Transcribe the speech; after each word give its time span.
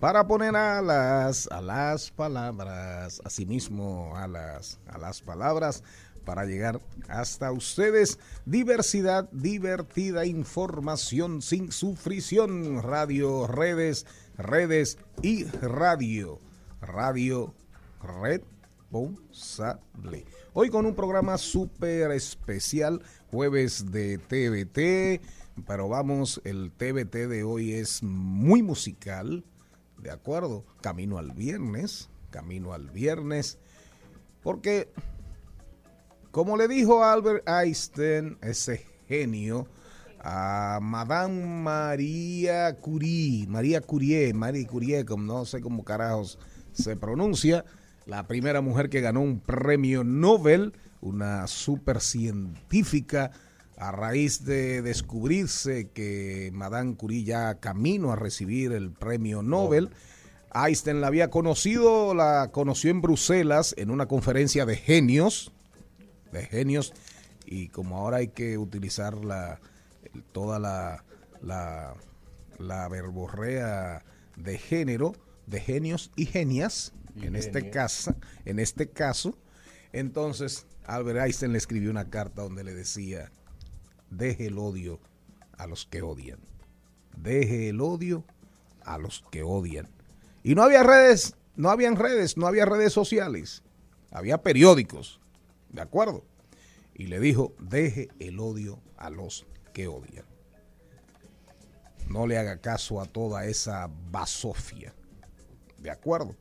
para 0.00 0.26
poner 0.26 0.54
alas 0.54 1.48
a 1.50 1.60
las 1.60 2.10
palabras, 2.10 3.20
asimismo 3.24 4.16
a 4.16 4.28
las, 4.28 4.78
a 4.86 4.98
las 4.98 5.20
palabras 5.22 5.82
para 6.24 6.44
llegar 6.44 6.80
hasta 7.08 7.50
ustedes. 7.52 8.18
Diversidad, 8.44 9.28
divertida 9.32 10.26
información 10.26 11.42
sin 11.42 11.72
sufrición. 11.72 12.82
Radio, 12.82 13.46
redes, 13.46 14.06
redes 14.36 14.98
y 15.22 15.44
radio. 15.44 16.38
Radio 16.80 17.54
responsable. 18.90 20.24
Hoy 20.52 20.70
con 20.70 20.86
un 20.86 20.94
programa 20.94 21.38
súper 21.38 22.12
especial, 22.12 23.02
jueves 23.30 23.90
de 23.90 24.18
TVT. 24.18 25.20
Pero 25.66 25.88
vamos, 25.88 26.40
el 26.44 26.70
TVT 26.70 27.26
de 27.26 27.42
hoy 27.42 27.72
es 27.72 28.02
muy 28.02 28.62
musical. 28.62 29.44
¿De 29.98 30.10
acuerdo? 30.10 30.64
Camino 30.80 31.18
al 31.18 31.32
viernes. 31.32 32.08
Camino 32.30 32.72
al 32.72 32.90
viernes. 32.90 33.58
Porque 34.42 34.92
como 36.30 36.56
le 36.56 36.68
dijo 36.68 37.02
Albert 37.02 37.48
Einstein, 37.48 38.38
ese 38.42 38.84
genio, 39.08 39.66
a 40.20 40.78
Madame 40.80 41.44
María 41.44 42.76
Curie, 42.76 43.46
María 43.48 43.80
Curie, 43.80 44.32
María 44.34 44.66
Curie, 44.66 45.04
como 45.04 45.24
no 45.24 45.44
sé 45.44 45.60
cómo 45.60 45.84
carajos 45.84 46.38
se 46.72 46.96
pronuncia, 46.96 47.64
la 48.06 48.26
primera 48.26 48.60
mujer 48.60 48.90
que 48.90 49.00
ganó 49.00 49.20
un 49.20 49.40
premio 49.40 50.04
Nobel, 50.04 50.74
una 51.00 51.46
super 51.46 52.00
científica, 52.00 53.30
a 53.78 53.92
raíz 53.92 54.44
de 54.44 54.82
descubrirse 54.82 55.88
que 55.90 56.50
Madame 56.52 56.96
Curie 56.96 57.24
ya 57.24 57.54
camino 57.56 58.12
a 58.12 58.16
recibir 58.16 58.72
el 58.72 58.90
premio 58.90 59.42
Nobel. 59.42 59.90
Einstein 60.52 61.00
la 61.00 61.06
había 61.06 61.30
conocido, 61.30 62.14
la 62.14 62.50
conoció 62.52 62.90
en 62.90 63.02
Bruselas 63.02 63.74
en 63.78 63.90
una 63.90 64.06
conferencia 64.06 64.66
de 64.66 64.76
genios, 64.76 65.52
de 66.32 66.44
genios 66.44 66.92
y 67.46 67.68
como 67.68 67.96
ahora 67.96 68.18
hay 68.18 68.28
que 68.28 68.58
utilizar 68.58 69.24
la 69.24 69.60
toda 70.32 70.58
la, 70.58 71.04
la, 71.40 71.94
la 72.58 72.88
verborrea 72.88 74.04
de 74.36 74.58
género 74.58 75.14
de 75.46 75.60
genios 75.60 76.10
y 76.16 76.26
genias 76.26 76.92
Y 77.14 77.26
en 77.26 77.36
este 77.36 77.70
caso 77.70 78.14
en 78.44 78.58
este 78.58 78.90
caso 78.90 79.38
entonces 79.92 80.66
Albert 80.84 81.20
Einstein 81.20 81.52
le 81.52 81.58
escribió 81.58 81.90
una 81.90 82.10
carta 82.10 82.42
donde 82.42 82.64
le 82.64 82.74
decía 82.74 83.30
deje 84.10 84.46
el 84.46 84.58
odio 84.58 85.00
a 85.56 85.66
los 85.66 85.86
que 85.86 86.02
odian 86.02 86.38
deje 87.16 87.68
el 87.68 87.80
odio 87.80 88.24
a 88.84 88.98
los 88.98 89.24
que 89.30 89.42
odian 89.42 89.88
y 90.42 90.54
no 90.54 90.62
había 90.62 90.82
redes 90.82 91.34
no 91.56 91.70
habían 91.70 91.96
redes 91.96 92.36
no 92.36 92.46
había 92.46 92.64
redes 92.64 92.92
sociales 92.92 93.62
había 94.10 94.38
periódicos 94.38 95.20
¿De 95.70 95.82
acuerdo? 95.82 96.24
Y 96.94 97.06
le 97.06 97.20
dijo, 97.20 97.54
deje 97.60 98.08
el 98.18 98.40
odio 98.40 98.80
a 98.96 99.10
los 99.10 99.46
que 99.72 99.86
odian. 99.86 100.24
No 102.08 102.26
le 102.26 102.38
haga 102.38 102.58
caso 102.58 103.00
a 103.00 103.06
toda 103.06 103.44
esa 103.44 103.88
basofia. 104.10 104.94
¿De 105.78 105.90
acuerdo? 105.90 106.34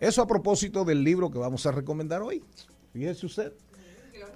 Eso 0.00 0.22
a 0.22 0.26
propósito 0.26 0.84
del 0.84 1.04
libro 1.04 1.30
que 1.30 1.38
vamos 1.38 1.66
a 1.66 1.72
recomendar 1.72 2.22
hoy. 2.22 2.42
Fíjese 2.92 3.26
usted. 3.26 3.52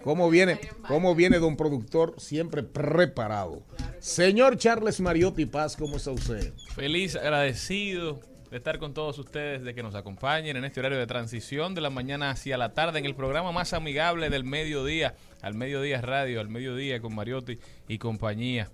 ¿Cómo 0.04 0.28
viene, 0.28 0.60
cómo 0.87 1.15
viene 1.15 1.38
don 1.38 1.56
productor 1.56 2.15
siempre 2.19 2.62
preparado? 2.62 3.62
Señor 4.00 4.59
Charles 4.59 5.00
Mariotti 5.00 5.47
Paz, 5.47 5.78
¿cómo 5.78 5.97
está 5.97 6.10
usted? 6.10 6.53
Feliz, 6.75 7.16
agradecido 7.16 8.20
de 8.50 8.59
estar 8.59 8.78
con 8.78 8.92
todos 8.92 9.19
ustedes, 9.19 9.65
de 9.65 9.75
que 9.75 9.82
nos 9.82 9.94
acompañen 9.94 10.59
en 10.59 10.66
este 10.66 10.81
horario 10.81 10.98
de 10.98 11.06
transición 11.06 11.75
de 11.75 11.81
la 11.81 11.88
mañana 11.88 12.28
hacia 12.28 12.59
la 12.59 12.75
tarde, 12.75 12.98
en 12.98 13.06
el 13.06 13.15
programa 13.15 13.50
más 13.50 13.72
amigable 13.72 14.28
del 14.28 14.44
mediodía, 14.44 15.15
al 15.41 15.54
mediodía 15.54 16.03
radio, 16.03 16.38
al 16.38 16.50
mediodía 16.50 17.00
con 17.00 17.15
Mariotti 17.15 17.59
y 17.88 17.97
compañía. 17.97 18.71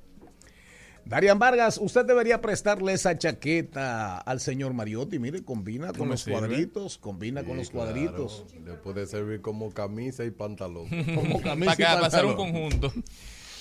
Darian 1.10 1.40
Vargas, 1.40 1.76
usted 1.82 2.04
debería 2.04 2.40
prestarle 2.40 2.92
esa 2.92 3.18
chaqueta 3.18 4.18
al 4.18 4.38
señor 4.38 4.72
Mariotti. 4.74 5.18
Mire, 5.18 5.42
combina 5.42 5.92
con 5.92 6.08
los 6.08 6.20
sirve? 6.22 6.38
cuadritos, 6.38 6.98
combina 6.98 7.42
con 7.42 7.54
Sí, 7.54 7.58
los 7.58 7.70
claro. 7.70 7.86
cuadritos. 7.90 8.44
Le 8.64 8.74
puede 8.74 9.06
servir 9.08 9.40
como 9.40 9.72
camisa 9.74 10.24
y 10.24 10.30
pantalón. 10.30 10.86
Como 11.16 11.42
camisa 11.42 11.74
Para, 11.76 12.00
y 12.02 12.04
hacer 12.04 12.24
un 12.26 12.36
pantalón. 12.36 12.36
conjunto. 12.36 12.92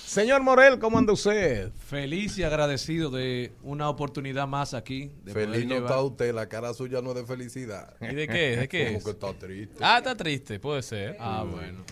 Señor 0.06 0.42
Morel, 0.44 0.78
¿cómo 0.78 0.98
anda 0.98 1.12
usted? 1.12 1.72
Feliz 1.72 2.38
y 2.38 2.44
agradecido 2.44 3.10
de 3.10 3.52
una 3.64 3.88
oportunidad 3.88 4.46
más 4.46 4.72
aquí. 4.72 5.10
De 5.24 5.32
poder 5.32 5.50
Feliz 5.50 5.66
no 5.66 5.74
llevar- 5.74 5.90
está 5.90 6.02
usted, 6.02 6.32
la 6.34 6.48
cara 6.48 6.72
suya 6.72 7.02
no 7.02 7.10
es 7.10 7.16
de 7.16 7.24
felicidad. 7.24 7.94
¿Y 8.00 8.14
de 8.14 8.28
qué? 8.28 8.56
¿De 8.58 8.68
qué 8.68 8.84
Como 8.86 8.98
es? 8.98 9.04
que 9.04 9.10
está 9.10 9.32
triste. 9.34 9.74
Ah, 9.80 9.98
está 9.98 10.16
triste, 10.16 10.60
puede 10.60 10.82
ser. 10.82 11.16
Ah, 11.18 11.44
bueno. 11.50 11.84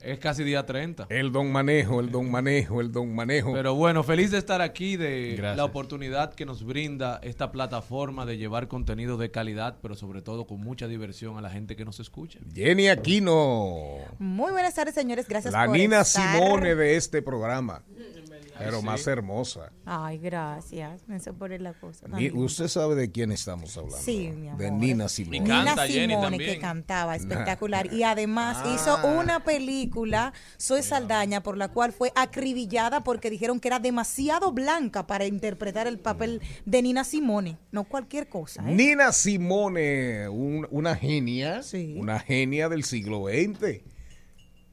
Es 0.00 0.18
casi 0.18 0.44
día 0.44 0.64
30. 0.64 1.06
El 1.08 1.32
don 1.32 1.50
manejo, 1.50 2.00
el 2.00 2.10
don 2.10 2.30
manejo, 2.30 2.80
el 2.80 2.92
don 2.92 3.14
manejo. 3.14 3.52
Pero 3.54 3.74
bueno, 3.74 4.02
feliz 4.04 4.30
de 4.30 4.38
estar 4.38 4.60
aquí, 4.60 4.96
de 4.96 5.34
Gracias. 5.36 5.56
la 5.56 5.64
oportunidad 5.64 6.34
que 6.34 6.44
nos 6.46 6.64
brinda 6.64 7.18
esta 7.22 7.50
plataforma 7.50 8.26
de 8.26 8.36
llevar 8.36 8.68
contenido 8.68 9.16
de 9.16 9.30
calidad, 9.30 9.78
pero 9.82 9.94
sobre 9.94 10.22
todo 10.22 10.46
con 10.46 10.60
mucha 10.60 10.86
diversión 10.86 11.38
a 11.38 11.40
la 11.40 11.50
gente 11.50 11.76
que 11.76 11.84
nos 11.84 11.98
escucha. 11.98 12.38
Jenny 12.54 12.88
Aquino, 12.88 13.96
Muy 14.18 14.52
buenas 14.52 14.74
tardes, 14.74 14.94
señores. 14.94 15.26
Gracias 15.28 15.52
la 15.52 15.64
por 15.66 15.76
Nina 15.76 16.02
estar. 16.02 16.36
Simone 16.38 16.74
de 16.74 16.96
este 16.96 17.22
programa. 17.22 17.82
Pero 18.58 18.82
más 18.82 19.06
hermosa. 19.06 19.72
Ay, 19.84 20.18
gracias. 20.18 21.02
Pone 21.38 21.58
la 21.58 21.72
cosa. 21.74 22.06
Ni- 22.08 22.30
usted 22.30 22.68
sabe 22.68 22.94
de 22.94 23.10
quién 23.10 23.30
estamos 23.32 23.76
hablando. 23.76 23.98
Sí, 23.98 24.30
mi 24.36 24.48
amor. 24.48 24.60
De 24.60 24.70
Nina 24.70 25.08
Simone. 25.08 25.40
Nina 25.40 25.64
canta 25.64 25.86
Simone 25.86 26.16
también. 26.22 26.54
que 26.54 26.58
cantaba 26.60 27.16
espectacular 27.16 27.92
y 27.92 28.02
además 28.02 28.58
Ah. 28.62 28.72
hizo 28.74 29.06
una 29.18 29.44
película 29.44 30.32
Soy 30.56 30.82
Saldaña 30.82 31.42
por 31.42 31.56
la 31.56 31.68
cual 31.68 31.92
fue 31.92 32.12
acribillada 32.14 33.02
porque 33.04 33.30
dijeron 33.30 33.60
que 33.60 33.68
era 33.68 33.78
demasiado 33.78 34.52
blanca 34.52 35.06
para 35.06 35.26
interpretar 35.26 35.86
el 35.86 35.98
papel 35.98 36.40
de 36.64 36.82
Nina 36.82 37.04
Simone, 37.04 37.58
no 37.72 37.84
cualquier 37.84 38.28
cosa. 38.28 38.62
¿eh? 38.68 38.74
Nina 38.74 39.12
Simone, 39.12 40.28
un- 40.28 40.66
una 40.70 40.96
genia, 40.96 41.62
Sí. 41.62 41.96
una 41.98 42.18
genia 42.18 42.68
del 42.68 42.84
siglo 42.84 43.24
XX. 43.26 43.82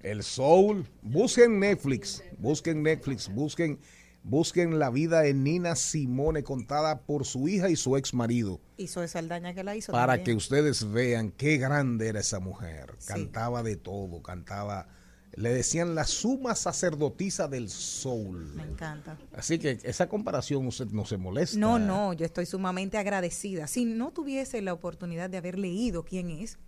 El 0.04 0.22
soul. 0.24 0.86
Busquen 1.02 1.60
Netflix, 1.60 2.24
busquen 2.38 2.84
Netflix, 2.84 3.30
busquen 3.30 3.80
Busquen 4.26 4.80
la 4.80 4.90
vida 4.90 5.20
de 5.20 5.34
Nina 5.34 5.76
Simone 5.76 6.44
contada 6.44 7.02
por 7.02 7.26
su 7.26 7.50
hija 7.50 7.70
y 7.70 7.76
su 7.76 7.98
ex 7.98 8.14
marido 8.14 8.62
Hizo 8.78 9.04
esa 9.04 9.20
Saldaña 9.20 9.54
que 9.54 9.66
la 9.66 9.76
hizo. 9.76 9.92
para 9.92 10.14
también. 10.14 10.24
que 10.26 10.34
ustedes 10.38 10.90
vean 10.94 11.32
qué 11.32 11.58
grande 11.58 12.08
era 12.08 12.22
esa 12.22 12.40
mujer. 12.40 12.96
Sí. 13.00 13.08
Cantaba 13.10 13.64
de 13.64 13.76
todo, 13.76 14.24
cantaba, 14.24 14.88
le 15.36 15.54
decían 15.54 15.94
la 15.94 16.06
suma 16.06 16.56
sacerdotisa 16.56 17.50
del 17.50 17.64
Me 17.64 17.70
soul. 17.70 18.62
encanta. 18.62 19.18
Así 19.36 19.60
que 19.60 19.80
esa 19.84 20.08
comparación 20.08 20.66
usted 20.68 20.88
no 20.88 21.04
se 21.04 21.18
molesta. 21.18 21.60
No, 21.60 21.78
no, 21.78 22.14
yo 22.14 22.26
estoy 22.26 22.46
sumamente 22.46 22.98
agradecida. 22.98 23.68
Si 23.68 23.84
no 23.84 24.12
tuviese 24.12 24.62
la 24.62 24.72
oportunidad 24.72 25.30
de 25.30 25.36
haber 25.38 25.60
leído 25.60 26.06
quién 26.06 26.30
es, 26.30 26.60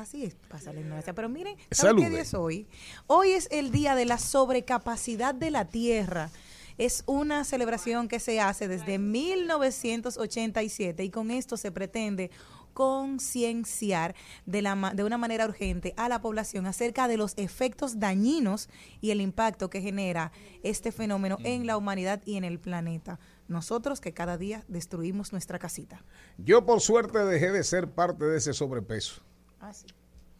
así 0.00 0.24
es, 0.24 0.34
pasa 0.48 0.72
la 0.72 0.80
ignorancia. 0.80 1.14
Pero 1.14 1.28
miren, 1.28 1.56
¿saben 1.70 2.04
qué 2.04 2.10
día 2.10 2.20
es 2.22 2.34
hoy? 2.34 2.66
Hoy 3.06 3.30
es 3.30 3.48
el 3.50 3.70
día 3.70 3.94
de 3.94 4.04
la 4.04 4.18
sobrecapacidad 4.18 5.34
de 5.34 5.50
la 5.50 5.66
Tierra. 5.66 6.30
Es 6.78 7.02
una 7.06 7.44
celebración 7.44 8.08
que 8.08 8.20
se 8.20 8.40
hace 8.40 8.66
desde 8.66 8.98
1987 8.98 11.04
y 11.04 11.10
con 11.10 11.30
esto 11.30 11.56
se 11.56 11.70
pretende 11.70 12.30
concienciar 12.72 14.14
de, 14.46 14.62
la 14.62 14.76
ma- 14.76 14.94
de 14.94 15.04
una 15.04 15.18
manera 15.18 15.44
urgente 15.44 15.92
a 15.96 16.08
la 16.08 16.22
población 16.22 16.66
acerca 16.66 17.08
de 17.08 17.16
los 17.16 17.34
efectos 17.36 17.98
dañinos 17.98 18.68
y 19.00 19.10
el 19.10 19.20
impacto 19.20 19.68
que 19.68 19.82
genera 19.82 20.32
este 20.62 20.92
fenómeno 20.92 21.36
en 21.42 21.66
la 21.66 21.76
humanidad 21.76 22.22
y 22.24 22.36
en 22.36 22.44
el 22.44 22.58
planeta. 22.58 23.18
Nosotros 23.48 24.00
que 24.00 24.14
cada 24.14 24.38
día 24.38 24.64
destruimos 24.68 25.32
nuestra 25.32 25.58
casita. 25.58 26.04
Yo 26.38 26.64
por 26.64 26.80
suerte 26.80 27.18
dejé 27.24 27.50
de 27.50 27.64
ser 27.64 27.90
parte 27.90 28.24
de 28.24 28.38
ese 28.38 28.54
sobrepeso. 28.54 29.20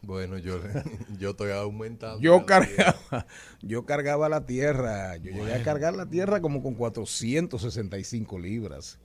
Bueno, 0.02 0.38
yo, 0.38 0.58
yo 1.19 1.31
estoy 1.31 1.52
aumentando. 1.52 2.20
Yo 2.20 2.46
cargaba, 2.46 3.26
yo 3.61 3.84
cargaba 3.84 4.28
la 4.28 4.46
tierra. 4.46 5.17
Yo 5.17 5.31
llegué 5.32 5.55
a 5.55 5.62
cargar 5.62 5.94
la 5.94 6.06
tierra 6.06 6.40
como 6.40 6.62
con 6.62 6.75
465 6.75 8.38
libras. 8.38 8.99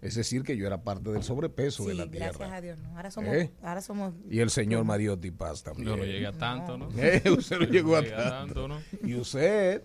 Es 0.00 0.14
decir, 0.16 0.42
que 0.42 0.56
yo 0.56 0.66
era 0.66 0.82
parte 0.82 1.10
del 1.10 1.22
sobrepeso 1.22 1.86
de 1.86 1.94
la 1.94 2.04
gracias 2.04 2.36
tierra. 2.36 2.56
a 2.56 2.60
Dios. 2.60 2.78
no. 2.78 2.96
Ahora 2.96 3.10
somos, 3.10 3.34
¿Eh? 3.34 3.50
ahora 3.62 3.80
somos 3.80 4.14
Y 4.30 4.40
el 4.40 4.50
señor 4.50 4.84
Mariotti 4.84 5.30
Paz 5.30 5.62
también. 5.62 5.88
Yo 5.88 5.96
no 5.96 6.04
llegué 6.04 6.26
a 6.26 6.32
tanto, 6.32 6.76
¿no? 6.76 6.88
Eh, 6.98 7.22
usted 7.30 7.58
no 7.58 7.64
llegó 7.66 7.96
a 7.96 8.04
tanto, 8.04 8.68
¿no? 8.68 8.80
Y 9.02 9.14
usted, 9.14 9.82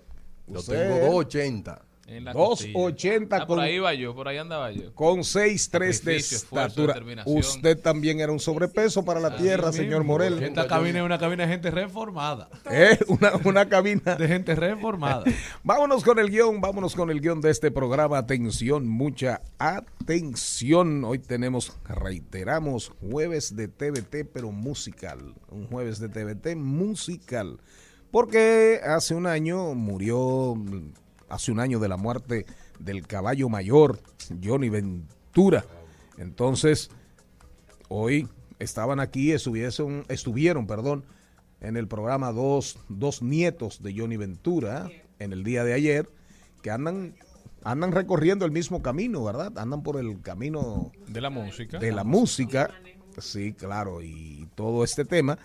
Yo 0.47 0.59
usted 0.59 0.89
tengo 0.89 1.05
280. 1.05 1.81
En 2.09 2.25
la 2.25 2.33
2.80 2.33 2.71
costilla. 2.73 3.27
Ah, 3.31 3.45
por 3.47 3.59
ahí 3.59 3.75
iba 3.75 3.93
yo, 3.93 4.15
por 4.15 4.27
ahí 4.27 4.37
andaba 4.37 4.71
yo. 4.71 4.93
con 4.95 5.19
6'3 5.19 6.01
de 6.03 6.15
estatura. 6.17 6.95
Usted 7.25 7.79
también 7.79 8.19
era 8.19 8.31
un 8.31 8.39
sobrepeso 8.39 9.05
para 9.05 9.19
la 9.19 9.35
tierra, 9.37 9.71
señor 9.71 10.03
Morel. 10.03 10.41
Esta 10.41 10.67
cabina 10.67 10.99
es 10.99 11.05
una 11.05 11.19
cabina 11.19 11.43
de 11.45 11.49
gente 11.51 11.71
reformada. 11.71 12.49
Eh, 12.71 12.97
Una, 13.07 13.31
una 13.45 13.69
cabina. 13.69 14.15
De 14.15 14.27
gente 14.27 14.55
reformada. 14.55 15.23
Vámonos 15.63 16.03
con 16.03 16.19
el 16.19 16.29
guion, 16.29 16.61
vámonos 16.61 16.95
con 16.95 17.09
el 17.11 17.21
guion 17.21 17.41
de 17.41 17.51
este 17.51 17.71
programa. 17.71 18.17
Atención, 18.17 18.87
mucha 18.87 19.41
atención. 19.59 21.03
Hoy 21.03 21.19
tenemos, 21.19 21.77
reiteramos, 21.87 22.91
jueves 23.01 23.55
de 23.55 23.67
TVT, 23.67 24.29
pero 24.33 24.51
musical. 24.51 25.33
Un 25.49 25.67
jueves 25.67 25.99
de 25.99 26.09
TVT 26.09 26.55
musical. 26.55 27.59
Porque 28.11 28.79
hace 28.83 29.13
un 29.13 29.27
año 29.27 29.75
murió, 29.75 30.55
hace 31.29 31.51
un 31.51 31.59
año 31.59 31.79
de 31.79 31.87
la 31.87 31.97
muerte 31.97 32.45
del 32.79 33.05
caballo 33.07 33.49
mayor, 33.49 33.99
Johnny 34.43 34.69
Ventura. 34.69 35.65
Entonces, 36.17 36.89
hoy 37.87 38.27
estaban 38.59 38.99
aquí, 38.99 39.31
estuvieron, 39.31 40.05
estuvieron 40.09 40.67
perdón, 40.67 41.05
en 41.61 41.77
el 41.77 41.87
programa 41.87 42.31
dos, 42.31 42.79
dos 42.89 43.21
nietos 43.21 43.81
de 43.81 43.97
Johnny 43.97 44.17
Ventura 44.17 44.89
en 45.19 45.33
el 45.33 45.43
día 45.43 45.63
de 45.63 45.73
ayer, 45.73 46.09
que 46.61 46.71
andan, 46.71 47.15
andan 47.63 47.91
recorriendo 47.91 48.45
el 48.45 48.51
mismo 48.51 48.81
camino, 48.81 49.23
¿verdad? 49.23 49.57
Andan 49.57 49.83
por 49.83 49.99
el 49.99 50.21
camino 50.21 50.91
De 51.07 51.21
la 51.21 51.29
música. 51.29 51.79
de 51.79 51.91
la 51.91 52.03
música, 52.03 52.71
sí, 53.17 53.53
claro, 53.53 54.01
y 54.01 54.47
todo 54.55 54.83
este 54.83 55.05
tema. 55.05 55.37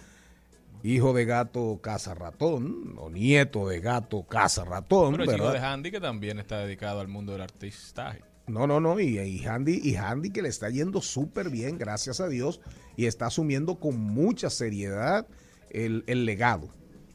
Hijo 0.84 1.14
de 1.14 1.24
gato 1.24 1.80
caza 1.82 2.14
ratón, 2.14 2.94
o 2.98 3.08
nieto 3.08 3.66
de 3.66 3.80
gato 3.80 4.22
caza 4.24 4.64
ratón, 4.64 5.16
Pero 5.16 5.32
el 5.32 5.36
hijo 5.38 5.50
de 5.50 5.58
Handy 5.58 5.90
que 5.90 5.98
también 5.98 6.38
está 6.38 6.58
dedicado 6.58 7.00
al 7.00 7.08
mundo 7.08 7.32
del 7.32 7.40
artistaje. 7.40 8.22
No, 8.46 8.66
no, 8.66 8.80
no, 8.80 9.00
y, 9.00 9.18
y 9.18 9.46
Handy, 9.46 9.80
y 9.82 9.96
Handy 9.96 10.28
que 10.28 10.42
le 10.42 10.50
está 10.50 10.68
yendo 10.68 11.00
súper 11.00 11.48
bien, 11.48 11.78
gracias 11.78 12.20
a 12.20 12.28
Dios, 12.28 12.60
y 12.96 13.06
está 13.06 13.26
asumiendo 13.26 13.80
con 13.80 13.98
mucha 13.98 14.50
seriedad 14.50 15.26
el, 15.70 16.04
el 16.06 16.26
legado, 16.26 16.68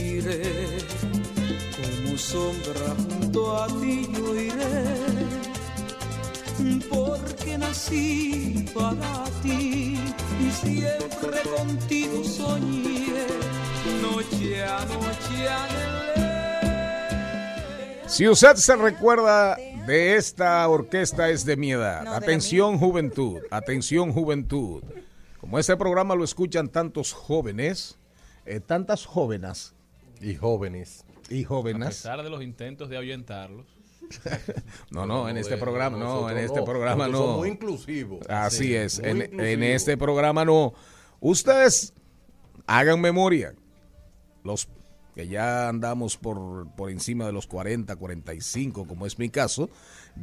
iré, 0.01 0.79
como 1.77 2.17
sombra 2.17 2.97
junto 2.97 3.63
a 3.63 3.67
ti 3.67 4.09
yo 4.17 4.35
iré, 4.35 4.87
porque 6.89 7.59
nací 7.59 8.65
para 8.75 9.25
ti 9.43 10.08
siempre 10.53 11.41
contigo 11.57 12.25
soñé, 12.25 13.15
noche 14.03 14.65
a 14.65 14.85
noche 14.85 15.49
anhelé. 15.49 16.09
Si 18.09 18.27
usted 18.29 18.55
se 18.57 18.75
recuerda 18.77 19.57
de 19.87 20.17
esta 20.17 20.67
orquesta 20.69 21.29
es 21.31 21.45
de 21.45 21.57
mi 21.57 21.73
edad. 21.73 22.05
No, 22.05 22.13
atención 22.13 22.79
juventud, 22.79 23.41
atención 23.51 24.13
juventud. 24.13 24.83
Como 25.41 25.59
este 25.59 25.77
programa 25.77 26.15
lo 26.15 26.25
escuchan 26.25 26.69
tantos 26.69 27.13
jóvenes, 27.13 27.97
eh, 28.47 28.61
tantas 28.61 29.05
jóvenes 29.07 29.75
Y 30.21 30.35
jóvenes. 30.35 31.05
y 31.31 31.45
A 31.45 31.49
jóvenes. 31.49 31.89
pesar 31.89 32.23
de 32.23 32.31
los 32.31 32.43
intentos 32.43 32.89
de 32.89 32.97
ahuyentarlos. 32.97 33.67
No, 34.91 35.07
no, 35.07 35.29
en 35.29 35.37
este 35.37 35.57
programa 35.57 35.99
no, 35.99 36.31
en 36.31 36.39
este 36.39 36.63
programa 36.63 37.09
no. 37.09 37.39
muy 37.39 37.51
inclusivos. 37.51 38.27
Así 38.29 38.59
Sí, 38.69 38.75
es, 38.75 38.99
en, 38.99 39.63
este 39.63 39.97
programa 39.97 40.45
no. 40.45 40.75
Ustedes 41.21 41.93
hagan 42.67 43.01
memoria. 43.01 43.55
Los 44.45 44.69
que 45.15 45.27
ya 45.27 45.69
andamos 45.69 46.17
por, 46.17 46.71
por 46.77 46.91
encima 46.91 47.27
de 47.27 47.33
los 47.33 47.49
40, 47.49 47.97
45, 47.97 48.87
como 48.87 49.05
es 49.05 49.19
mi 49.19 49.31
caso. 49.31 49.69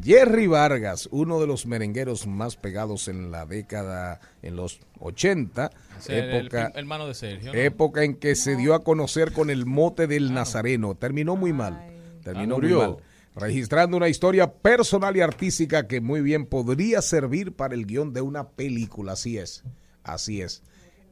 Jerry 0.02 0.48
Vargas, 0.48 1.10
uno 1.12 1.40
de 1.40 1.48
los 1.48 1.66
merengueros 1.66 2.28
más 2.28 2.56
pegados 2.56 3.08
en 3.10 3.32
la 3.32 3.46
década, 3.46 4.20
en 4.42 4.56
los 4.56 4.80
80, 5.00 5.70
Ese 6.00 6.18
es 6.18 6.24
el, 6.24 6.36
época, 6.38 6.68
el 6.68 6.80
hermano 6.80 7.08
de 7.08 7.14
Sergio. 7.14 7.52
¿no? 7.52 7.60
época 7.60 8.04
en 8.04 8.16
que 8.16 8.36
se 8.36 8.56
dio 8.56 8.74
a 8.74 8.84
conocer 8.84 9.34
con 9.34 9.50
el 9.50 9.66
mote 9.66 10.08
del 10.08 10.34
Nazareno. 10.34 10.96
Terminó 10.96 11.36
muy 11.36 11.54
mal. 11.54 11.78
Terminó 12.24 12.56
Ah, 12.56 12.60
muy 12.60 12.74
mal. 12.74 12.98
Registrando 13.36 13.98
una 13.98 14.08
historia 14.08 14.54
personal 14.54 15.18
y 15.18 15.22
artística 15.22 15.88
que 15.88 16.00
muy 16.00 16.22
bien 16.22 16.46
podría 16.46 17.02
servir 17.02 17.54
para 17.54 17.74
el 17.76 17.86
guion 17.86 18.14
de 18.14 18.22
una 18.22 18.50
película. 18.50 19.14
Así 19.14 19.38
es. 19.38 19.64
Así 20.04 20.42
es. 20.42 20.64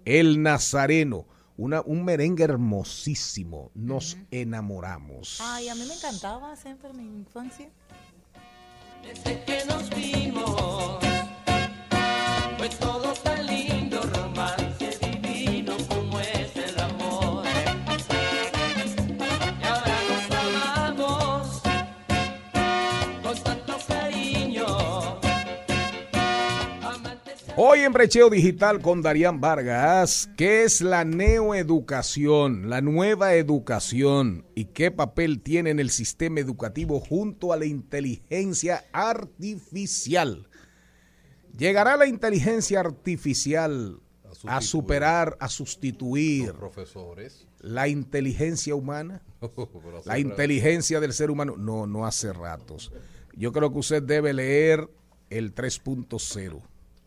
El 0.06 0.42
Nazareno. 0.42 1.28
Una, 1.56 1.82
un 1.82 2.04
merengue 2.04 2.46
hermosísimo. 2.46 3.70
Nos 3.76 4.18
enamoramos. 4.32 5.40
Ay, 5.42 5.70
a 5.70 5.76
mí 5.76 5.86
me 5.86 5.94
encantaba 5.94 6.56
siempre 6.56 6.90
en 6.90 6.98
mi 6.98 7.04
infancia. 7.04 7.70
Desde 9.04 9.44
que 9.44 9.66
nos 9.66 9.90
vimos, 9.90 11.00
fue 12.58 12.70
todo 12.80 13.14
lindo, 13.46 13.73
Hoy 27.56 27.82
en 27.82 27.94
Brecheo 27.94 28.32
Digital 28.32 28.82
con 28.82 29.04
Darían 29.04 29.40
Vargas, 29.40 30.28
¿qué 30.38 30.64
es 30.64 30.82
la 30.82 31.06
neoeducación, 31.06 32.68
la 32.68 32.82
nueva 32.82 33.36
educación 33.36 34.44
y 34.56 34.66
qué 34.66 34.90
papel 34.90 35.40
tiene 35.40 35.70
en 35.70 35.80
el 35.80 35.92
sistema 35.92 36.40
educativo 36.40 37.00
junto 37.00 37.54
a 37.54 37.58
la 37.58 37.66
inteligencia 37.66 38.86
artificial? 38.92 40.50
¿Llegará 41.56 41.96
la 41.96 42.08
inteligencia 42.08 42.80
artificial 42.80 44.00
a, 44.48 44.60
superar, 44.60 45.38
a 45.40 45.48
sustituir 45.48 46.54
profesores. 46.54 47.46
la 47.60 47.88
inteligencia 47.88 48.74
humana? 48.74 49.22
La 50.06 50.18
inteligencia 50.18 51.00
del 51.00 51.14
ser 51.14 51.30
humano. 51.30 51.56
No, 51.56 51.86
no 51.86 52.08
hace 52.08 52.34
ratos. 52.34 52.92
Yo 53.36 53.52
creo 53.52 53.72
que 53.72 53.80
usted 53.80 54.02
debe 54.02 54.34
leer 54.34 54.90
el 55.30 55.54
3.0. 55.54 56.62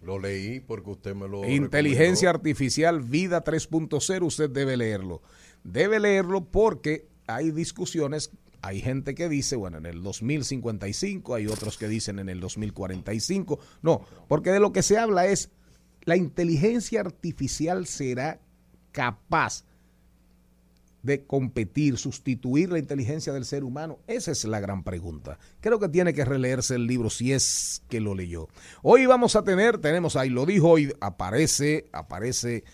Lo 0.07 0.21
leí 0.21 0.61
porque 0.61 0.91
usted 0.91 1.17
me 1.17 1.27
lo. 1.27 1.45
Inteligencia. 1.45 2.31
Artificial 2.31 3.01
Vida 3.01 3.43
3.0, 3.43 4.25
usted 4.25 4.49
debe 4.49 4.77
leerlo. 4.77 5.21
Debe 5.65 5.99
leerlo 5.99 6.45
porque 6.45 7.09
hay 7.27 7.51
discusiones, 7.51 8.31
hay 8.63 8.81
gente 8.81 9.17
que 9.17 9.29
dice, 9.29 9.57
bueno, 9.57 9.79
en 9.79 9.87
el 9.87 10.05
2055, 10.05 11.35
hay 11.35 11.49
otros 11.49 11.77
que 11.77 11.89
dicen 11.89 12.21
en 12.21 12.29
el 12.29 12.39
2045. 12.39 13.59
No, 13.83 14.07
porque 14.29 14.51
de 14.51 14.61
lo 14.61 14.73
que 14.73 14.85
se 14.85 14.97
habla 14.97 15.27
es, 15.27 15.51
la 16.03 16.17
inteligencia 16.17 17.01
artificial 17.01 17.89
será 17.89 18.41
capaz 18.93 19.65
de 21.07 21.25
competir, 21.25 21.97
sustituir 21.97 22.71
la 22.71 22.79
inteligencia 22.79 23.33
del 23.33 23.45
ser 23.45 23.65
humano? 23.65 23.99
Esa 24.07 24.33
es 24.33 24.45
la 24.45 24.61
gran 24.61 24.83
pregunta. 24.83 25.39
Creo 25.61 25.79
que 25.79 25.89
tiene 25.89 26.13
que 26.13 26.25
releerse 26.25 26.75
el 26.75 26.87
libro 26.87 27.09
si 27.09 27.33
es 27.33 27.83
que 27.89 28.01
lo 28.01 28.15
leyó. 28.15 28.49
Hoy 28.83 29.07
vamos 29.07 29.37
a 29.37 29.43
tener, 29.43 29.79
tenemos 29.79 30.17
ahí, 30.17 30.29
lo 30.29 30.45
dijo 30.45 30.69
hoy, 30.69 30.93
aparece, 31.01 31.87
aparece 31.93 32.65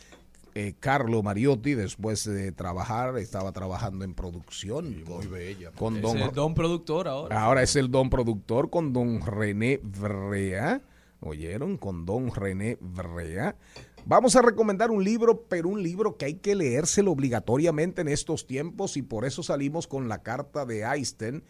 eh, 0.54 0.74
Carlo 0.78 1.22
Mariotti 1.22 1.74
después 1.74 2.24
de 2.24 2.52
trabajar, 2.52 3.16
estaba 3.18 3.52
trabajando 3.52 4.04
en 4.04 4.14
producción. 4.14 5.04
Muy 5.04 5.26
bella. 5.26 5.70
Con 5.72 5.96
Es 5.96 6.02
don, 6.02 6.18
el 6.18 6.32
don 6.32 6.54
productor 6.54 7.08
ahora. 7.08 7.42
Ahora 7.42 7.62
es 7.62 7.76
el 7.76 7.90
don 7.90 8.10
productor 8.10 8.70
con 8.70 8.92
don 8.92 9.24
René 9.24 9.80
Brea. 9.82 10.82
¿Oyeron? 11.20 11.76
Con 11.76 12.04
don 12.04 12.34
René 12.34 12.76
Brea. 12.80 13.56
Vamos 14.04 14.34
a 14.34 14.42
recomendar 14.42 14.90
un 14.90 15.04
libro, 15.04 15.44
pero 15.48 15.68
un 15.68 15.82
libro 15.82 16.16
que 16.16 16.24
hay 16.24 16.34
que 16.34 16.56
leérselo 16.56 17.12
obligatoriamente 17.12 18.02
en 18.02 18.08
estos 18.08 18.46
tiempos 18.46 18.96
y 18.96 19.02
por 19.02 19.24
eso 19.24 19.42
salimos 19.42 19.86
con 19.86 20.08
la 20.08 20.22
carta 20.22 20.66
de 20.66 20.82
Einstein 20.82 21.44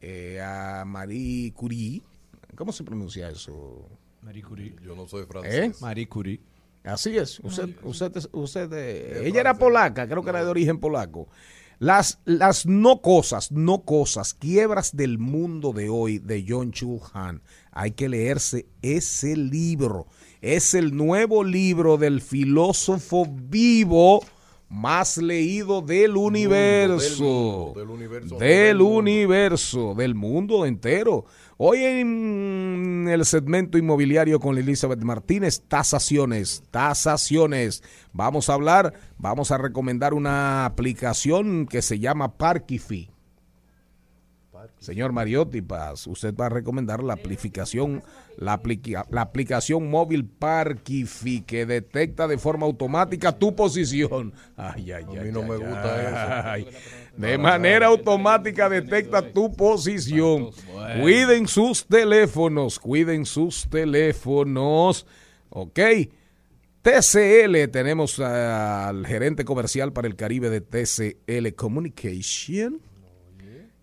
eh, 0.00 0.40
a 0.40 0.84
Marie 0.84 1.52
Curie. 1.52 2.02
¿Cómo 2.56 2.72
se 2.72 2.82
pronuncia 2.82 3.30
eso? 3.30 3.88
Marie 4.20 4.42
Curie. 4.42 4.74
Yo 4.84 4.96
no 4.96 5.06
soy 5.06 5.22
¿Eh? 5.22 5.26
francés. 5.26 5.80
Marie 5.80 6.08
Curie. 6.08 6.40
Así 6.82 7.16
es. 7.16 7.38
Usted, 7.40 7.76
usted, 7.84 8.12
usted, 8.32 8.72
eh, 8.72 9.28
ella 9.28 9.40
era 9.40 9.54
polaca, 9.54 10.08
creo 10.08 10.24
que 10.24 10.30
era 10.30 10.44
de 10.44 10.50
origen 10.50 10.80
polaco. 10.80 11.28
Las, 11.78 12.20
las 12.24 12.66
no 12.66 13.00
cosas, 13.00 13.52
no 13.52 13.82
cosas, 13.82 14.34
quiebras 14.34 14.96
del 14.96 15.18
mundo 15.18 15.72
de 15.72 15.88
hoy 15.88 16.18
de 16.18 16.44
John 16.46 16.72
Chul 16.72 17.00
Han. 17.12 17.42
Hay 17.70 17.92
que 17.92 18.08
leerse 18.08 18.66
ese 18.82 19.36
libro. 19.36 20.06
Es 20.42 20.74
el 20.74 20.96
nuevo 20.96 21.44
libro 21.44 21.98
del 21.98 22.20
filósofo 22.20 23.28
vivo 23.30 24.24
más 24.68 25.16
leído 25.18 25.82
del 25.82 26.16
universo. 26.16 27.22
mundo, 27.22 27.74
del 27.76 27.88
universo, 27.90 28.34
no 28.34 28.38
Del 28.40 28.48
del 28.66 28.76
mundo. 28.78 28.98
universo, 28.98 29.94
del 29.94 30.14
mundo 30.16 30.66
entero. 30.66 31.26
Hoy 31.58 31.78
en 31.84 33.06
el 33.08 33.24
segmento 33.24 33.78
inmobiliario 33.78 34.40
con 34.40 34.58
Elizabeth 34.58 35.02
Martínez, 35.04 35.62
tasaciones, 35.68 36.64
tasaciones. 36.72 37.84
Vamos 38.12 38.48
a 38.50 38.54
hablar, 38.54 38.94
vamos 39.18 39.52
a 39.52 39.58
recomendar 39.58 40.12
una 40.12 40.64
aplicación 40.64 41.66
que 41.66 41.82
se 41.82 42.00
llama 42.00 42.36
Parkifi. 42.36 43.11
Señor 44.82 45.12
Mariotti 45.12 45.62
Paz, 45.62 46.06
usted 46.08 46.34
va 46.34 46.46
a 46.46 46.48
recomendar 46.48 47.02
la 47.04 47.12
aplicación, 47.14 48.02
la, 48.36 48.54
aplica- 48.54 49.06
la 49.10 49.20
aplicación 49.22 49.88
móvil 49.88 50.24
Parkifi 50.26 51.42
que 51.42 51.66
detecta 51.66 52.26
de 52.26 52.36
forma 52.36 52.66
automática 52.66 53.38
tu 53.38 53.54
posición. 53.54 54.32
Ay, 54.56 54.90
ay, 54.90 55.04
A 55.04 55.20
ay, 55.20 55.20
mí 55.26 55.30
no 55.32 55.42
ay, 55.42 55.48
me 55.48 55.56
gusta 55.56 56.52
ay. 56.52 56.62
eso. 56.68 56.78
De 57.16 57.38
manera 57.38 57.86
automática 57.86 58.68
detecta 58.68 59.22
tu 59.32 59.52
posición. 59.54 60.50
Cuiden 61.00 61.46
sus 61.46 61.86
teléfonos, 61.86 62.78
cuiden 62.80 63.24
sus 63.24 63.68
teléfonos. 63.70 65.06
Ok. 65.50 65.78
TCL, 66.82 67.68
tenemos 67.70 68.18
al 68.18 69.06
gerente 69.06 69.44
comercial 69.44 69.92
para 69.92 70.08
el 70.08 70.16
Caribe 70.16 70.50
de 70.50 70.60
TCL 70.60 71.54
Communication, 71.54 72.80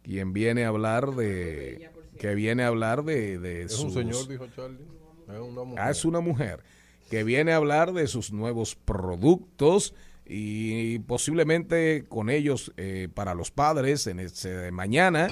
quien 0.09 0.33
viene 0.33 0.65
a 0.65 0.69
hablar 0.69 1.11
de, 1.11 1.91
que 2.17 2.33
viene 2.33 2.63
a 2.63 2.67
hablar 2.67 3.03
de, 3.03 3.37
de 3.37 3.61
Es 3.61 3.77
un 3.77 3.91
señor, 3.91 4.27
dijo 4.27 4.47
Charlie. 4.47 4.83
Es 5.27 5.39
una 5.39 5.63
mujer. 5.63 5.79
Ah, 5.79 5.91
es 5.91 6.03
una 6.03 6.19
mujer 6.19 6.63
que 7.11 7.23
viene 7.23 7.51
a 7.51 7.57
hablar 7.57 7.93
de 7.93 8.07
sus 8.07 8.33
nuevos 8.33 8.73
productos 8.73 9.93
y 10.25 10.97
posiblemente 10.99 12.05
con 12.09 12.31
ellos 12.31 12.73
eh, 12.77 13.07
para 13.13 13.35
los 13.35 13.51
padres 13.51 14.07
en 14.07 14.19
ese 14.19 14.71
mañana. 14.71 15.27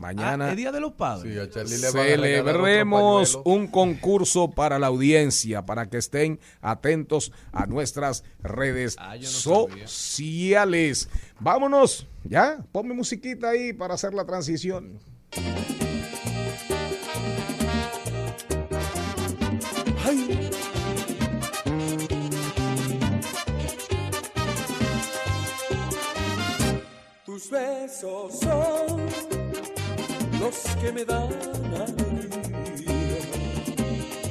Mañana 0.00 0.46
Ah, 0.46 0.50
¿Es 0.50 0.56
Día 0.56 0.72
de 0.72 0.80
los 0.80 0.92
Padres? 0.92 1.32
Sí, 1.32 1.38
a 1.38 1.48
Charlie 1.48 1.78
le 1.78 1.90
van 1.90 1.96
a 1.96 2.02
regalar 2.02 2.22
celebremos 2.54 3.38
un 3.44 3.66
concurso 3.68 4.50
para 4.50 4.78
la 4.78 4.88
audiencia, 4.88 5.64
para 5.64 5.88
que 5.88 5.98
estén 5.98 6.40
atentos 6.60 7.32
a 7.52 7.66
nuestras 7.66 8.24
redes 8.42 8.96
Ah, 8.98 9.14
sabía. 9.20 9.86
sociales. 9.88 11.08
Vámonos, 11.40 12.06
ya, 12.24 12.64
ponme 12.72 12.94
musiquita 12.94 13.50
ahí 13.50 13.72
para 13.72 13.94
hacer 13.94 14.14
la 14.14 14.24
transición. 14.24 14.98
Tus 27.24 27.50
besos 27.50 28.40
son 28.40 29.01
los 30.42 30.56
que 30.80 30.90
me 30.90 31.04
dan 31.04 31.28
alegría. 31.86 33.20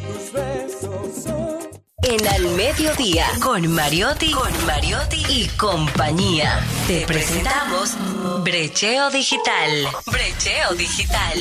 Tus 0.05 0.33
besos 0.33 1.23
son 1.23 1.59
En 2.03 2.27
Al 2.27 2.47
Mediodía, 2.57 3.27
con 3.41 3.65
Mariotti, 3.71 4.31
con 4.31 4.65
Mariotti 4.65 5.23
y 5.29 5.47
compañía. 5.57 6.59
Te 6.87 7.05
presentamos 7.05 7.95
Brecheo 8.43 9.09
Digital. 9.09 9.87
Brecheo 10.07 10.73
Digital. 10.75 11.39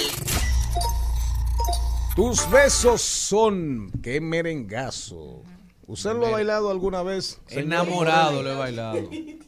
Tus 2.14 2.48
besos 2.48 3.02
son, 3.02 3.90
qué 4.02 4.20
merengazo. 4.20 5.42
¿Usted 5.90 6.14
lo 6.14 6.26
ha 6.26 6.30
bailado 6.30 6.70
alguna 6.70 7.02
vez? 7.02 7.40
Enamorado 7.48 8.42
lo 8.42 8.52
he 8.52 8.56
bailado. 8.56 8.98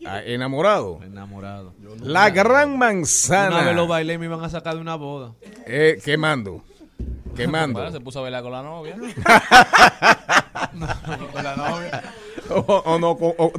Ah, 0.07 0.21
enamorado. 0.25 1.01
Enamorado. 1.03 1.75
La 2.01 2.31
gran 2.31 2.71
Una 2.71 2.79
manzana. 2.79 3.63
vez 3.63 3.77
lo 3.77 3.87
bailé 3.87 4.15
y 4.15 4.19
me 4.19 4.27
iban 4.27 4.43
a 4.43 4.49
sacar 4.49 4.75
de 4.75 4.81
una 4.81 4.97
boda. 4.97 5.35
Eh, 5.67 5.99
quemando. 6.05 6.63
Quemando. 7.37 7.91
Se 7.91 8.01
puso 8.01 8.19
a 8.19 8.23
bailar 8.23 8.43
con 8.43 8.53
la 8.53 8.63
novia. 8.63 8.97
Con 11.33 11.45
la 11.45 11.57
novia. 11.57 12.03
o, 12.51 12.61
o 12.61 12.99
no, 12.99 13.17
con, 13.17 13.33
o- 13.39 13.53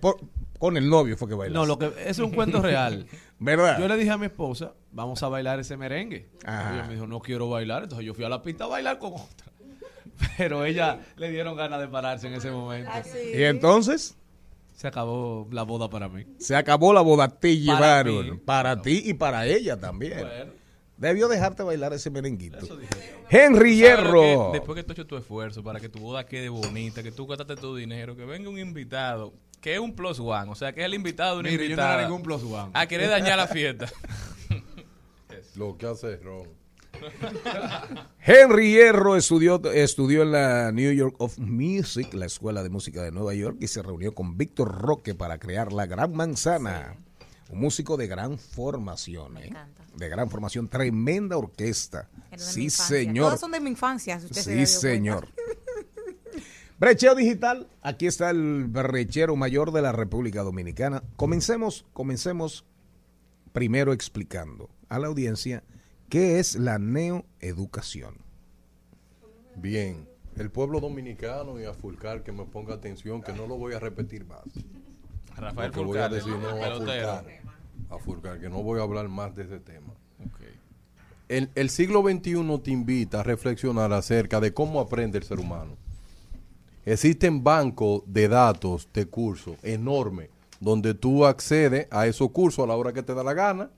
por- 0.00 0.18
con 0.58 0.76
el 0.76 0.88
novio 0.88 1.16
fue 1.16 1.28
que 1.28 1.34
bailó. 1.34 1.54
No, 1.54 1.66
lo 1.66 1.78
que 1.78 1.92
es 2.06 2.18
un 2.18 2.30
cuento 2.30 2.60
real. 2.62 3.06
¿Verdad? 3.38 3.78
Yo 3.78 3.88
le 3.88 3.96
dije 3.96 4.10
a 4.10 4.16
mi 4.18 4.26
esposa, 4.26 4.72
vamos 4.90 5.22
a 5.22 5.28
bailar 5.28 5.60
ese 5.60 5.76
merengue. 5.76 6.30
Ajá. 6.44 6.70
Y 6.72 6.74
ella 6.78 6.86
me 6.88 6.94
dijo, 6.94 7.06
no 7.06 7.20
quiero 7.20 7.48
bailar. 7.50 7.82
Entonces 7.84 8.06
yo 8.06 8.14
fui 8.14 8.24
a 8.24 8.28
la 8.30 8.40
pista 8.42 8.64
a 8.64 8.68
bailar 8.68 8.98
con 8.98 9.12
otra. 9.14 9.52
Pero 10.36 10.64
ella 10.64 11.00
le 11.16 11.30
dieron 11.30 11.56
ganas 11.56 11.80
de 11.80 11.88
pararse 11.88 12.26
en 12.28 12.34
ese 12.34 12.50
momento. 12.50 12.90
Y 13.34 13.42
entonces 13.44 14.16
Se 14.74 14.86
acabó 14.88 15.48
la 15.50 15.62
boda 15.62 15.88
para 15.88 16.08
mí. 16.08 16.26
se 16.38 16.54
acabó 16.56 16.92
la 16.92 17.00
boda. 17.00 17.28
Te 17.28 17.54
Para 17.66 18.02
llevaron. 18.02 18.30
mí. 18.30 18.36
Para 18.44 18.82
ti 18.82 19.02
y 19.04 19.14
para 19.14 19.46
ella 19.46 19.78
también. 19.78 20.18
Bueno. 20.20 20.52
Debió 20.98 21.28
dejarte 21.28 21.62
bailar 21.62 21.92
ese 21.92 22.08
merenguito. 22.10 22.56
Henry 22.58 22.68
¿Sabes 22.68 23.50
lo 23.52 23.62
que- 23.62 23.74
Hierro. 23.76 24.50
Después 24.52 24.76
que 24.76 24.82
tú 24.82 24.92
has 24.92 24.98
hecho 24.98 25.06
tu 25.06 25.16
esfuerzo 25.18 25.62
para 25.62 25.78
que 25.78 25.88
tu 25.90 25.98
boda 25.98 26.24
quede 26.24 26.48
bonita, 26.48 27.02
que 27.02 27.12
tú 27.12 27.26
gastaste 27.26 27.56
tu 27.56 27.76
dinero, 27.76 28.16
que 28.16 28.24
venga 28.24 28.48
un 28.48 28.58
invitado, 28.58 29.34
que 29.60 29.74
es 29.74 29.78
un 29.80 29.94
plus 29.94 30.18
one, 30.20 30.50
o 30.50 30.54
sea, 30.54 30.72
que 30.72 30.80
es 30.80 30.86
el 30.86 30.94
invitado 30.94 31.34
de 31.34 31.40
una 31.40 31.50
Mire, 31.50 31.64
yo 31.64 31.68
no 31.68 31.82
invitada. 31.82 31.94
era 31.98 32.02
ningún 32.08 32.22
plus 32.22 32.42
one. 32.44 32.70
A 32.72 32.86
querer 32.86 33.10
dañar 33.10 33.36
la 33.36 33.46
fiesta. 33.46 33.86
Lo 35.56 35.76
que 35.76 35.86
hace 35.86 36.14
es 36.14 36.22
Ron. 36.22 36.48
Henry 38.20 38.72
Hierro 38.72 39.16
estudió, 39.16 39.62
estudió 39.72 40.22
en 40.22 40.32
la 40.32 40.72
New 40.72 40.92
York 40.92 41.16
of 41.18 41.38
Music, 41.38 42.12
la 42.14 42.26
Escuela 42.26 42.62
de 42.62 42.68
Música 42.68 43.02
de 43.02 43.12
Nueva 43.12 43.34
York, 43.34 43.56
y 43.60 43.68
se 43.68 43.82
reunió 43.82 44.14
con 44.14 44.36
Víctor 44.36 44.80
Roque 44.80 45.14
para 45.14 45.38
crear 45.38 45.72
La 45.72 45.86
Gran 45.86 46.14
Manzana. 46.14 46.96
Un 47.48 47.60
músico 47.60 47.96
de 47.96 48.08
gran 48.08 48.38
formación, 48.38 49.38
¿eh? 49.38 49.46
encanta. 49.46 49.84
De 49.94 50.08
gran 50.08 50.28
formación, 50.28 50.68
tremenda 50.68 51.36
orquesta. 51.36 52.08
Sí, 52.36 52.70
señor. 52.70 53.26
Todas 53.26 53.40
son 53.40 53.52
de 53.52 53.60
mi 53.60 53.70
infancia. 53.70 54.18
si 54.18 54.26
usted 54.26 54.42
se 54.42 54.66
Sí, 54.66 54.80
señor. 54.80 55.28
Brecheo 56.78 57.14
Digital, 57.14 57.68
aquí 57.80 58.06
está 58.06 58.30
el 58.30 58.64
brechero 58.64 59.34
mayor 59.36 59.72
de 59.72 59.80
la 59.80 59.92
República 59.92 60.42
Dominicana. 60.42 61.02
Comencemos, 61.16 61.86
comencemos 61.94 62.66
primero 63.52 63.94
explicando 63.94 64.68
a 64.90 64.98
la 64.98 65.06
audiencia 65.06 65.62
qué 66.08 66.38
es 66.38 66.56
la 66.56 66.78
neoeducación. 66.78 68.16
Bien, 69.56 70.08
el 70.36 70.50
pueblo 70.50 70.80
dominicano 70.80 71.60
y 71.60 71.64
a 71.64 71.74
Fulcar 71.74 72.22
que 72.22 72.32
me 72.32 72.44
ponga 72.44 72.74
atención, 72.74 73.22
que 73.22 73.32
no 73.32 73.46
lo 73.46 73.56
voy 73.56 73.74
a 73.74 73.78
repetir 73.78 74.26
más. 74.26 74.42
Rafael 75.36 75.70
voy 75.72 75.98
a 75.98 76.08
decir 76.08 76.32
no 76.32 76.48
a. 76.48 76.76
Fulcar, 76.76 77.24
a 77.90 77.98
Fulcar, 77.98 78.40
que 78.40 78.48
no 78.48 78.62
voy 78.62 78.80
a 78.80 78.82
hablar 78.82 79.08
más 79.08 79.34
de 79.34 79.44
ese 79.44 79.58
tema. 79.60 79.94
El, 81.28 81.50
el 81.56 81.70
siglo 81.70 82.02
XXI 82.02 82.60
te 82.62 82.70
invita 82.70 83.20
a 83.20 83.22
reflexionar 83.24 83.92
acerca 83.92 84.40
de 84.40 84.54
cómo 84.54 84.80
aprende 84.80 85.18
el 85.18 85.24
ser 85.24 85.40
humano. 85.40 85.76
Existen 86.84 87.42
bancos 87.42 88.02
de 88.06 88.28
datos 88.28 88.88
de 88.92 89.06
cursos 89.06 89.56
enormes 89.64 90.30
donde 90.60 90.94
tú 90.94 91.26
accedes 91.26 91.88
a 91.90 92.06
esos 92.06 92.30
cursos 92.30 92.64
a 92.64 92.68
la 92.68 92.76
hora 92.76 92.92
que 92.92 93.02
te 93.02 93.14
da 93.14 93.24
la 93.24 93.34
gana, 93.34 93.70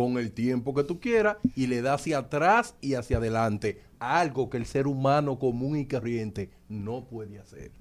con 0.00 0.18
el 0.18 0.32
tiempo 0.32 0.74
que 0.74 0.84
tú 0.84 0.98
quieras, 0.98 1.36
y 1.54 1.66
le 1.66 1.82
das 1.82 2.00
hacia 2.00 2.18
atrás 2.18 2.74
y 2.80 2.94
hacia 2.94 3.18
adelante, 3.18 3.82
algo 3.98 4.48
que 4.48 4.56
el 4.56 4.64
ser 4.64 4.86
humano 4.86 5.38
común 5.38 5.76
y 5.76 5.86
corriente 5.86 6.50
no 6.68 7.04
puede 7.04 7.38
hacer. 7.38 7.72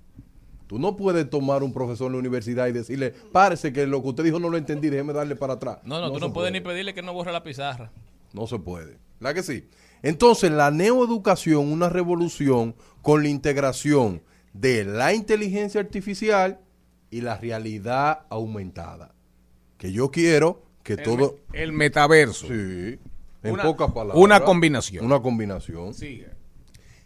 Tú 0.67 0.77
no 0.77 0.97
puedes 0.97 1.29
tomar 1.29 1.63
un 1.63 1.71
profesor 1.71 2.07
en 2.07 2.13
la 2.13 2.19
universidad 2.19 2.67
y 2.67 2.73
decirle, 2.73 3.11
párese 3.31 3.71
que 3.71 3.87
lo 3.87 4.03
que 4.03 4.09
usted 4.09 4.23
dijo 4.25 4.39
no 4.39 4.49
lo 4.49 4.57
entendí, 4.57 4.89
déjeme 4.89 5.13
darle 5.13 5.35
para 5.35 5.53
atrás. 5.53 5.79
No, 5.83 5.99
no, 5.99 6.11
tú 6.11 6.19
no 6.19 6.33
puedes 6.33 6.51
puede. 6.51 6.51
ni 6.51 6.61
pedirle 6.61 6.93
que 6.93 7.01
no 7.01 7.13
borre 7.13 7.31
la 7.31 7.41
pizarra. 7.41 7.91
No 8.33 8.45
se 8.45 8.59
puede. 8.59 8.97
¿La 9.19 9.33
que 9.33 9.41
sí? 9.41 9.67
Entonces, 10.03 10.51
la 10.51 10.71
neoeducación, 10.71 11.71
una 11.71 11.89
revolución 11.89 12.75
con 13.01 13.23
la 13.23 13.29
integración 13.29 14.21
de 14.53 14.83
la 14.83 15.13
inteligencia 15.13 15.81
artificial 15.81 16.59
y 17.09 17.21
la 17.21 17.37
realidad 17.37 18.25
aumentada. 18.29 19.15
Que 19.77 19.91
yo 19.91 20.11
quiero 20.11 20.68
que 20.95 21.01
El, 21.01 21.03
todo... 21.03 21.37
me- 21.51 21.61
el 21.61 21.71
metaverso. 21.71 22.47
Sí, 22.47 22.99
en 23.43 23.51
Una- 23.53 23.63
pocas 23.63 23.91
palabras. 23.91 24.17
una 24.17 24.39
combinación. 24.41 25.05
Una 25.05 25.21
combinación. 25.21 25.93
Sigue. 25.93 26.29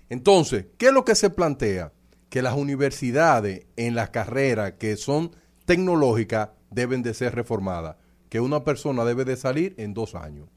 Entonces, 0.09 0.67
¿qué 0.77 0.87
es 0.87 0.93
lo 0.93 1.03
que 1.03 1.15
se 1.15 1.29
plantea? 1.29 1.91
Que 2.29 2.41
las 2.41 2.55
universidades 2.55 3.65
en 3.75 3.93
las 3.95 4.09
carreras 4.11 4.73
que 4.79 4.95
son 4.95 5.35
tecnológicas 5.65 6.49
deben 6.71 7.03
de 7.03 7.13
ser 7.13 7.35
reformadas. 7.35 7.97
Que 8.29 8.39
una 8.39 8.63
persona 8.63 9.03
debe 9.03 9.25
de 9.25 9.35
salir 9.35 9.75
en 9.77 9.93
dos 9.93 10.15
años. 10.15 10.47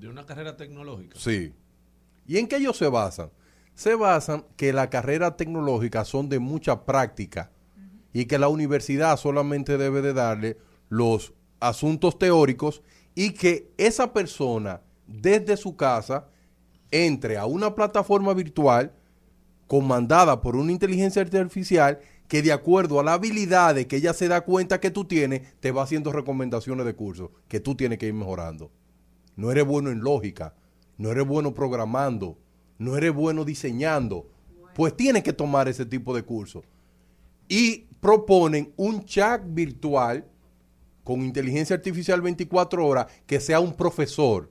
De 0.00 0.08
una 0.08 0.24
carrera 0.24 0.56
tecnológica. 0.56 1.18
Sí. 1.18 1.52
¿Y 2.26 2.38
en 2.38 2.48
qué 2.48 2.56
ellos 2.56 2.76
se 2.78 2.88
basan? 2.88 3.30
Se 3.74 3.94
basan 3.94 4.46
que 4.56 4.72
las 4.72 4.88
carreras 4.88 5.36
tecnológicas 5.36 6.08
son 6.08 6.28
de 6.30 6.38
mucha 6.38 6.84
práctica 6.86 7.50
y 8.12 8.24
que 8.24 8.38
la 8.38 8.48
universidad 8.48 9.16
solamente 9.18 9.76
debe 9.76 10.00
de 10.00 10.14
darle 10.14 10.56
los 10.88 11.33
asuntos 11.60 12.18
teóricos 12.18 12.82
y 13.14 13.30
que 13.30 13.72
esa 13.76 14.12
persona 14.12 14.80
desde 15.06 15.56
su 15.56 15.76
casa 15.76 16.28
entre 16.90 17.36
a 17.36 17.46
una 17.46 17.74
plataforma 17.74 18.34
virtual 18.34 18.92
comandada 19.66 20.40
por 20.40 20.56
una 20.56 20.72
inteligencia 20.72 21.22
artificial 21.22 22.00
que 22.28 22.42
de 22.42 22.52
acuerdo 22.52 23.00
a 23.00 23.04
las 23.04 23.14
habilidades 23.14 23.86
que 23.86 23.96
ella 23.96 24.12
se 24.12 24.28
da 24.28 24.42
cuenta 24.42 24.80
que 24.80 24.90
tú 24.90 25.04
tienes, 25.04 25.42
te 25.60 25.72
va 25.72 25.82
haciendo 25.82 26.12
recomendaciones 26.12 26.86
de 26.86 26.94
cursos 26.94 27.30
que 27.48 27.60
tú 27.60 27.74
tienes 27.74 27.98
que 27.98 28.06
ir 28.06 28.14
mejorando. 28.14 28.70
No 29.36 29.50
eres 29.50 29.66
bueno 29.66 29.90
en 29.90 30.00
lógica, 30.00 30.54
no 30.96 31.10
eres 31.10 31.26
bueno 31.26 31.54
programando, 31.54 32.38
no 32.78 32.96
eres 32.96 33.12
bueno 33.12 33.44
diseñando. 33.44 34.28
Pues 34.74 34.96
tienes 34.96 35.22
que 35.22 35.32
tomar 35.32 35.68
ese 35.68 35.86
tipo 35.86 36.14
de 36.14 36.22
cursos. 36.22 36.64
Y 37.48 37.86
proponen 38.00 38.72
un 38.76 39.04
chat 39.04 39.42
virtual 39.46 40.26
con 41.04 41.22
inteligencia 41.22 41.76
artificial 41.76 42.20
24 42.22 42.84
horas 42.84 43.06
que 43.26 43.38
sea 43.38 43.60
un 43.60 43.74
profesor, 43.74 44.50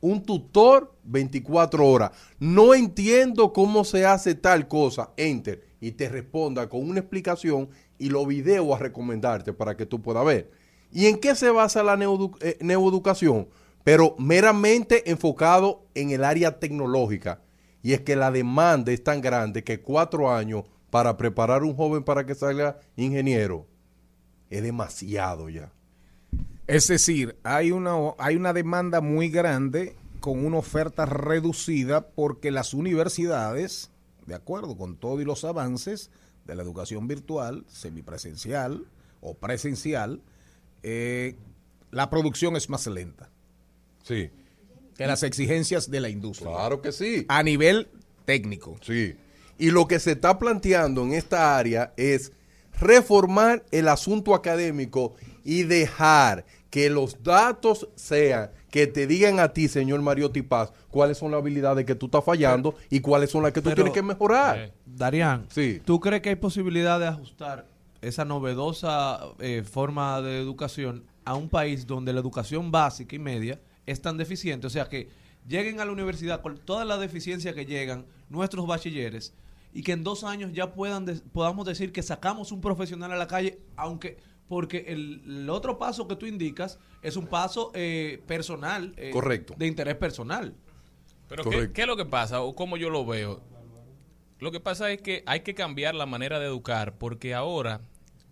un 0.00 0.22
tutor 0.22 0.94
24 1.02 1.84
horas. 1.86 2.12
No 2.38 2.74
entiendo 2.74 3.52
cómo 3.52 3.84
se 3.84 4.06
hace 4.06 4.34
tal 4.34 4.68
cosa. 4.68 5.10
Enter 5.16 5.64
y 5.80 5.92
te 5.92 6.08
responda 6.08 6.68
con 6.68 6.88
una 6.88 7.00
explicación 7.00 7.68
y 7.98 8.08
los 8.10 8.26
videos 8.26 8.74
a 8.74 8.78
recomendarte 8.78 9.52
para 9.52 9.76
que 9.76 9.86
tú 9.86 10.00
puedas 10.00 10.24
ver. 10.24 10.50
¿Y 10.92 11.06
en 11.06 11.18
qué 11.18 11.34
se 11.34 11.50
basa 11.50 11.82
la 11.82 11.96
neoedu- 11.96 12.36
eh? 12.40 13.48
Pero 13.84 14.14
meramente 14.18 15.10
enfocado 15.10 15.86
en 15.94 16.10
el 16.10 16.24
área 16.24 16.58
tecnológica. 16.58 17.42
Y 17.82 17.92
es 17.92 18.00
que 18.00 18.16
la 18.16 18.30
demanda 18.30 18.92
es 18.92 19.02
tan 19.02 19.20
grande 19.20 19.64
que 19.64 19.80
cuatro 19.80 20.30
años 20.30 20.64
para 20.90 21.16
preparar 21.16 21.64
un 21.64 21.74
joven 21.74 22.02
para 22.02 22.24
que 22.24 22.34
salga 22.34 22.78
ingeniero 22.96 23.66
es 24.50 24.62
demasiado 24.62 25.48
ya. 25.48 25.72
Es 26.68 26.86
decir, 26.86 27.34
hay 27.44 27.72
una, 27.72 27.96
hay 28.18 28.36
una 28.36 28.52
demanda 28.52 29.00
muy 29.00 29.30
grande 29.30 29.96
con 30.20 30.44
una 30.44 30.58
oferta 30.58 31.06
reducida 31.06 32.08
porque 32.10 32.50
las 32.50 32.74
universidades, 32.74 33.90
de 34.26 34.34
acuerdo 34.34 34.76
con 34.76 34.96
todo 34.96 35.20
y 35.20 35.24
los 35.24 35.44
avances 35.44 36.10
de 36.44 36.54
la 36.54 36.62
educación 36.62 37.08
virtual, 37.08 37.64
semipresencial 37.68 38.84
o 39.22 39.32
presencial, 39.34 40.20
eh, 40.82 41.36
la 41.90 42.10
producción 42.10 42.54
es 42.54 42.68
más 42.68 42.86
lenta 42.86 43.30
Sí, 44.02 44.30
que 44.96 45.06
las 45.06 45.22
exigencias 45.22 45.90
de 45.90 46.00
la 46.00 46.08
industria 46.10 46.50
claro 46.50 46.82
que 46.82 46.92
sí. 46.92 47.24
a 47.28 47.42
nivel 47.42 47.88
técnico. 48.26 48.76
Sí. 48.82 49.16
Y 49.58 49.70
lo 49.70 49.88
que 49.88 50.00
se 50.00 50.12
está 50.12 50.38
planteando 50.38 51.02
en 51.02 51.14
esta 51.14 51.56
área 51.56 51.92
es 51.96 52.32
reformar 52.78 53.64
el 53.70 53.88
asunto 53.88 54.34
académico 54.34 55.14
y 55.44 55.64
dejar 55.64 56.44
que 56.70 56.90
los 56.90 57.22
datos 57.22 57.88
sean 57.94 58.50
que 58.70 58.86
te 58.86 59.06
digan 59.06 59.40
a 59.40 59.52
ti, 59.54 59.68
señor 59.68 60.02
Mariotti 60.02 60.42
Paz, 60.42 60.72
cuáles 60.90 61.16
son 61.16 61.30
las 61.30 61.40
habilidades 61.40 61.86
que 61.86 61.94
tú 61.94 62.06
estás 62.06 62.22
fallando 62.22 62.74
y 62.90 63.00
cuáles 63.00 63.30
son 63.30 63.42
las 63.42 63.52
que 63.52 63.60
tú 63.62 63.70
Pero- 63.70 63.76
tienes 63.76 63.92
que 63.94 64.02
mejorar. 64.02 64.58
Eh, 64.58 64.72
Darían, 64.84 65.46
Sí. 65.48 65.80
¿tú 65.84 65.98
crees 66.00 66.20
que 66.20 66.28
hay 66.30 66.36
posibilidad 66.36 67.00
de 67.00 67.06
ajustar 67.06 67.66
esa 68.02 68.24
novedosa 68.26 69.20
eh, 69.38 69.62
forma 69.62 70.20
de 70.20 70.38
educación 70.40 71.04
a 71.24 71.34
un 71.34 71.48
país 71.48 71.86
donde 71.86 72.12
la 72.12 72.20
educación 72.20 72.70
básica 72.70 73.16
y 73.16 73.18
media 73.18 73.58
es 73.86 74.02
tan 74.02 74.18
deficiente? 74.18 74.66
O 74.66 74.70
sea, 74.70 74.88
que 74.88 75.08
lleguen 75.48 75.80
a 75.80 75.86
la 75.86 75.92
universidad 75.92 76.42
con 76.42 76.58
toda 76.58 76.84
la 76.84 76.98
deficiencia 76.98 77.54
que 77.54 77.64
llegan 77.64 78.04
nuestros 78.28 78.66
bachilleres 78.66 79.32
y 79.72 79.82
que 79.82 79.92
en 79.92 80.04
dos 80.04 80.24
años 80.24 80.52
ya 80.52 80.72
puedan 80.74 81.06
de- 81.06 81.14
podamos 81.32 81.64
decir 81.66 81.92
que 81.92 82.02
sacamos 82.02 82.52
un 82.52 82.60
profesional 82.60 83.12
a 83.12 83.16
la 83.16 83.26
calle, 83.26 83.58
aunque 83.76 84.18
porque 84.48 84.86
el, 84.88 85.22
el 85.26 85.50
otro 85.50 85.78
paso 85.78 86.08
que 86.08 86.16
tú 86.16 86.26
indicas 86.26 86.78
es 87.02 87.16
un 87.16 87.26
paso 87.26 87.70
eh, 87.74 88.22
personal, 88.26 88.94
eh, 88.96 89.10
Correcto. 89.10 89.54
de 89.56 89.66
interés 89.66 89.96
personal. 89.96 90.54
Pero 91.28 91.44
¿qué, 91.44 91.72
qué 91.72 91.82
es 91.82 91.86
lo 91.86 91.96
que 91.96 92.06
pasa 92.06 92.40
o 92.40 92.54
cómo 92.54 92.76
yo 92.76 92.90
lo 92.90 93.04
veo? 93.04 93.40
Lo 94.40 94.50
que 94.50 94.60
pasa 94.60 94.90
es 94.90 95.02
que 95.02 95.22
hay 95.26 95.40
que 95.40 95.54
cambiar 95.54 95.94
la 95.94 96.06
manera 96.06 96.38
de 96.38 96.46
educar 96.46 96.96
porque 96.96 97.34
ahora 97.34 97.80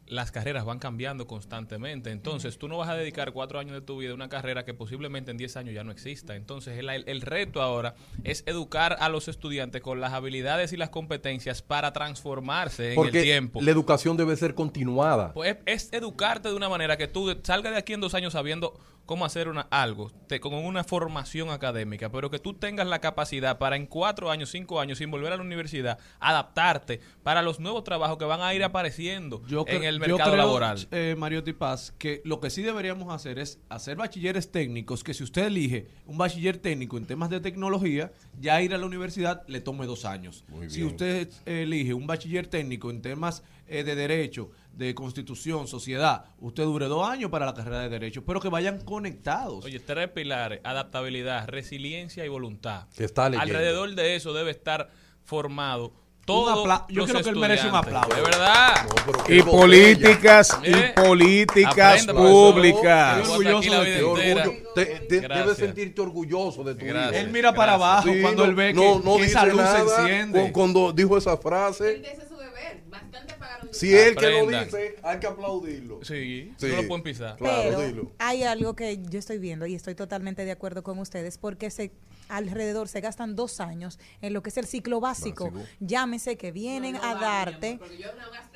las 0.08 0.30
carreras 0.30 0.64
van 0.64 0.78
cambiando 0.78 1.26
constantemente. 1.26 2.10
Entonces, 2.10 2.58
tú 2.58 2.68
no 2.68 2.78
vas 2.78 2.88
a 2.88 2.94
dedicar 2.94 3.32
cuatro 3.32 3.58
años 3.58 3.74
de 3.74 3.80
tu 3.80 3.98
vida 3.98 4.12
a 4.12 4.14
una 4.14 4.28
carrera 4.28 4.64
que 4.64 4.74
posiblemente 4.74 5.30
en 5.30 5.36
diez 5.36 5.56
años 5.56 5.74
ya 5.74 5.84
no 5.84 5.90
exista. 5.92 6.36
Entonces, 6.36 6.78
el, 6.78 6.88
el 6.88 7.20
reto 7.20 7.62
ahora 7.62 7.94
es 8.24 8.42
educar 8.46 8.96
a 9.00 9.08
los 9.08 9.28
estudiantes 9.28 9.82
con 9.82 10.00
las 10.00 10.12
habilidades 10.12 10.72
y 10.72 10.76
las 10.76 10.90
competencias 10.90 11.62
para 11.62 11.92
transformarse 11.92 12.90
en 12.90 12.94
Porque 12.96 13.18
el 13.18 13.24
tiempo. 13.24 13.60
la 13.62 13.70
educación 13.70 14.16
debe 14.16 14.36
ser 14.36 14.54
continuada. 14.54 15.32
Pues 15.32 15.56
es, 15.66 15.84
es 15.86 15.92
educarte 15.92 16.48
de 16.48 16.54
una 16.54 16.68
manera 16.68 16.96
que 16.96 17.08
tú 17.08 17.36
salgas 17.42 17.72
de 17.72 17.78
aquí 17.78 17.92
en 17.92 18.00
dos 18.00 18.14
años 18.14 18.32
sabiendo 18.32 18.78
cómo 19.06 19.24
hacer 19.24 19.48
una, 19.48 19.62
algo, 19.70 20.10
te- 20.26 20.40
con 20.40 20.52
una 20.54 20.84
formación 20.84 21.50
académica, 21.50 22.10
pero 22.10 22.30
que 22.30 22.38
tú 22.38 22.54
tengas 22.54 22.86
la 22.86 23.00
capacidad 23.00 23.56
para 23.58 23.76
en 23.76 23.86
cuatro 23.86 24.30
años, 24.30 24.50
cinco 24.50 24.80
años, 24.80 24.98
sin 24.98 25.10
volver 25.10 25.32
a 25.32 25.36
la 25.36 25.42
universidad, 25.42 25.98
adaptarte 26.18 27.00
para 27.22 27.40
los 27.42 27.60
nuevos 27.60 27.84
trabajos 27.84 28.18
que 28.18 28.24
van 28.24 28.40
a 28.42 28.52
ir 28.54 28.62
apareciendo 28.64 29.42
Yo 29.46 29.64
en 29.68 29.84
el 29.84 29.94
yo 29.94 30.00
mercado 30.00 30.32
creo, 30.32 30.36
laboral. 30.44 30.88
Eh, 30.90 31.14
Mariotti 31.16 31.52
Paz, 31.52 31.94
que 31.98 32.20
lo 32.24 32.40
que 32.40 32.50
sí 32.50 32.62
deberíamos 32.62 33.12
hacer 33.14 33.38
es 33.38 33.58
hacer 33.68 33.96
bachilleres 33.96 34.50
técnicos, 34.50 35.02
que 35.04 35.14
si 35.14 35.22
usted 35.22 35.46
elige 35.46 35.86
un 36.06 36.18
bachiller 36.18 36.58
técnico 36.58 36.98
en 36.98 37.06
temas 37.06 37.30
de 37.30 37.40
tecnología, 37.40 38.12
ya 38.40 38.60
ir 38.60 38.74
a 38.74 38.78
la 38.78 38.86
universidad 38.86 39.42
le 39.46 39.60
tome 39.60 39.86
dos 39.86 40.04
años. 40.04 40.44
Muy 40.48 40.68
Si 40.68 40.78
bien. 40.80 40.88
usted 40.92 41.28
elige 41.46 41.94
un 41.94 42.06
bachiller 42.06 42.46
técnico 42.48 42.90
en 42.90 43.02
temas 43.02 43.42
eh, 43.68 43.82
de 43.82 43.94
derecho, 43.96 44.50
de 44.76 44.94
constitución, 44.94 45.66
sociedad, 45.66 46.26
usted 46.38 46.64
dure 46.64 46.86
dos 46.86 47.08
años 47.08 47.30
para 47.30 47.46
la 47.46 47.54
carrera 47.54 47.80
de 47.80 47.88
derecho, 47.88 48.24
pero 48.24 48.40
que 48.40 48.48
vayan 48.50 48.80
conectados. 48.84 49.64
Oye, 49.64 49.80
tres 49.80 50.08
pilares, 50.10 50.60
adaptabilidad, 50.64 51.48
resiliencia 51.48 52.24
y 52.24 52.28
voluntad. 52.28 52.86
Que 52.96 53.04
está 53.04 53.28
leyendo. 53.30 53.42
Alrededor 53.42 53.94
de 53.94 54.16
eso 54.16 54.32
debe 54.34 54.50
estar 54.50 54.90
formado 55.24 55.92
apla- 56.28 56.86
yo 56.88 57.06
creo 57.06 57.22
que 57.22 57.30
él 57.30 57.36
merece 57.36 57.68
un 57.68 57.76
aplauso. 57.76 58.14
De 58.16 58.20
verdad. 58.20 58.74
No, 59.06 59.34
Y 59.34 59.42
políticas, 59.42 60.58
Eh, 60.64 60.92
y 60.96 61.00
políticas 61.00 62.04
públicas. 62.06 63.28
Orgulloso 63.28 63.60
vida 63.60 63.80
de 63.80 63.84
Qué 63.86 63.98
ti. 64.00 64.04
entera. 64.04 64.42
orgullo. 64.44 64.72
Te- 64.74 64.84
te- 65.08 65.20
debes 65.20 65.56
sentirte 65.56 66.00
orgulloso 66.00 66.64
de 66.64 66.74
tu 66.74 66.84
Gracias. 66.84 67.12
hijo. 67.12 67.20
Él 67.26 67.30
mira 67.32 67.52
para 67.54 67.74
abajo 67.74 68.08
Sí, 68.12 68.20
cuando 68.20 68.42
no- 68.44 68.48
él 68.50 68.54
ve 68.56 68.68
que, 68.68 68.74
no, 68.74 68.98
no 68.98 69.16
que 69.16 69.22
dice 69.22 69.30
esa 69.30 69.46
luz 69.46 69.56
nada 69.56 69.84
se 69.86 70.00
enciende. 70.02 70.46
cu- 70.46 70.52
Cuando 70.52 70.92
dijo 70.92 71.16
esa 71.16 71.36
frase, 71.36 71.92
Ese 71.96 72.22
es 72.22 72.28
su 72.28 72.36
deber. 72.36 72.82
Bastante 73.02 73.34
pagaron. 73.34 73.68
si 73.72 73.94
él 73.94 74.16
que 74.16 74.30
lo 74.30 74.46
dice, 74.46 74.96
hay 75.02 75.18
que 75.20 75.26
aplaudirlo. 75.26 76.00
Sí, 76.04 76.52
Sí. 76.56 76.66
no 76.68 76.82
lo 76.82 76.88
pueden 76.88 77.02
pisar. 77.04 77.36
Claro, 77.36 77.62
Pero 77.64 77.80
dilo. 77.82 78.12
hay 78.18 78.42
algo 78.42 78.74
que 78.76 78.98
yo 79.08 79.18
estoy 79.18 79.38
viendo 79.38 79.66
y 79.66 79.74
estoy 79.74 79.94
totalmente 79.94 80.44
de 80.44 80.50
acuerdo 80.52 80.82
con 80.82 80.98
ustedes 80.98 81.38
porque 81.38 81.70
se 81.70 81.92
alrededor 82.28 82.88
se 82.88 83.00
gastan 83.00 83.36
dos 83.36 83.60
años 83.60 84.00
en 84.20 84.32
lo 84.32 84.42
que 84.42 84.50
es 84.50 84.56
el 84.56 84.66
ciclo 84.66 84.98
básico. 85.00 85.50
Básico. 85.52 85.68
Llámese 85.78 86.36
que 86.36 86.50
vienen 86.50 86.96
a 86.96 87.14
darte. 87.14 87.76
Porque 87.78 87.98
yo 87.98 88.08
no 88.16 88.30
gasté 88.32 88.34
un 88.34 88.34
semestre. 88.34 88.55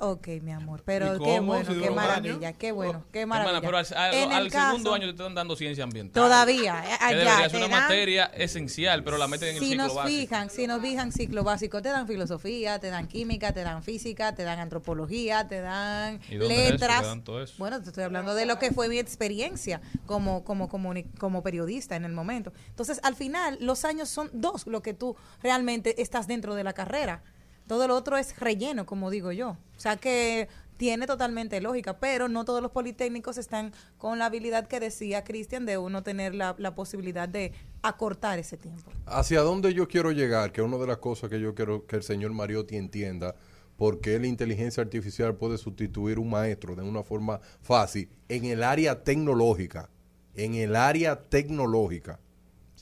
Ok, 0.00 0.26
mi 0.42 0.50
amor, 0.52 0.82
pero 0.84 1.16
¿Y 1.16 1.18
qué 1.22 1.38
bueno, 1.40 1.72
Si 1.72 1.78
qué 1.80 1.90
maravilla, 1.90 2.52
qué 2.52 2.72
bueno, 2.72 3.04
qué 3.12 3.20
Hermana, 3.20 3.44
maravilla. 3.44 3.68
pero 3.68 3.78
al, 3.78 4.32
al- 4.32 4.42
el 4.42 4.50
segundo 4.50 4.92
año 4.92 5.04
te 5.06 5.10
están 5.12 5.34
dando 5.34 5.54
ciencia 5.54 5.84
ambiental. 5.84 6.20
Todavía, 6.22 6.82
eh, 6.84 6.96
allá 7.00 7.48
ser 7.48 7.58
una 7.64 7.68
materia 7.68 8.24
esencial, 8.34 9.04
pero 9.04 9.18
la 9.18 9.28
meten 9.28 9.50
en 9.50 9.54
el 9.56 9.60
si 9.62 9.68
ciclo 9.70 9.84
nos 9.84 9.94
básico. 9.94 10.20
fijan, 10.20 10.50
si 10.50 10.66
nos 10.66 10.80
fijan 10.82 11.12
ciclo 11.12 11.44
básico, 11.44 11.80
te 11.80 11.90
dan 11.90 12.08
filosofía, 12.08 12.80
te 12.80 12.90
dan 12.90 13.06
química, 13.06 13.52
te 13.52 13.62
dan 13.62 13.84
física, 13.84 14.34
te 14.34 14.42
dan 14.42 14.58
antropología, 14.58 15.46
te 15.46 15.60
dan 15.60 16.20
¿Y 16.28 16.36
dónde 16.36 16.54
es 16.54 16.60
eso? 16.62 16.72
letras. 16.72 17.00
¿Te 17.00 17.06
dan 17.06 17.22
todo 17.24 17.42
eso? 17.42 17.54
Bueno, 17.58 17.80
te 17.80 17.88
estoy 17.88 18.02
hablando 18.04 18.34
de 18.34 18.46
lo 18.46 18.58
que 18.58 18.72
fue 18.72 18.88
mi 18.88 18.98
experiencia 18.98 19.80
como 20.06 20.42
como 20.44 20.68
comuni- 20.68 21.06
como 21.18 21.42
periodista 21.44 21.94
en 21.94 22.04
el 22.04 22.12
momento. 22.12 22.52
Entonces, 22.68 22.98
al 23.04 23.14
final, 23.14 23.58
los 23.60 23.84
años 23.84 24.08
son 24.08 24.28
dos 24.32 24.66
lo 24.66 24.82
que 24.82 24.92
tú 24.92 25.16
realmente 25.40 26.02
estás 26.02 26.26
dentro 26.26 26.56
de 26.56 26.64
la 26.64 26.72
carrera. 26.72 27.22
Todo 27.66 27.88
lo 27.88 27.96
otro 27.96 28.16
es 28.16 28.38
relleno, 28.38 28.86
como 28.86 29.10
digo 29.10 29.32
yo. 29.32 29.56
O 29.76 29.80
sea 29.80 29.96
que 29.96 30.48
tiene 30.76 31.06
totalmente 31.06 31.60
lógica, 31.60 31.98
pero 31.98 32.28
no 32.28 32.44
todos 32.44 32.60
los 32.60 32.70
politécnicos 32.70 33.38
están 33.38 33.72
con 33.96 34.18
la 34.18 34.26
habilidad 34.26 34.66
que 34.66 34.80
decía 34.80 35.24
Cristian 35.24 35.66
de 35.66 35.78
uno 35.78 36.02
tener 36.02 36.34
la, 36.34 36.54
la 36.58 36.74
posibilidad 36.74 37.28
de 37.28 37.52
acortar 37.82 38.38
ese 38.38 38.56
tiempo. 38.56 38.90
Hacia 39.06 39.40
dónde 39.40 39.72
yo 39.72 39.88
quiero 39.88 40.10
llegar, 40.12 40.52
que 40.52 40.62
una 40.62 40.76
de 40.78 40.86
las 40.86 40.98
cosas 40.98 41.30
que 41.30 41.40
yo 41.40 41.54
quiero 41.54 41.86
que 41.86 41.96
el 41.96 42.02
señor 42.02 42.32
Mariotti 42.32 42.76
entienda, 42.76 43.34
porque 43.76 44.18
la 44.18 44.26
inteligencia 44.26 44.82
artificial 44.82 45.36
puede 45.36 45.58
sustituir 45.58 46.18
un 46.18 46.30
maestro 46.30 46.76
de 46.76 46.82
una 46.82 47.02
forma 47.02 47.40
fácil 47.62 48.08
en 48.28 48.44
el 48.44 48.62
área 48.62 49.02
tecnológica. 49.02 49.90
En 50.34 50.54
el 50.54 50.74
área 50.74 51.20
tecnológica. 51.22 52.20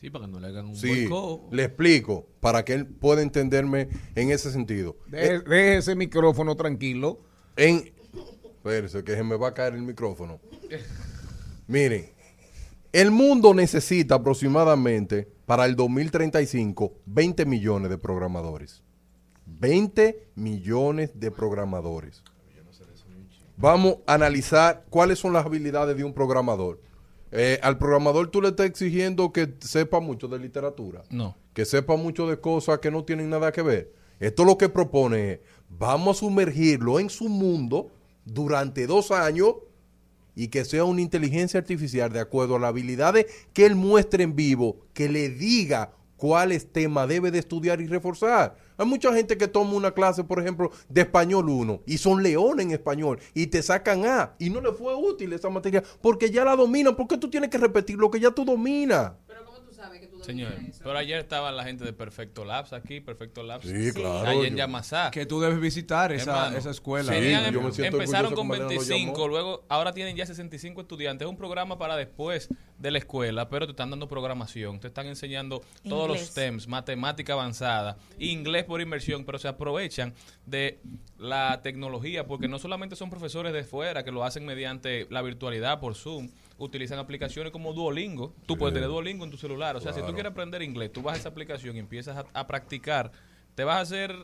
Sí, 0.02 0.10
para 0.10 0.26
que 0.26 0.32
no 0.32 0.40
le 0.40 0.48
hagan 0.48 0.66
un 0.66 0.74
Sí, 0.74 1.06
boicot. 1.06 1.52
le 1.52 1.62
explico 1.62 2.26
para 2.40 2.64
que 2.64 2.72
él 2.72 2.86
pueda 2.88 3.22
entenderme 3.22 3.88
en 4.16 4.32
ese 4.32 4.50
sentido. 4.50 4.96
Deje, 5.06 5.38
deje 5.42 5.76
ese 5.76 5.94
micrófono 5.94 6.56
tranquilo. 6.56 7.20
En. 7.54 7.92
Espérese, 8.56 9.04
que 9.04 9.14
se 9.14 9.22
me 9.22 9.36
va 9.36 9.48
a 9.48 9.54
caer 9.54 9.74
el 9.74 9.82
micrófono. 9.82 10.40
Miren, 11.68 12.10
el 12.92 13.12
mundo 13.12 13.54
necesita 13.54 14.16
aproximadamente 14.16 15.28
para 15.46 15.66
el 15.66 15.76
2035 15.76 16.94
20 17.06 17.46
millones 17.46 17.88
de 17.88 17.96
programadores. 17.98 18.82
20 19.46 20.30
millones 20.34 21.12
de 21.14 21.30
programadores. 21.30 22.24
Vamos 23.56 23.98
a 24.08 24.14
analizar 24.14 24.84
cuáles 24.90 25.20
son 25.20 25.32
las 25.32 25.46
habilidades 25.46 25.96
de 25.96 26.02
un 26.02 26.12
programador. 26.12 26.80
Eh, 27.32 27.58
al 27.62 27.78
programador 27.78 28.30
tú 28.30 28.42
le 28.42 28.48
estás 28.48 28.66
exigiendo 28.66 29.32
que 29.32 29.54
sepa 29.60 30.00
mucho 30.00 30.28
de 30.28 30.38
literatura 30.38 31.02
No. 31.10 31.34
que 31.54 31.64
sepa 31.64 31.96
mucho 31.96 32.26
de 32.28 32.38
cosas 32.38 32.78
que 32.80 32.90
no 32.90 33.04
tienen 33.04 33.30
nada 33.30 33.50
que 33.52 33.62
ver. 33.62 33.92
Esto 34.20 34.44
lo 34.44 34.58
que 34.58 34.68
propone 34.68 35.32
es, 35.32 35.40
vamos 35.70 36.18
a 36.18 36.20
sumergirlo 36.20 37.00
en 37.00 37.08
su 37.10 37.28
mundo 37.28 37.90
durante 38.26 38.86
dos 38.86 39.10
años 39.10 39.54
y 40.36 40.48
que 40.48 40.64
sea 40.64 40.84
una 40.84 41.00
inteligencia 41.00 41.58
artificial 41.58 42.12
de 42.12 42.20
acuerdo 42.20 42.56
a 42.56 42.58
las 42.58 42.68
habilidades 42.68 43.26
que 43.52 43.66
él 43.66 43.74
muestre 43.74 44.24
en 44.24 44.36
vivo, 44.36 44.76
que 44.94 45.08
le 45.08 45.28
diga 45.30 45.92
cuáles 46.16 46.70
temas 46.70 47.08
debe 47.08 47.30
de 47.30 47.38
estudiar 47.38 47.80
y 47.80 47.86
reforzar. 47.86 48.56
Hay 48.76 48.86
mucha 48.86 49.12
gente 49.12 49.36
que 49.36 49.48
toma 49.48 49.74
una 49.74 49.92
clase, 49.92 50.24
por 50.24 50.40
ejemplo, 50.40 50.70
de 50.88 51.02
español 51.02 51.48
1 51.48 51.82
y 51.86 51.98
son 51.98 52.22
leones 52.22 52.66
en 52.66 52.72
español 52.72 53.20
y 53.34 53.46
te 53.46 53.62
sacan 53.62 54.04
A 54.06 54.34
y 54.38 54.50
no 54.50 54.60
le 54.60 54.72
fue 54.72 54.94
útil 54.94 55.32
esa 55.32 55.50
materia 55.50 55.82
porque 56.00 56.30
ya 56.30 56.44
la 56.44 56.56
dominan. 56.56 56.96
¿Por 56.96 57.06
qué 57.06 57.18
tú 57.18 57.28
tienes 57.28 57.50
que 57.50 57.58
repetir 57.58 57.96
lo 57.96 58.10
que 58.10 58.20
ya 58.20 58.30
tú 58.30 58.44
dominas? 58.44 59.12
Pero 59.26 59.44
¿cómo 59.44 59.58
tú 59.60 59.72
sabes 59.74 60.00
que 60.00 60.06
tú 60.06 60.11
Señor, 60.22 60.52
pero 60.82 60.96
ayer 60.98 61.18
estaba 61.18 61.50
la 61.52 61.64
gente 61.64 61.84
de 61.84 61.92
Perfecto 61.92 62.44
Labs 62.44 62.72
aquí, 62.72 63.00
Perfecto 63.00 63.42
Labs. 63.42 63.66
Sí, 63.66 63.92
claro, 63.92 64.28
Allá 64.28 64.46
en 64.46 64.56
Yamasá. 64.56 65.10
Que 65.10 65.26
tú 65.26 65.40
debes 65.40 65.60
visitar 65.60 66.12
esa, 66.12 66.30
Hermano, 66.30 66.58
esa 66.58 66.70
escuela. 66.70 67.12
tenían- 67.12 67.46
Sí, 67.46 67.52
yo 67.52 67.60
me 67.62 67.72
siento 67.72 67.96
empezaron 67.96 68.34
con 68.34 68.44
que 68.46 68.48
Mariana 68.58 68.64
lo 68.74 68.80
25, 68.80 69.12
llamó. 69.12 69.28
luego 69.28 69.64
ahora 69.68 69.92
tienen 69.92 70.16
ya 70.16 70.24
65 70.26 70.80
estudiantes. 70.82 71.26
Es 71.26 71.30
un 71.30 71.36
programa 71.36 71.78
para 71.78 71.96
después 71.96 72.48
de 72.78 72.90
la 72.90 72.98
escuela, 72.98 73.48
pero 73.48 73.66
te 73.66 73.72
están 73.72 73.90
dando 73.90 74.08
programación, 74.08 74.80
te 74.80 74.88
están 74.88 75.06
enseñando 75.06 75.62
todos 75.88 76.08
los. 76.08 76.20
STEMs, 76.20 76.68
matemática 76.68 77.32
avanzada, 77.34 77.96
inglés 78.18 78.64
por 78.64 78.80
inversión, 78.80 79.24
pero 79.24 79.38
se 79.38 79.48
aprovechan 79.48 80.14
de 80.46 80.80
la 81.18 81.60
tecnología 81.62 82.26
porque 82.26 82.48
no 82.48 82.58
solamente 82.58 82.96
son 82.96 83.10
profesores 83.10 83.52
de 83.52 83.64
fuera 83.64 84.04
que 84.04 84.10
lo 84.10 84.24
hacen 84.24 84.44
mediante 84.44 85.06
la 85.10 85.22
virtualidad 85.22 85.78
por 85.80 85.94
Zoom, 85.94 86.28
utilizan 86.64 86.98
aplicaciones 86.98 87.52
como 87.52 87.72
Duolingo. 87.72 88.34
Tú 88.46 88.56
puedes 88.56 88.74
tener 88.74 88.88
Duolingo 88.88 89.24
en 89.24 89.30
tu 89.30 89.36
celular, 89.36 89.76
o 89.76 89.80
sea, 89.80 89.92
si 89.92 90.00
tú 90.02 90.12
quieres 90.14 90.30
aprender 90.32 90.62
inglés, 90.62 90.92
tú 90.92 91.02
vas 91.02 91.16
a 91.16 91.20
esa 91.20 91.28
aplicación 91.28 91.76
y 91.76 91.78
empiezas 91.78 92.16
a, 92.16 92.24
a 92.40 92.46
practicar, 92.46 93.12
te 93.54 93.64
vas 93.64 93.76
a 93.76 93.80
hacer 93.80 94.14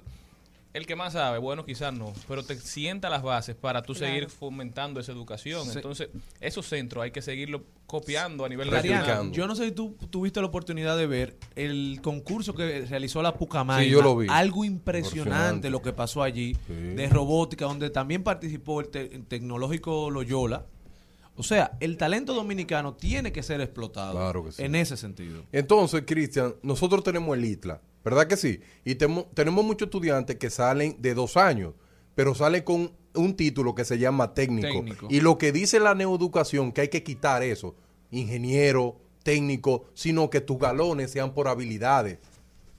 el 0.74 0.84
que 0.86 0.94
más 0.94 1.14
sabe, 1.14 1.38
bueno, 1.38 1.64
quizás 1.64 1.92
no, 1.94 2.12
pero 2.28 2.42
te 2.44 2.54
sienta 2.54 3.08
las 3.08 3.22
bases 3.22 3.56
para 3.56 3.80
tú 3.82 3.94
seguir 3.94 4.28
fomentando 4.28 5.00
esa 5.00 5.12
educación. 5.12 5.64
Sí. 5.64 5.72
Entonces, 5.76 6.10
esos 6.40 6.66
centros 6.66 7.02
hay 7.02 7.10
que 7.10 7.22
seguirlo 7.22 7.64
copiando 7.86 8.44
a 8.44 8.48
nivel 8.50 8.70
nacional. 8.70 9.32
Yo 9.32 9.46
no 9.46 9.56
sé 9.56 9.64
si 9.64 9.72
tú 9.72 9.96
tuviste 10.10 10.40
la 10.42 10.46
oportunidad 10.46 10.96
de 10.98 11.06
ver 11.06 11.36
el 11.56 12.00
concurso 12.02 12.54
que 12.54 12.82
realizó 12.84 13.22
la 13.22 13.32
Pucamaima. 13.34 13.82
Sí, 13.82 13.88
yo 13.90 14.02
lo 14.02 14.14
vi. 14.14 14.26
Algo 14.28 14.62
impresionante 14.62 15.18
Impresionante. 15.30 15.70
lo 15.70 15.80
que 15.80 15.92
pasó 15.94 16.22
allí 16.22 16.54
Sí. 16.66 16.74
de 16.74 17.08
robótica, 17.08 17.64
donde 17.64 17.88
también 17.88 18.22
participó 18.22 18.82
el, 18.82 18.88
te- 18.88 19.14
el 19.16 19.24
tecnológico 19.24 20.10
Loyola. 20.10 20.66
O 21.38 21.42
sea, 21.42 21.76
el 21.80 21.96
talento 21.96 22.34
dominicano 22.34 22.94
tiene 22.94 23.32
que 23.32 23.42
ser 23.42 23.60
explotado 23.60 24.12
Claro 24.12 24.44
que 24.44 24.52
sí. 24.52 24.62
en 24.62 24.74
ese 24.74 24.96
sentido. 24.96 25.44
Entonces, 25.52 26.02
Cristian, 26.06 26.54
nosotros 26.62 27.02
tenemos 27.04 27.36
el 27.38 27.44
ITLA, 27.44 27.80
¿verdad 28.04 28.26
que 28.26 28.36
sí? 28.36 28.60
Y 28.84 28.96
temo- 28.96 29.28
tenemos 29.34 29.64
muchos 29.64 29.86
estudiantes 29.86 30.36
que 30.36 30.50
salen 30.50 30.96
de 31.00 31.14
dos 31.14 31.36
años, 31.36 31.74
pero 32.14 32.34
salen 32.34 32.62
con 32.64 32.92
un 33.14 33.34
título 33.36 33.74
que 33.74 33.84
se 33.84 33.98
llama 33.98 34.34
técnico. 34.34 34.68
Técnico. 34.68 35.06
Y 35.10 35.20
lo 35.20 35.38
que 35.38 35.52
dice 35.52 35.78
la 35.80 35.94
neoeducación, 35.94 36.72
que 36.72 36.82
hay 36.82 36.88
que 36.88 37.02
quitar 37.04 37.42
eso, 37.42 37.74
ingeniero, 38.10 38.96
técnico, 39.22 39.84
sino 39.94 40.30
que 40.30 40.40
tus 40.40 40.58
galones 40.58 41.10
sean 41.10 41.34
por 41.34 41.48
habilidades. 41.48 42.18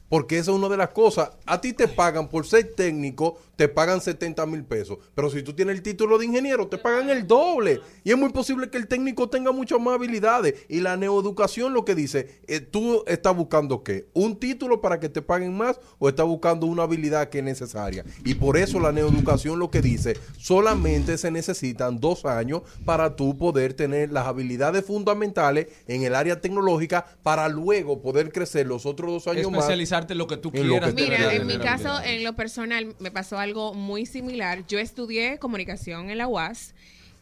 Porque 0.09 0.37
esa 0.39 0.51
es 0.51 0.57
una 0.57 0.69
de 0.69 0.77
las 0.77 0.89
cosas. 0.89 1.31
A 1.45 1.61
ti 1.61 1.71
te 1.73 1.87
pagan 1.87 2.27
por 2.29 2.45
ser 2.47 2.73
técnico, 2.75 3.37
te 3.59 3.67
pagan 3.67 3.99
70 3.99 4.45
mil 4.45 4.63
pesos. 4.63 4.99
Pero 5.13 5.29
si 5.29 5.43
tú 5.43 5.51
tienes 5.51 5.75
el 5.75 5.81
título 5.81 6.17
de 6.17 6.25
ingeniero, 6.25 6.69
te 6.69 6.77
pagan 6.77 7.09
el 7.09 7.27
doble. 7.27 7.81
Y 8.05 8.11
es 8.11 8.17
muy 8.17 8.29
posible 8.29 8.69
que 8.69 8.77
el 8.77 8.87
técnico 8.87 9.29
tenga 9.29 9.51
muchas 9.51 9.81
más 9.81 9.95
habilidades. 9.95 10.53
Y 10.69 10.79
la 10.79 10.95
neoeducación 10.95 11.73
lo 11.73 11.83
que 11.83 11.93
dice, 11.93 12.39
eh, 12.47 12.61
tú 12.61 13.03
estás 13.05 13.35
buscando 13.35 13.83
qué? 13.83 14.07
¿Un 14.13 14.39
título 14.39 14.79
para 14.79 15.01
que 15.01 15.09
te 15.09 15.21
paguen 15.21 15.57
más 15.57 15.77
o 15.97 16.07
estás 16.07 16.25
buscando 16.25 16.67
una 16.67 16.83
habilidad 16.83 17.27
que 17.27 17.39
es 17.39 17.43
necesaria? 17.43 18.05
Y 18.23 18.35
por 18.35 18.55
eso 18.55 18.79
la 18.79 18.93
neoeducación 18.93 19.59
lo 19.59 19.69
que 19.69 19.81
dice, 19.81 20.15
solamente 20.37 21.17
se 21.17 21.29
necesitan 21.29 21.99
dos 21.99 22.23
años 22.23 22.61
para 22.85 23.17
tú 23.17 23.37
poder 23.37 23.73
tener 23.73 24.13
las 24.13 24.25
habilidades 24.25 24.85
fundamentales 24.85 25.67
en 25.85 26.03
el 26.03 26.15
área 26.15 26.39
tecnológica 26.39 27.05
para 27.23 27.49
luego 27.49 28.01
poder 28.01 28.31
crecer 28.31 28.67
los 28.67 28.85
otros 28.85 29.11
dos 29.11 29.27
años 29.27 29.51
más 29.51 29.63
Especializarte 29.63 30.13
en 30.13 30.19
lo 30.19 30.27
que 30.27 30.37
tú 30.37 30.49
quieras. 30.49 30.93
que 30.93 31.01
Mira, 31.03 31.33
en 31.33 31.45
mi 31.45 31.57
caso, 31.57 31.99
en 32.01 32.23
lo 32.23 32.37
personal, 32.37 32.95
me 32.99 33.11
pasó 33.11 33.37
algo 33.37 33.48
muy 33.73 34.05
similar. 34.05 34.65
Yo 34.67 34.79
estudié 34.79 35.37
comunicación 35.39 36.09
en 36.09 36.17
la 36.17 36.27
UAS 36.27 36.73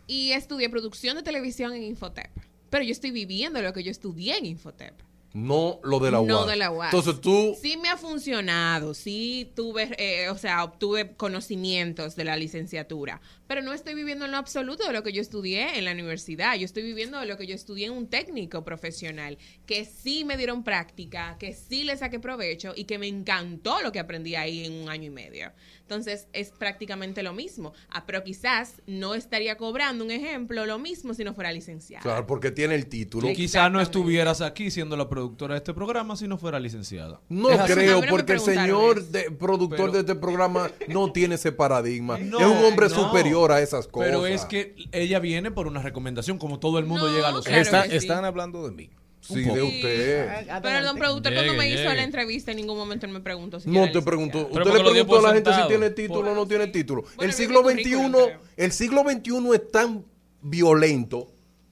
y 0.07 0.31
estudié 0.31 0.69
producción 0.69 1.15
de 1.17 1.23
televisión 1.23 1.73
en 1.73 1.83
Infotep. 1.83 2.29
Pero 2.69 2.83
yo 2.83 2.91
estoy 2.91 3.11
viviendo 3.11 3.61
lo 3.61 3.73
que 3.73 3.83
yo 3.83 3.91
estudié 3.91 4.37
en 4.37 4.45
Infotep. 4.45 4.93
No 5.33 5.79
lo 5.83 5.99
de 5.99 6.11
la 6.11 6.19
UAS. 6.19 6.27
No 6.27 6.45
de 6.45 6.55
la 6.55 6.71
UAS. 6.71 6.93
Entonces 6.93 7.21
tú, 7.21 7.55
Sí 7.61 7.77
me 7.77 7.89
ha 7.89 7.97
funcionado, 7.97 8.93
sí 8.93 9.51
tuve, 9.55 9.89
eh, 9.97 10.29
o 10.29 10.37
sea, 10.37 10.63
obtuve 10.63 11.15
conocimientos 11.15 12.15
de 12.15 12.23
la 12.23 12.37
licenciatura, 12.37 13.21
pero 13.47 13.61
no 13.61 13.73
estoy 13.73 13.93
viviendo 13.95 14.25
en 14.25 14.31
lo 14.31 14.37
absoluto 14.37 14.85
de 14.85 14.93
lo 14.93 15.03
que 15.03 15.13
yo 15.13 15.21
estudié 15.21 15.77
en 15.77 15.85
la 15.85 15.91
universidad. 15.93 16.55
Yo 16.55 16.65
estoy 16.65 16.83
viviendo 16.83 17.19
de 17.19 17.25
lo 17.25 17.37
que 17.37 17.47
yo 17.47 17.55
estudié 17.55 17.87
en 17.87 17.93
un 17.93 18.07
técnico 18.07 18.63
profesional, 18.63 19.37
que 19.65 19.85
sí 19.85 20.25
me 20.25 20.37
dieron 20.37 20.63
práctica, 20.63 21.37
que 21.39 21.53
sí 21.53 21.83
le 21.83 21.95
saqué 21.97 22.19
provecho 22.19 22.73
y 22.75 22.83
que 22.85 22.97
me 22.99 23.07
encantó 23.07 23.81
lo 23.81 23.91
que 23.91 23.99
aprendí 23.99 24.35
ahí 24.35 24.65
en 24.65 24.73
un 24.73 24.89
año 24.89 25.05
y 25.05 25.09
medio. 25.09 25.51
Entonces 25.81 26.27
es 26.33 26.51
prácticamente 26.51 27.23
lo 27.23 27.33
mismo. 27.33 27.73
Ah, 27.89 28.05
pero 28.05 28.23
quizás 28.23 28.81
no 28.87 29.15
estaría 29.15 29.55
cobrando, 29.57 30.03
un 30.03 30.11
ejemplo, 30.11 30.65
lo 30.65 30.79
mismo 30.79 31.13
si 31.13 31.23
no 31.23 31.33
fuera 31.33 31.51
licenciado. 31.53 32.03
claro, 32.03 32.27
porque 32.27 32.51
tiene 32.51 32.75
el 32.75 32.87
título. 32.87 33.27
Quizás 33.33 33.71
no 33.71 33.79
estuvieras 33.79 34.41
aquí 34.41 34.69
siendo 34.69 34.97
la 34.97 35.07
productora 35.07 35.53
de 35.53 35.59
este 35.59 35.73
programa 35.73 36.15
si 36.17 36.27
no 36.27 36.37
fuera 36.37 36.59
licenciada. 36.59 37.21
No 37.29 37.49
creo, 37.65 38.01
no 38.01 38.07
porque 38.09 38.33
el 38.33 38.39
señor 38.41 39.03
de- 39.05 39.31
productor 39.31 39.77
Pero- 39.77 39.91
de 39.93 39.99
este 39.99 40.15
programa 40.15 40.69
no 40.89 41.11
tiene 41.13 41.35
ese 41.35 41.51
paradigma. 41.53 42.17
No, 42.27 42.39
es 42.39 42.45
un 42.45 42.65
hombre 42.65 42.89
no. 42.89 42.95
superior 42.95 43.36
a 43.45 43.61
esas 43.61 43.87
cosas. 43.87 44.07
Pero 44.09 44.25
es 44.27 44.45
que 44.45 44.75
ella 44.91 45.19
viene 45.19 45.51
por 45.51 45.67
una 45.67 45.81
recomendación, 45.81 46.37
como 46.37 46.59
todo 46.59 46.79
el 46.79 46.85
mundo 46.85 47.07
No, 47.09 47.15
llega 47.15 47.29
a 47.29 47.31
los 47.31 47.45
claro 47.45 47.61
Está- 47.61 47.83
que 47.83 47.89
sí. 47.91 47.95
Están 47.97 48.25
hablando 48.25 48.67
de 48.67 48.71
mí. 48.75 48.89
Sí, 49.21 49.41
de 49.41 49.53
Sí. 49.53 49.59
usted. 49.61 50.47
Pero 50.61 50.77
el 50.77 50.85
don 50.85 50.97
productor 50.97 51.33
cuando 51.33 51.51
Llegue, 51.51 51.57
me 51.57 51.67
hizo 51.69 51.83
llegue. 51.83 51.95
la 51.95 52.03
entrevista 52.03 52.51
en 52.51 52.57
ningún 52.57 52.77
momento 52.77 53.05
él 53.05 53.11
me 53.11 53.19
preguntó 53.19 53.59
si 53.59 53.69
No 53.69 53.83
te. 53.91 54.01
Pero 54.01 54.19
Usted 54.19 54.39
le 54.63 54.83
preguntó 54.83 55.17
a 55.19 55.21
la 55.21 55.33
gente 55.33 55.53
si 55.53 55.67
tiene 55.67 55.89
título 55.89 56.31
o 56.31 56.35
no 56.35 56.47
tiene 56.47 56.67
título. 56.67 57.01
Bueno, 57.17 57.29
el 57.29 57.33
siglo 57.33 57.61
XXI, 57.63 58.33
el 58.57 58.71
siglo 58.71 59.03
XXI 59.03 59.53
es 59.55 59.71
tan 59.71 60.05
violento 60.41 61.27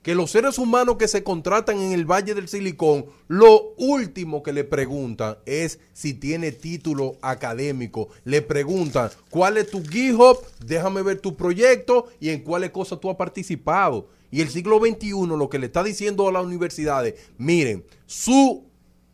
que 0.06 0.14
los 0.14 0.30
seres 0.30 0.60
humanos 0.60 0.98
que 0.98 1.08
se 1.08 1.24
contratan 1.24 1.82
en 1.82 1.92
el 1.92 2.06
Valle 2.06 2.36
del 2.36 2.48
Silicón, 2.48 3.08
lo 3.28 3.74
último 3.78 4.44
que 4.44 4.54
le 4.54 4.64
preguntan 4.64 5.40
es 5.48 5.80
si 5.94 6.14
tiene 6.14 6.52
título 6.52 7.18
académico. 7.24 8.10
Le 8.24 8.44
preguntan, 8.44 9.10
¿cuál 9.32 9.58
es 9.58 9.72
tu 9.72 9.84
GitHub? 9.84 10.38
Déjame 10.64 11.02
ver 11.02 11.22
tu 11.22 11.36
proyecto 11.36 12.06
y 12.20 12.30
en 12.30 12.44
cuáles 12.44 12.70
cosas 12.70 13.00
tú 13.00 13.10
has 13.10 13.16
participado. 13.16 14.08
Y 14.30 14.42
el 14.42 14.50
siglo 14.50 14.80
XXI 14.80 15.10
lo 15.26 15.50
que 15.50 15.58
le 15.58 15.66
está 15.66 15.82
diciendo 15.82 16.28
a 16.28 16.32
las 16.32 16.46
universidades, 16.46 17.16
miren, 17.40 17.84
su 18.06 18.64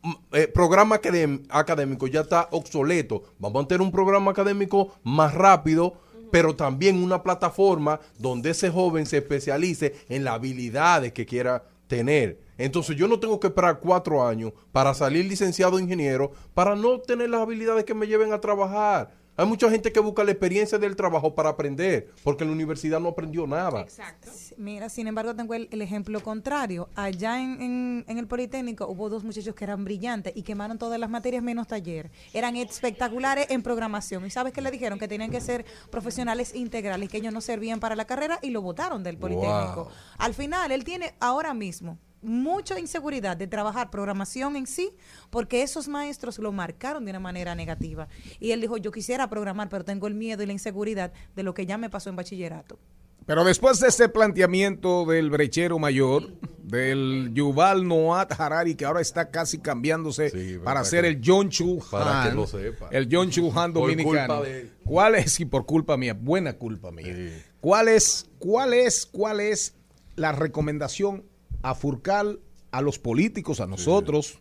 mm, 0.03 0.11
eh, 0.33 0.47
programa 0.49 1.01
académ- 1.01 1.45
académico 1.47 2.05
ya 2.07 2.19
está 2.19 2.49
obsoleto. 2.51 3.23
Vamos 3.39 3.63
a 3.63 3.67
tener 3.69 3.81
un 3.81 3.93
programa 3.93 4.31
académico 4.31 4.93
más 5.05 5.33
rápido, 5.33 5.93
pero 6.31 6.55
también 6.55 7.03
una 7.03 7.21
plataforma 7.21 7.99
donde 8.17 8.51
ese 8.51 8.69
joven 8.69 9.05
se 9.05 9.17
especialice 9.17 9.95
en 10.09 10.23
las 10.23 10.35
habilidades 10.35 11.11
que 11.11 11.25
quiera 11.25 11.63
tener. 11.87 12.39
Entonces 12.57 12.95
yo 12.95 13.07
no 13.07 13.19
tengo 13.19 13.39
que 13.39 13.47
esperar 13.47 13.79
cuatro 13.79 14.25
años 14.25 14.53
para 14.71 14.93
salir 14.93 15.25
licenciado 15.25 15.79
ingeniero 15.79 16.31
para 16.53 16.75
no 16.75 16.99
tener 16.99 17.29
las 17.29 17.41
habilidades 17.41 17.83
que 17.83 17.93
me 17.93 18.07
lleven 18.07 18.31
a 18.33 18.39
trabajar. 18.39 19.20
Hay 19.37 19.45
mucha 19.47 19.69
gente 19.71 19.91
que 19.91 19.99
busca 19.99 20.23
la 20.23 20.31
experiencia 20.31 20.77
del 20.77 20.95
trabajo 20.95 21.33
para 21.33 21.49
aprender, 21.49 22.11
porque 22.23 22.43
en 22.43 22.49
la 22.49 22.55
universidad 22.55 22.99
no 22.99 23.09
aprendió 23.09 23.47
nada. 23.47 23.81
Exacto. 23.81 24.29
Mira, 24.57 24.89
sin 24.89 25.07
embargo, 25.07 25.33
tengo 25.35 25.53
el, 25.53 25.67
el 25.71 25.81
ejemplo 25.81 26.19
contrario. 26.21 26.89
Allá 26.95 27.41
en, 27.41 27.61
en- 27.61 28.05
en 28.07 28.17
el 28.17 28.27
Politécnico 28.27 28.87
hubo 28.87 29.09
dos 29.09 29.23
muchachos 29.23 29.55
que 29.55 29.63
eran 29.63 29.83
brillantes 29.85 30.33
y 30.35 30.43
quemaron 30.43 30.77
todas 30.77 30.99
las 30.99 31.09
materias 31.09 31.41
menos 31.41 31.67
taller. 31.67 32.11
Eran 32.33 32.55
espectaculares 32.57 33.47
en 33.49 33.63
programación. 33.63 34.25
¿Y 34.25 34.29
sabes 34.29 34.53
qué 34.53 34.61
le 34.61 34.69
dijeron? 34.69 34.99
Que 34.99 35.07
tenían 35.07 35.31
que 35.31 35.41
ser 35.41 35.65
profesionales 35.89 36.53
integrales, 36.53 37.09
que 37.09 37.17
ellos 37.17 37.33
no 37.33 37.41
servían 37.41 37.79
para 37.79 37.95
la 37.95 38.05
carrera 38.05 38.37
y 38.41 38.49
lo 38.51 38.61
votaron 38.61 39.01
del 39.01 39.17
Politécnico. 39.17 39.85
Wow. 39.85 39.87
Al 40.17 40.33
final, 40.33 40.71
él 40.71 40.83
tiene 40.83 41.13
ahora 41.19 41.53
mismo 41.53 41.97
mucha 42.21 42.79
inseguridad 42.79 43.35
de 43.37 43.47
trabajar 43.47 43.89
programación 43.89 44.55
en 44.55 44.67
sí, 44.67 44.91
porque 45.29 45.63
esos 45.63 45.87
maestros 45.87 46.37
lo 46.39 46.51
marcaron 46.51 47.03
de 47.05 47.11
una 47.11 47.19
manera 47.19 47.55
negativa. 47.55 48.07
Y 48.39 48.51
él 48.51 48.61
dijo, 48.61 48.77
yo 48.77 48.91
quisiera 48.91 49.29
programar, 49.29 49.69
pero 49.69 49.83
tengo 49.83 50.07
el 50.07 50.13
miedo 50.13 50.43
y 50.43 50.45
la 50.45 50.53
inseguridad 50.53 51.11
de 51.35 51.43
lo 51.43 51.53
que 51.53 51.65
ya 51.65 51.77
me 51.77 51.89
pasó 51.89 52.09
en 52.09 52.15
bachillerato. 52.15 52.79
Pero 53.25 53.43
después 53.43 53.79
de 53.79 53.87
este 53.87 54.09
planteamiento 54.09 55.05
del 55.05 55.29
brechero 55.29 55.77
mayor, 55.77 56.33
del 56.63 57.29
Yuval 57.33 57.87
Noah 57.87 58.23
Harari, 58.37 58.73
que 58.75 58.85
ahora 58.85 58.99
está 59.01 59.29
casi 59.29 59.59
cambiándose 59.59 60.29
Sí, 60.31 60.57
para 60.63 60.83
ser 60.83 61.03
que- 61.03 61.09
el 61.09 61.21
John 61.23 61.49
Chu 61.49 61.79
para 61.91 62.23
que 62.23 62.29
Han, 62.29 62.35
lo 62.35 62.47
sepa. 62.47 62.89
el 62.91 63.07
John 63.11 63.29
Chu 63.29 63.51
Han 63.57 63.73
dominicano. 63.73 64.41
de. 64.41 64.71
¿Cuál 64.85 65.15
es, 65.15 65.39
y 65.39 65.45
por 65.45 65.65
culpa 65.67 65.97
mía, 65.97 66.15
buena 66.19 66.53
culpa 66.53 66.91
mía, 66.91 67.05
Sí. 67.15 67.29
cuál 67.59 67.89
es, 67.89 68.27
cuál 68.39 68.73
es, 68.73 69.05
cuál 69.05 69.39
es 69.39 69.75
la 70.15 70.31
recomendación 70.31 71.23
a 71.63 71.75
Furcal, 71.75 72.39
a 72.71 72.81
los 72.81 72.99
políticos, 72.99 73.59
a 73.59 73.67
nosotros, 73.67 74.39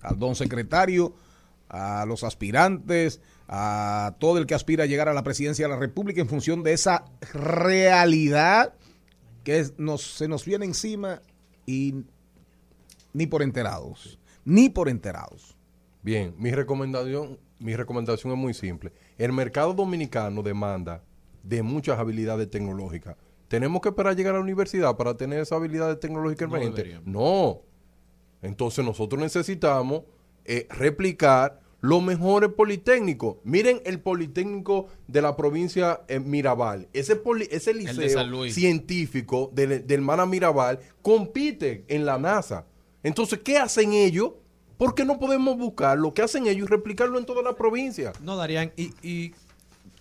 al 0.00 0.18
don 0.18 0.34
secretario, 0.34 1.14
a 1.68 2.04
los 2.06 2.22
aspirantes, 2.24 3.20
a 3.48 4.16
todo 4.18 4.38
el 4.38 4.46
que 4.46 4.54
aspira 4.54 4.84
a 4.84 4.86
llegar 4.86 5.08
a 5.08 5.14
la 5.14 5.22
presidencia 5.24 5.66
de 5.66 5.72
la 5.74 5.78
República 5.78 6.20
en 6.20 6.28
función 6.28 6.62
de 6.62 6.72
esa 6.72 7.04
realidad 7.32 8.74
que 9.44 9.58
es- 9.58 9.74
nos, 9.78 10.02
se 10.02 10.28
nos 10.28 10.44
viene 10.44 10.64
encima 10.64 11.20
y 11.66 12.04
ni 13.12 13.26
por 13.26 13.42
enterados, 13.42 14.18
ni 14.44 14.68
por 14.68 14.88
enterados. 14.88 15.56
Bien, 16.02 16.34
mi 16.38 16.50
recomendación, 16.52 17.38
mi 17.58 17.76
recomendación 17.76 18.32
es 18.32 18.38
muy 18.38 18.54
simple. 18.54 18.92
El 19.18 19.32
mercado 19.32 19.74
dominicano 19.74 20.42
demanda 20.42 21.02
de 21.42 21.62
muchas 21.62 21.98
habilidades 21.98 22.50
tecnológicas. 22.50 23.16
¿Tenemos 23.52 23.82
que 23.82 23.90
esperar 23.90 24.12
a 24.14 24.16
llegar 24.16 24.32
a 24.34 24.38
la 24.38 24.42
universidad 24.42 24.96
para 24.96 25.14
tener 25.14 25.40
esas 25.40 25.58
habilidades 25.58 26.00
tecnológicas 26.00 26.48
No 26.48 26.56
emergentes? 26.56 26.84
deberíamos. 26.84 27.06
No. 27.06 27.60
Entonces 28.40 28.82
nosotros 28.82 29.20
necesitamos 29.20 30.04
eh, 30.46 30.66
replicar 30.70 31.60
los 31.82 32.02
mejores 32.02 32.48
politécnicos. 32.50 33.36
Miren 33.44 33.82
el 33.84 34.00
politécnico 34.00 34.86
de 35.06 35.20
la 35.20 35.36
provincia 35.36 36.00
eh, 36.08 36.18
Mirabal. 36.18 36.88
Ese, 36.94 37.14
poli- 37.14 37.46
ese 37.50 37.74
liceo 37.74 38.48
científico 38.48 39.50
del, 39.52 39.86
del 39.86 40.00
Mana 40.00 40.24
Mirabal 40.24 40.78
compite 41.02 41.84
en 41.88 42.06
la 42.06 42.16
NASA. 42.18 42.64
Entonces, 43.02 43.40
¿qué 43.44 43.58
hacen 43.58 43.92
ellos? 43.92 44.30
¿Por 44.78 44.94
qué 44.94 45.04
no 45.04 45.18
podemos 45.18 45.58
buscar 45.58 45.98
lo 45.98 46.14
que 46.14 46.22
hacen 46.22 46.46
ellos 46.46 46.68
y 46.68 46.70
replicarlo 46.70 47.18
en 47.18 47.26
toda 47.26 47.42
la 47.42 47.54
provincia? 47.54 48.14
No, 48.22 48.34
Darían, 48.36 48.72
y, 48.78 48.94
y 49.06 49.34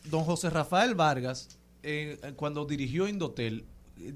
don 0.10 0.24
José 0.24 0.50
Rafael 0.50 0.96
Vargas, 0.96 1.60
eh, 1.84 2.20
cuando 2.36 2.66
dirigió 2.66 3.08
Indotel, 3.08 3.66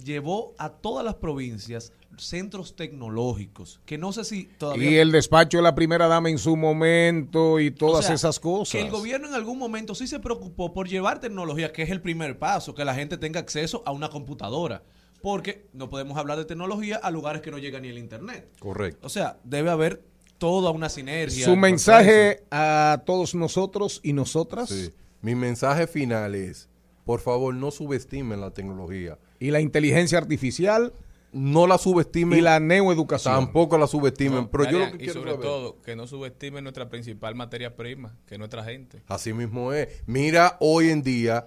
llevó 0.04 0.54
a 0.58 0.70
todas 0.70 1.06
las 1.06 1.16
provincias 1.16 1.92
centros 2.18 2.76
tecnológicos, 2.76 3.82
que 3.86 3.98
no 3.98 4.14
sé 4.14 4.24
si 4.24 4.46
todavía... 4.46 4.90
Y 4.90 4.96
el 4.96 5.12
despacho 5.12 5.58
de 5.58 5.64
la 5.64 5.76
primera 5.76 6.08
dama 6.08 6.30
en 6.30 6.38
su 6.38 6.56
momento 6.56 7.60
y 7.60 7.68
O 7.68 7.74
todas 7.74 8.06
sea, 8.06 8.16
esas 8.16 8.40
cosas. 8.40 8.72
Que 8.72 8.82
el 8.82 8.90
gobierno 8.90 9.28
en 9.28 9.34
algún 9.34 9.58
momento 9.58 9.96
sí 9.96 10.08
se 10.08 10.20
preocupó 10.20 10.74
por 10.74 10.88
llevar 10.88 11.20
tecnología, 11.20 11.72
que 11.74 11.84
es 11.84 11.90
el 11.90 12.02
primer 12.02 12.40
paso, 12.40 12.74
que 12.74 12.86
la 12.86 12.96
gente 12.96 13.18
tenga 13.18 13.40
acceso 13.40 13.84
a 13.86 13.92
una 13.92 14.10
computadora. 14.10 14.84
Porque 15.22 15.68
no 15.74 15.90
podemos 15.90 16.18
hablar 16.18 16.38
de 16.38 16.46
tecnología 16.46 16.98
a 16.98 17.10
lugares 17.12 17.42
que 17.42 17.52
no 17.52 17.58
llega 17.58 17.80
ni 17.80 17.90
el 17.90 17.98
Internet. 17.98 18.50
Correcto. 18.60 19.06
O 19.06 19.10
sea, 19.10 19.40
debe 19.44 19.72
haber 19.72 20.04
toda 20.38 20.72
una 20.72 20.88
sinergia. 20.88 21.46
Su 21.46 21.56
mensaje 21.56 22.44
a 22.52 23.02
todos 23.06 23.34
nosotros 23.34 24.00
y 24.04 24.14
nosotras 24.14 24.70
Sí. 24.70 24.92
Mi 25.22 25.34
mensaje 25.34 25.88
final 25.88 26.36
es, 26.36 26.70
por 27.06 27.22
favor, 27.22 27.54
no 27.54 27.72
subestimen 27.72 28.42
la 28.42 28.52
tecnología. 28.52 29.18
y 29.40 29.52
la 29.52 29.62
inteligencia 29.62 30.18
artificial 30.18 30.92
No 31.32 31.68
la 31.68 31.78
subestimen. 31.78 32.40
y 32.40 32.42
la 32.42 32.60
neoeducación. 32.62 33.34
Tampoco 33.36 33.78
la 33.78 33.88
subestimen. 33.88 34.36
No, 34.44 34.50
pero 34.52 34.64
yo 34.66 34.72
lo 34.72 34.78
Darian, 34.80 34.98
que 34.98 35.04
y 35.04 35.08
quiero 35.08 35.20
sobre 35.20 35.32
saber- 35.34 35.46
todo, 35.46 35.82
que 35.82 35.96
no 35.96 36.08
subestimen 36.08 36.64
nuestra 36.64 36.88
principal 36.90 37.36
materia 37.36 37.76
prima, 37.76 38.16
que 38.26 38.36
es 38.36 38.40
nuestra 38.40 38.64
gente. 38.64 39.04
Así 39.08 39.34
mismo 39.34 39.74
es. 39.74 39.90
Mira 40.08 40.56
hoy 40.62 40.90
en 40.92 41.04
día 41.04 41.46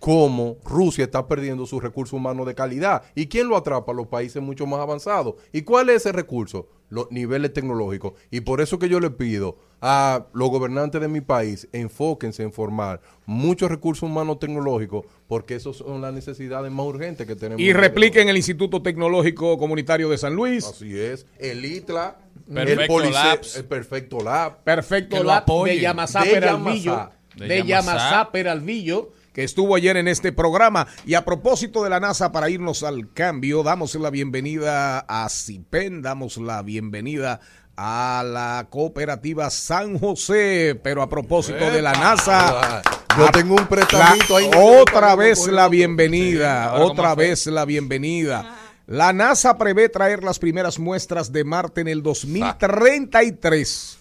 cómo 0.00 0.58
Rusia 0.64 1.04
está 1.04 1.26
perdiendo 1.26 1.66
sus 1.66 1.82
recursos 1.82 2.12
humanos 2.12 2.46
de 2.46 2.54
calidad. 2.54 3.02
¿Y 3.14 3.26
quién 3.26 3.48
lo 3.48 3.56
atrapa? 3.56 3.92
Los 3.92 4.06
países 4.06 4.42
mucho 4.42 4.66
más 4.66 4.80
avanzados. 4.80 5.34
¿Y 5.52 5.62
cuál 5.62 5.88
es 5.90 5.96
ese 5.96 6.12
recurso? 6.12 6.68
Los 6.90 7.10
niveles 7.10 7.52
tecnológicos. 7.52 8.14
Y 8.30 8.40
por 8.40 8.60
eso 8.60 8.78
que 8.78 8.88
yo 8.88 8.98
le 9.00 9.10
pido 9.10 9.58
a 9.82 10.26
los 10.32 10.48
gobernantes 10.50 11.00
de 11.00 11.08
mi 11.08 11.20
país, 11.20 11.68
enfóquense 11.72 12.42
en 12.42 12.52
formar 12.52 13.00
muchos 13.26 13.70
recursos 13.70 14.04
humanos 14.08 14.38
tecnológicos, 14.38 15.04
porque 15.26 15.54
esas 15.56 15.76
son 15.76 16.00
las 16.00 16.12
necesidades 16.14 16.72
más 16.72 16.86
urgentes 16.86 17.26
que 17.26 17.36
tenemos. 17.36 17.60
Y 17.60 17.72
repliquen 17.72 18.28
el 18.28 18.36
Instituto 18.36 18.80
Tecnológico 18.82 19.58
Comunitario 19.58 20.08
de 20.08 20.16
San 20.18 20.34
Luis. 20.34 20.64
Así 20.64 20.98
es. 20.98 21.26
El 21.38 21.64
ITLA, 21.64 22.16
Perfecto 22.52 22.80
el 22.82 22.88
Police- 22.88 23.12
Labs. 23.12 23.56
el 23.56 23.64
Perfecto 23.66 24.20
Lab. 24.20 24.64
Perfecto 24.64 25.22
Lab 25.22 25.44
de 25.64 25.80
Yamasá 25.80 26.22
De 26.22 26.30
Peralvillo. 26.30 27.10
De, 27.36 27.62
Yamasá. 27.64 28.30
Peralvillo, 28.32 29.10
que 29.38 29.44
estuvo 29.44 29.76
ayer 29.76 29.96
en 29.96 30.08
este 30.08 30.32
programa. 30.32 30.88
Y 31.06 31.14
a 31.14 31.24
propósito 31.24 31.84
de 31.84 31.90
la 31.90 32.00
NASA, 32.00 32.32
para 32.32 32.50
irnos 32.50 32.82
al 32.82 33.12
cambio, 33.12 33.62
damos 33.62 33.94
la 33.94 34.10
bienvenida 34.10 34.98
a 34.98 35.28
CIPEN, 35.28 36.02
damos 36.02 36.38
la 36.38 36.60
bienvenida 36.62 37.38
a 37.76 38.24
la 38.26 38.66
cooperativa 38.68 39.48
San 39.50 39.96
José. 39.96 40.80
Pero 40.82 41.02
a 41.02 41.08
propósito 41.08 41.70
de 41.70 41.80
la 41.80 41.92
NASA. 41.92 42.82
Yo 43.16 43.28
tengo 43.30 43.54
un 43.54 43.68
prestamito 43.68 44.38
ahí. 44.38 44.50
otra 44.56 45.14
vez 45.14 45.46
la 45.46 45.68
bienvenida, 45.68 46.74
otra 46.74 47.14
fue. 47.14 47.28
vez 47.28 47.46
la 47.46 47.64
bienvenida. 47.64 48.56
La 48.86 49.12
NASA 49.12 49.56
prevé 49.56 49.88
traer 49.88 50.24
las 50.24 50.40
primeras 50.40 50.80
muestras 50.80 51.30
de 51.30 51.44
Marte 51.44 51.80
en 51.82 51.86
el 51.86 52.02
2033 52.02 53.98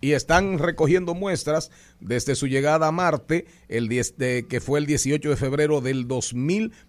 y 0.00 0.12
están 0.12 0.58
recogiendo 0.58 1.14
muestras 1.14 1.70
desde 2.00 2.34
su 2.34 2.46
llegada 2.46 2.88
a 2.88 2.92
Marte, 2.92 3.46
el 3.68 3.88
10 3.88 4.18
de- 4.18 4.46
que 4.48 4.60
fue 4.60 4.78
el 4.78 4.86
18 4.86 5.30
de 5.30 5.36
febrero 5.36 5.80
del 5.80 6.06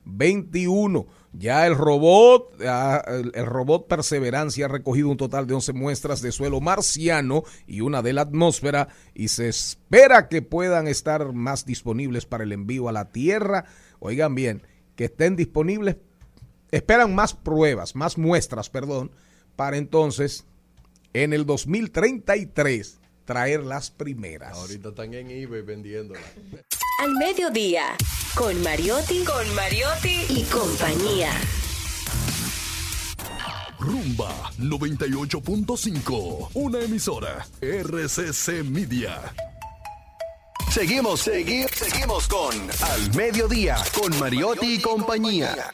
2021. 0.06 1.08
Ya 1.34 1.68
el 1.68 1.76
robot, 1.76 2.60
el 2.62 3.46
robot 3.46 3.88
Perseverancia 3.88 4.66
ha 4.66 4.70
recogido 4.70 5.10
un 5.10 5.18
total 5.18 5.46
de 5.46 5.54
11 5.54 5.74
muestras 5.74 6.22
de 6.22 6.32
suelo 6.32 6.62
marciano 6.62 7.44
y 7.68 7.82
una 7.82 8.02
de 8.02 8.14
la 8.14 8.22
atmósfera 8.22 8.88
y 9.14 9.28
se 9.28 9.48
espera 9.48 10.30
que 10.30 10.42
puedan 10.42 10.88
estar 10.88 11.34
más 11.34 11.66
disponibles 11.66 12.26
para 12.26 12.44
el 12.44 12.52
envío 12.54 12.90
a 12.90 12.92
la 12.92 13.12
Tierra. 13.12 13.66
Oigan 14.00 14.36
bien, 14.36 14.64
que 14.96 15.06
estén 15.06 15.36
disponibles, 15.36 15.98
esperan 16.72 17.14
más 17.14 17.34
pruebas, 17.36 17.96
más 17.96 18.18
muestras, 18.18 18.70
perdón, 18.70 19.12
para 19.56 19.78
entonces 19.78 20.46
en 21.14 21.34
el 21.34 21.46
2033 21.46 23.00
traer 23.26 23.64
las 23.64 23.92
primeras. 23.92 24.54
Ahorita 24.58 24.90
están 24.90 25.14
en 25.14 25.30
eBay 25.30 25.62
vendiéndola. 25.62 26.22
Al 27.00 27.14
mediodía, 27.16 27.96
con 28.36 28.62
Mariotti, 28.64 29.24
con 29.24 29.56
Mariotti 29.56 30.26
y 30.30 30.44
compañía. 30.44 31.32
Rumba 33.80 34.52
98.5, 34.58 36.50
una 36.56 36.80
emisora 36.82 37.46
RCC 37.62 38.64
Media. 38.64 39.34
Seguimos, 40.72 41.22
seguimos, 41.22 41.72
seguimos 41.72 42.28
con 42.28 42.54
Al 42.82 43.16
Mediodía, 43.16 43.78
con 43.94 44.18
Mariotti 44.20 44.76
y 44.76 44.80
compañía. 44.80 45.74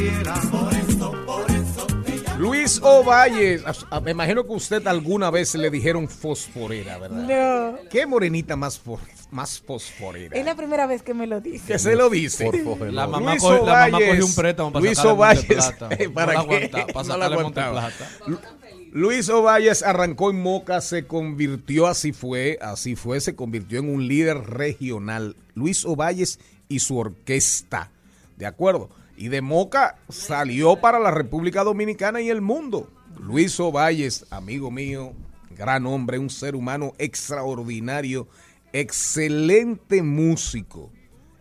Sepa 0.00 0.40
cualquiera. 0.50 0.50
Por 0.50 0.74
eso, 0.74 1.26
por 1.26 1.50
eso 1.50 1.86
te 2.04 2.16
llamo. 2.16 2.38
Luis 2.38 2.80
Ovalle, 2.82 3.60
me 4.02 4.10
imagino 4.12 4.44
que 4.46 4.52
usted 4.52 4.86
alguna 4.86 5.30
vez 5.30 5.54
le 5.54 5.70
dijeron 5.70 6.08
fosforera, 6.08 6.98
¿verdad? 6.98 7.72
No. 7.72 7.88
¿Qué 7.90 8.06
morenita 8.06 8.56
más, 8.56 8.82
fo- 8.82 8.98
más 9.30 9.60
fosforera? 9.60 10.36
Es 10.36 10.44
la 10.44 10.54
primera 10.54 10.86
vez 10.86 11.02
que 11.02 11.12
me 11.14 11.26
lo 11.26 11.40
dice. 11.40 11.66
que 11.72 11.78
se 11.78 11.94
lo 11.96 12.08
dice. 12.08 12.50
La 12.90 13.06
mamá, 13.06 13.32
Luis 13.32 13.42
cogió, 13.42 13.66
la 13.66 13.72
mamá 13.72 13.88
Ovalles. 13.98 14.08
cogió 14.10 14.26
un 14.26 14.34
préstamo 14.34 14.72
para 14.72 14.84
Luis 14.84 14.98
Ovalles, 15.04 15.72
¿para 16.14 16.32
no 16.34 16.42
la 16.42 16.46
qué? 16.48 16.56
aguanta, 16.56 16.86
para 16.86 17.08
No 17.08 17.16
la 17.16 17.24
sacarle 17.26 17.42
Monte 17.42 17.60
aguantaba. 17.60 17.90
Plata. 18.26 18.56
Luis 18.92 19.28
Ovalles 19.28 19.82
arrancó 19.84 20.30
en 20.30 20.42
Moca, 20.42 20.80
se 20.80 21.06
convirtió, 21.06 21.86
así 21.86 22.12
fue, 22.12 22.58
así 22.60 22.96
fue, 22.96 23.20
se 23.20 23.36
convirtió 23.36 23.78
en 23.78 23.88
un 23.88 24.08
líder 24.08 24.38
regional. 24.38 25.36
Luis 25.54 25.84
Ovalles 25.84 26.40
y 26.68 26.80
su 26.80 26.98
orquesta, 26.98 27.90
¿de 28.36 28.46
acuerdo? 28.46 28.90
Y 29.20 29.28
de 29.28 29.42
Moca 29.42 29.96
salió 30.08 30.76
para 30.80 30.98
la 30.98 31.10
República 31.10 31.62
Dominicana 31.62 32.22
y 32.22 32.30
el 32.30 32.40
mundo. 32.40 32.88
Luis 33.18 33.60
Ovalles, 33.60 34.24
amigo 34.30 34.70
mío, 34.70 35.12
gran 35.50 35.84
hombre, 35.86 36.18
un 36.18 36.30
ser 36.30 36.56
humano 36.56 36.94
extraordinario, 36.96 38.28
excelente 38.72 40.02
músico, 40.02 40.90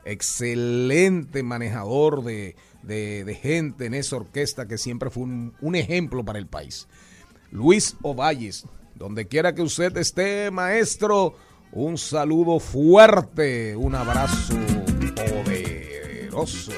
excelente 0.04 1.42
manejador 1.42 2.26
de, 2.26 2.58
de- 2.84 3.40
gente 3.42 3.86
en 3.86 3.94
esa 3.94 4.18
orquesta 4.18 4.68
que 4.68 4.78
siempre 4.78 5.10
fue 5.10 5.24
un, 5.24 5.54
un 5.62 5.76
ejemplo 5.76 6.26
para 6.26 6.38
el 6.38 6.48
país. 6.48 6.86
Luis 7.50 7.96
Ovalles, 8.02 8.66
donde 8.96 9.26
quiera 9.30 9.56
que 9.56 9.62
usted 9.62 9.96
esté, 9.96 10.52
maestro, 10.52 11.34
un 11.72 11.98
saludo 11.98 12.60
fuerte, 12.60 13.78
un 13.78 13.96
abrazo 13.96 14.54
poderoso. 15.16 16.74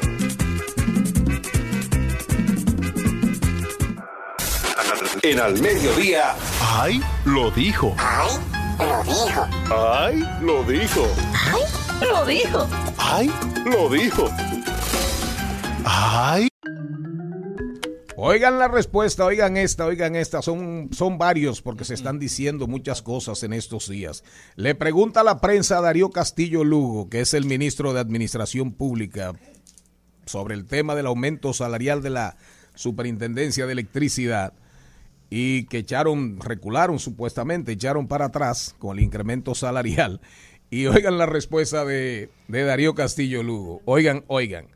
En 5.24 5.40
Al 5.40 5.62
Mediodía. 5.62 6.36
¡Ay! 6.60 7.00
Lo 7.26 7.52
dijo. 7.52 7.96
¡Ay! 8.00 8.32
Lo 8.80 9.04
dijo. 9.04 9.48
¡Ay! 9.70 10.24
Lo 10.42 10.64
dijo. 10.64 11.08
Lo 12.02 12.26
dijo. 12.26 12.68
¡Ay! 12.98 13.32
Lo 13.66 13.90
dijo. 13.90 14.28
¡Ay! 15.86 16.48
Oigan 18.16 18.58
la 18.58 18.68
respuesta, 18.68 19.24
oigan 19.26 19.58
esta, 19.58 19.86
oigan 19.86 20.16
esta, 20.16 20.42
son, 20.42 20.90
son 20.92 21.20
varios 21.20 21.62
porque 21.62 21.86
se 21.86 21.94
están 21.94 22.18
diciendo 22.18 22.66
muchas 22.66 23.04
cosas 23.04 23.44
en 23.44 23.54
estos 23.54 23.88
días. 23.90 24.24
Le 24.56 24.74
pregunta 24.74 25.22
a 25.22 25.24
la 25.24 25.40
prensa 25.40 25.78
a 25.78 25.82
Darío 25.82 26.10
Castillo 26.10 26.64
Lugo, 26.64 27.10
que 27.10 27.22
es 27.22 27.36
el 27.36 27.46
ministro 27.46 27.94
de 27.94 28.00
Administración 28.00 28.72
Pública, 28.72 29.34
sobre 30.26 30.56
el 30.56 30.66
tema 30.66 30.96
del 30.96 31.06
aumento 31.06 31.54
salarial 31.54 32.02
de 32.02 32.10
la 32.10 32.38
Superintendencia 32.74 33.68
de 33.68 33.74
Electricidad 33.74 34.54
y 35.34 35.64
que 35.68 35.78
echaron, 35.78 36.42
recularon 36.42 37.00
supuestamente, 37.00 37.72
echaron 37.72 38.10
para 38.10 38.26
atrás 38.26 38.76
con 38.78 39.00
el 39.00 39.06
incremento 39.06 39.56
salarial. 39.56 40.20
Y 40.70 40.88
oigan 40.88 41.18
la 41.18 41.26
respuesta 41.26 41.86
de, 41.86 42.30
de 42.50 42.64
Darío 42.64 42.96
Castillo 42.96 43.42
Lugo. 43.42 43.82
Oigan, 43.86 44.26
oigan. 44.28 44.68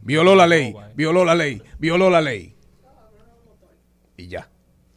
Violó 0.00 0.36
la 0.36 0.46
ley, 0.46 0.72
violó 0.94 1.24
la 1.24 1.34
ley, 1.34 1.62
violó 1.80 2.10
la 2.10 2.20
ley. 2.20 2.54
Y 4.16 4.28
ya. 4.28 4.50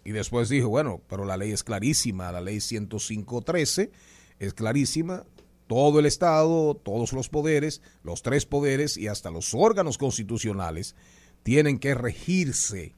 Y 0.03 0.11
después 0.11 0.49
dijo, 0.49 0.69
bueno, 0.69 1.01
pero 1.09 1.25
la 1.25 1.35
ley 1.35 1.51
es 1.51 1.63
clarísima, 1.63 2.31
la 2.31 2.41
ley 2.41 2.57
105.13 2.57 3.89
es 4.37 4.53
clarísima. 4.53 5.25
Todo 5.65 5.99
el 5.99 6.05
Estado, 6.05 6.75
todos 6.75 7.11
los 7.11 7.29
poderes, 7.29 7.81
los 8.03 8.21
tres 8.21 8.45
poderes 8.45 8.97
y 8.97 9.07
hasta 9.07 9.31
los 9.31 9.55
órganos 9.55 9.97
constitucionales 9.97 10.95
tienen 11.41 11.79
que 11.79 11.95
regirse 11.95 12.93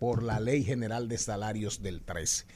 por 0.00 0.24
la 0.24 0.40
Ley 0.40 0.64
General 0.64 1.08
de 1.08 1.18
Salarios 1.18 1.82
del 1.82 2.00
13. 2.00 2.46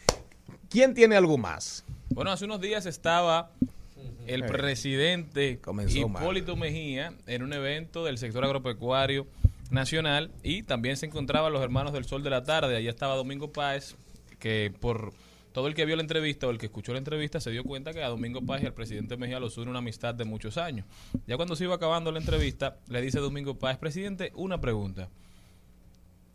¿Quién 0.71 0.95
tiene 0.95 1.15
algo 1.15 1.39
más? 1.39 1.85
Bueno, 2.09 2.33
hace 2.33 2.47
unos 2.47 2.61
días 2.61 2.87
estaba 2.87 3.51
el 4.27 4.43
Eh, 4.43 4.47
presidente 4.47 5.59
comenzó 5.61 6.09
mal. 6.09 6.23
Hipólito 6.23 6.57
Mejía 6.57 7.13
en 7.27 7.43
un 7.43 7.53
evento 7.53 8.05
del 8.05 8.19
sector 8.19 8.45
agropecuario 8.45 9.27
nacional 9.71 10.31
y 10.43 10.63
también 10.63 10.97
se 10.97 11.07
encontraban 11.07 11.53
los 11.53 11.63
hermanos 11.63 11.93
del 11.93 12.07
Sol 12.07 12.23
de 12.23 12.31
la 12.31 12.43
Tarde. 12.43 12.77
Allá 12.77 12.91
estaba 12.91 13.15
Domingo 13.15 13.53
Páez, 13.53 13.95
que 14.39 14.73
por 14.81 15.13
todo 15.53 15.69
el 15.69 15.75
que 15.75 15.85
vio 15.85 15.97
la 15.97 16.03
entrevista 16.03 16.47
o 16.47 16.51
el 16.51 16.59
que 16.59 16.67
escuchó 16.67 16.93
la 16.93 16.99
entrevista 16.99 17.41
se 17.41 17.51
dio 17.51 17.63
cuenta 17.63 17.93
que 17.93 18.03
a 18.03 18.09
Domingo 18.09 18.41
Páez 18.41 18.63
y 18.63 18.67
al 18.67 18.75
presidente 18.75 19.19
Mejía 19.19 19.39
los 19.39 19.59
une 19.59 19.71
una 19.71 19.81
amistad 19.81 20.15
de 20.15 20.25
muchos 20.25 20.57
años. 20.57 20.87
Ya 21.27 21.37
cuando 21.37 21.57
se 21.57 21.65
iba 21.65 21.75
acabando 21.75 22.11
la 22.11 22.21
entrevista, 22.21 22.79
le 22.89 23.03
dice 23.03 23.21
Domingo 23.21 23.59
Páez, 23.59 23.77
presidente, 23.77 24.33
una 24.35 24.61
pregunta. 24.61 25.11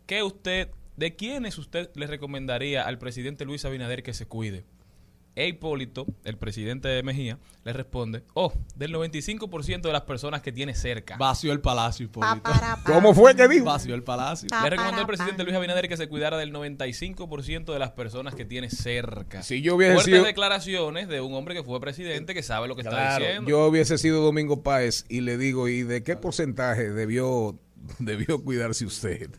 ¿Qué 0.05 0.23
usted, 0.23 0.69
de 0.99 1.15
quiénes 1.15 1.57
usted 1.57 1.89
le 1.95 2.07
recomendaría 2.07 2.83
al 2.83 2.97
presidente 2.99 3.45
Luis 3.45 3.63
Abinader 3.63 4.03
que 4.03 4.13
se 4.13 4.27
cuide? 4.27 4.65
E 5.35 5.47
Hipólito, 5.47 6.05
el 6.25 6.37
presidente 6.37 6.89
de 6.89 7.01
Mejía, 7.01 7.39
le 7.63 7.71
responde, 7.71 8.23
oh, 8.33 8.51
del 8.75 8.93
95% 8.93 9.81
de 9.83 9.93
las 9.93 10.01
personas 10.01 10.41
que 10.41 10.51
tiene 10.51 10.75
cerca. 10.75 11.15
Vació 11.15 11.53
el 11.53 11.61
palacio, 11.61 12.07
Hipólito. 12.07 12.51
¿Cómo 12.83 13.13
fue 13.13 13.33
que 13.37 13.47
dijo? 13.47 13.63
Vació 13.63 13.95
el 13.95 14.03
palacio. 14.03 14.49
Le 14.61 14.69
recomendó 14.69 14.99
al 14.99 15.07
presidente 15.07 15.43
Luis 15.43 15.55
Abinader 15.55 15.87
que 15.87 15.95
se 15.95 16.09
cuidara 16.09 16.35
del 16.37 16.51
95% 16.51 17.71
de 17.71 17.79
las 17.79 17.91
personas 17.91 18.35
que 18.35 18.43
tiene 18.43 18.69
cerca. 18.69 19.41
Si 19.41 19.61
yo 19.61 19.75
hubiese 19.75 19.93
Fuertes 19.93 20.13
sido- 20.13 20.25
declaraciones 20.25 21.07
de 21.07 21.21
un 21.21 21.33
hombre 21.33 21.55
que 21.55 21.63
fue 21.63 21.79
presidente 21.79 22.33
que 22.33 22.43
sabe 22.43 22.67
lo 22.67 22.75
que 22.75 22.81
está 22.81 23.17
diciendo. 23.17 23.49
yo 23.49 23.65
hubiese 23.67 23.97
sido 23.97 24.21
Domingo 24.21 24.61
Páez 24.63 25.05
y 25.07 25.21
le 25.21 25.37
digo, 25.37 25.69
¿y 25.69 25.83
de 25.83 26.03
qué 26.03 26.17
porcentaje 26.17 26.89
debió, 26.91 27.57
debió 27.99 28.43
cuidarse 28.43 28.83
usted? 28.85 29.29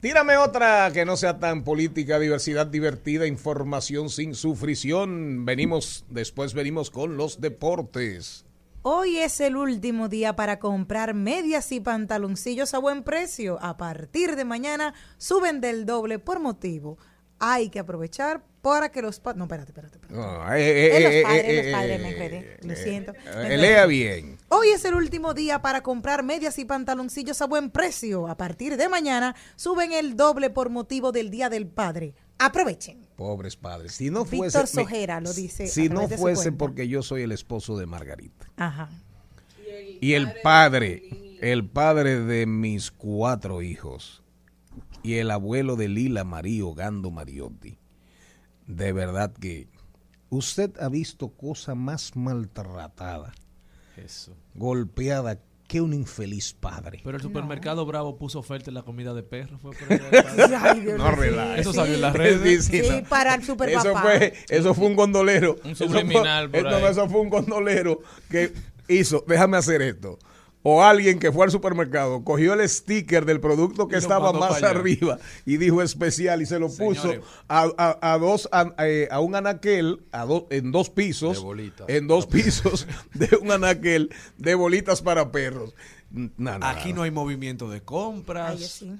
Tírame 0.00 0.38
otra 0.38 0.90
que 0.94 1.04
no 1.04 1.18
sea 1.18 1.38
tan 1.38 1.62
política, 1.62 2.18
diversidad 2.18 2.66
divertida, 2.66 3.26
información 3.26 4.08
sin 4.08 4.34
sufrición. 4.34 5.44
Venimos, 5.44 6.06
después 6.08 6.54
venimos 6.54 6.90
con 6.90 7.18
los 7.18 7.42
deportes. 7.42 8.46
Hoy 8.80 9.18
es 9.18 9.40
el 9.40 9.56
último 9.56 10.08
día 10.08 10.36
para 10.36 10.58
comprar 10.58 11.12
medias 11.12 11.70
y 11.70 11.80
pantaloncillos 11.80 12.72
a 12.72 12.78
buen 12.78 13.02
precio. 13.02 13.58
A 13.60 13.76
partir 13.76 14.36
de 14.36 14.46
mañana 14.46 14.94
suben 15.18 15.60
del 15.60 15.84
doble 15.84 16.18
por 16.18 16.40
motivo. 16.40 16.96
Hay 17.38 17.68
que 17.68 17.80
aprovechar 17.80 18.42
para 18.62 18.90
que 18.90 19.00
los... 19.02 19.20
pa- 19.20 19.34
No, 19.34 19.44
espérate, 19.44 19.70
espérate. 19.70 19.96
espérate. 19.96 20.14
No, 20.14 20.52
eh, 20.54 20.96
eh, 20.96 21.00
los 21.02 21.12
eh, 21.12 21.22
padres, 21.22 21.44
eh, 21.46 21.62
los 21.62 21.72
padres, 21.72 22.00
me 22.00 22.08
eh, 22.08 22.12
enredé. 22.12 22.58
Lo 22.62 22.72
eh, 22.72 22.76
siento. 22.76 23.12
eh, 23.12 23.18
enredé. 23.26 23.56
lea 23.58 23.86
bien. 23.86 24.38
Hoy 24.48 24.68
es 24.68 24.84
el 24.84 24.94
último 24.94 25.34
día 25.34 25.62
para 25.62 25.82
comprar 25.82 26.22
medias 26.22 26.58
y 26.58 26.64
pantaloncillos 26.64 27.40
a 27.42 27.46
buen 27.46 27.70
precio. 27.70 28.28
A 28.28 28.36
partir 28.36 28.76
de 28.76 28.88
mañana 28.88 29.34
suben 29.56 29.92
el 29.92 30.16
doble 30.16 30.50
por 30.50 30.68
motivo 30.70 31.12
del 31.12 31.30
Día 31.30 31.48
del 31.48 31.66
Padre. 31.66 32.14
Aprovechen. 32.38 33.06
Pobres 33.16 33.54
padres. 33.56 33.92
Si 33.92 34.10
no 34.10 34.24
Víctor 34.24 34.50
fuese, 34.52 34.76
me- 34.76 34.82
Sojera 34.84 35.20
lo 35.20 35.32
dice 35.32 35.66
Si 35.66 35.88
no 35.90 36.08
fuese 36.08 36.52
porque 36.52 36.88
yo 36.88 37.02
soy 37.02 37.22
el 37.22 37.32
esposo 37.32 37.76
de 37.76 37.84
Margarita. 37.86 38.50
Ajá. 38.56 38.88
Y 40.00 40.14
el 40.14 40.32
padre, 40.42 41.02
el 41.42 41.68
padre 41.68 42.20
de 42.20 42.46
mis 42.46 42.90
cuatro 42.90 43.60
hijos 43.62 44.22
y 45.02 45.16
el 45.16 45.30
abuelo 45.30 45.76
de 45.76 45.88
Lila 45.88 46.24
María 46.24 46.64
Gando 46.74 47.10
Mariotti. 47.10 47.78
De 48.70 48.92
verdad 48.92 49.32
que 49.32 49.68
usted 50.28 50.70
ha 50.80 50.88
visto 50.88 51.28
cosa 51.30 51.74
más 51.74 52.14
maltratada, 52.16 53.32
Eso. 53.96 54.36
golpeada 54.54 55.38
que 55.66 55.80
un 55.80 55.92
infeliz 55.92 56.52
padre. 56.52 57.00
Pero 57.04 57.16
el 57.16 57.22
supermercado 57.22 57.86
Bravo 57.86 58.16
puso 58.16 58.40
oferta 58.40 58.70
en 58.70 58.74
la 58.74 58.82
comida 58.82 59.14
de 59.14 59.22
perro. 59.22 59.58
Fue 59.58 59.70
por 59.72 59.92
ahí. 59.92 59.98
Ay, 60.60 60.80
Dios 60.80 60.98
No 60.98 61.10
relaje. 61.12 61.60
Eso 61.60 61.72
sí. 61.72 61.78
salió 61.78 61.94
en 61.94 62.00
las 62.00 62.12
redes. 62.12 62.64
Sí, 62.64 62.78
sí, 62.82 62.84
Sí, 62.88 63.00
no. 63.02 63.08
para 63.08 63.34
el 63.34 63.44
super 63.44 63.68
Eso 63.68 63.94
fue, 63.96 64.34
eso 64.48 64.74
fue 64.74 64.86
un 64.86 64.96
gondolero. 64.96 65.56
Un 65.64 65.70
Eso 65.70 65.86
fue- 65.88 66.00
subliminal 66.00 66.50
por 66.50 66.66
eh, 66.66 66.74
ahí. 66.74 66.84
eso 66.90 67.08
fue 67.08 67.20
un 67.20 67.30
gondolero 67.30 68.00
que 68.28 68.52
hizo, 68.88 69.24
déjame 69.28 69.56
hacer 69.58 69.80
esto. 69.82 70.18
O 70.62 70.82
alguien 70.82 71.18
que 71.18 71.32
fue 71.32 71.44
al 71.46 71.50
supermercado 71.50 72.22
cogió 72.22 72.52
el 72.52 72.68
sticker 72.68 73.24
del 73.24 73.40
producto 73.40 73.88
que 73.88 73.96
estaba 73.96 74.32
más 74.32 74.62
arriba 74.62 75.18
y 75.46 75.56
dijo 75.56 75.80
especial 75.82 76.42
y 76.42 76.46
se 76.46 76.58
lo 76.58 76.68
puso 76.68 77.14
a, 77.48 77.70
a- 77.78 78.12
a 78.12 78.18
dos 78.18 78.48
a, 78.52 78.74
eh, 78.84 79.08
a 79.10 79.20
un 79.20 79.34
anaquel 79.36 80.02
a 80.12 80.26
do- 80.26 80.46
en 80.50 80.70
dos 80.70 80.90
pisos 80.90 81.36
De 81.38 81.42
bolitas. 81.42 81.88
en 81.88 82.06
dos 82.06 82.26
pisos 82.26 82.86
de 83.14 83.28
un 83.40 83.50
anaquel 83.52 84.10
de 84.36 84.54
bolitas 84.54 85.00
para 85.02 85.32
perros. 85.32 85.74
No, 86.10 86.30
no, 86.58 86.66
Aquí 86.66 86.92
no 86.92 87.02
hay 87.04 87.10
movimiento 87.10 87.68
de 87.70 87.76
Ay, 87.76 87.82
compras. 87.84 88.60
sí. 88.60 88.92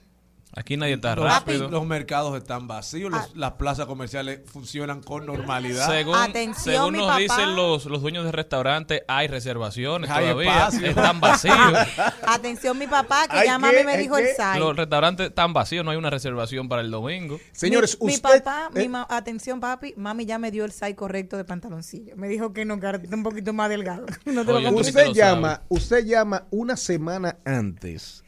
Aquí 0.52 0.76
nadie 0.76 0.94
está 0.94 1.14
Los, 1.14 1.24
rápido. 1.26 1.68
los 1.68 1.86
mercados 1.86 2.36
están 2.36 2.66
vacíos, 2.66 3.10
los- 3.10 3.20
Ah. 3.20 3.28
las 3.34 3.52
plazas 3.52 3.86
comerciales 3.86 4.40
funcionan 4.46 5.00
con 5.00 5.24
normalidad. 5.24 5.88
Según, 5.88 6.16
Atención, 6.16 6.74
según 6.74 6.92
mi 6.92 6.98
nos 6.98 7.06
papá. 7.06 7.18
dicen 7.20 7.54
los, 7.54 7.84
los 7.86 8.02
dueños 8.02 8.24
de 8.24 8.32
restaurantes, 8.32 9.02
hay 9.06 9.28
reservaciones 9.28 10.10
Hay 10.10 10.24
todavía. 10.24 10.50
espacio. 10.66 10.86
Están 10.88 11.20
vacíos. 11.20 11.54
Atención, 12.26 12.76
mi 12.78 12.86
papá, 12.88 13.28
que 13.28 13.36
¿Hay 13.36 13.46
ya 13.46 13.58
mami 13.60 13.84
me 13.84 13.92
¿Hay 13.92 14.02
dijo 14.02 14.16
el 14.18 14.26
site. 14.28 14.58
los 14.58 14.76
restaurantes 14.76 15.28
están 15.28 15.52
vacíos, 15.52 15.84
no 15.84 15.92
hay 15.92 15.96
una 15.96 16.10
reservación 16.10 16.68
para 16.68 16.82
el 16.82 16.90
domingo. 16.90 17.38
Señores, 17.52 17.96
mi, 18.00 18.08
mi 18.08 18.14
usted 18.14 18.42
papá, 18.42 18.70
eh, 18.74 18.78
mi 18.80 18.88
ma- 18.88 19.06
atención 19.08 19.60
papi, 19.60 19.94
mami 19.96 20.26
ya 20.26 20.38
me 20.38 20.50
dio 20.50 20.64
el 20.64 20.72
size 20.72 20.96
correcto 20.96 21.36
de 21.36 21.44
pantaloncillo. 21.44 22.16
Me 22.16 22.28
dijo 22.28 22.52
que 22.52 22.64
no, 22.64 22.80
que 22.80 22.86
ahora 22.86 22.98
está 23.02 23.14
un 23.14 23.22
poquito 23.22 23.52
más 23.52 23.68
delgado. 23.70 24.04
No 24.24 24.44
te 24.44 24.52
lo 24.52 24.58
Oye, 24.58 24.68
te 24.70 24.74
usted 24.74 25.06
lo 25.06 25.12
llama, 25.12 25.62
usted 25.68 26.04
llama 26.04 26.46
una 26.50 26.76
semana 26.76 27.36
antes 27.44 28.24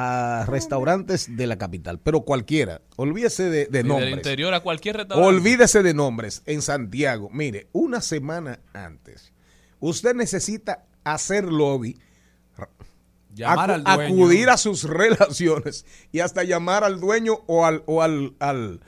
a 0.00 0.44
restaurantes 0.46 1.36
de 1.36 1.46
la 1.46 1.56
capital, 1.58 1.98
pero 2.00 2.20
cualquiera. 2.22 2.82
Olvídese 2.96 3.44
de, 3.44 3.66
de 3.66 3.66
Y 3.66 3.82
del 3.82 3.88
nombres. 3.88 4.12
interior 4.14 4.54
a 4.54 4.60
cualquier 4.60 4.96
restaurante. 4.98 5.28
Olvídese 5.36 5.82
de 5.82 5.94
nombres 5.94 6.42
en 6.46 6.62
Santiago. 6.62 7.28
Mire, 7.32 7.66
una 7.72 8.00
semana 8.00 8.60
antes, 8.72 9.32
usted 9.80 10.14
necesita 10.14 10.84
hacer 11.04 11.44
lobby, 11.44 11.98
Llamar 13.34 13.70
acu- 13.70 13.72
al 13.74 13.84
dueño. 13.84 14.14
acudir 14.14 14.50
a 14.50 14.56
sus 14.56 14.84
relaciones 14.88 15.84
y 16.12 16.20
hasta 16.20 16.44
llamar 16.44 16.82
al 16.84 16.98
dueño 16.98 17.40
o 17.46 17.66
al 17.66 17.82
o 17.86 18.02
al, 18.02 18.34
al, 18.40 18.80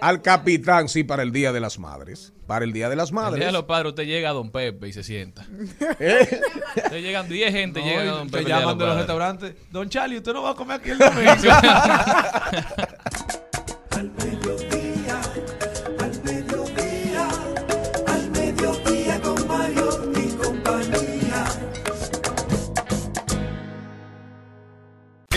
al 0.00 0.22
capitán, 0.22 0.88
sí, 0.88 1.04
para 1.04 1.22
el 1.22 1.32
Día 1.32 1.52
de 1.52 1.60
las 1.60 1.78
Madres. 1.78 2.32
Para 2.46 2.64
el 2.64 2.72
Día 2.72 2.88
de 2.88 2.96
las 2.96 3.10
El 3.10 3.14
día 3.16 3.22
Madres. 3.22 3.46
de 3.46 3.52
los 3.52 3.64
padres, 3.64 3.90
usted 3.90 4.04
llega 4.04 4.30
a 4.30 4.32
Don 4.32 4.50
Pepe 4.50 4.88
y 4.88 4.92
se 4.92 5.02
sienta. 5.02 5.46
¿Eh? 6.00 6.40
Usted 6.76 7.02
llegan 7.02 7.28
10 7.28 7.52
gente, 7.52 7.80
No, 7.80 7.86
llegan 7.86 8.08
a 8.08 8.12
Don 8.12 8.26
te 8.30 8.38
Pepe. 8.38 8.44
de 8.44 8.50
llaman 8.50 8.78
de 8.78 8.86
los 8.86 8.96
restaurantes. 8.96 9.54
Don 9.70 9.88
Charlie, 9.88 10.16
usted 10.18 10.32
no 10.32 10.42
va 10.42 10.50
a 10.50 10.54
comer 10.54 10.80
aquí 10.80 10.90
el 10.90 10.98
domingo. 10.98 11.32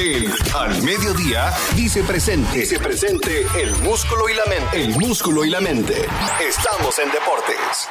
El 0.02 0.26
Al 0.56 0.82
Mediodía 0.82 1.52
dice 1.76 2.02
presente. 2.02 2.58
Dice 2.62 2.80
presente 2.80 3.46
el 3.62 3.70
músculo 3.84 4.28
y 4.30 4.34
la 4.34 4.46
mente. 4.48 4.84
El 4.84 4.90
músculo 4.98 5.46
y 5.46 5.52
la 5.52 5.62
mente. 5.62 5.94
Estamos 6.44 6.98
en 6.98 7.12
deportes. 7.12 7.88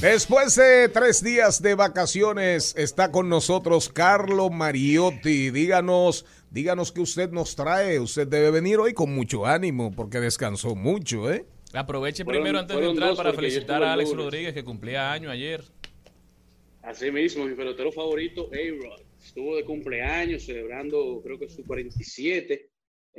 Después 0.00 0.54
de 0.54 0.88
tres 0.88 1.22
días 1.22 1.60
de 1.60 1.74
vacaciones, 1.74 2.74
está 2.78 3.12
con 3.12 3.28
nosotros 3.28 3.90
Carlo 3.90 4.48
Mariotti. 4.48 5.50
Díganos, 5.50 6.24
díganos 6.48 6.92
qué 6.92 7.02
usted 7.02 7.30
nos 7.32 7.54
trae. 7.54 8.00
Usted 8.00 8.26
debe 8.26 8.50
venir 8.50 8.78
hoy 8.78 8.94
con 8.94 9.14
mucho 9.14 9.44
ánimo 9.44 9.90
porque 9.94 10.20
descansó 10.20 10.74
mucho, 10.74 11.30
¿eh? 11.30 11.44
Aproveche 11.74 12.24
Fueron- 12.24 12.42
primero 12.44 12.60
antes 12.60 12.78
de 12.78 12.88
entrar 12.88 13.14
para 13.14 13.34
felicitar 13.34 13.82
a 13.84 13.92
Alex. 13.92 14.10
Rodríguez 14.16 14.54
que 14.54 14.64
cumplía 14.64 15.12
año 15.12 15.30
ayer. 15.30 15.64
Así 16.82 17.10
mismo, 17.10 17.44
mi 17.44 17.54
pelotero 17.54 17.92
favorito, 17.92 18.48
A-Rod, 18.52 19.02
estuvo 19.22 19.54
de 19.56 19.64
cumpleaños 19.64 20.44
celebrando, 20.44 21.20
creo 21.22 21.38
que 21.38 21.48
su 21.48 21.62
47. 21.66 22.54
Eh, 22.54 22.70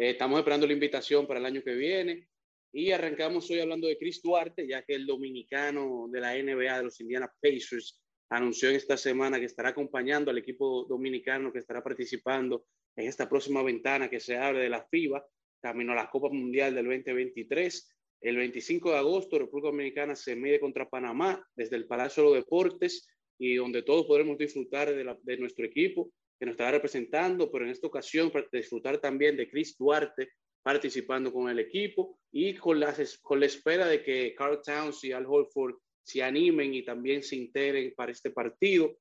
estamos 0.09 0.39
esperando 0.39 0.65
la 0.65 0.73
invitación 0.73 1.27
para 1.27 1.39
el 1.39 1.45
año 1.45 1.61
que 1.61 1.75
viene. 1.75 2.27
Y 2.73 2.91
arrancamos 2.91 3.49
hoy 3.51 3.59
hablando 3.59 3.87
de 3.87 3.99
Chris 3.99 4.21
Duarte, 4.21 4.67
ya 4.67 4.81
que 4.81 4.95
el 4.95 5.05
dominicano 5.05 6.07
de 6.09 6.19
la 6.21 6.33
NBA 6.33 6.77
de 6.77 6.83
los 6.83 6.99
Indiana 7.01 7.31
Pacers 7.39 8.01
anunció 8.29 8.69
en 8.69 8.77
esta 8.77 8.97
semana 8.97 9.39
que 9.39 9.45
estará 9.45 9.69
acompañando 9.69 10.31
al 10.31 10.39
equipo 10.39 10.85
dominicano 10.85 11.51
que 11.51 11.59
estará 11.59 11.83
participando 11.83 12.65
en 12.95 13.07
esta 13.07 13.29
próxima 13.29 13.61
ventana 13.61 14.09
que 14.09 14.19
se 14.19 14.37
abre 14.37 14.61
de 14.61 14.69
la 14.69 14.87
FIBA, 14.89 15.23
camino 15.61 15.91
a 15.91 15.95
la 15.95 16.09
Copa 16.09 16.29
Mundial 16.29 16.73
del 16.73 16.85
2023. 16.85 17.89
El 18.21 18.37
25 18.37 18.91
de 18.91 18.97
agosto, 18.97 19.37
República 19.37 19.67
Dominicana 19.67 20.15
se 20.15 20.35
mide 20.35 20.59
contra 20.59 20.89
Panamá 20.89 21.47
desde 21.55 21.75
el 21.75 21.85
Palacio 21.85 22.23
de 22.23 22.29
los 22.29 22.37
Deportes 22.37 23.07
y 23.43 23.55
donde 23.55 23.81
todos 23.81 24.05
podremos 24.05 24.37
disfrutar 24.37 24.93
de, 24.93 25.03
la- 25.03 25.17
de 25.23 25.37
nuestro 25.37 25.65
equipo 25.65 26.11
que 26.39 26.45
nos 26.45 26.53
estará 26.53 26.71
representando, 26.71 27.51
pero 27.51 27.65
en 27.65 27.71
esta 27.71 27.87
ocasión 27.87 28.29
para 28.29 28.45
disfrutar 28.51 28.99
también 28.99 29.35
de 29.35 29.49
Chris 29.49 29.75
Duarte 29.77 30.29
participando 30.63 31.33
con 31.33 31.49
el 31.49 31.57
equipo 31.57 32.19
y 32.31 32.53
con 32.53 32.79
la, 32.79 32.95
con 33.23 33.39
la 33.39 33.47
espera 33.47 33.87
de 33.87 34.03
que 34.03 34.35
Carl 34.35 34.61
Towns 34.63 35.03
y 35.03 35.11
Al 35.11 35.25
Holford 35.25 35.75
se 36.03 36.21
animen 36.21 36.75
y 36.75 36.83
también 36.83 37.23
se 37.23 37.35
integren 37.35 37.93
para 37.95 38.11
este 38.11 38.29
partido. 38.29 38.95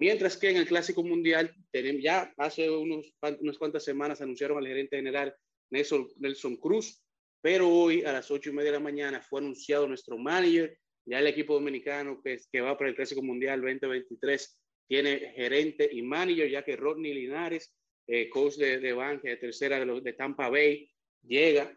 Mientras 0.00 0.36
que 0.36 0.50
en 0.50 0.56
el 0.56 0.66
Clásico 0.66 1.04
Mundial, 1.04 1.54
tenemos, 1.70 2.02
ya 2.02 2.32
hace 2.38 2.68
unos, 2.68 3.14
unas 3.40 3.56
cuantas 3.56 3.84
semanas 3.84 4.20
anunciaron 4.20 4.58
al 4.58 4.66
gerente 4.66 4.96
general 4.96 5.32
Nelson, 5.70 6.08
Nelson 6.18 6.56
Cruz, 6.56 7.02
pero 7.40 7.68
hoy 7.68 8.02
a 8.02 8.12
las 8.12 8.30
ocho 8.32 8.50
y 8.50 8.52
media 8.52 8.72
de 8.72 8.78
la 8.78 8.82
mañana 8.84 9.20
fue 9.20 9.40
anunciado 9.40 9.86
nuestro 9.86 10.18
manager, 10.18 10.76
ya 11.06 11.20
el 11.20 11.26
equipo 11.28 11.54
dominicano 11.54 12.20
que, 12.22 12.38
que 12.50 12.60
va 12.60 12.76
para 12.76 12.90
el 12.90 12.96
Clásico 12.96 13.22
Mundial 13.22 13.60
2023 13.60 14.58
tiene 14.88 15.32
gerente 15.34 15.88
y 15.90 16.02
manager, 16.02 16.50
ya 16.50 16.64
que 16.64 16.76
Rodney 16.76 17.14
Linares, 17.14 17.74
eh, 18.06 18.28
coach 18.28 18.54
de, 18.56 18.78
de 18.78 19.20
de 19.22 19.36
tercera 19.36 19.78
de, 19.78 19.86
los, 19.86 20.02
de 20.02 20.12
Tampa 20.12 20.48
Bay, 20.48 20.90
llega 21.22 21.76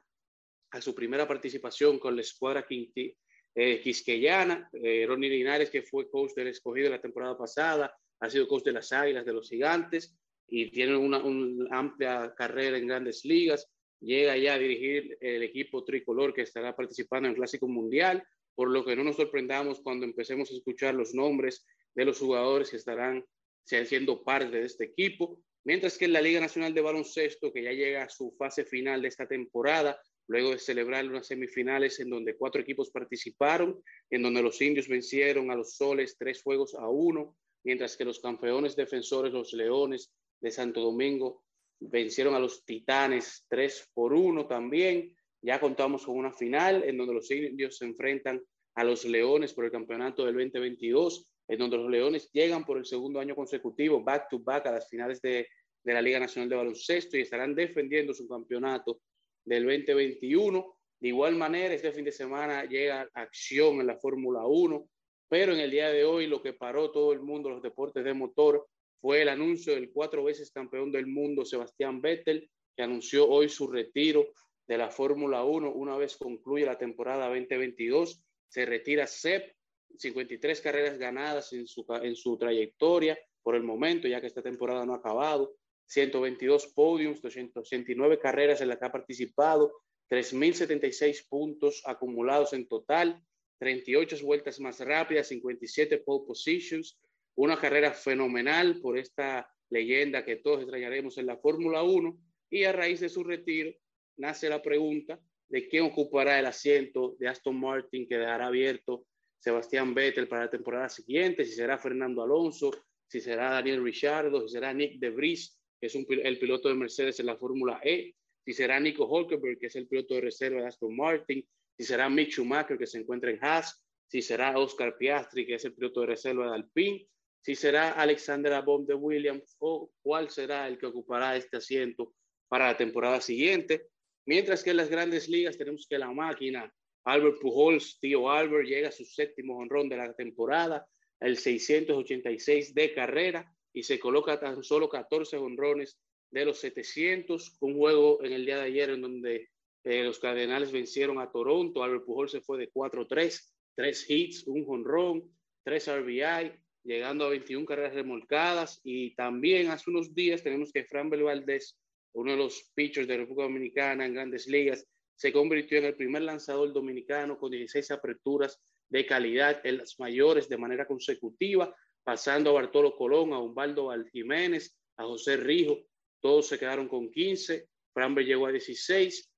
a 0.72 0.82
su 0.82 0.94
primera 0.94 1.28
participación 1.28 1.98
con 2.00 2.16
la 2.16 2.22
escuadra 2.22 2.66
quinti, 2.68 3.16
eh, 3.56 3.82
quisqueyana. 3.82 4.70
Eh, 4.74 5.06
Rodney 5.08 5.30
Linares, 5.30 5.70
que 5.70 5.82
fue 5.82 6.10
coach 6.10 6.34
del 6.36 6.48
escogido 6.48 6.90
la 6.90 7.02
temporada 7.02 7.38
pasada, 7.38 7.96
ha 8.20 8.30
sido 8.30 8.48
coach 8.48 8.64
de 8.64 8.74
las 8.74 8.92
Águilas, 8.92 9.26
de 9.26 9.34
los 9.34 9.50
Gigantes, 9.50 10.16
y 10.48 10.72
tiene 10.72 10.96
una, 10.96 11.20
una 11.20 11.78
amplia 11.78 12.34
carrera 12.36 12.78
en 12.78 12.88
grandes 12.88 13.26
ligas. 13.26 13.68
Llega 14.02 14.38
ya 14.38 14.54
a 14.54 14.60
dirigir 14.60 15.18
el 15.20 15.44
equipo 15.44 15.84
tricolor 15.84 16.34
que 16.34 16.44
estará 16.44 16.76
participando 16.76 17.28
en 17.28 17.32
el 17.32 17.38
Clásico 17.38 17.68
Mundial, 17.68 18.24
por 18.60 18.72
lo 18.72 18.84
que 18.84 18.94
no 18.94 19.06
nos 19.06 19.16
sorprendamos 19.16 19.80
cuando 19.80 20.06
empecemos 20.06 20.52
a 20.52 20.54
escuchar 20.54 20.94
los 20.94 21.14
nombres 21.14 21.66
de 21.96 22.04
los 22.04 22.20
jugadores 22.20 22.70
que 22.70 22.76
estarán 22.76 23.26
siendo 23.64 24.22
parte 24.22 24.60
de 24.60 24.66
este 24.66 24.84
equipo. 24.84 25.42
Mientras 25.64 25.98
que 25.98 26.04
en 26.04 26.12
la 26.12 26.20
Liga 26.20 26.42
Nacional 26.42 26.74
de 26.74 26.82
Baloncesto, 26.82 27.54
que 27.54 27.64
ya 27.64 27.72
llega 27.72 28.04
a 28.04 28.10
su 28.10 28.36
fase 28.38 28.66
final 28.66 29.02
de 29.02 29.08
esta 29.08 29.26
temporada, 29.26 29.98
luego 30.28 30.50
de 30.50 30.60
celebrar 30.60 31.08
unas 31.08 31.28
semifinales 31.28 32.02
en 32.02 32.10
donde 32.10 32.36
cuatro 32.36 32.60
equipos 32.60 32.92
participaron, 32.92 33.82
en 34.10 34.24
donde 34.24 34.42
los 34.42 34.62
indios 34.62 34.90
vencieron 34.90 35.52
a 35.52 35.56
los 35.56 35.78
soles 35.78 36.18
tres 36.20 36.44
juegos 36.44 36.76
a 36.76 36.90
uno, 36.90 37.38
mientras 37.64 37.96
que 37.96 38.04
los 38.04 38.20
campeones 38.20 38.76
defensores, 38.76 39.32
los 39.32 39.54
leones 39.54 40.12
de 40.42 40.52
Santo 40.52 40.82
Domingo, 40.82 41.46
vencieron 41.80 42.36
a 42.36 42.40
los 42.40 42.66
titanes 42.66 43.46
tres 43.48 43.90
por 43.94 44.12
uno 44.12 44.48
también. 44.48 45.16
Ya 45.42 45.60
contamos 45.60 46.06
con 46.06 46.18
una 46.18 46.34
final 46.34 46.84
en 46.84 46.98
donde 46.98 47.14
los 47.14 47.30
indios 47.32 47.78
se 47.78 47.86
enfrentan 47.86 48.42
a 48.76 48.84
los 48.84 49.06
leones 49.06 49.54
por 49.54 49.66
el 49.66 49.72
campeonato 49.72 50.26
del 50.26 50.36
2022 50.36 51.30
en 51.50 51.58
donde 51.58 51.78
los 51.78 51.90
Leones 51.90 52.30
llegan 52.32 52.64
por 52.64 52.78
el 52.78 52.86
segundo 52.86 53.20
año 53.20 53.36
consecutivo, 53.36 54.04
back 54.04 54.30
to 54.30 54.40
back, 54.40 54.68
a 54.68 54.72
las 54.72 54.88
finales 54.88 55.20
de, 55.20 55.48
de, 55.84 55.94
la 55.94 56.02
Liga 56.02 56.20
Nacional 56.20 56.48
de 56.48 56.56
Baloncesto 56.56 57.18
y 57.18 57.22
estarán 57.22 57.56
defendiendo 57.56 58.14
su 58.14 58.28
campeonato 58.28 59.02
del 59.44 59.66
2021. 59.66 60.78
De 61.00 61.08
igual 61.08 61.36
manera, 61.36 61.74
este 61.74 61.92
fin 61.92 62.06
de 62.06 62.12
semana 62.12 62.66
llega 62.66 63.10
acción 63.16 63.82
en 63.82 63.88
la 63.88 63.98
Fórmula 63.98 64.46
1, 64.46 64.88
pero 65.28 65.54
en 65.54 65.60
el 65.60 65.72
día 65.72 65.90
de 65.90 66.06
hoy 66.06 66.28
lo 66.28 66.44
que 66.44 66.54
paró 66.54 66.92
todo 66.92 67.14
el 67.14 67.22
mundo, 67.22 67.50
los 67.50 67.64
deportes 67.64 68.04
de 68.04 68.14
motor, 68.14 68.68
fue 69.02 69.24
el 69.24 69.30
anuncio 69.30 69.74
del 69.74 69.92
cuatro 69.92 70.24
veces 70.24 70.52
campeón 70.52 70.92
del 70.92 71.08
mundo, 71.08 71.46
Sebastián 71.46 72.00
Vettel, 72.00 72.48
que 72.76 72.84
anunció 72.84 73.28
hoy 73.28 73.50
su 73.50 73.68
retiro 73.68 74.28
de 74.70 74.78
la 74.78 74.92
Fórmula 74.92 75.44
1 75.44 75.74
una 75.74 75.98
vez 75.98 76.16
concluye 76.16 76.64
la 76.64 76.78
temporada 76.78 77.28
2022. 77.28 78.22
Se 78.48 78.68
retira 78.68 79.08
Seb 79.08 79.52
53 79.98 80.62
carreras 80.62 81.00
ganadas 81.00 81.52
en 81.54 81.66
su, 81.66 81.84
en 82.04 82.16
su 82.16 82.38
trayectoria 82.38 83.18
por 83.42 83.56
el 83.56 83.64
momento, 83.64 84.08
ya 84.08 84.22
que 84.22 84.28
esta 84.28 84.44
temporada 84.44 84.86
no 84.86 84.94
ha 84.94 84.98
acabado, 84.98 85.56
122 85.88 86.68
podiums, 86.68 87.20
289 87.20 88.20
carreras 88.20 88.62
en 88.62 88.68
las 88.68 88.78
que 88.78 88.86
ha 88.86 88.92
participado, 88.92 89.74
3.076 90.08 91.28
puntos 91.28 91.82
acumulados 91.86 92.54
en 92.54 92.68
total, 92.68 93.24
38 93.58 94.18
vueltas 94.24 94.60
más 94.60 94.80
rápidas, 94.82 95.30
57 95.30 95.98
pole 95.98 96.28
positions, 96.28 97.00
una 97.34 97.60
carrera 97.60 97.92
fenomenal 97.92 98.80
por 98.82 99.00
esta 99.00 99.52
leyenda 99.72 100.24
que 100.24 100.36
todos 100.36 100.60
extrañaremos 100.60 101.18
en 101.18 101.26
la 101.26 101.38
Fórmula 101.38 101.82
1 101.82 102.16
y 102.52 102.66
a 102.66 102.72
raíz 102.72 103.00
de 103.00 103.10
su 103.10 103.24
retiro 103.24 103.74
nace 104.20 104.50
la 104.50 104.62
pregunta 104.62 105.20
de 105.48 105.68
quién 105.68 105.86
ocupará 105.86 106.40
el 106.40 106.46
asiento 106.46 107.16
de 107.20 107.28
Aston 107.28 107.60
Martin 107.60 108.08
que 108.08 108.18
dejará 108.18 108.48
abierto 108.48 109.06
Sebastián 109.40 109.94
Vettel 109.94 110.28
para 110.28 110.44
la 110.44 110.52
temporada 110.52 110.90
siguiente, 110.90 111.46
si 111.46 111.54
será 111.54 111.78
Fernando 111.78 112.22
Alonso, 112.22 112.72
si 113.08 113.20
será 113.22 113.52
Daniel 113.52 113.84
Ricciardo, 113.84 114.42
si 114.48 114.54
será 114.54 114.74
Nick 114.74 115.00
De 115.00 115.10
Vries, 115.10 115.58
que 115.80 115.88
es 115.88 115.96
un 115.96 116.06
el 116.10 116.38
piloto 116.38 116.70
de 116.70 116.76
Mercedes 116.76 117.20
en 117.20 117.26
la 117.26 117.38
Fórmula 117.38 117.80
E, 117.84 118.14
si 118.46 118.54
será 118.54 118.80
Nico 118.80 119.06
Hulkenberg, 119.06 119.58
que 119.60 119.68
es 119.68 119.76
el 119.76 119.88
piloto 119.88 120.16
de 120.16 120.22
reserva 120.22 120.62
de 120.62 120.68
Aston 120.68 120.96
Martin, 120.96 121.48
si 121.78 121.84
será 121.86 122.10
Mick 122.10 122.32
Schumacher, 122.32 122.78
que 122.78 122.86
se 122.86 123.00
encuentra 123.00 123.32
en 123.32 123.40
Haas, 123.42 123.82
si 124.08 124.22
será 124.22 124.58
Oscar 124.58 124.98
Piastri, 124.98 125.46
que 125.46 125.56
es 125.56 125.66
el 125.66 125.74
piloto 125.74 126.02
de 126.02 126.08
reserva 126.08 126.50
de 126.50 126.56
Alpine, 126.56 127.08
si 127.42 127.56
será 127.56 127.92
Alexander 127.94 128.54
Albon 128.54 128.86
de 128.86 128.96
Williams 128.96 129.56
o 129.60 129.92
cuál 130.02 130.30
será 130.30 130.68
el 130.68 130.78
que 130.78 130.88
ocupará 130.88 131.38
este 131.38 131.58
asiento 131.58 132.14
para 132.50 132.68
la 132.68 132.78
temporada 132.78 133.22
siguiente. 133.22 133.88
Mientras 134.30 134.64
que 134.64 134.70
en 134.70 134.78
las 134.78 134.92
grandes 134.92 135.28
ligas 135.28 135.58
tenemos 135.58 135.88
que 135.90 135.98
la 135.98 136.12
máquina, 136.12 136.72
Albert 137.06 137.40
Pujols, 137.42 137.98
tío 138.00 138.30
Albert, 138.30 138.68
llega 138.68 138.90
a 138.90 138.92
su 138.92 139.04
séptimo 139.04 139.58
honrón 139.58 139.90
de 139.90 139.98
la 139.98 140.14
temporada, 140.14 140.86
el 141.20 141.36
686 141.36 142.76
de 142.76 142.94
carrera 142.94 143.52
y 143.74 143.82
se 143.82 143.98
coloca 143.98 144.40
tan 144.40 144.64
solo 144.64 144.88
14 144.88 145.38
honrones 145.38 146.00
de 146.30 146.46
los 146.46 146.60
700. 146.60 147.58
Un 147.62 147.76
juego 147.76 148.24
en 148.24 148.34
el 148.34 148.46
día 148.46 148.58
de 148.58 148.66
ayer 148.66 148.92
en 148.92 149.02
donde 149.02 149.50
eh, 149.84 150.04
los 150.04 150.20
Cardenales 150.20 150.72
vencieron 150.72 151.20
a 151.20 151.32
Toronto. 151.32 151.84
Albert 151.84 152.06
Pujols 152.06 152.32
se 152.34 152.42
fue 152.42 152.60
de 152.60 152.72
4-3, 152.72 153.52
tres 153.74 154.08
hits, 154.08 154.46
un 154.46 154.64
honrón, 154.68 155.24
tres 155.64 155.88
RBI, 155.88 156.54
llegando 156.84 157.26
a 157.26 157.30
21 157.30 157.66
carreras 157.66 157.96
remolcadas. 157.96 158.80
Y 158.84 159.16
también 159.16 159.72
hace 159.72 159.90
unos 159.90 160.14
días 160.14 160.44
tenemos 160.44 160.72
que 160.72 160.84
Fran 160.84 161.10
Valdez, 161.10 161.80
uno 162.14 162.32
de 162.32 162.38
los 162.38 162.72
pitchers 162.74 163.08
de 163.08 163.18
República 163.18 163.44
Dominicana 163.44 164.06
en 164.06 164.14
grandes 164.14 164.48
ligas, 164.48 164.86
se 165.16 165.34
convirtió 165.34 165.78
en 165.80 165.86
el 165.86 165.96
primer 165.96 166.22
lanzador 166.22 166.72
dominicano 166.72 167.38
con 167.38 167.52
16 167.52 167.92
aperturas 167.92 168.62
de 168.90 169.06
calidad 169.06 169.60
en 169.66 169.78
las 169.78 170.00
mayores 170.00 170.48
de 170.48 170.58
manera 170.58 170.88
consecutiva, 170.88 171.76
pasando 172.04 172.52
a 172.52 172.54
Bartolo 172.54 172.96
Colón, 172.96 173.34
a 173.34 173.40
Humbaldo 173.40 173.92
Jiménez, 174.12 174.76
a 174.98 175.04
José 175.04 175.38
Rijo, 175.38 175.78
todos 176.22 176.48
se 176.48 176.58
quedaron 176.58 176.88
con 176.88 177.12
15, 177.12 177.68
Framber 177.94 178.26
llegó 178.26 178.48
a 178.48 178.52
16 178.52 179.32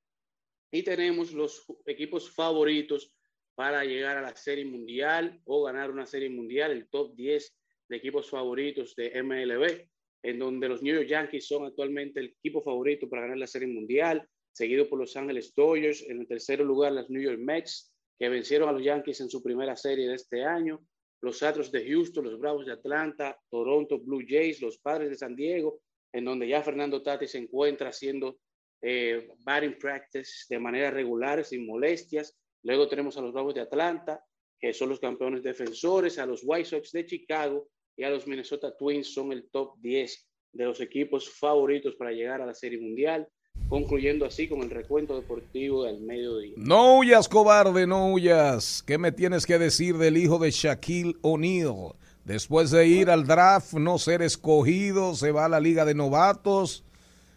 y 0.72 0.84
tenemos 0.84 1.32
los 1.34 1.66
equipos 1.86 2.32
favoritos 2.32 3.14
para 3.56 3.84
llegar 3.84 4.18
a 4.18 4.22
la 4.22 4.36
Serie 4.36 4.66
Mundial 4.66 5.42
o 5.46 5.64
ganar 5.64 5.92
una 5.92 6.06
Serie 6.06 6.30
Mundial, 6.30 6.72
el 6.72 6.88
top 6.90 7.16
10 7.16 7.58
de 7.90 7.98
equipos 7.98 8.30
favoritos 8.30 8.96
de 8.96 9.22
MLB, 9.22 9.90
en 10.24 10.40
donde 10.40 10.70
los 10.70 10.82
New 10.82 10.96
York 10.96 11.08
Yankees 11.08 11.48
son 11.48 11.66
actualmente 11.66 12.20
el 12.20 12.28
equipo 12.28 12.62
favorito 12.62 13.10
para 13.10 13.24
ganar 13.24 13.38
la 13.38 13.48
Serie 13.48 13.68
Mundial, 13.68 14.28
seguido 14.52 14.88
por 14.88 15.00
Los 15.00 15.16
Ángeles 15.16 15.54
Dodgers, 15.56 16.04
en 16.08 16.20
el 16.20 16.28
tercer 16.28 16.60
lugar 16.60 16.92
las 16.92 17.10
New 17.10 17.22
York 17.22 17.40
Mets, 17.40 17.94
que 18.20 18.30
vencieron 18.30 18.70
a 18.70 18.72
los 18.72 18.84
Yankees 18.84 19.22
en 19.22 19.30
su 19.30 19.42
primera 19.42 19.76
serie 19.76 20.08
de 20.08 20.16
este 20.16 20.44
año, 20.44 20.80
los 21.22 21.42
Astros 21.42 21.72
de 21.72 21.88
Houston, 21.88 22.26
los 22.26 22.40
Bravos 22.40 22.66
de 22.66 22.74
Atlanta, 22.74 23.40
Toronto 23.50 24.00
Blue 24.00 24.24
Jays, 24.28 24.62
los 24.62 24.78
Padres 24.80 25.10
de 25.10 25.16
San 25.16 25.36
Diego, 25.36 25.82
en 26.14 26.26
donde 26.26 26.48
ya 26.48 26.62
Fernando 26.62 27.02
Tati 27.02 27.28
se 27.28 27.38
encuentra 27.38 27.90
haciendo 27.90 28.40
eh, 28.82 29.30
batting 29.46 29.78
practice 29.78 30.46
de 30.50 30.60
manera 30.60 30.92
regular, 30.92 31.44
sin 31.46 31.66
molestias. 31.66 32.38
Luego 32.64 32.88
tenemos 32.88 33.18
a 33.18 33.22
los 33.22 33.34
Bravos 33.34 33.54
de 33.54 33.62
Atlanta, 33.62 34.24
que 34.60 34.74
son 34.74 34.90
los 34.90 35.00
campeones 35.00 35.44
defensores, 35.44 36.20
a 36.20 36.26
los 36.26 36.42
White 36.44 36.66
Sox 36.66 36.92
de 36.92 37.06
Chicago 37.06 37.70
y 37.98 38.04
a 38.04 38.10
los 38.10 38.28
Minnesota 38.28 38.76
Twins 38.78 39.14
son 39.14 39.32
el 39.32 39.50
top 39.50 39.78
10 39.82 40.28
de 40.54 40.66
los 40.66 40.82
equipos 40.82 41.30
favoritos 41.30 41.96
para 41.96 42.12
llegar 42.12 42.42
a 42.42 42.46
la 42.46 42.54
Serie 42.54 42.80
Mundial, 42.80 43.28
concluyendo 43.70 44.26
así 44.26 44.48
con 44.48 44.62
el 44.62 44.70
recuento 44.70 45.16
deportivo 45.20 45.86
del 45.86 46.02
mediodía. 46.02 46.54
No 46.58 46.98
huyas, 47.00 47.28
cobarde, 47.30 47.88
no 47.88 48.12
huyas. 48.12 48.84
¿Qué 48.86 48.98
me 48.98 49.12
tienes 49.12 49.46
que 49.46 49.58
decir 49.60 49.98
del 49.98 50.18
hijo 50.18 50.40
de 50.40 50.52
Shaquille 50.52 51.16
O'Neal? 51.22 51.94
Después 52.26 52.70
de 52.72 52.88
ir 52.88 53.10
al 53.10 53.26
draft, 53.26 53.74
no 53.74 53.98
ser 53.98 54.22
escogido, 54.22 55.16
se 55.16 55.32
va 55.32 55.46
a 55.46 55.50
la 55.50 55.60
liga 55.60 55.86
de 55.86 55.96
novatos. 55.96 56.86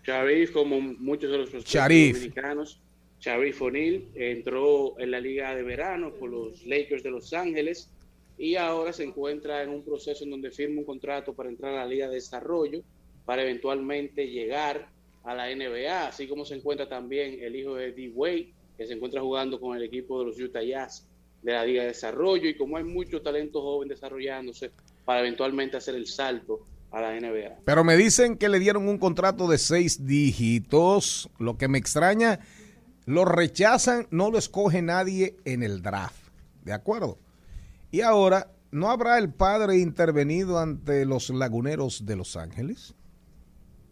Sharif, 0.05 0.53
como 0.53 0.81
muchos 0.81 1.31
de 1.31 1.39
los 1.39 1.51
Sharif. 1.65 2.17
dominicanos, 2.17 2.81
Sharif 3.19 3.63
O'Neal 3.63 4.05
entró 4.15 4.99
en 4.99 5.11
la 5.11 5.21
liga 5.21 5.55
de 5.55 5.63
verano 5.63 6.13
por 6.13 6.29
los 6.31 6.67
Lakers 6.67 7.03
de 7.03 7.11
Los 7.11 7.33
Ángeles 7.33 7.91
y 8.37 8.57
ahora 8.57 8.93
se 8.93 9.05
encuentra 9.05 9.63
en 9.63 9.71
un 9.71 9.85
proceso 9.85 10.25
en 10.25 10.31
donde 10.31 10.51
firma 10.51 10.81
un 10.81 10.85
contrato 10.85 11.35
para 11.35 11.49
entrar 11.49 11.73
a 11.75 11.79
la 11.79 11.87
liga 11.87 12.09
de 12.09 12.17
desarrollo 12.17 12.83
para 13.25 13.43
eventualmente 13.43 14.27
llegar 14.27 14.89
a 15.23 15.35
la 15.35 15.55
NBA, 15.55 16.09
así 16.09 16.27
como 16.27 16.45
se 16.45 16.55
encuentra 16.55 16.89
también 16.89 17.39
el 17.41 17.57
hijo 17.57 17.75
de 17.77 17.93
D. 17.93 18.11
Wade, 18.15 18.53
que 18.77 18.87
se 18.87 18.93
encuentra 18.93 19.23
jugando 19.23 19.59
con 19.59 19.77
el 19.77 19.83
equipo 19.83 20.21
de 20.21 20.27
los 20.27 20.39
Utah 20.39 20.63
Jazz 20.63 21.07
de 21.43 21.53
la 21.53 21.65
Liga 21.65 21.83
de 21.83 21.89
Desarrollo 21.89 22.49
y 22.49 22.57
como 22.57 22.77
hay 22.77 22.85
mucho 22.85 23.23
talento 23.23 23.63
joven 23.63 23.89
desarrollándose 23.89 24.71
para 25.05 25.21
eventualmente 25.21 25.77
hacer 25.77 25.95
el 25.95 26.07
salto 26.07 26.67
a 26.91 27.01
la 27.01 27.19
NBA. 27.19 27.61
Pero 27.65 27.85
me 27.85 27.97
dicen 27.97 28.37
que 28.37 28.49
le 28.49 28.59
dieron 28.59 28.89
un 28.89 28.99
contrato 28.99 29.49
de 29.49 29.59
seis 29.59 30.07
dígitos. 30.07 31.29
Lo 31.39 31.57
que 31.59 31.69
me 31.69 31.79
extraña, 31.79 32.41
lo 33.05 33.25
rechazan, 33.25 34.07
no 34.11 34.31
lo 34.31 34.39
escoge 34.39 34.81
nadie 34.81 35.37
en 35.45 35.63
el 35.63 35.83
draft. 35.83 36.29
¿De 36.65 36.73
acuerdo? 36.73 37.19
Y 37.95 38.01
ahora, 38.01 38.51
¿no 38.73 38.91
habrá 38.91 39.19
el 39.19 39.33
padre 39.33 39.79
intervenido 39.79 40.59
ante 40.59 41.07
los 41.07 41.31
laguneros 41.31 42.05
de 42.05 42.17
Los 42.17 42.35
Ángeles? 42.37 42.93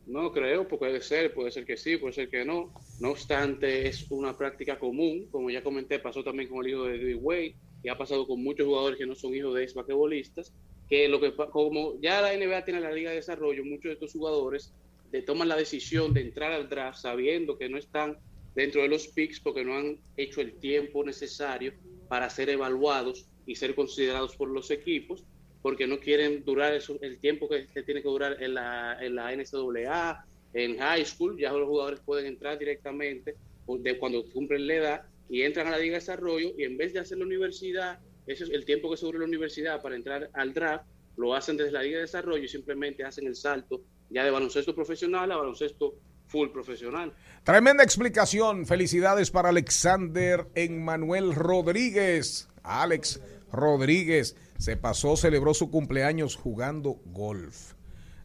No 0.09 0.33
creo, 0.33 0.67
puede 0.67 1.01
ser, 1.01 1.33
puede 1.33 1.53
ser 1.53 1.65
que 1.65 1.77
sí, 1.77 1.99
puede 1.99 2.13
ser 2.13 2.29
que 2.29 2.45
no. 2.45 2.73
No 2.99 3.11
obstante, 3.11 3.87
es 3.87 4.11
una 4.11 4.37
práctica 4.37 4.77
común, 4.77 5.29
como 5.31 5.51
ya 5.51 5.63
comenté, 5.63 6.01
pasó 6.01 6.25
también 6.25 6.49
con 6.49 6.65
el 6.65 6.73
hijo 6.73 6.83
de 6.83 6.99
Dwayne 6.99 7.15
Wade 7.23 7.55
y 7.85 7.89
ha 7.91 7.97
pasado 7.97 8.27
con 8.27 8.43
muchos 8.43 8.67
jugadores 8.67 8.99
que 8.99 9.07
no 9.07 9.15
son 9.15 9.37
hijos 9.37 9.55
de 9.55 9.63
ex 9.63 10.53
que 10.89 11.07
lo 11.09 11.21
que 11.21 11.33
como 11.53 11.95
ya 12.01 12.21
la 12.23 12.35
NBA 12.35 12.65
tiene 12.65 12.81
la 12.81 12.91
liga 12.91 13.11
de 13.11 13.17
desarrollo, 13.19 13.65
muchos 13.65 13.85
de 13.85 13.93
estos 13.93 14.15
jugadores 14.15 14.75
de- 15.13 15.23
toman 15.23 15.47
la 15.47 15.55
decisión 15.55 16.13
de 16.13 16.23
entrar 16.23 16.51
al 16.51 16.69
draft 16.69 16.99
sabiendo 16.99 17.57
que 17.57 17.69
no 17.69 17.79
están 17.79 18.19
dentro 18.57 18.83
de 18.83 18.89
los 18.89 19.07
picks 19.07 19.39
porque 19.39 19.65
no 19.65 19.77
han 19.77 20.01
hecho 20.17 20.41
el 20.41 20.55
tiempo 20.59 21.05
necesario 21.05 21.73
para 22.09 22.29
ser 22.31 22.51
evaluados 22.51 23.29
y 23.47 23.55
ser 23.57 23.75
considerados 23.75 24.37
por 24.37 24.49
los 24.49 24.71
equipos 24.71 25.25
porque 25.63 25.87
no 25.87 25.99
quieren 26.01 26.45
durar 26.45 26.75
eso- 26.75 26.99
el 27.03 27.19
tiempo 27.19 27.49
que, 27.49 27.67
que 27.73 27.83
tiene 27.85 28.03
que 28.03 28.09
durar 28.09 28.43
en 28.43 28.55
la, 28.55 28.99
en 29.01 29.15
la 29.15 29.33
NCAA, 29.33 30.25
en 30.55 30.79
high 30.79 31.05
school, 31.05 31.39
ya 31.39 31.53
los 31.53 31.69
jugadores 31.69 32.01
pueden 32.01 32.27
entrar 32.27 32.59
directamente 32.59 33.37
de 33.69 33.99
cuando 33.99 34.25
cumplen 34.33 34.67
la 34.67 34.75
edad 34.75 35.03
y 35.31 35.43
entran 35.43 35.69
a 35.69 35.71
la 35.71 35.79
Liga 35.79 35.93
de 35.95 36.01
Desarrollo 36.01 36.51
y 36.59 36.65
en 36.65 36.77
vez 36.77 36.93
de 36.93 36.99
hacer 37.01 37.17
la 37.19 37.25
universidad, 37.25 38.01
eso 38.27 38.45
es 38.45 38.51
el 38.51 38.65
tiempo 38.65 38.91
que 38.91 38.97
se 38.97 39.07
dura 39.07 39.21
la 39.21 39.25
universidad 39.25 39.81
para 39.81 39.95
entrar 39.95 40.29
al 40.35 40.53
draft, 40.53 40.85
lo 41.17 41.35
hacen 41.35 41.57
desde 41.57 41.71
la 41.73 41.83
Liga 41.83 41.97
de 41.99 42.03
Desarrollo 42.03 42.43
y 42.43 42.49
simplemente 42.49 43.05
hacen 43.05 43.27
el 43.27 43.37
salto 43.37 43.81
ya 44.11 44.25
de 44.25 44.31
baloncesto 44.31 44.75
profesional 44.75 45.31
a 45.33 45.37
baloncesto 45.37 45.95
full 46.27 46.49
profesional. 46.49 47.13
Tremenda 47.45 47.83
explicación. 47.85 48.67
Felicidades 48.67 49.31
para 49.31 49.51
Alexander 49.51 50.47
Emmanuel 50.55 51.35
Rodríguez. 51.35 52.49
Alex 52.63 53.21
Rodríguez 53.51 54.37
se 54.59 54.77
pasó, 54.77 55.17
celebró 55.17 55.55
su 55.55 55.71
cumpleaños 55.71 56.37
jugando 56.37 57.01
golf. 57.07 57.75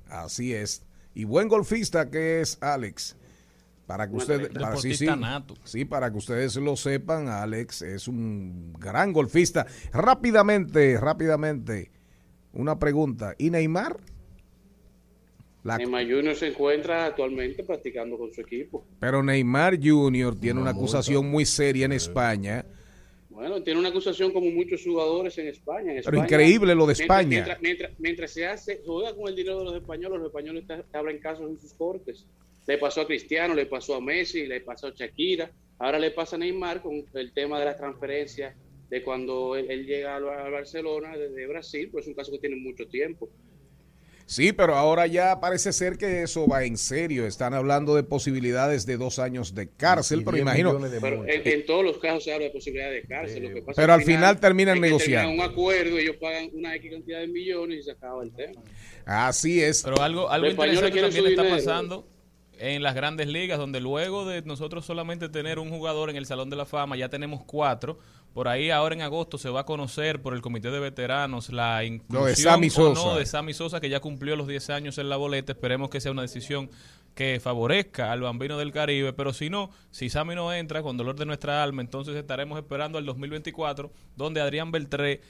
Así 0.08 0.54
es. 0.54 0.84
Y 1.14 1.24
buen 1.26 1.48
golfista 1.48 2.10
que 2.10 2.42
es 2.42 2.58
Alex. 2.62 3.16
Para 3.88 4.10
que 4.10 4.18
ustedes, 4.18 4.50
para, 4.50 4.76
sí, 4.78 4.94
sí, 5.64 5.86
para 5.86 6.12
que 6.12 6.18
ustedes 6.18 6.56
lo 6.58 6.76
sepan, 6.76 7.30
Alex 7.30 7.82
es 7.84 8.08
un 8.10 8.74
gran 8.74 9.14
golfista. 9.14 9.66
Rápidamente, 9.94 10.98
rápidamente, 11.00 11.90
una 12.52 12.78
pregunta. 12.78 13.34
¿Y 13.38 13.50
Neymar? 13.50 13.98
La- 15.64 15.78
Neymar 15.78 16.04
Junior 16.04 16.36
se 16.36 16.48
encuentra 16.48 17.06
actualmente 17.06 17.64
practicando 17.64 18.18
con 18.18 18.32
su 18.34 18.42
equipo. 18.42 18.86
pero 19.00 19.24
Neymar 19.24 19.78
Jr. 19.82 20.36
tiene 20.40 20.60
una 20.62 20.72
acusación 20.72 21.30
muy 21.30 21.46
seria 21.46 21.86
en 21.86 21.94
España. 21.94 22.66
Bueno, 23.38 23.62
tiene 23.62 23.80
una 23.80 23.90
acusación 23.90 24.34
como 24.34 24.50
muchos 24.50 24.84
jugadores 24.84 25.38
en 25.38 25.48
España. 25.48 25.92
En 25.92 26.02
Pero 26.02 26.18
España, 26.18 26.24
increíble 26.24 26.74
lo 26.74 26.88
de 26.88 26.94
España. 26.94 27.30
Mientras, 27.30 27.62
mientras, 27.62 27.92
mientras 28.00 28.32
se 28.32 28.48
hace, 28.48 28.82
juega 28.84 29.16
con 29.16 29.28
el 29.30 29.36
dinero 29.36 29.60
de 29.60 29.66
los 29.66 29.76
españoles, 29.76 30.18
los 30.18 30.28
españoles 30.30 30.64
abren 30.92 31.20
casos 31.20 31.48
en 31.48 31.60
sus 31.60 31.72
cortes. 31.74 32.26
Le 32.66 32.80
pasó 32.80 33.02
a 33.02 33.06
Cristiano, 33.06 33.54
le 33.54 33.68
pasó 33.68 33.94
a 33.94 34.02
Messi, 34.02 34.48
le 34.48 34.62
pasó 34.62 34.88
a 34.88 34.90
Shakira. 34.92 35.52
Ahora 35.78 36.00
le 36.00 36.10
pasa 36.10 36.36
a 36.36 36.40
Neymar 36.40 36.82
con 36.82 37.06
el 37.14 37.32
tema 37.32 37.60
de 37.60 37.66
las 37.66 37.78
transferencias 37.78 38.56
de 38.90 39.04
cuando 39.04 39.56
él, 39.56 39.70
él 39.70 39.86
llega 39.86 40.16
al 40.16 40.24
Barcelona 40.24 41.16
desde 41.16 41.46
Brasil, 41.46 41.90
pues 41.92 42.06
es 42.06 42.10
un 42.10 42.16
caso 42.16 42.32
que 42.32 42.40
tiene 42.40 42.56
mucho 42.56 42.88
tiempo. 42.88 43.30
Sí, 44.30 44.52
pero 44.52 44.76
ahora 44.76 45.08
ya 45.08 45.40
parece 45.40 45.72
ser 45.72 45.98
que 45.98 46.22
eso 46.22 46.48
va 46.48 46.66
en 46.66 46.78
serio. 46.78 47.26
Están 47.26 47.54
hablando 47.54 47.96
de 47.96 48.04
posibilidades 48.04 48.86
de 48.86 48.98
dos 48.98 49.20
años 49.20 49.56
de 49.56 49.70
cárcel, 49.70 50.24
pero 50.26 50.34
10 50.34 50.42
imagino. 50.42 50.78
Pero 51.02 51.26
en, 51.26 51.48
en 51.48 51.66
todos 51.66 51.86
los 51.86 51.98
casos 51.98 52.26
se 52.26 52.34
habla 52.34 52.46
de 52.48 52.52
posibilidad 52.52 52.92
de 52.92 53.04
cárcel. 53.04 53.44
Lo 53.44 53.54
que 53.54 53.62
pasa 53.62 53.82
Pero 53.82 53.94
al 53.94 54.02
al 54.02 54.06
final 54.06 54.38
terminan 54.42 54.82
negociando. 54.82 55.30
terminan 55.30 55.48
un 55.48 55.52
acuerdo, 55.54 55.98
ellos 55.98 56.18
pagan 56.20 56.50
una 56.54 56.76
X 56.76 56.92
cantidad 56.92 57.20
de 57.22 57.28
millones 57.28 57.80
y 57.80 57.84
se 57.84 57.92
acaba 57.92 58.22
el 58.22 58.34
tema. 58.36 58.62
Así 59.06 59.64
es. 59.64 59.82
Pero 59.82 60.02
algo, 60.02 60.30
algo 60.30 60.48
interesante 60.50 61.00
también 61.00 61.26
está 61.28 61.44
dinero. 61.44 61.56
pasando 61.56 62.17
en 62.60 62.84
las 62.84 62.96
grandes 62.96 63.28
ligas, 63.28 63.58
donde 63.58 63.80
luego 63.80 64.26
de 64.26 64.42
nosotros 64.42 64.86
solamente 64.86 65.30
tener 65.30 65.60
un 65.60 65.70
jugador 65.70 66.10
en 66.10 66.16
el 66.16 66.26
Salón 66.26 66.50
de 66.50 66.56
la 66.56 66.66
Fama, 66.66 66.96
ya 66.96 67.10
tenemos 67.10 67.44
cuatro. 67.46 68.00
Por 68.34 68.48
ahí 68.48 68.70
ahora 68.70 68.94
en 68.94 69.02
agosto 69.02 69.38
se 69.38 69.50
va 69.50 69.62
a 69.62 69.66
conocer 69.66 70.22
por 70.22 70.34
el 70.34 70.42
Comité 70.42 70.70
de 70.70 70.80
Veteranos 70.80 71.52
la 71.52 71.84
inclusión 71.84 72.36
Sammy 72.54 72.68
o 72.68 72.72
Sosa. 72.72 73.04
no 73.04 73.16
de 73.18 73.26
Sammy 73.26 73.54
Sosa, 73.54 73.80
que 73.80 73.90
ya 73.90 74.00
cumplió 74.00 74.36
los 74.36 74.48
10 74.48 74.70
años 74.70 74.98
en 75.00 75.10
la 75.10 75.18
boleta. 75.18 75.54
Esperemos 75.54 75.90
que 75.90 76.00
sea 76.00 76.12
una 76.12 76.22
decisión 76.22 76.70
que 77.18 77.40
favorezca 77.40 78.12
al 78.12 78.22
bambino 78.22 78.60
del 78.60 78.72
Caribe, 78.72 79.12
pero 79.12 79.34
si 79.34 79.50
no, 79.50 79.72
si 79.90 80.08
Sammy 80.08 80.36
no 80.36 80.54
entra 80.54 80.84
con 80.84 80.98
dolor 80.98 81.16
de 81.16 81.26
nuestra 81.26 81.64
alma, 81.64 81.82
entonces 81.82 82.16
estaremos 82.16 82.60
esperando 82.60 83.00
al 83.00 83.06
2024, 83.06 83.92
donde 84.16 84.40
Adrián 84.40 84.72
Beltré 84.72 85.22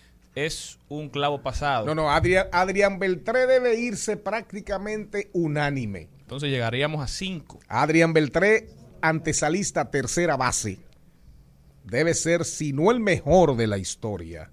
es 0.45 0.77
un 0.87 1.09
clavo 1.09 1.41
pasado. 1.41 1.85
No, 1.85 1.95
no, 1.95 2.11
Adrián, 2.11 2.47
Adrián 2.51 2.99
Beltré 2.99 3.47
debe 3.47 3.79
irse 3.79 4.17
prácticamente 4.17 5.29
unánime. 5.33 6.09
Entonces 6.19 6.49
llegaríamos 6.49 7.03
a 7.03 7.07
5. 7.07 7.59
Adrián 7.67 8.13
Beltré, 8.13 8.69
antesalista 9.01 9.89
tercera 9.89 10.37
base, 10.37 10.79
debe 11.85 12.13
ser, 12.13 12.45
si 12.45 12.73
no 12.73 12.91
el 12.91 12.99
mejor 12.99 13.55
de 13.55 13.67
la 13.67 13.77
historia, 13.77 14.51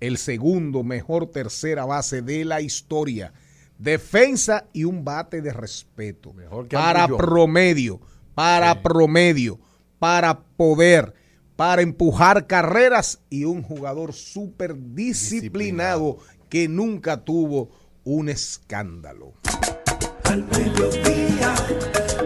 el 0.00 0.16
segundo 0.16 0.82
mejor 0.82 1.30
tercera 1.30 1.84
base 1.84 2.22
de 2.22 2.44
la 2.44 2.60
historia. 2.60 3.32
Defensa 3.78 4.66
y 4.72 4.84
un 4.84 5.04
bate 5.04 5.42
de 5.42 5.52
respeto. 5.52 6.34
que 6.68 6.76
para 6.76 7.06
promedio, 7.08 8.00
para 8.34 8.80
promedio, 8.80 9.58
para 9.98 10.40
poder, 10.40 11.14
para 11.56 11.82
empujar 11.82 12.46
carreras 12.46 13.20
y 13.30 13.44
un 13.44 13.62
jugador 13.62 14.12
súper 14.12 14.74
disciplinado 14.94 16.18
que 16.48 16.68
nunca 16.68 17.24
tuvo 17.24 17.70
un 18.04 18.28
escándalo. 18.28 19.34
Al 20.24 20.44
mediodía, 20.44 21.54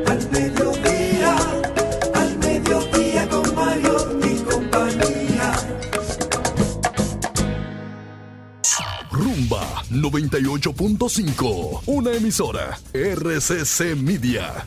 al 0.06 0.30
mediodía, 0.30 1.36
al 2.14 2.38
mediodía 2.38 3.28
con 3.28 3.54
Mario 3.54 4.20
y 4.24 4.36
compañía. 4.42 5.52
Rumba 9.10 9.82
98.5, 9.90 11.82
una 11.86 12.12
emisora 12.12 12.78
RCC 12.92 13.96
Media. 13.96 14.66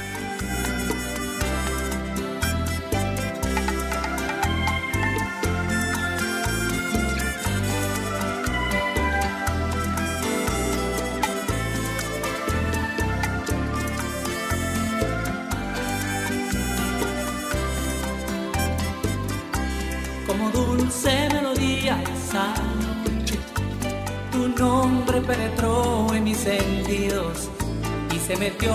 Se 28.31 28.37
metió 28.37 28.73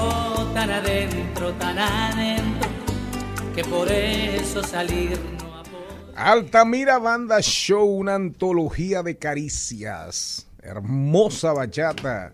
tan 0.53 0.71
adentro, 0.71 1.53
tan 1.55 1.79
adentro, 1.79 2.69
que 3.55 3.65
por 3.65 3.91
eso 3.91 4.63
salir 4.63 5.19
no 5.41 5.63
Altamira 6.15 6.99
Banda 6.99 7.41
Show, 7.41 7.87
una 7.87 8.17
antología 8.17 9.03
de 9.03 9.17
caricias. 9.17 10.47
Hermosa 10.63 11.53
bachata. 11.53 12.33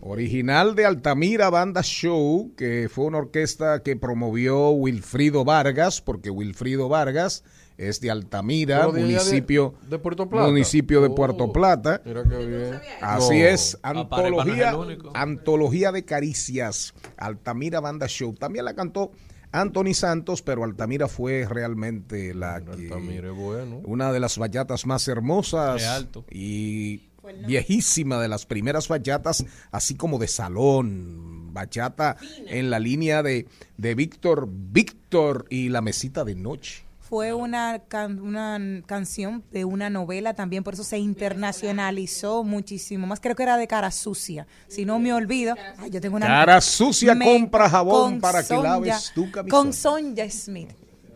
Original 0.00 0.74
de 0.74 0.86
Altamira 0.86 1.50
Banda 1.50 1.82
Show, 1.82 2.52
que 2.56 2.88
fue 2.90 3.06
una 3.06 3.18
orquesta 3.18 3.82
que 3.82 3.96
promovió 3.96 4.70
Wilfrido 4.70 5.44
Vargas, 5.44 6.00
porque 6.00 6.30
Wilfrido 6.30 6.88
Vargas 6.88 7.42
es 7.78 8.00
de 8.00 8.10
Altamira, 8.10 8.86
de 8.88 8.92
de- 8.92 9.00
municipio 9.02 9.74
de 9.88 9.98
Puerto 9.98 10.28
Plata. 10.28 10.46
Municipio 10.48 11.00
de 11.00 11.08
Oh, 11.08 11.14
Puerto 11.14 11.52
Plata. 11.52 12.02
Mira 12.04 12.24
qué 12.28 12.44
bien. 12.44 12.80
Así 13.00 13.38
No. 13.38 13.44
es, 13.46 13.78
antología, 13.82 14.74
antología 15.14 15.92
de 15.92 16.04
caricias, 16.04 16.92
Altamira 17.16 17.80
Banda 17.80 18.06
Show. 18.08 18.34
También 18.34 18.64
la 18.64 18.74
cantó 18.74 19.12
Anthony 19.52 19.94
Santos, 19.94 20.42
pero 20.42 20.64
Altamira 20.64 21.08
fue 21.08 21.46
realmente 21.48 22.34
la 22.34 22.60
que, 22.60 22.70
Altamira 22.72 23.28
es 23.30 23.34
bueno. 23.36 23.80
una 23.84 24.12
de 24.12 24.20
las 24.20 24.36
bachatas 24.36 24.84
más 24.84 25.06
hermosas 25.08 25.82
alto. 25.84 26.24
y 26.30 27.02
viejísima 27.46 28.20
de 28.20 28.28
las 28.28 28.44
primeras 28.46 28.88
bachatas, 28.88 29.44
así 29.70 29.94
como 29.94 30.18
de 30.18 30.28
salón, 30.28 31.52
bachata 31.52 32.16
en 32.46 32.70
la 32.70 32.78
línea 32.78 33.22
de, 33.22 33.46
de 33.76 33.94
Víctor, 33.94 34.48
Víctor 34.50 35.46
y 35.50 35.68
la 35.68 35.80
mesita 35.80 36.24
de 36.24 36.34
noche. 36.34 36.84
Fue 37.08 37.32
una, 37.32 37.80
can- 37.88 38.20
una 38.20 38.82
canción 38.86 39.42
de 39.50 39.64
una 39.64 39.88
novela 39.88 40.34
también, 40.34 40.62
por 40.62 40.74
eso 40.74 40.84
se 40.84 40.98
internacionalizó 40.98 42.44
muchísimo 42.44 43.06
más. 43.06 43.20
Creo 43.20 43.34
que 43.34 43.42
era 43.42 43.56
de 43.56 43.66
Cara 43.66 43.90
Sucia. 43.90 44.46
Si 44.68 44.84
no 44.84 44.98
me 44.98 45.12
olvido, 45.12 45.54
ay, 45.78 45.90
yo 45.90 46.00
tengo 46.00 46.16
una 46.16 46.26
Cara 46.26 46.60
Sucia 46.60 47.14
Me- 47.14 47.24
compra 47.24 47.68
jabón 47.70 48.20
para 48.20 48.42
que 48.46 48.54
laves 48.56 49.12
tu 49.14 49.30
camisón. 49.30 49.48
Con 49.64 49.72
Sonja 49.72 50.28
Smith. 50.30 50.70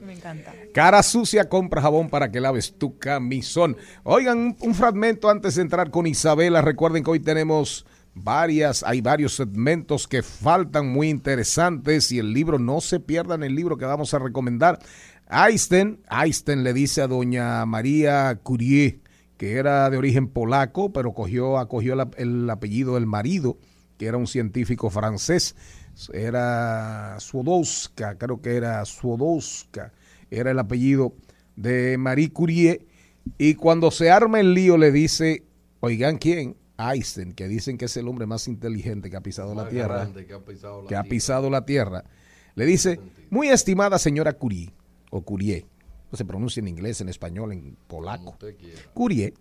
Me 0.04 0.14
encanta. 0.14 0.52
Cara 0.74 1.00
sucia, 1.00 1.48
compra 1.48 1.80
jabón 1.80 2.08
para 2.10 2.32
que 2.32 2.40
laves 2.40 2.76
tu 2.76 2.98
camisón. 2.98 3.76
Oigan, 4.02 4.36
un, 4.36 4.56
un 4.60 4.74
fragmento 4.74 5.30
antes 5.30 5.54
de 5.54 5.62
entrar 5.62 5.92
con 5.92 6.08
Isabela. 6.08 6.60
Recuerden 6.60 7.04
que 7.04 7.10
hoy 7.12 7.20
tenemos 7.20 7.86
varias, 8.12 8.82
hay 8.82 9.00
varios 9.00 9.36
segmentos 9.36 10.08
que 10.08 10.22
faltan 10.24 10.88
muy 10.88 11.08
interesantes 11.08 12.10
y 12.10 12.18
el 12.18 12.32
libro, 12.32 12.58
no 12.58 12.80
se 12.80 12.98
pierdan 12.98 13.44
el 13.44 13.54
libro 13.54 13.76
que 13.78 13.84
vamos 13.84 14.12
a 14.12 14.18
recomendar. 14.18 14.80
Einstein, 15.32 16.00
Einstein 16.10 16.62
le 16.62 16.72
dice 16.74 17.00
a 17.02 17.06
doña 17.08 17.64
María 17.66 18.38
Curie, 18.42 19.00
que 19.38 19.54
era 19.54 19.88
de 19.90 19.96
origen 19.96 20.28
polaco, 20.28 20.92
pero 20.92 21.12
cogió, 21.14 21.58
acogió 21.58 21.94
la- 21.96 22.10
el 22.18 22.48
apellido 22.50 22.94
del 22.94 23.06
marido, 23.06 23.56
que 23.98 24.06
era 24.06 24.16
un 24.18 24.26
científico 24.26 24.90
francés, 24.90 25.56
era 26.12 27.16
Swodowska, 27.18 28.18
creo 28.18 28.40
que 28.40 28.56
era 28.56 28.84
Swodowska, 28.84 29.92
era 30.30 30.50
el 30.50 30.58
apellido 30.58 31.14
de 31.56 31.96
Marie 31.98 32.30
Curie, 32.32 32.86
y 33.38 33.54
cuando 33.54 33.90
se 33.90 34.10
arma 34.10 34.40
el 34.40 34.54
lío 34.54 34.76
le 34.76 34.92
dice, 34.92 35.44
oigan, 35.80 36.18
¿quién? 36.18 36.56
Einstein, 36.78 37.32
que 37.32 37.46
dicen 37.48 37.78
que 37.78 37.84
es 37.84 37.96
el 37.96 38.08
hombre 38.08 38.26
más 38.26 38.48
inteligente 38.48 39.08
que 39.10 39.16
ha 39.16 39.20
pisado 39.20 39.54
la 39.54 39.68
Tierra, 39.68 39.96
grande 39.98 40.26
que 40.26 40.32
ha 40.34 40.40
pisado 40.40 40.82
la 40.82 40.88
que 40.88 40.96
ha 40.96 41.02
tierra. 41.02 41.10
pisado 41.10 41.50
la 41.50 41.64
Tierra, 41.64 42.04
le 42.54 42.66
dice, 42.66 42.98
muy 43.30 43.48
estimada 43.48 43.98
señora 43.98 44.32
Curie, 44.32 44.72
o 45.12 45.22
Curie, 45.22 45.66
se 46.12 46.24
pronuncia 46.24 46.60
en 46.60 46.68
inglés, 46.68 47.00
en 47.00 47.08
español, 47.08 47.52
en 47.52 47.76
polaco. 47.86 48.36
Curie, 48.94 49.34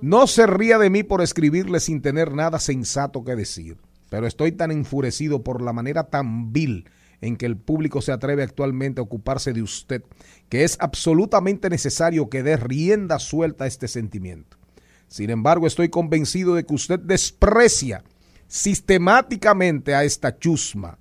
no 0.00 0.26
se 0.26 0.46
ría 0.46 0.78
de 0.78 0.90
mí 0.90 1.02
por 1.02 1.22
escribirle 1.22 1.80
sin 1.80 2.02
tener 2.02 2.34
nada 2.34 2.58
sensato 2.58 3.24
que 3.24 3.36
decir, 3.36 3.78
pero 4.10 4.26
estoy 4.26 4.52
tan 4.52 4.70
enfurecido 4.70 5.42
por 5.42 5.62
la 5.62 5.72
manera 5.72 6.04
tan 6.04 6.52
vil 6.52 6.88
en 7.20 7.36
que 7.36 7.46
el 7.46 7.56
público 7.56 8.02
se 8.02 8.12
atreve 8.12 8.42
actualmente 8.42 9.00
a 9.00 9.04
ocuparse 9.04 9.52
de 9.52 9.62
usted, 9.62 10.02
que 10.48 10.64
es 10.64 10.76
absolutamente 10.80 11.70
necesario 11.70 12.28
que 12.28 12.42
dé 12.42 12.56
rienda 12.56 13.18
suelta 13.18 13.64
a 13.64 13.66
este 13.66 13.88
sentimiento. 13.88 14.58
Sin 15.08 15.30
embargo, 15.30 15.66
estoy 15.66 15.88
convencido 15.88 16.54
de 16.54 16.64
que 16.64 16.74
usted 16.74 16.98
desprecia 16.98 18.04
sistemáticamente 18.46 19.94
a 19.94 20.04
esta 20.04 20.38
chusma, 20.38 20.98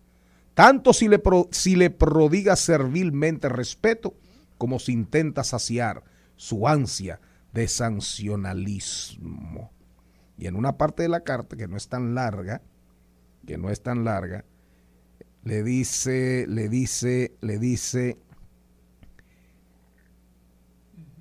tanto 0.54 0.94
si 0.94 1.08
le, 1.08 1.22
si 1.52 1.76
le 1.76 1.90
prodiga 1.90 2.56
servilmente 2.56 3.50
respeto, 3.50 4.16
como 4.58 4.80
si 4.80 4.94
intenta 4.94 5.44
saciar 5.44 6.04
su 6.36 6.68
ansia 6.68 7.20
de 7.52 7.68
sancionalismo. 7.68 9.72
Y 10.38 10.48
en 10.48 10.56
una 10.56 10.78
parte 10.78 11.04
de 11.04 11.10
la 11.10 11.22
carta, 11.22 11.56
que 11.56 11.68
no 11.68 11.78
es 11.78 11.88
tan 11.88 12.16
larga, 12.16 12.62
que 13.46 13.58
no 13.58 13.70
es 13.70 13.82
tan 13.82 14.04
larga, 14.04 14.46
le 15.44 15.64
dice, 15.64 16.46
le 16.48 16.70
dice, 16.70 17.36
le 17.42 17.60
dice, 17.60 18.18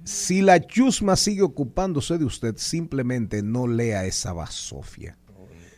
si 0.04 0.42
la 0.42 0.64
chusma 0.66 1.16
sigue 1.16 1.42
ocupándose 1.42 2.18
de 2.18 2.24
usted, 2.24 2.56
simplemente 2.56 3.42
no 3.42 3.66
lea 3.66 4.04
esa 4.04 4.32
basofia, 4.32 5.18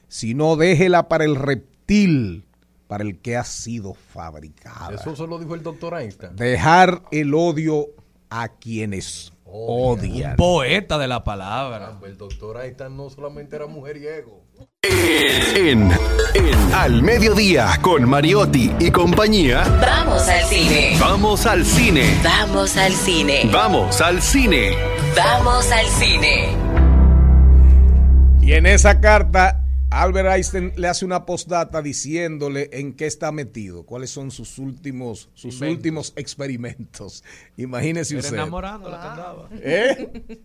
sino 0.08 0.56
déjela 0.56 1.08
para 1.08 1.24
el 1.24 1.36
reptil 1.36 2.46
para 2.94 3.02
el 3.02 3.18
que 3.18 3.36
ha 3.36 3.42
sido 3.42 3.92
fabricada. 3.92 4.94
Eso 4.94 5.16
se 5.16 5.26
lo 5.26 5.40
dijo 5.40 5.56
el 5.56 5.64
doctor 5.64 6.00
Einstein. 6.00 6.36
Dejar 6.36 7.02
el 7.10 7.34
odio 7.34 7.88
a 8.30 8.46
quienes 8.46 9.32
odian. 9.44 10.36
Poeta 10.36 10.96
de 10.96 11.08
la 11.08 11.24
palabra. 11.24 11.98
El 12.06 12.16
doctor 12.16 12.62
Einstein 12.62 12.96
no 12.96 13.10
solamente 13.10 13.56
era 13.56 13.66
mujeriego. 13.66 14.44
En, 14.82 15.90
en 16.34 16.72
Al 16.72 17.02
Mediodía, 17.02 17.80
con 17.82 18.08
Mariotti 18.08 18.70
y 18.78 18.92
compañía, 18.92 19.64
Vamos 19.80 20.28
al 20.28 20.44
cine. 20.44 20.96
vamos 21.00 21.46
al 21.46 21.64
cine. 21.64 22.20
Vamos 22.22 22.76
al 22.76 22.92
cine. 22.92 23.50
Vamos 23.52 24.00
al 24.00 24.22
cine. 24.22 24.70
Vamos 25.16 25.72
al 25.72 25.86
cine. 25.86 26.48
Y 28.40 28.52
en 28.52 28.66
esa 28.66 29.00
carta, 29.00 29.63
Albert 30.00 30.28
Einstein 30.28 30.72
le 30.76 30.88
hace 30.88 31.04
una 31.04 31.24
postdata 31.24 31.80
diciéndole 31.82 32.68
en 32.72 32.94
qué 32.94 33.06
está 33.06 33.30
metido, 33.32 33.84
cuáles 33.84 34.10
son 34.10 34.30
sus 34.30 34.58
últimos, 34.58 35.28
sus 35.34 35.54
Inventos. 35.54 35.76
últimos 35.76 36.12
experimentos. 36.16 37.22
Imagínese 37.56 38.14
Era 38.14 38.20
usted. 38.20 38.34
enamorando 38.34 38.90
la 38.90 39.00
que 39.00 39.06
andaba. 39.06 39.48
¿Eh? 39.52 40.36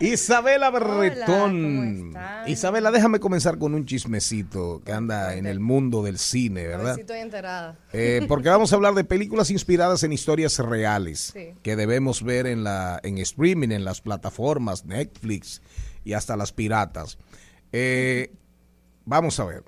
Isabela 0.00 0.70
¿cómo 0.70 0.98
Berretón. 0.98 2.14
Isabela, 2.46 2.90
déjame 2.90 3.18
comenzar 3.18 3.58
con 3.58 3.74
un 3.74 3.86
chismecito 3.86 4.82
que 4.84 4.92
anda 4.92 5.34
en 5.36 5.46
el 5.46 5.58
mundo 5.60 6.02
del 6.02 6.18
cine, 6.18 6.66
¿verdad? 6.66 6.94
si 6.96 7.00
estoy 7.02 7.18
enterada. 7.20 7.78
Eh, 7.92 8.24
porque 8.28 8.48
vamos 8.50 8.72
a 8.72 8.76
hablar 8.76 8.94
de 8.94 9.04
películas 9.04 9.50
inspiradas 9.50 10.02
en 10.02 10.12
historias 10.12 10.58
reales 10.58 11.30
Sí. 11.34 11.54
que 11.62 11.76
debemos 11.76 12.22
ver 12.22 12.46
en 12.46 12.62
la 12.64 13.00
en 13.02 13.18
streaming, 13.18 13.70
en 13.70 13.84
las 13.84 14.00
plataformas 14.02 14.84
Netflix 14.84 15.62
y 16.04 16.12
hasta 16.12 16.36
las 16.36 16.52
piratas. 16.52 17.16
Eh, 17.72 18.32
vamos 19.06 19.40
a 19.40 19.44
ver. 19.46 19.62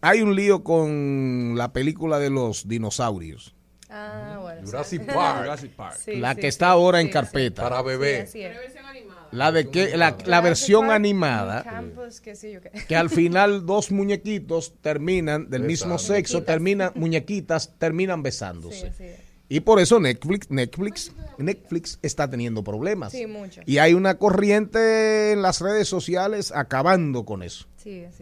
Hay 0.00 0.20
un 0.20 0.34
lío 0.34 0.64
con 0.64 1.54
la 1.56 1.72
película 1.72 2.18
de 2.18 2.30
los 2.30 2.66
dinosaurios, 2.66 3.54
Ah, 3.94 4.38
bueno. 4.40 4.62
Jurassic 4.66 5.02
sí. 5.02 5.06
Park. 5.14 5.40
Jurassic 5.42 5.70
Park. 5.72 5.96
Sí, 6.02 6.16
la 6.16 6.30
sí, 6.30 6.36
que 6.36 6.42
sí, 6.42 6.48
está 6.48 6.70
ahora 6.70 7.00
en 7.00 7.08
sí, 7.08 7.12
carpeta. 7.12 7.62
Para 7.62 7.80
sí, 7.80 7.86
bebé. 7.86 8.20
así 8.22 8.42
es. 8.42 8.56
La 9.32 9.52
de 9.52 9.68
que 9.70 9.96
la, 9.96 10.16
la 10.26 10.40
versión 10.40 10.86
Park, 10.86 10.94
animada 10.96 11.62
yo 12.52 12.60
qué. 12.62 12.70
que 12.88 12.96
al 12.96 13.10
final 13.18 13.64
dos 13.66 13.90
muñequitos 13.92 14.74
terminan 14.80 15.48
del 15.50 15.62
mismo 15.64 15.98
sexo, 15.98 16.38
Muñequitas. 16.38 16.46
terminan 16.54 16.92
muñequitas 16.94 17.78
terminan 17.78 18.22
besándose. 18.22 18.92
Sí, 18.92 19.04
es. 19.04 19.31
Y 19.48 19.60
por 19.60 19.80
eso 19.80 20.00
Netflix, 20.00 20.50
Netflix, 20.50 21.12
Netflix 21.36 21.98
está 22.02 22.28
teniendo 22.28 22.64
problemas. 22.64 23.12
Sí, 23.12 23.26
mucho. 23.26 23.60
Y 23.66 23.78
hay 23.78 23.92
una 23.92 24.16
corriente 24.16 25.32
en 25.32 25.42
las 25.42 25.60
redes 25.60 25.88
sociales 25.88 26.52
acabando 26.52 27.24
con 27.24 27.42
eso. 27.42 27.66
Sí, 27.76 28.00
es. 28.00 28.14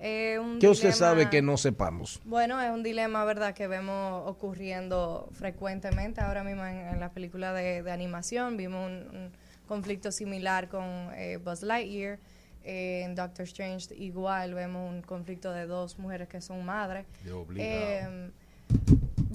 Eh, 0.00 0.38
un 0.38 0.58
¿Qué 0.60 0.68
usted 0.68 0.92
sabe 0.92 1.28
que 1.28 1.42
no 1.42 1.56
sepamos? 1.56 2.20
Bueno, 2.24 2.60
es 2.60 2.70
un 2.70 2.82
dilema, 2.82 3.24
¿verdad?, 3.24 3.52
que 3.54 3.66
vemos 3.66 4.22
ocurriendo 4.26 5.28
frecuentemente 5.32 6.20
ahora 6.20 6.44
mismo 6.44 6.64
en, 6.64 6.76
en 6.76 7.00
las 7.00 7.10
películas 7.10 7.56
de, 7.56 7.82
de 7.82 7.90
animación. 7.90 8.56
Vimos 8.56 8.86
un, 8.86 9.16
un 9.16 9.32
conflicto 9.66 10.12
similar 10.12 10.68
con 10.68 10.84
eh, 11.14 11.38
Buzz 11.42 11.62
Lightyear. 11.62 12.18
Eh, 12.64 13.02
en 13.04 13.14
Doctor 13.14 13.46
Strange 13.46 13.94
igual 13.96 14.52
vemos 14.52 14.88
un 14.92 15.02
conflicto 15.02 15.52
de 15.52 15.66
dos 15.66 15.98
mujeres 15.98 16.28
que 16.28 16.40
son 16.42 16.64
madres. 16.64 17.06
De 17.24 17.32
obligado. 17.32 18.30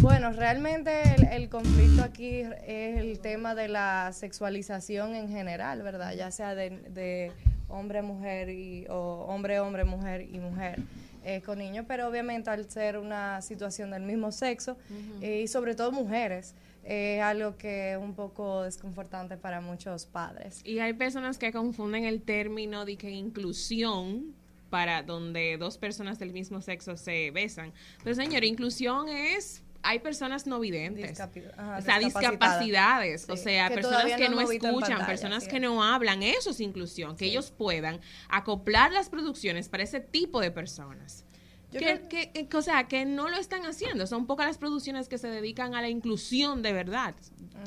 Bueno, 0.04 0.34
realmente 0.34 1.02
el, 1.16 1.24
el 1.32 1.50
conflicto 1.50 2.04
aquí 2.04 2.42
es 2.68 2.98
el 2.98 3.20
tema 3.20 3.56
de 3.56 3.70
la 3.70 4.12
sexualización 4.12 5.16
en 5.16 5.30
general, 5.30 5.82
¿verdad? 5.82 6.14
Ya 6.14 6.30
sea 6.30 6.56
de, 6.56 6.72
de 6.72 7.32
hombre, 7.70 8.02
mujer 8.02 8.50
y, 8.50 8.86
o 8.90 9.26
hombre, 9.30 9.62
hombre, 9.62 9.86
mujer 9.86 10.28
y 10.30 10.40
mujer 10.40 10.82
eh, 11.24 11.42
con 11.46 11.60
niños, 11.60 11.86
pero 11.88 12.10
obviamente 12.10 12.50
al 12.50 12.70
ser 12.70 12.98
una 12.98 13.42
situación 13.42 13.92
del 13.92 14.02
mismo 14.02 14.34
sexo 14.34 14.76
eh, 15.22 15.44
y 15.46 15.48
sobre 15.48 15.74
todo 15.74 15.94
mujeres, 15.94 16.54
es 16.84 17.22
algo 17.22 17.56
que 17.56 17.94
es 17.94 17.98
un 17.98 18.14
poco 18.14 18.64
desconfortante 18.64 19.38
para 19.38 19.62
muchos 19.62 20.06
padres. 20.06 20.60
Y 20.66 20.80
hay 20.80 20.92
personas 20.92 21.38
que 21.38 21.54
confunden 21.54 22.04
el 22.04 22.24
término 22.24 22.84
de 22.84 22.98
que 22.98 23.10
inclusión 23.10 24.36
para 24.70 25.02
donde 25.02 25.56
dos 25.58 25.78
personas 25.78 26.20
del 26.20 26.34
mismo 26.34 26.60
sexo 26.60 26.98
se 26.98 27.32
besan. 27.32 27.72
Pero 28.04 28.18
señor, 28.18 28.44
inclusión 28.44 29.08
es 29.08 29.64
hay 29.84 30.00
personas 30.00 30.48
no 30.48 30.60
videntes. 30.60 31.18
Discapi- 31.20 31.52
ajá, 31.58 31.78
o 31.78 31.82
sea, 31.82 32.00
discapacidades, 32.00 33.30
o 33.30 33.38
sea, 33.38 33.68
que 33.70 33.76
personas 33.76 34.06
que 34.18 34.30
no 34.30 34.42
escuchan, 34.42 34.80
pantalla, 34.80 35.06
personas 35.06 35.44
sí 35.44 35.50
que 35.50 35.60
no 35.60 35.84
hablan, 35.84 36.24
eso 36.24 36.50
es 36.52 36.60
inclusión, 36.60 37.16
que 37.16 37.26
ellos 37.26 37.52
puedan 37.52 38.00
acoplar 38.30 38.92
las 38.92 39.10
producciones 39.10 39.70
para 39.70 39.84
ese 39.84 40.00
tipo 40.00 40.40
de 40.42 40.52
personas. 40.52 41.26
Que, 41.72 42.06
que- 42.08 42.48
que- 42.48 42.58
o 42.58 42.62
sea, 42.62 42.88
que 42.88 43.04
no 43.04 43.30
lo 43.30 43.38
están 43.38 43.66
haciendo. 43.66 44.06
Son 44.06 44.28
pocas 44.28 44.46
las 44.46 44.60
producciones 44.60 45.10
que 45.10 45.18
se 45.18 45.28
dedican 45.28 45.74
a 45.74 45.82
la 45.82 45.90
inclusión 45.90 46.62
de 46.62 46.72
verdad. 46.72 47.16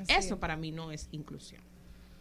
Así 0.00 0.04
Eso 0.12 0.34
es. 0.34 0.40
para 0.40 0.56
mí 0.56 0.70
no 0.70 0.92
es 0.92 1.08
inclusión. 1.10 1.60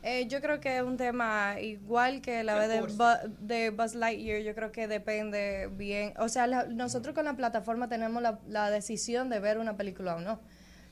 Eh, 0.08 0.28
yo 0.28 0.40
creo 0.40 0.60
que 0.60 0.78
es 0.78 0.84
un 0.84 0.98
tema 0.98 1.56
igual 1.60 2.22
que 2.22 2.44
la 2.44 2.54
vez 2.60 2.70
de, 2.70 2.80
Bu- 3.00 3.24
de 3.40 3.70
Buzz 3.72 3.96
Lightyear, 3.96 4.42
yo 4.44 4.54
creo 4.54 4.72
que 4.72 4.88
depende 4.88 5.68
bien, 5.72 6.14
o 6.20 6.30
sea, 6.30 6.46
la- 6.46 6.66
nosotros 6.66 7.16
con 7.16 7.26
la 7.26 7.36
plataforma 7.36 7.90
tenemos 7.90 8.22
la, 8.22 8.38
la 8.48 8.70
decisión 8.70 9.30
de 9.30 9.40
ver 9.40 9.58
una 9.58 9.76
película 9.78 10.16
o 10.16 10.20
no. 10.20 10.40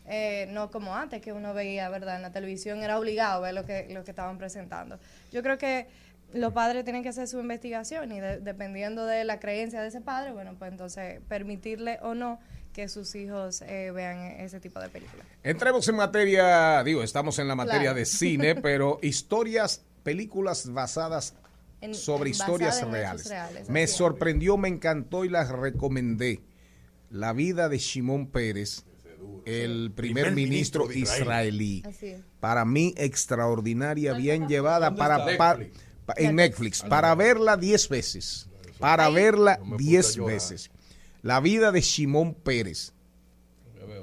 Eh, 0.07 0.47
no 0.49 0.71
como 0.71 0.95
antes 0.95 1.21
que 1.21 1.31
uno 1.31 1.53
veía, 1.53 1.89
¿verdad? 1.89 2.15
En 2.15 2.23
la 2.23 2.31
televisión 2.31 2.81
era 2.81 2.97
obligado 2.99 3.39
ver 3.41 3.53
lo 3.53 3.65
que, 3.65 3.87
lo 3.93 4.03
que 4.03 4.09
estaban 4.11 4.37
presentando. 4.39 4.99
Yo 5.31 5.43
creo 5.43 5.57
que 5.59 5.87
los 6.33 6.51
padres 6.51 6.83
tienen 6.83 7.03
que 7.03 7.09
hacer 7.09 7.27
su 7.27 7.39
investigación 7.39 8.11
y 8.11 8.19
de- 8.19 8.39
dependiendo 8.39 9.05
de 9.05 9.23
la 9.25 9.39
creencia 9.39 9.81
de 9.83 9.89
ese 9.89 10.01
padre, 10.01 10.31
bueno, 10.31 10.55
pues 10.57 10.71
entonces 10.71 11.21
permitirle 11.29 11.99
o 12.01 12.15
no 12.15 12.39
que 12.73 12.89
sus 12.89 13.13
hijos 13.15 13.61
eh, 13.61 13.91
vean 13.91 14.17
ese 14.41 14.59
tipo 14.59 14.79
de 14.79 14.89
películas. 14.89 15.25
Entremos 15.43 15.87
en 15.87 15.95
materia, 15.95 16.83
digo, 16.83 17.03
estamos 17.03 17.37
en 17.39 17.47
la 17.47 17.55
materia 17.55 17.81
Claro. 17.81 17.97
de 17.99 18.05
cine, 18.05 18.55
pero 18.61 18.99
historias, 19.01 19.83
películas 20.03 20.71
basadas 20.73 21.35
En- 21.81 21.93
sobre 21.95 22.31
historias 22.31 22.81
reales. 22.89 23.29
reales, 23.29 23.69
Me 23.69 23.85
sorprendió, 23.87 24.57
me 24.57 24.67
encantó 24.69 25.23
y 25.23 25.29
las 25.29 25.49
recomendé. 25.49 26.41
La 27.09 27.31
vida 27.31 27.69
de 27.69 27.77
Shimon 27.77 28.27
Pérez, 28.27 28.83
el 29.45 29.91
primer, 29.95 30.23
Primer 30.25 30.31
ministro, 30.33 30.87
ministro 30.87 31.13
Israel. 31.15 31.21
israelí. 31.55 31.83
Así 31.85 32.07
es. 32.07 32.21
Para 32.39 32.65
mí, 32.65 32.93
extraordinaria, 32.97 34.13
bien 34.13 34.47
llevada 34.47 34.87
¿Dónde 34.89 34.99
para, 35.37 35.57
Netflix. 35.57 35.79
en 36.17 36.35
Netflix, 36.35 36.81
para 36.81 37.13
verla 37.15 37.55
10 37.57 37.87
veces. 37.89 38.49
Para 38.79 39.09
verla 39.09 39.57
Yo 39.59 39.65
me 39.65 39.71
puse 39.77 39.83
10 39.89 40.05
a 40.09 40.13
llorar. 40.17 40.33
veces. 40.33 40.71
La 41.23 41.39
vida 41.39 41.71
de 41.71 41.81
Shimon 41.81 42.35
Pérez 42.35 42.93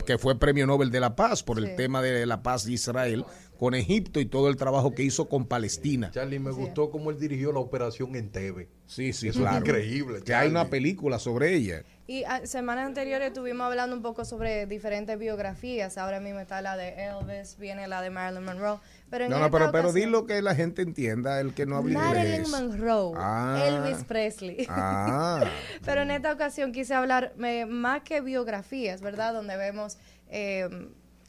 que 0.05 0.19
fue 0.19 0.39
premio 0.39 0.67
Nobel 0.67 0.91
de 0.91 1.01
la 1.01 1.15
Paz 1.15 1.43
por 1.43 1.59
el 1.59 1.77
tema 1.77 2.03
de 2.03 2.27
la 2.27 2.43
paz 2.43 2.65
de 2.65 2.73
Israel 2.73 3.25
con 3.61 3.75
Egipto 3.75 4.21
y 4.21 4.25
todo 4.25 4.49
el 4.49 4.57
trabajo 4.57 4.95
que 4.95 5.03
hizo 5.03 5.29
con 5.29 5.45
Palestina. 5.47 6.11
Charlie, 6.11 6.39
me 6.39 6.51
gustó 6.51 6.91
cómo 6.91 7.11
él 7.11 7.19
dirigió 7.21 7.53
la 7.53 7.59
operación 7.61 8.17
en 8.17 8.31
TV. 8.31 8.71
Sí, 8.87 9.13
sí, 9.13 9.29
Eso 9.29 9.41
es 9.41 9.43
claro. 9.45 9.59
increíble, 9.59 10.23
Que 10.25 10.33
hay 10.35 10.49
una 10.49 10.61
Charlie. 10.61 10.71
película 10.71 11.19
sobre 11.19 11.55
ella. 11.55 11.83
Y 12.07 12.25
ah, 12.25 12.41
semanas 12.47 12.87
anteriores 12.87 13.29
estuvimos 13.29 13.67
hablando 13.67 13.95
un 13.95 14.01
poco 14.03 14.25
sobre 14.25 14.65
diferentes 14.67 15.19
biografías. 15.19 15.99
Ahora 15.99 16.21
mismo 16.21 16.41
está 16.41 16.63
la 16.63 16.77
de 16.79 17.05
Elvis, 17.05 17.59
viene 17.59 17.87
la 17.87 18.01
de 18.01 18.09
Marilyn 18.09 18.45
Monroe. 18.47 18.79
Pero 19.11 19.27
en 19.27 19.31
No, 19.31 19.39
no, 19.39 19.45
esta 19.45 19.59
pero, 19.59 19.71
pero 19.73 19.89
ocasión- 19.91 20.07
dilo 20.11 20.27
que 20.27 20.41
la 20.41 20.55
gente 20.55 20.81
entienda, 20.81 21.39
el 21.39 21.53
que 21.53 21.67
no 21.67 21.77
hable 21.77 21.93
Marilyn. 21.93 22.51
Monroe, 22.51 23.13
Ah. 23.17 23.63
Elvis 23.63 24.05
Presley. 24.05 24.67
Ah, 24.71 25.45
Pero 25.85 26.01
en 26.01 26.11
esta 26.13 26.33
ocasión 26.33 26.73
quise 26.73 26.95
hablar 26.95 27.35
eh, 27.45 27.67
más 27.67 28.03
que 28.05 28.23
biografías, 28.23 29.03
¿verdad? 29.03 29.35
Donde 29.35 29.57
vemos 29.59 29.99
eh, 30.29 30.69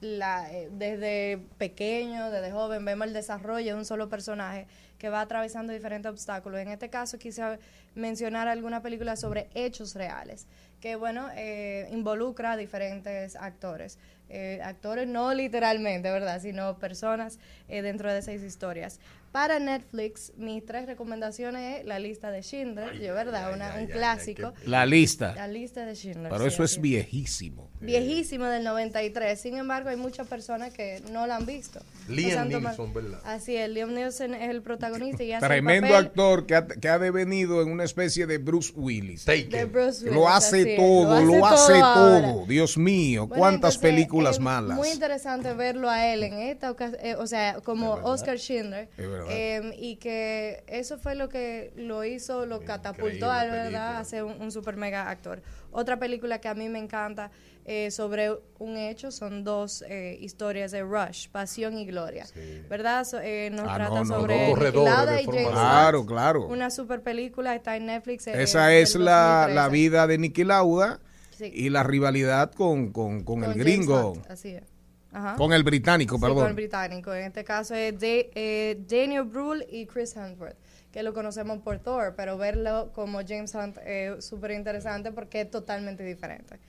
la, 0.01 0.51
eh, 0.51 0.69
desde 0.71 1.39
pequeño, 1.57 2.31
desde 2.31 2.51
joven, 2.51 2.83
vemos 2.83 3.07
el 3.07 3.13
desarrollo 3.13 3.73
de 3.73 3.79
un 3.79 3.85
solo 3.85 4.09
personaje 4.09 4.67
que 4.97 5.09
va 5.09 5.21
atravesando 5.21 5.73
diferentes 5.73 6.11
obstáculos. 6.11 6.59
En 6.59 6.67
este 6.67 6.89
caso 6.89 7.17
quise 7.17 7.59
mencionar 7.95 8.47
alguna 8.47 8.81
película 8.81 9.15
sobre 9.15 9.49
hechos 9.55 9.95
reales, 9.95 10.45
que 10.79 10.95
bueno, 10.95 11.29
eh, 11.35 11.87
involucra 11.91 12.51
a 12.51 12.57
diferentes 12.57 13.35
actores. 13.35 13.97
Eh, 14.29 14.61
actores 14.63 15.07
no 15.07 15.33
literalmente, 15.33 16.09
¿verdad? 16.09 16.41
Sino 16.41 16.77
personas 16.77 17.37
eh, 17.67 17.81
dentro 17.81 18.11
de 18.11 18.19
esas 18.19 18.41
historias. 18.43 18.99
Para 19.31 19.59
Netflix, 19.59 20.33
mis 20.35 20.65
tres 20.65 20.85
recomendaciones 20.87 21.79
es 21.79 21.85
La 21.85 21.99
lista 21.99 22.31
de 22.31 22.41
Schindler, 22.43 22.99
yo, 22.99 23.13
¿verdad? 23.13 23.53
Una- 23.53 23.75
un 23.79 23.87
clásico. 23.87 24.53
la 24.65 24.85
lista. 24.85 25.33
La 25.35 25.47
lista 25.47 25.85
de 25.85 25.95
Schindler. 25.95 26.29
Pero 26.29 26.43
sí, 26.43 26.47
eso 26.49 26.63
es 26.65 26.81
viejísimo. 26.81 27.69
Viejísimo 27.79 28.45
del 28.45 28.63
93. 28.63 29.39
Sin 29.39 29.55
embargo, 29.57 29.89
hay 29.89 29.95
muchas 29.95 30.27
personas 30.27 30.73
que 30.73 31.01
no 31.11 31.25
la 31.27 31.37
han 31.37 31.45
visto. 31.45 31.79
Liam 32.09 32.49
Neeson, 32.49 32.93
¿verdad? 32.93 33.19
Así 33.23 33.55
es, 33.55 33.69
Liam 33.69 33.93
Neeson 33.93 34.33
es 34.35 34.49
el 34.49 34.61
protagonista 34.61 35.23
y 35.23 35.31
hace 35.31 35.45
el 35.45 35.49
Tremendo 35.49 35.87
papel 35.87 36.05
actor 36.05 36.45
que 36.45 36.55
ha, 36.55 36.67
que 36.67 36.89
ha 36.89 36.99
devenido 36.99 37.61
en 37.61 37.69
una 37.71 37.85
especie 37.85 38.27
de 38.27 38.37
Bruce 38.37 38.73
Willis. 38.75 39.25
de. 39.25 39.65
Bruce 39.65 40.01
Willis, 40.03 40.13
Lo 40.13 40.27
hace 40.27 40.75
todo, 40.75 41.21
lo 41.23 41.45
hace 41.45 41.79
todo. 41.79 42.45
Dios 42.47 42.77
mío, 42.77 43.27
Bueno, 43.27 43.39
cuántas 43.39 43.75
entonces, 43.75 43.81
películas 43.81 44.35
es 44.35 44.39
malas. 44.41 44.75
Muy 44.77 44.89
interesante 44.89 45.53
verlo 45.53 45.89
a 45.89 46.05
él 46.13 46.23
en 46.23 46.33
esta 46.33 46.69
ocasión, 46.69 46.99
o 47.17 47.25
sea, 47.27 47.61
como 47.61 47.93
Oscar 47.93 48.37
Schindler. 48.37 48.89
Verdad. 49.23 49.37
eh, 49.37 49.75
y 49.77 49.95
que 49.97 50.63
eso 50.67 50.97
fue 50.97 51.15
lo 51.15 51.29
que 51.29 51.71
lo 51.75 52.03
hizo, 52.03 52.45
lo 52.45 52.61
catapultó 52.61 53.29
a 53.31 53.45
¿verdad? 53.45 53.97
A 53.97 54.03
ser 54.05 54.23
un, 54.23 54.41
un 54.41 54.51
super 54.51 54.75
mega 54.77 55.09
actor. 55.09 55.41
Otra 55.71 55.97
película 55.99 56.39
que 56.41 56.47
a 56.49 56.53
mí 56.53 56.67
me 56.69 56.79
encanta 56.79 57.31
eh, 57.63 57.91
sobre 57.91 58.31
un 58.59 58.75
hecho 58.75 59.11
son 59.11 59.43
dos 59.43 59.83
eh, 59.87 60.17
historias 60.19 60.71
de 60.71 60.81
Rush, 60.81 61.29
Pasión 61.29 61.77
y 61.77 61.85
Gloria. 61.85 62.25
¿Verdad? 62.69 63.05
So- 63.05 63.19
eh, 63.21 63.49
nos 63.51 63.67
Ah, 63.69 63.75
trata 63.75 63.89
no, 63.95 64.03
no, 64.03 64.15
sobre 64.19 64.47
no. 64.47 64.49
Corredores 64.55 65.21
y 65.21 65.25
James. 65.25 65.47
Claro, 65.49 66.05
claro. 66.05 66.47
Una 66.47 66.69
super 66.71 67.01
película, 67.03 67.55
está 67.55 67.77
en 67.77 67.85
Netflix. 67.85 68.27
Esa 68.27 68.73
es 68.73 68.95
la, 68.95 69.45
2013. 69.47 69.55
la 69.55 69.69
vida 69.69 70.07
de 70.07 70.17
Niki 70.17 70.43
Lauda 70.43 70.99
Sí. 71.37 71.51
y 71.55 71.69
la 71.69 71.81
rivalidad 71.83 72.51
con, 72.51 72.91
con, 72.91 73.23
con 73.23 73.43
el 73.43 73.51
Con 73.53 73.59
gringo. 73.59 74.11
Hunt, 74.11 74.29
así 74.29 74.49
es. 74.49 74.63
Ajá. 75.11 75.35
Con 75.35 75.51
el 75.53 75.63
británico, 75.63 76.15
Sí, 76.15 76.21
perdón. 76.21 76.37
con 76.39 76.47
el 76.47 76.53
británico. 76.53 77.13
En 77.13 77.25
este 77.25 77.43
caso 77.43 77.75
es 77.75 77.99
de, 77.99 78.31
eh, 78.35 78.83
Daniel 78.87 79.23
Brühl 79.23 79.65
y 79.69 79.85
Chris 79.85 80.15
Hemsworth, 80.15 80.55
que 80.91 81.03
lo 81.03 81.13
conocemos 81.13 81.59
por 81.59 81.79
Thor, 81.79 82.13
pero 82.15 82.37
verlo 82.37 82.91
como 82.93 83.19
James 83.27 83.53
Hunt 83.55 83.77
es 83.85 84.23
súper 84.25 84.51
interesante 84.51 85.11
porque 85.11 85.41
es 85.41 85.51
totalmente 85.51 86.03
diferente. 86.03 86.59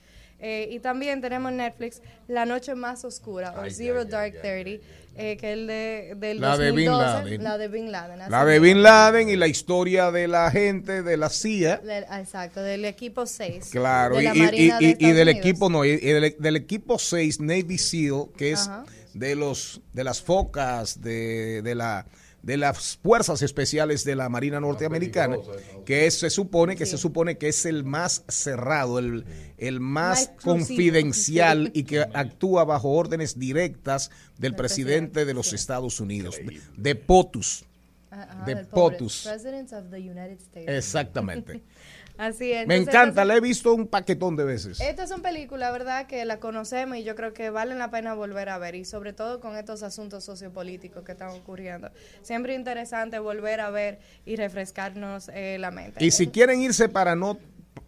Eh, 0.45 0.67
y 0.71 0.79
también 0.79 1.21
tenemos 1.21 1.51
en 1.51 1.57
Netflix 1.57 2.01
La 2.27 2.45
Noche 2.45 2.75
Más 2.75 3.05
Oscura, 3.05 3.53
o 3.57 3.69
Zero 3.69 4.03
Dark 4.03 4.41
Thirty, 4.41 4.81
eh, 5.15 5.37
que 5.37 5.53
es 5.53 5.57
el 5.57 5.67
de, 5.67 6.13
del 6.17 6.41
La 6.41 6.57
de 6.57 6.71
Bin 6.73 6.85
2012, 6.87 7.13
Laden. 7.23 7.43
La 7.45 7.57
de 7.57 7.67
Bin 7.69 7.91
Laden. 7.93 8.19
La 8.29 8.45
de. 8.45 8.59
Bin 8.59 8.83
Laden 8.83 9.29
y 9.29 9.35
la 9.37 9.47
historia 9.47 10.11
de 10.11 10.27
la 10.27 10.51
gente 10.51 11.01
de 11.01 11.15
la 11.15 11.29
CIA. 11.29 11.77
Del- 11.77 12.03
exacto, 12.03 12.61
del 12.61 12.83
equipo 12.83 13.25
6. 13.25 13.69
Claro, 13.71 14.17
de 14.17 14.23
y, 14.25 14.27
y- 14.27 14.31
y- 14.31 14.69
de 14.69 14.85
y 14.85 14.89
Estados 14.91 15.15
del 15.15 15.29
equipo 15.29 15.69
no, 15.69 15.85
y- 15.85 15.91
y 15.91 15.95
del, 16.11 16.35
del 16.37 16.55
equipo 16.57 16.99
6 16.99 17.39
Navy 17.39 17.77
SEAL, 17.77 18.25
que 18.35 18.51
es 18.51 18.67
Ajá. 18.67 18.83
de 19.13 19.35
los 19.37 19.79
de 19.93 20.03
las 20.03 20.21
focas 20.21 20.99
de, 21.01 21.61
de 21.61 21.73
la 21.75 22.05
de 22.43 22.57
las 22.57 22.97
fuerzas 23.01 23.41
especiales 23.41 24.03
de 24.03 24.15
la 24.15 24.29
Marina 24.29 24.59
norteamericana, 24.59 25.37
que 25.85 26.05
es- 26.05 26.19
se 26.19 26.29
supone 26.29 26.75
que 26.75 26.85
se 26.85 26.97
supone 26.97 27.37
que 27.37 27.47
es 27.47 27.65
el 27.65 27.83
más 27.85 28.23
cerrado, 28.27 28.99
el, 28.99 29.25
el 29.57 29.79
más 29.79 30.29
confidencial 30.43 31.71
sí. 31.73 31.79
y 31.79 31.83
que 31.85 32.01
actúa 32.01 32.65
bajo 32.65 32.89
órdenes 32.91 33.39
directas 33.39 34.11
del 34.37 34.55
presidente 34.55 35.25
de 35.25 35.33
los 35.33 35.53
Estados 35.53 35.99
Unidos, 35.99 36.35
de, 36.37 36.59
de 36.75 36.95
POTUS. 36.95 37.65
Ajá, 38.11 38.43
de. 38.45 38.57
POTUS. 38.57 39.23
President 39.25 39.73
of 39.73 39.89
the 39.89 39.97
United 39.97 40.37
States. 40.39 40.69
Exactamente. 40.69 41.63
Así 42.17 42.51
es. 42.51 42.67
Me 42.67 42.75
Entonces, 42.75 43.01
encanta, 43.01 43.25
la 43.25 43.35
he 43.35 43.41
visto 43.41 43.73
un 43.73 43.87
paquetón 43.87 44.35
de 44.35 44.43
veces. 44.43 44.79
Estas 44.79 45.09
son 45.09 45.21
películas, 45.21 45.71
¿verdad?, 45.71 46.05
que 46.05 46.23
la 46.25 46.39
conocemos 46.39 46.97
y 46.97 47.03
yo 47.03 47.15
creo 47.15 47.33
que 47.33 47.49
valen 47.49 47.79
la 47.79 47.89
pena 47.89 48.13
volver 48.13 48.49
a 48.49 48.57
ver 48.57 48.75
y 48.75 48.85
sobre 48.85 49.13
todo 49.13 49.39
con 49.39 49.57
estos 49.57 49.81
asuntos 49.83 50.23
sociopolíticos 50.23 51.03
que 51.03 51.13
están 51.13 51.29
ocurriendo. 51.29 51.89
Siempre 52.21 52.53
interesante 52.53 53.17
volver 53.19 53.61
a 53.61 53.71
ver 53.71 53.99
y 54.25 54.35
refrescarnos 54.35 55.29
eh, 55.33 55.57
la 55.59 55.71
mente. 55.71 56.03
Y 56.05 56.11
si 56.11 56.27
quieren 56.27 56.61
irse 56.61 56.87
para 56.87 57.15
no, 57.15 57.39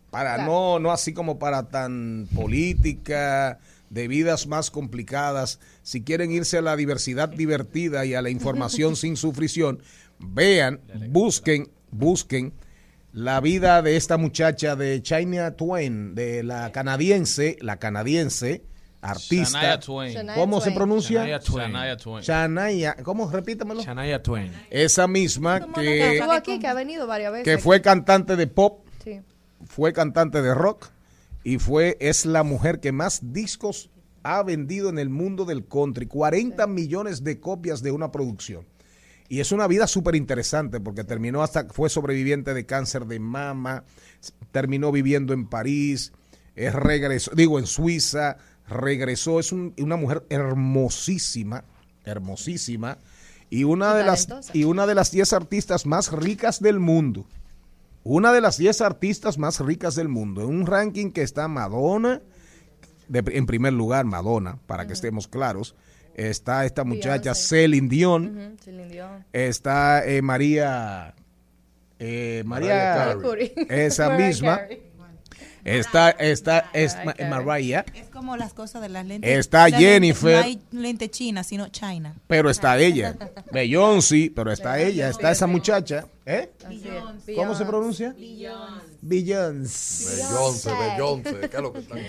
para 0.09 0.36
Claro. 0.36 0.51
no, 0.51 0.80
no 0.80 0.91
así 0.91 1.13
como 1.13 1.38
para 1.38 1.69
tan 1.69 2.28
política, 2.34 3.59
de 3.89 4.07
vidas 4.07 4.47
más 4.47 4.71
complicadas, 4.71 5.59
si 5.84 6.03
quieren 6.03 6.32
irse 6.32 6.57
a 6.57 6.61
la 6.61 6.76
diversidad 6.76 7.30
divertida 7.30 8.05
y 8.05 8.15
a 8.15 8.21
la 8.21 8.30
información 8.30 8.95
sin 8.95 9.15
sufrición, 9.17 9.82
vean, 10.19 10.82
busquen, 11.09 11.69
busquen 11.91 12.53
la 13.16 13.39
vida 13.39 13.82
de 13.82 13.95
esta 13.95 14.18
muchacha 14.18 14.76
de 14.76 15.01
China 15.01 15.55
Twain, 15.55 16.16
de 16.16 16.43
la 16.43 16.74
canadiense, 16.74 17.55
la 17.61 17.78
canadiense, 17.78 18.66
artista. 19.01 19.61
Shania 19.61 19.80
Twain. 19.80 20.13
Shania 20.13 20.36
¿Cómo 20.36 20.59
se 20.59 20.66
Twain. 20.66 20.76
pronuncia? 20.76 21.20
Shania 21.22 21.39
Twain. 21.39 21.72
Shania 21.72 21.97
Twain. 21.97 22.24
Shania, 22.24 22.95
¿cómo? 23.03 23.32
Repítamelo. 23.32 23.82
Shania 23.82 24.22
Twain. 24.22 24.51
Esa 24.70 25.07
misma 25.07 25.61
que 25.74 26.22
aquí, 26.30 26.59
que 26.59 26.68
ha 26.68 26.74
venido 26.74 27.07
varias 27.07 27.32
veces. 27.32 27.45
que 27.45 27.57
fue 27.57 27.82
cantante 27.82 28.36
de 28.36 28.47
pop, 28.47 28.86
Sí. 29.01 29.22
fue 29.66 29.93
cantante 29.93 30.41
de 30.41 30.53
rock 30.53 30.89
y 31.45 31.57
fue 31.57 31.95
es 32.01 32.26
la 32.26 32.43
mujer 32.43 32.82
que 32.82 32.91
más 32.91 33.32
discos 33.32 33.91
ha 34.24 34.43
vendido 34.43 34.89
en 34.89 34.99
el 34.99 35.09
mundo 35.09 35.45
del 35.45 35.66
country, 35.66 36.05
40 36.07 36.68
millones 36.68 37.24
de 37.24 37.39
copias 37.39 37.82
de 37.82 37.91
una 37.91 38.11
producción. 38.11 38.66
Y 39.28 39.39
es 39.39 39.51
una 39.51 39.67
vida 39.67 39.88
súper 39.88 40.15
interesante 40.15 40.80
porque 40.80 41.03
terminó 41.03 41.41
hasta, 41.41 41.65
fue 41.69 41.89
sobreviviente 41.89 42.53
de 42.53 42.65
cáncer 42.65 43.05
de 43.05 43.19
mama, 43.19 43.84
terminó 44.51 44.91
viviendo 44.91 45.34
en 45.34 45.47
París, 45.47 46.13
es 46.55 46.73
regresó, 46.73 47.32
digo 47.36 47.57
en 47.59 47.65
Suiza, 47.65 48.38
regresó, 48.67 49.39
es 49.39 49.51
un- 49.51 49.73
una 49.80 49.95
mujer 49.95 50.26
hermosísima, 50.30 51.63
hermosísima, 52.03 52.99
y 53.49 53.63
una 53.63 53.93
de 53.93 54.03
las 54.05 54.28
y 54.55 54.63
una 54.63 54.88
de 54.88 54.95
las 54.95 55.11
10 55.11 55.34
artistas 55.34 55.86
más 55.86 56.11
ricas 56.11 56.59
del 56.59 56.80
mundo. 56.80 57.26
Una 58.03 58.32
de 58.32 58.41
las 58.41 58.57
10 58.57 58.82
artistas 58.82 59.38
más 59.39 59.59
ricas 59.59 59.95
del 59.95 60.09
mundo. 60.09 60.41
En 60.41 60.49
un 60.49 60.65
ranking 60.67 61.11
que 61.11 61.23
está 61.23 61.47
Madonna, 61.47 62.21
de- 63.07 63.23
en 63.38 63.45
primer 63.47 63.73
lugar 63.73 64.05
Madonna, 64.05 64.59
para 64.67 64.86
que 64.88 64.93
estemos 64.93 65.28
claros. 65.28 65.76
Está 66.16 66.66
esta 66.66 66.84
muchacha 66.84 67.32
Beyoncé. 67.34 67.47
Celine 67.49 67.89
Dion. 67.89 68.38
Ujú, 68.38 68.57
Celine 68.63 68.88
Dion. 68.89 69.26
Está 69.34 70.05
eh, 70.05 70.22
María. 70.22 71.13
eh, 71.99 72.41
Mariah 72.45 73.13
María. 73.16 73.30
Carey. 73.30 73.53
Esa 73.70 74.09
Mariah 74.09 74.28
misma. 74.28 74.57
Carey. 74.59 74.82
Está, 75.66 76.11
está, 76.11 76.70
es 76.74 76.95
Mariah 77.30 77.84
Como 78.16 78.38
las 78.38 78.53
cosas 78.53 78.82
de 78.82 78.88
las 78.89 79.05
lentes. 79.05 79.30
Está 79.38 79.68
lente- 79.68 79.78
Jennifer. 79.80 80.38
no 80.39 80.43
hay 80.45 80.61
lente 80.72 81.09
china, 81.11 81.43
sino 81.43 81.68
China. 81.68 82.16
Pero 82.28 82.49
está 82.49 82.78
ella. 82.78 83.16
Beyoncé, 83.51 84.32
pero 84.34 84.51
está 84.53 84.80
ella. 84.80 85.09
Está 85.09 85.32
esa 85.32 85.47
muchacha. 85.47 86.05
¿Eh? 86.28 86.49
¿Cómo 86.63 86.74
se 87.20 87.26
Beyoncé. 87.34 87.66
pronuncia? 87.66 88.16
Beyoncé. 89.05 90.16
Beyoncé, 90.16 90.72
Beyoncé, 90.74 91.49
¿qué 91.49 91.55
es 91.57 91.61
lo 91.61 91.72
que 91.72 91.80
están 91.80 91.99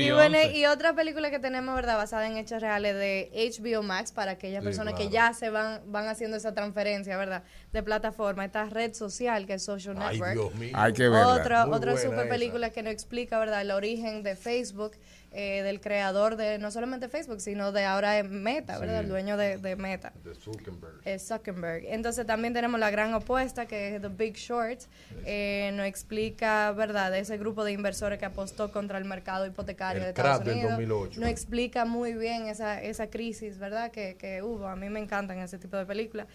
Y 0.00 0.10
bueno, 0.12 0.38
y 0.54 0.64
otra 0.64 0.94
película 0.94 1.30
que 1.30 1.38
tenemos, 1.38 1.74
¿verdad? 1.74 1.96
Basada 1.98 2.26
en 2.26 2.38
hechos 2.38 2.62
reales 2.62 2.94
de 2.94 3.30
HBO 3.34 3.82
Max 3.82 4.12
para 4.12 4.32
aquellas 4.32 4.62
Sí, 4.62 4.64
personas 4.64 4.94
que 4.94 5.10
ya 5.10 5.34
se 5.34 5.50
van 5.50 5.80
van 5.92 6.08
haciendo 6.08 6.38
esa 6.38 6.54
transferencia, 6.54 7.18
¿verdad? 7.18 7.42
De 7.72 7.82
plataforma. 7.82 8.46
Esta 8.46 8.64
red 8.64 8.94
social 8.94 9.46
que 9.46 9.54
es 9.54 9.62
Social 9.64 9.96
Ay, 9.98 10.18
Network. 10.20 10.32
Dios 10.32 10.54
mío. 10.54 10.70
Hay 10.74 10.92
que 10.94 11.02
verla. 11.08 11.28
Otra, 11.34 11.66
Muy 11.66 11.76
otra 11.76 11.96
super 11.98 12.20
esa. 12.20 12.28
película 12.30 12.70
que 12.70 12.82
nos 12.82 12.92
explica, 12.94 13.38
¿verdad? 13.38 13.60
El 13.60 13.72
origen 13.72 14.22
de 14.22 14.36
Facebook, 14.36 14.92
eh, 15.32 15.62
del 15.62 15.80
creador 15.80 16.36
de 16.36 16.58
no 16.58 16.70
solamente 16.70 17.08
Facebook, 17.08 17.40
sino 17.40 17.72
de 17.72 17.84
ahora 17.84 18.22
Meta, 18.22 18.78
¿verdad? 18.78 19.00
El 19.00 19.08
dueño 19.08 19.36
de, 19.36 19.58
de 19.58 19.76
Meta. 19.76 20.12
De 20.24 20.34
Zuckerberg. 20.34 21.00
Es 21.04 21.28
Zuckerberg. 21.28 21.84
Entonces 21.88 22.26
también 22.26 22.54
tenemos 22.54 22.80
la 22.80 22.90
gran 22.90 23.12
opuesta 23.14 23.66
que 23.66 23.96
es 23.96 24.02
The 24.02 24.08
Big 24.08 24.36
Short. 24.36 24.80
Eh, 25.24 25.70
nos 25.74 25.86
explica, 25.86 26.72
¿verdad?, 26.72 27.10
de 27.10 27.20
ese 27.20 27.36
grupo 27.38 27.64
de 27.64 27.72
inversores 27.72 28.18
que 28.18 28.24
apostó 28.24 28.72
contra 28.72 28.98
el 28.98 29.04
mercado 29.04 29.46
hipotecario 29.46 29.98
El 29.98 30.04
de 30.04 30.08
Estados 30.10 30.40
crack 30.40 30.46
del 30.46 30.56
Unidos. 30.56 30.70
2008. 30.78 31.20
Nos 31.20 31.28
explica 31.28 31.84
muy 31.84 32.14
bien 32.14 32.46
esa, 32.46 32.82
esa 32.82 33.08
crisis, 33.08 33.58
¿verdad?, 33.58 33.90
que, 33.90 34.16
que 34.16 34.42
hubo. 34.42 34.66
A 34.66 34.76
mí 34.76 34.88
me 34.88 35.00
encantan 35.00 35.38
ese 35.38 35.58
tipo 35.58 35.76
de 35.76 35.86
películas. 35.86 36.26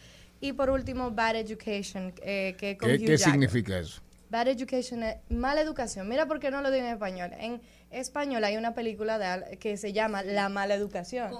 Y 0.42 0.54
por 0.54 0.70
último, 0.72 1.12
Bad 1.12 1.36
Education, 1.36 2.14
eh, 2.24 2.56
que 2.58 2.76
con 2.76 2.89
¿Qué, 2.89 2.96
Hugh 2.96 3.06
qué 3.06 3.18
significa 3.18 3.78
eso? 3.78 4.02
Bad 4.32 4.48
Education 4.48 5.04
es 5.04 5.18
mala 5.30 5.60
educación. 5.62 6.08
Mira 6.08 6.26
por 6.26 6.40
qué 6.40 6.50
no 6.52 6.62
lo 6.62 6.72
digo 6.72 6.86
en 6.86 6.94
español. 6.94 7.32
En 7.38 7.62
español 7.92 8.42
hay 8.46 8.56
una 8.56 8.74
película 8.74 9.20
de, 9.20 9.26
al- 9.26 9.58
que 9.60 9.76
se 9.76 9.92
llama 9.92 10.24
La 10.24 10.48
mala 10.48 10.74
educación. 10.74 11.32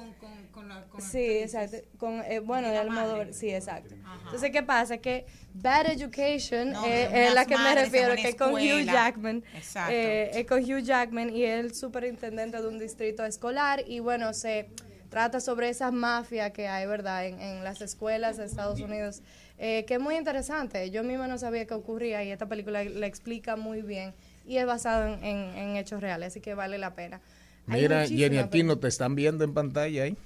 sí, 1.00 1.24
exacto. 1.39 1.78
Con, 1.98 2.22
eh, 2.26 2.39
bueno, 2.39 2.68
de 2.70 2.78
Almodóvar, 2.78 3.34
sí, 3.34 3.50
exacto. 3.50 3.96
Entonces, 4.26 4.52
¿qué 4.52 4.62
pasa? 4.62 4.98
Que 4.98 5.26
Bad 5.54 5.88
Education 5.92 6.72
No, 6.74 6.86
eh, 6.86 7.28
es 7.28 7.34
la 7.34 7.46
que 7.46 7.56
me 7.58 7.64
madres 7.64 7.86
refiero, 7.86 8.14
que 8.16 8.28
es 8.30 8.36
con 8.36 8.54
Hugh. 8.54 8.84
Jackman. 8.86 9.44
Exacto. 9.56 9.92
Eh, 9.94 10.32
es 10.42 10.46
con 10.46 10.60
Hugh 10.62 10.82
Jackman 10.84 11.30
y 11.34 11.46
es 11.46 11.60
el 11.62 11.74
superintendente 11.74 12.62
de 12.62 12.68
un 12.68 12.78
distrito 12.78 13.24
escolar 13.26 13.84
y 13.88 14.00
bueno, 14.02 14.34
se 14.34 14.70
trata 15.10 15.39
sobre 15.39 15.70
esa 15.70 15.92
mafia 15.92 16.52
que 16.52 16.68
hay, 16.68 16.86
¿verdad?, 16.88 17.26
en, 17.26 17.39
en 17.42 17.64
las 17.64 17.82
escuelas 17.82 18.38
de 18.38 18.46
Estados 18.46 18.80
Unidos, 18.80 19.22
eh, 19.64 19.86
que 19.86 19.93
es 19.93 19.99
muy 19.99 20.16
interesante. 20.16 20.89
Yo 20.89 21.03
misma 21.03 21.28
no 21.28 21.38
sabía 21.38 21.66
qué 21.68 21.76
ocurría 21.76 22.24
y 22.24 22.32
esta 22.32 22.47
película 22.47 22.84
la 22.84 23.05
explica 23.05 23.55
muy 23.55 23.84
bien 23.84 24.14
y 24.45 24.57
es 24.57 24.66
basado 24.66 25.05
en, 25.07 25.24
en- 25.24 25.55
en 25.55 25.76
hechos 25.78 26.01
reales, 26.01 26.30
así 26.30 26.41
que 26.41 26.55
vale 26.55 26.78
la 26.80 26.95
pena. 26.95 27.22
Mira, 27.68 28.07
Jenny 28.07 28.39
Aquino, 28.39 28.80
te 28.80 28.88
están 28.88 29.14
viendo 29.14 29.43
en 29.43 29.53
pantalla 29.53 30.03
ahí. 30.03 30.18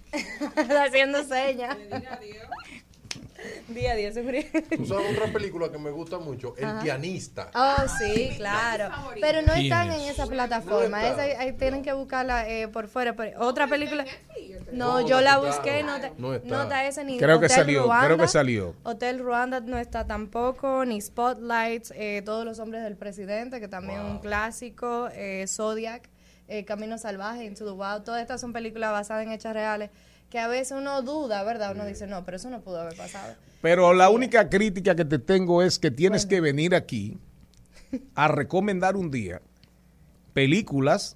películas 0.56 0.88
haciendo 0.88 1.22
señas. 1.26 1.78
Día 3.68 3.92
a 3.92 3.96
día, 3.96 4.12
seguro. 4.12 4.38
¿Tú 4.76 4.86
sabes 4.86 5.12
otra 5.18 5.32
película 5.34 5.72
que 5.72 5.78
me 5.78 5.90
gusta 5.92 6.18
mucho? 6.20 6.56
El 6.58 6.66
Ajá. 6.66 6.82
pianista. 6.84 7.50
Oh, 7.56 7.88
sí, 8.00 8.32
claro. 8.38 8.90
Pero 9.20 9.42
no 9.42 9.54
están 9.54 9.92
en 9.92 10.02
esa 10.02 10.28
plataforma. 10.28 11.02
No 11.02 11.08
está. 11.08 11.26
Esa 11.28 11.42
ahí, 11.42 11.54
tienen 11.54 11.82
que 11.84 11.94
buscarla 11.94 12.48
eh, 12.50 12.68
por 12.68 12.88
fuera. 12.88 13.16
Pero 13.16 13.40
otra 13.42 13.68
película. 13.68 14.06
No, 14.72 15.08
yo 15.08 15.22
la 15.22 15.38
busqué. 15.40 15.84
No, 15.84 15.96
está. 15.96 16.12
no 16.48 16.62
está 16.64 16.86
ese 16.88 17.04
ni 17.04 17.18
Creo 17.18 17.40
que 17.40 17.46
Hotel 17.46 17.58
salió, 17.58 17.84
Ruanda. 17.84 18.06
creo 18.06 18.18
que 18.18 18.28
salió. 18.28 18.76
Hotel 18.84 19.20
Ruanda 19.20 19.60
no 19.62 19.78
está 19.78 20.06
tampoco. 20.06 20.86
Ni 20.86 21.00
Spotlight. 21.02 21.92
eh, 21.96 22.22
Todos 22.26 22.46
los 22.46 22.60
hombres 22.60 22.84
del 22.84 22.96
presidente, 22.98 23.60
que 23.60 23.68
también 23.68 24.00
es 24.02 24.06
un 24.06 24.20
clásico. 24.20 25.10
eh, 25.14 25.46
Zodiac. 25.48 26.10
eh, 26.48 26.64
Camino 26.66 26.98
Salvaje, 26.98 27.44
Into 27.46 27.66
the 27.66 27.72
Wild. 27.72 28.04
Todas 28.04 28.22
estas 28.22 28.40
son 28.42 28.54
películas 28.54 28.92
basadas 28.92 29.26
en 29.26 29.32
hechos 29.32 29.54
reales. 29.54 29.90
Que 30.36 30.42
a 30.42 30.50
veces 30.50 30.78
uno 30.78 31.02
duda, 31.02 31.44
¿verdad? 31.44 31.72
Uno 31.74 31.86
dice, 31.86 32.08
no, 32.08 32.26
pero 32.26 32.36
eso 32.36 32.50
no 32.50 32.60
pudo 32.60 32.82
haber 32.82 32.98
pasado. 32.98 33.36
Pero 33.62 33.94
la 33.94 34.10
única 34.10 34.50
crítica 34.50 34.94
que 34.94 35.06
te 35.06 35.18
tengo 35.18 35.64
es 35.64 35.80
que 35.80 35.92
tienes 35.92 36.26
que 36.26 36.42
venir 36.42 36.76
aquí 36.76 37.18
a 38.16 38.28
recomendar 38.28 38.98
un 38.98 39.12
día 39.12 39.42
películas 40.34 41.16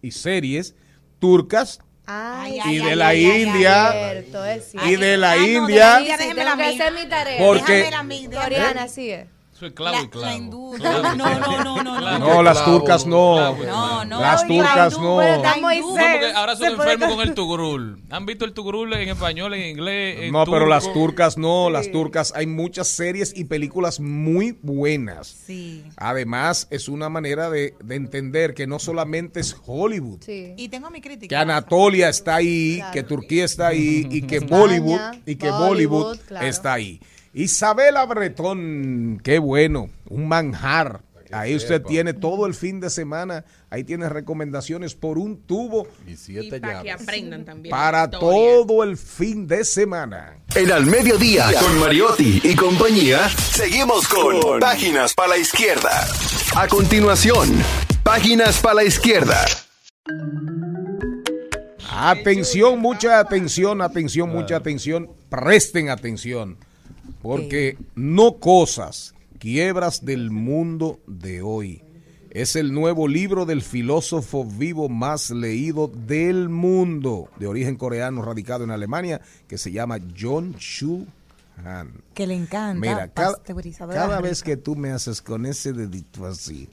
y 0.00 0.12
series 0.12 0.74
turcas 1.18 1.80
Ay, 2.06 2.54
y 2.54 2.60
ay, 2.60 2.78
de 2.78 2.90
ay, 2.92 2.96
la 2.96 3.14
India 3.14 3.92
cierto, 3.92 4.86
y 4.86 4.96
de 4.96 5.18
la 5.18 5.32
Ah, 5.32 5.36
no, 5.36 5.42
de 5.42 5.52
India 5.52 6.02
que 6.06 6.12
hacer 6.14 6.92
mi 6.94 7.06
tarea. 7.10 7.46
porque 7.46 7.72
Déjamela 7.72 7.98
a 7.98 8.02
mí. 8.02 8.28
Coreana, 8.32 8.88
sí 8.88 9.10
es. 9.10 9.26
Eso 9.54 9.66
es 9.66 9.72
clavo 9.74 9.96
La- 9.98 10.02
y 10.02 10.08
clavo. 10.08 10.26
la 10.26 10.34
industria. 10.34 10.90
No, 11.02 11.14
no, 11.14 11.38
no, 11.38 11.64
no, 11.64 11.82
no. 12.00 12.18
No, 12.18 12.42
las 12.42 12.64
turcas 12.64 13.06
no. 13.06 13.54
No, 13.64 14.04
no. 14.04 14.20
Las 14.20 14.46
turcas 14.46 14.98
no. 14.98 15.20
Ahora 15.20 16.56
son 16.56 16.66
enfermos 16.72 17.14
con 17.14 17.20
el 17.28 17.34
tugrul. 17.34 18.02
¿Han 18.10 18.26
visto 18.26 18.44
el 18.44 18.52
tugrul 18.54 18.92
en 18.94 19.08
español, 19.08 19.54
en 19.54 19.68
inglés? 19.70 20.16
en 20.22 20.32
No, 20.32 20.44
pero 20.46 20.66
las 20.66 20.92
turcas 20.92 21.36
no, 21.38 21.70
las 21.70 21.90
turcas 21.90 22.32
hay 22.34 22.46
muchas 22.46 22.88
series 22.88 23.32
y 23.36 23.44
películas 23.44 24.00
muy 24.00 24.58
buenas. 24.62 25.28
Sí. 25.46 25.84
Además, 25.96 26.66
es 26.70 26.88
una 26.88 27.08
manera 27.08 27.50
de, 27.50 27.74
de 27.82 27.94
entender 27.94 28.54
que 28.54 28.66
no 28.66 28.78
solamente 28.78 29.40
es 29.40 29.56
Hollywood, 29.66 30.20
Y 30.28 30.68
tengo 30.68 30.90
mi 30.90 31.00
crítica. 31.00 31.28
que 31.28 31.36
Anatolia 31.36 32.08
está 32.08 32.36
ahí, 32.36 32.76
Claro. 32.78 32.92
que 32.92 33.02
Turquía 33.02 33.44
está 33.44 33.66
ahí 33.68 34.06
y 34.10 34.22
que 34.22 34.36
España, 34.36 34.58
Bollywood 34.60 35.00
y 35.26 35.36
que 35.36 35.50
Bollywood, 35.50 35.68
Bollywood 35.68 36.18
claro. 36.26 36.46
está 36.46 36.72
ahí. 36.72 37.00
Isabela 37.34 38.04
Bretón, 38.04 39.20
qué 39.24 39.38
bueno, 39.38 39.88
un 40.08 40.28
manjar. 40.28 41.00
Ahí 41.30 41.56
usted 41.56 41.76
sepa. 41.76 41.88
tiene 41.88 42.12
todo 42.12 42.44
el 42.46 42.52
fin 42.52 42.78
de 42.78 42.90
semana, 42.90 43.46
ahí 43.70 43.84
tiene 43.84 44.06
recomendaciones 44.10 44.94
por 44.94 45.16
un 45.16 45.38
tubo 45.46 45.88
y 46.06 46.10
Y 46.12 46.16
siete 46.18 46.60
para 46.60 46.82
que 46.82 46.92
aprendan 46.92 47.46
también. 47.46 47.70
para 47.70 48.04
historia. 48.04 48.20
todo 48.20 48.82
el 48.84 48.98
fin 48.98 49.46
de 49.46 49.64
semana. 49.64 50.36
En 50.54 50.70
al 50.70 50.84
mediodía, 50.84 51.46
con 51.58 51.78
Mariotti 51.78 52.42
y 52.44 52.54
compañía, 52.54 53.30
seguimos 53.30 54.06
con 54.08 54.60
Páginas 54.60 55.14
para 55.14 55.30
la 55.30 55.38
Izquierda. 55.38 56.06
A 56.54 56.68
continuación, 56.68 57.48
Páginas 58.02 58.60
para 58.60 58.74
la 58.74 58.84
Izquierda. 58.84 59.42
Atención, 61.90 62.78
mucha 62.78 63.18
atención, 63.20 63.80
atención, 63.80 64.28
mucha 64.28 64.56
atención. 64.56 65.10
Presten 65.30 65.88
atención. 65.88 66.58
Porque 67.20 67.76
no 67.94 68.38
cosas, 68.38 69.14
quiebras 69.38 70.04
del 70.04 70.30
mundo 70.30 71.00
de 71.06 71.42
hoy. 71.42 71.82
Es 72.30 72.56
el 72.56 72.72
nuevo 72.72 73.08
libro 73.08 73.44
del 73.44 73.60
filósofo 73.60 74.44
vivo 74.44 74.88
más 74.88 75.30
leído 75.30 75.88
del 75.88 76.48
mundo, 76.48 77.28
de 77.38 77.46
origen 77.46 77.76
coreano, 77.76 78.22
radicado 78.22 78.64
en 78.64 78.70
Alemania, 78.70 79.20
que 79.48 79.58
se 79.58 79.70
llama 79.70 79.98
John 80.18 80.54
Chu 80.54 81.06
Han. 81.62 81.90
Que 82.14 82.26
le 82.26 82.34
encanta. 82.34 82.80
Mira, 82.80 83.08
cada, 83.08 83.36
cada 83.76 84.20
vez 84.20 84.42
que 84.42 84.56
tú 84.56 84.76
me 84.76 84.92
haces 84.92 85.20
con 85.20 85.44
ese 85.44 85.74
dedito 85.74 86.24
así, 86.24 86.70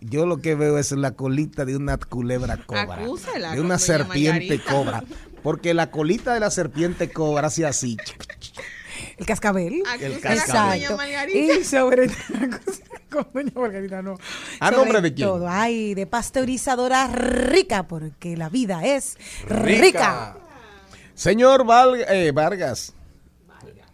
yo 0.00 0.26
lo 0.26 0.38
que 0.38 0.54
veo 0.54 0.78
es 0.78 0.92
la 0.92 1.12
colita 1.12 1.64
de 1.64 1.76
una 1.76 1.98
culebra 1.98 2.56
cobra. 2.58 3.02
Acúsela, 3.02 3.52
de 3.52 3.60
una 3.60 3.78
serpiente 3.78 4.60
cobra. 4.62 5.04
Porque 5.42 5.74
la 5.74 5.90
colita 5.90 6.34
de 6.34 6.40
la 6.40 6.50
serpiente 6.50 7.10
cobra 7.10 7.48
hace 7.48 7.66
así. 7.66 7.96
El 9.16 9.26
cascabel. 9.26 9.74
El 9.74 9.86
Acúsela 9.86 10.10
con 10.12 10.20
cascabel. 10.20 10.82
doña 10.82 10.96
Margarita. 10.96 11.38
Y 11.54 11.64
sobre 11.64 12.08
con 13.10 13.26
doña 13.32 13.52
Margarita 13.54 14.02
no. 14.02 14.16
¿A 14.60 14.66
Sobre 14.66 14.76
nombre 14.78 15.00
de 15.00 15.14
quién? 15.14 15.28
Todo, 15.28 15.48
ay, 15.48 15.94
de 15.94 16.06
pasteurizadora 16.06 17.08
rica, 17.08 17.84
porque 17.88 18.36
la 18.36 18.48
vida 18.48 18.84
es 18.84 19.16
rica. 19.46 20.36
Señor 21.14 21.64
Val- 21.64 22.04
eh, 22.08 22.32
Vargas. 22.32 22.94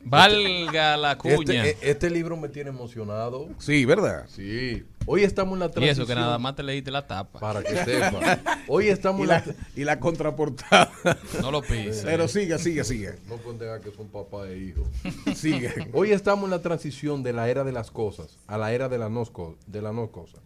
Valga 0.08 0.96
la 0.96 1.18
cuña. 1.18 1.66
Este, 1.66 1.90
este 1.90 2.10
libro 2.10 2.36
me 2.36 2.48
tiene 2.48 2.70
emocionado. 2.70 3.48
Sí, 3.58 3.84
¿verdad? 3.84 4.26
Sí. 4.28 4.84
Hoy 5.04 5.24
estamos 5.24 5.54
en 5.54 5.60
la 5.60 5.66
y 5.66 5.70
transición. 5.70 6.02
eso 6.02 6.06
que 6.06 6.14
nada 6.14 6.38
más 6.38 6.54
te 6.54 6.62
leíste 6.62 6.92
la 6.92 7.06
tapa. 7.06 7.40
Para 7.40 7.62
que 7.62 7.76
sepa. 7.84 8.40
Hoy 8.68 8.88
estamos 8.88 9.20
Y 9.20 9.22
en 9.24 9.28
la, 9.28 9.42
la... 9.44 9.54
y 9.74 9.84
la 9.84 9.98
contraportada. 9.98 10.92
No 11.40 11.50
lo 11.50 11.60
pises. 11.60 12.02
Pero 12.04 12.28
siga, 12.28 12.58
siga, 12.58 12.84
siga. 12.84 13.16
No 13.28 13.36
dejar 13.58 13.80
que 13.80 13.90
son 13.90 14.06
papá 14.08 14.48
e 14.48 14.58
hijo. 14.58 14.82
Sigue. 15.34 15.72
Hoy 15.92 16.12
estamos 16.12 16.44
en 16.44 16.50
la 16.50 16.62
transición 16.62 17.22
de 17.22 17.32
la 17.32 17.48
era 17.48 17.64
de 17.64 17.72
las 17.72 17.90
cosas 17.90 18.38
a 18.46 18.58
la 18.58 18.72
era 18.72 18.88
de 18.88 18.98
la 18.98 19.08
no, 19.08 19.24
de 19.66 19.82
la 19.82 19.92
no 19.92 20.10
cosa. 20.10 20.38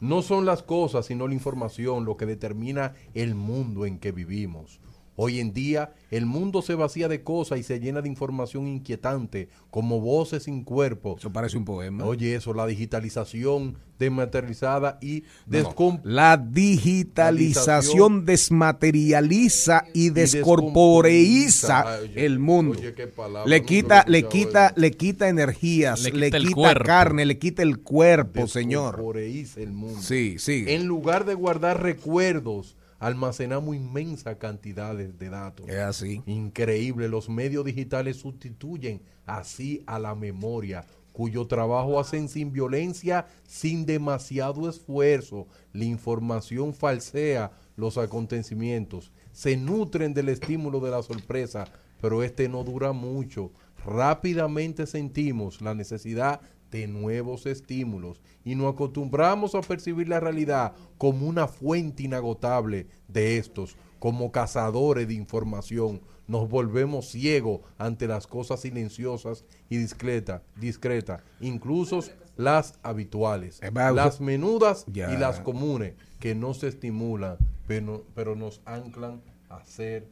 No 0.00 0.22
son 0.22 0.46
las 0.46 0.62
cosas, 0.62 1.06
sino 1.06 1.26
la 1.26 1.34
información 1.34 2.04
lo 2.04 2.16
que 2.16 2.26
determina 2.26 2.94
el 3.14 3.34
mundo 3.34 3.84
en 3.84 3.98
que 3.98 4.12
vivimos. 4.12 4.80
Hoy 5.20 5.40
en 5.40 5.52
día, 5.52 5.92
el 6.12 6.26
mundo 6.26 6.62
se 6.62 6.76
vacía 6.76 7.08
de 7.08 7.24
cosas 7.24 7.58
y 7.58 7.64
se 7.64 7.80
llena 7.80 8.02
de 8.02 8.08
información 8.08 8.68
inquietante, 8.68 9.48
como 9.68 10.00
voces 10.00 10.44
sin 10.44 10.62
cuerpo. 10.62 11.16
Eso 11.18 11.32
parece 11.32 11.56
un 11.58 11.64
poema. 11.64 12.04
Oye, 12.04 12.36
eso, 12.36 12.54
la 12.54 12.66
digitalización 12.68 13.76
desmaterializada 13.98 14.96
y 15.02 15.24
No, 15.46 15.58
no. 15.62 15.70
descom- 15.70 16.00
La 16.04 16.36
digitalización 16.36 18.24
desmaterializa 18.24 19.84
y 19.92 20.10
descorporeiza. 20.10 21.94
Ay, 21.98 22.12
el 22.14 22.38
mundo. 22.38 22.78
oye, 22.78 22.94
qué 22.94 23.06
palabra, 23.08 23.48
Le 23.48 23.64
quita, 23.64 24.04
le 24.06 24.22
quita, 24.28 24.72
le 24.76 24.90
quita 24.92 25.28
energías, 25.28 26.02
Le 26.02 26.12
le 26.12 26.30
quita 26.30 26.74
carne, 26.76 27.26
le 27.26 27.38
quita 27.38 27.62
el 27.62 27.78
cuerpo, 27.80 28.46
señor. 28.46 28.92
descorporeiza 28.96 29.60
el 29.60 29.72
mundo. 29.72 30.00
Sí, 30.00 30.36
sí. 30.38 30.64
En 30.68 30.86
lugar 30.86 31.24
de 31.24 31.34
guardar 31.34 31.82
recuerdos, 31.82 32.76
almacenamos 32.98 33.76
inmensas 33.76 34.36
cantidades 34.36 35.18
de 35.18 35.30
datos. 35.30 35.68
Es 35.68 35.78
así. 35.78 36.22
Increíble, 36.26 37.08
los 37.08 37.28
medios 37.28 37.64
digitales 37.64 38.16
sustituyen 38.16 39.02
así 39.26 39.82
a 39.86 39.98
la 39.98 40.14
memoria, 40.14 40.84
cuyo 41.12 41.46
trabajo 41.46 41.98
hacen 41.98 42.28
sin 42.28 42.52
violencia, 42.52 43.26
sin 43.46 43.86
demasiado 43.86 44.68
esfuerzo. 44.68 45.46
La 45.72 45.84
información 45.84 46.74
falsea 46.74 47.52
los 47.78 47.96
acontecimientos, 47.96 49.12
se 49.30 49.56
nutren 49.56 50.12
del 50.12 50.28
estímulo 50.30 50.80
de 50.80 50.90
la 50.90 51.00
sorpresa, 51.00 51.64
pero 52.00 52.24
este 52.24 52.48
no 52.48 52.64
dura 52.64 52.90
mucho. 52.92 53.52
Rápidamente 53.86 54.84
sentimos 54.84 55.62
la 55.62 55.74
necesidad 55.76 56.40
de 56.70 56.86
nuevos 56.86 57.46
estímulos 57.46 58.20
y 58.44 58.54
nos 58.54 58.72
acostumbramos 58.74 59.54
a 59.54 59.60
percibir 59.60 60.08
la 60.08 60.20
realidad 60.20 60.72
como 60.96 61.26
una 61.26 61.48
fuente 61.48 62.04
inagotable 62.04 62.86
de 63.08 63.38
estos, 63.38 63.76
como 63.98 64.32
cazadores 64.32 65.08
de 65.08 65.14
información. 65.14 66.00
Nos 66.26 66.48
volvemos 66.48 67.08
ciegos 67.08 67.60
ante 67.78 68.06
las 68.06 68.26
cosas 68.26 68.60
silenciosas 68.60 69.44
y 69.70 69.78
discretas, 69.78 70.42
discretas, 70.56 71.22
incluso 71.40 72.00
las 72.36 72.78
habituales, 72.82 73.60
las 73.72 74.20
menudas 74.20 74.84
y 74.88 75.16
las 75.16 75.40
comunes, 75.40 75.94
que 76.20 76.34
no 76.34 76.54
se 76.54 76.68
estimulan, 76.68 77.38
pero, 77.66 78.04
pero 78.14 78.36
nos 78.36 78.60
anclan 78.64 79.22
a 79.48 79.56
hacer 79.56 80.08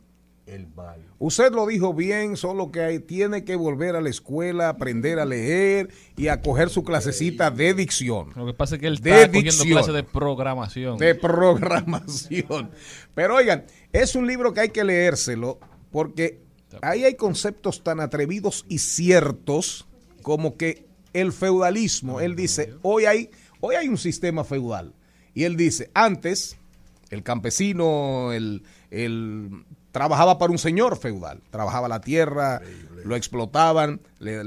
el 0.47 0.69
mal. 0.69 1.05
Usted 1.19 1.53
lo 1.53 1.67
dijo 1.67 1.93
bien, 1.93 2.37
solo 2.37 2.71
que 2.71 2.81
hay- 2.81 2.99
tiene 3.01 3.45
que 3.45 3.57
volver 3.57 3.97
a 3.97 4.01
la 4.01 4.09
escuela, 4.11 4.69
aprender 4.69 5.19
a 5.19 5.25
leer 5.25 5.89
y 6.17 6.29
a 6.29 6.41
coger 6.41 6.71
su 6.71 6.85
clasecita 6.85 7.51
de 7.51 7.75
dicción. 7.75 8.31
Lo 8.37 8.47
que 8.47 8.55
pasa 8.55 8.77
es 8.77 8.81
que 8.81 8.87
él 8.87 8.99
De 8.99 9.11
está 9.11 9.27
cogiendo 9.27 9.51
dicción. 9.51 9.69
clases 9.71 9.95
de 9.95 10.03
programación. 10.05 10.99
de 10.99 11.15
programación. 11.17 12.71
Pero 13.15 13.37
oigan, 13.37 13.65
es 13.93 14.15
un 14.15 14.27
libro 14.27 14.53
que 14.53 14.61
hay 14.61 14.69
que 14.71 14.85
leérselo 14.85 15.59
porque 15.91 16.41
ahí 16.83 17.05
hay 17.05 17.15
conceptos 17.15 17.83
tan 17.83 18.01
atrevidos 18.01 18.65
y 18.69 18.79
ciertos 18.79 19.87
como 20.23 20.57
que 20.57 20.87
el 21.13 21.33
feudalismo, 21.33 22.21
él 22.21 22.37
dice, 22.37 22.75
hoy 22.83 23.07
hay, 23.07 23.31
hoy 23.61 23.75
hay 23.77 23.89
un 23.89 23.97
sistema 23.99 24.45
feudal. 24.45 24.95
Y 25.35 25.45
él 25.45 25.57
dice, 25.57 25.91
antes 25.95 26.57
el 27.11 27.23
campesino, 27.23 28.33
el, 28.33 28.63
el- 28.91 29.65
trabajaba 29.93 30.39
para 30.39 30.53
un 30.53 30.59
señor 30.59 30.97
feudal, 30.99 31.41
trabajaba 31.51 31.89
la 31.89 32.01
tierra, 32.01 32.61
lo 33.05 33.17
explotaban, 33.17 34.01
le- 34.19 34.43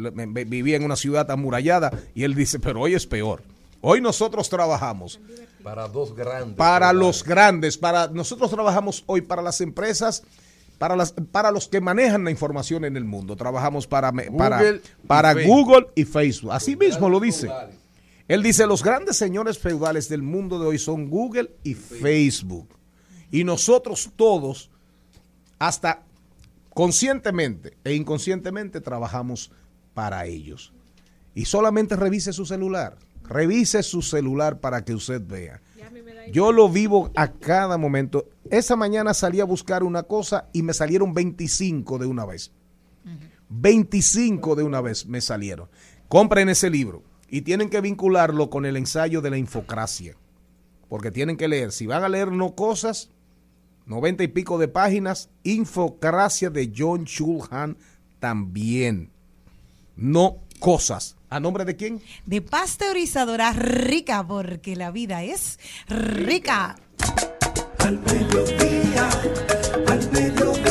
vivía 0.45 0.75
en 0.77 0.83
una 0.83 0.95
ciudad 0.95 1.29
amurallada 1.31 1.91
y 2.13 2.23
él 2.23 2.35
dice, 2.35 2.59
pero 2.59 2.81
hoy 2.81 2.93
es 2.93 3.07
peor. 3.07 3.41
Hoy 3.81 4.01
nosotros 4.01 4.49
trabajamos 4.49 5.19
Para 5.63 5.87
dos 5.87 6.13
grandes. 6.13 6.55
para 6.57 6.91
los 6.93 7.23
grandes, 7.23 7.77
para 7.77 8.07
nosotros 8.09 8.51
trabajamos 8.51 9.03
hoy 9.07 9.21
para 9.21 9.41
las 9.41 9.61
empresas, 9.61 10.21
para 10.77 10.95
las 10.97 11.13
para 11.13 11.49
los 11.51 11.67
que 11.69 11.79
manejan 11.81 12.23
la 12.25 12.31
información 12.31 12.83
en 12.85 12.95
el 12.97 13.05
mundo. 13.05 13.35
Trabajamos 13.37 13.87
para 13.87 14.11
para, 14.11 14.57
Google 14.59 14.81
y 15.03 15.07
para 15.07 15.33
Facebook. 15.33 15.55
Google 15.65 15.87
y 15.95 16.03
Facebook. 16.05 16.51
Así 16.51 16.75
mismo 16.75 17.09
lo 17.09 17.19
dice. 17.21 17.49
Él 18.29 18.43
dice, 18.43 18.67
los 18.67 18.83
grandes 18.83 19.17
señores 19.17 19.57
feudales 19.57 20.07
del 20.07 20.21
mundo 20.21 20.59
de 20.59 20.67
hoy 20.67 20.77
son 20.77 21.09
Google 21.09 21.49
y 21.63 21.73
Facebook. 21.73 22.69
Y 23.31 23.43
nosotros 23.43 24.11
todos, 24.15 24.69
hasta 25.57 26.03
conscientemente 26.69 27.75
e 27.83 27.95
inconscientemente, 27.95 28.81
trabajamos 28.81 29.51
para 29.95 30.27
ellos. 30.27 30.73
Y 31.33 31.45
solamente 31.45 31.95
revise 31.95 32.31
su 32.31 32.45
celular. 32.45 32.99
Revise 33.23 33.81
su 33.81 34.03
celular 34.03 34.59
para 34.59 34.85
que 34.85 34.93
usted 34.93 35.21
vea. 35.25 35.59
Yo 36.31 36.51
lo 36.51 36.69
vivo 36.69 37.11
a 37.15 37.31
cada 37.31 37.79
momento. 37.79 38.29
Esa 38.51 38.75
mañana 38.75 39.15
salí 39.15 39.39
a 39.39 39.45
buscar 39.45 39.81
una 39.81 40.03
cosa 40.03 40.49
y 40.53 40.61
me 40.61 40.75
salieron 40.75 41.15
25 41.15 41.97
de 41.97 42.05
una 42.05 42.25
vez. 42.25 42.51
25 43.49 44.55
de 44.55 44.61
una 44.61 44.81
vez 44.81 45.07
me 45.07 45.19
salieron. 45.19 45.67
Compren 46.07 46.49
ese 46.49 46.69
libro 46.69 47.08
y 47.29 47.41
tienen 47.41 47.69
que 47.69 47.81
vincularlo 47.81 48.49
con 48.49 48.65
el 48.65 48.77
ensayo 48.77 49.21
de 49.21 49.29
la 49.29 49.37
infocracia. 49.37 50.15
Porque 50.87 51.11
tienen 51.11 51.37
que 51.37 51.47
leer, 51.47 51.71
si 51.71 51.85
van 51.85 52.03
a 52.03 52.09
leer 52.09 52.31
no 52.31 52.55
cosas, 52.55 53.11
90 53.85 54.23
y 54.23 54.27
pico 54.27 54.57
de 54.57 54.67
páginas, 54.67 55.29
infocracia 55.43 56.49
de 56.49 56.71
John 56.75 57.05
Chulhan 57.05 57.77
también. 58.19 59.11
No 59.95 60.37
cosas. 60.59 61.15
¿A 61.29 61.39
nombre 61.39 61.65
de 61.65 61.75
quién? 61.75 62.01
De 62.25 62.41
pasteurizadora 62.41 63.53
rica, 63.53 64.25
porque 64.25 64.75
la 64.75 64.91
vida 64.91 65.23
es 65.23 65.59
rica. 65.87 66.75
Al 67.79 67.99
mediodía, 67.99 69.09
al 69.87 70.11
mediodía, 70.11 70.68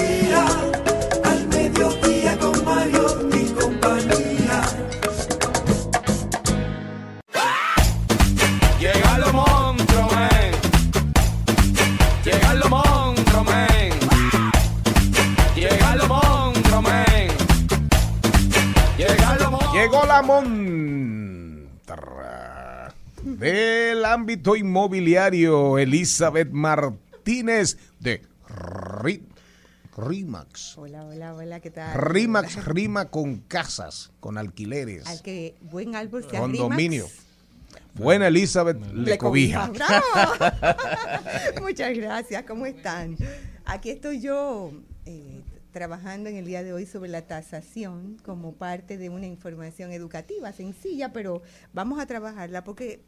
Llegó 19.79 20.05
la 20.07 20.23
montra 20.23 21.75
del 23.23 24.05
ámbito 24.05 24.57
inmobiliario, 24.57 25.79
Elizabeth 25.79 26.51
Martínez 26.51 27.79
de 28.01 28.23
Ri- 28.49 29.23
Rimax. 29.97 30.77
Hola, 30.79 31.05
hola, 31.05 31.35
hola, 31.35 31.61
¿qué 31.61 31.71
tal? 31.71 31.95
Rimax 31.97 32.65
rima 32.65 33.05
con 33.07 33.37
casas, 33.39 34.11
con 34.21 34.37
alquileres, 34.37 35.07
Al 35.07 35.23
que 35.23 35.55
buen 35.61 35.95
árbol 35.95 36.25
sea 36.29 36.41
condominio. 36.41 37.05
Rimax, 37.07 37.25
Buena 37.95 38.27
Elizabeth 38.29 38.81
le, 38.93 39.03
le 39.11 39.19
cobija. 39.19 39.69
¡Bravo! 39.69 40.05
Muchas 41.63 41.97
gracias, 41.97 42.43
¿cómo 42.45 42.67
están? 42.67 43.17
Aquí 43.65 43.91
estoy 43.91 44.21
yo 44.21 44.73
eh, 45.07 45.41
trabajando 45.79 46.29
en 46.29 46.35
el 46.35 46.45
día 46.45 46.65
de 46.65 46.73
hoy 46.73 46.87
sobre 46.87 47.09
la 47.09 47.23
tasación 47.23 48.17
como 48.25 48.53
parte 48.53 48.99
de 48.99 49.11
una 49.11 49.29
información 49.29 49.93
educativa 49.93 50.51
sencilla, 50.53 51.13
pero 51.13 51.41
vamos 51.73 52.01
a 52.01 52.07
trabajarla 52.07 52.65
porque 52.65 53.01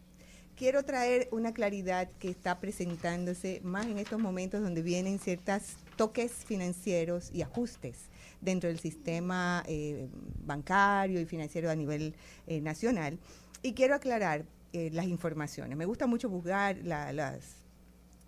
quiero 0.54 0.84
traer 0.84 1.28
una 1.32 1.52
claridad 1.52 2.08
que 2.20 2.28
está 2.28 2.60
presentándose 2.60 3.60
más 3.64 3.86
en 3.86 3.98
estos 3.98 4.20
momentos 4.20 4.62
donde 4.62 4.82
vienen 4.82 5.18
ciertos 5.18 5.62
toques 5.96 6.30
financieros 6.30 7.32
y 7.32 7.42
ajustes 7.42 8.02
dentro 8.40 8.68
del 8.68 8.78
sistema 8.78 9.64
eh, 9.66 10.06
bancario 10.44 11.20
y 11.20 11.24
financiero 11.24 11.70
a 11.70 11.74
nivel 11.74 12.14
eh, 12.46 12.60
nacional. 12.60 13.18
Y 13.64 13.72
quiero 13.72 13.96
aclarar 13.96 14.44
eh, 14.72 14.90
las 14.92 15.06
informaciones. 15.06 15.76
Me 15.76 15.86
gusta 15.86 16.06
mucho 16.06 16.28
buscar 16.28 16.76
la- 16.84 17.12
las, 17.12 17.59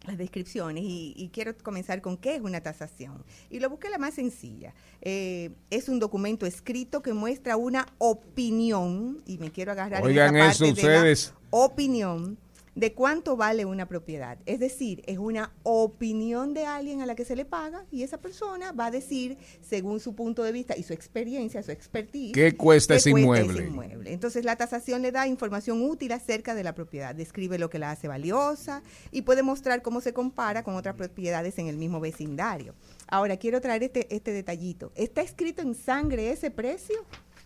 las 0.04 0.18
descripciones 0.18 0.82
y, 0.84 1.14
y 1.16 1.28
quiero 1.28 1.56
comenzar 1.56 2.00
con 2.00 2.16
qué 2.16 2.34
es 2.36 2.40
una 2.42 2.60
tasación. 2.60 3.24
Y 3.50 3.60
lo 3.60 3.70
busqué 3.70 3.88
la 3.88 3.98
más 3.98 4.14
sencilla. 4.14 4.74
Eh, 5.00 5.50
es 5.70 5.88
un 5.88 5.98
documento 5.98 6.46
escrito 6.46 7.02
que 7.02 7.12
muestra 7.12 7.56
una 7.56 7.86
opinión, 7.98 9.22
y 9.26 9.38
me 9.38 9.50
quiero 9.50 9.72
agarrar 9.72 10.00
en 10.00 10.06
Oigan 10.06 10.36
esa 10.36 10.50
eso 10.50 10.64
parte 10.64 10.80
de 10.82 10.88
la 10.88 10.98
ustedes. 10.98 11.34
opinión 11.50 12.38
de 12.74 12.94
cuánto 12.94 13.36
vale 13.36 13.64
una 13.64 13.86
propiedad. 13.86 14.38
Es 14.46 14.58
decir, 14.58 15.02
es 15.06 15.18
una 15.18 15.52
opinión 15.62 16.54
de 16.54 16.64
alguien 16.64 17.02
a 17.02 17.06
la 17.06 17.14
que 17.14 17.24
se 17.24 17.36
le 17.36 17.44
paga 17.44 17.84
y 17.90 18.02
esa 18.02 18.18
persona 18.18 18.72
va 18.72 18.86
a 18.86 18.90
decir, 18.90 19.36
según 19.60 20.00
su 20.00 20.14
punto 20.14 20.42
de 20.42 20.52
vista 20.52 20.76
y 20.76 20.82
su 20.82 20.92
experiencia, 20.92 21.62
su 21.62 21.70
expertise, 21.70 22.32
¿Qué 22.32 22.56
cuesta 22.56 22.94
ese 22.94 23.10
inmueble? 23.10 23.66
inmueble. 23.66 24.12
Entonces, 24.12 24.44
la 24.44 24.56
tasación 24.56 25.02
le 25.02 25.12
da 25.12 25.26
información 25.26 25.82
útil 25.82 26.12
acerca 26.12 26.54
de 26.54 26.64
la 26.64 26.74
propiedad, 26.74 27.14
describe 27.14 27.58
lo 27.58 27.68
que 27.68 27.78
la 27.78 27.90
hace 27.90 28.08
valiosa 28.08 28.82
y 29.10 29.22
puede 29.22 29.42
mostrar 29.42 29.82
cómo 29.82 30.00
se 30.00 30.12
compara 30.12 30.62
con 30.62 30.74
otras 30.74 30.94
propiedades 30.94 31.58
en 31.58 31.66
el 31.66 31.76
mismo 31.76 32.00
vecindario. 32.00 32.74
Ahora, 33.08 33.36
quiero 33.36 33.60
traer 33.60 33.82
este, 33.82 34.14
este 34.14 34.32
detallito. 34.32 34.92
¿Está 34.94 35.20
escrito 35.20 35.62
en 35.62 35.74
sangre 35.74 36.30
ese 36.30 36.50
precio? 36.50 36.96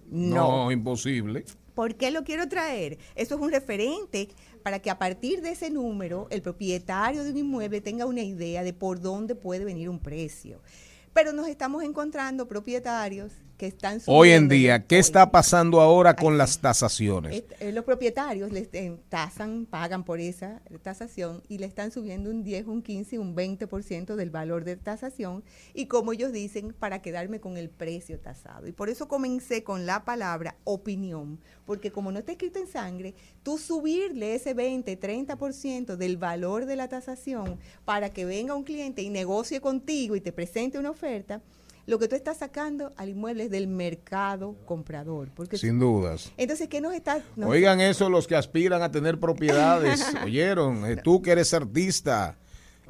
No, 0.09 0.70
imposible. 0.70 1.45
¿Por 1.77 1.97
qué 1.97 2.11
lo 2.11 2.24
quiero 2.24 2.49
traer? 2.49 2.97
Eso 3.16 3.35
es 3.35 3.41
un 3.43 3.51
referente 3.51 4.31
para 4.62 4.81
que 4.81 4.89
a 4.89 4.99
partir 4.99 5.43
de 5.43 5.51
ese 5.51 5.68
número 5.68 6.27
el 6.31 6.41
propietario 6.41 7.22
de 7.22 7.31
un 7.33 7.37
inmueble 7.37 7.83
tenga 7.83 8.07
una 8.07 8.22
idea 8.22 8.64
de 8.64 8.72
por 8.72 8.99
dónde 8.99 9.35
puede 9.35 9.66
venir 9.66 9.91
un 9.91 10.01
precio. 10.01 10.62
Pero 11.12 11.35
nos 11.35 11.49
estamos 11.49 11.85
encontrando 11.85 12.49
propietarios 12.49 13.35
que 13.57 13.67
están 13.67 14.01
Hoy 14.07 14.31
en 14.31 14.49
día, 14.49 14.87
¿qué 14.87 14.99
está 14.99 15.31
pasando 15.31 15.81
ahora 15.81 16.15
con 16.15 16.37
las 16.37 16.61
tasaciones? 16.61 17.45
Eh, 17.61 17.73
los 17.73 17.85
propietarios 17.85 18.53
les 18.53 18.69
tasan, 19.09 19.67
pagan 19.67 20.05
por 20.05 20.21
esa 20.21 20.61
tasación 20.83 21.43
y 21.49 21.59
le 21.59 21.67
están 21.67 21.91
subiendo 21.91 22.31
un 22.31 22.43
10, 22.43 22.67
un 22.67 22.83
15, 22.83 23.19
un 23.19 23.35
20% 23.35 24.15
del 24.15 24.31
valor 24.31 24.65
de 24.65 24.77
tasación 24.77 25.43
y 25.73 25.87
como 25.87 26.13
ellos 26.13 26.33
dicen, 26.33 26.75
para 26.79 27.01
quedarme 27.01 27.41
con 27.41 27.57
el 27.57 27.71
precio 27.71 28.19
tasado. 28.19 28.67
Y 28.67 28.73
por 28.73 28.89
eso 28.89 29.09
comencé 29.09 29.65
con 29.65 29.87
la 29.87 30.05
palabra 30.05 30.57
opinión, 30.65 31.41
porque 31.65 31.91
como 31.91 32.13
no 32.13 32.19
está 32.19 32.33
escrito 32.33 32.59
en 32.59 32.67
sangre, 32.67 33.15
tú 33.43 33.59
subirle 33.59 34.35
ese 34.35 34.55
20, 34.55 35.01
30% 35.01 35.97
del 35.97 36.17
valor 36.19 36.67
de 36.67 36.77
la 36.77 36.89
tasación 36.89 37.59
para 37.85 38.11
que 38.11 38.25
venga 38.25 38.55
un 38.55 38.65
cliente 38.65 39.03
y 39.03 39.09
negocie 39.09 39.61
contigo 39.61 40.15
y 40.17 40.21
te 40.21 40.33
presente 40.33 40.79
una 40.79 40.91
oferta, 40.91 41.41
lo 41.87 41.99
que 41.99 42.09
tú 42.09 42.16
estás 42.16 42.39
sacando 42.39 42.93
al 42.97 43.11
inmueble 43.11 43.45
es 43.45 43.51
del 43.51 43.68
mercado 43.68 44.57
comprador. 44.66 45.28
Porque 45.34 45.57
Sin 45.57 45.78
dudas. 45.78 46.32
entonces, 46.37 46.68
¿qué 46.68 46.80
nos 46.80 46.95
está...? 46.95 47.22
nos- 47.37 47.49
Oigan 47.49 47.80
eso 47.80 48.11
los 48.11 48.26
que 48.26 48.34
aspiran 48.37 48.82
a 48.82 48.91
tener 48.91 49.18
propiedades, 49.20 50.05
oyeron, 50.24 50.84
Eh, 50.87 50.97
tú 50.97 51.22
que 51.22 51.30
eres 51.32 51.55
artista 51.55 52.37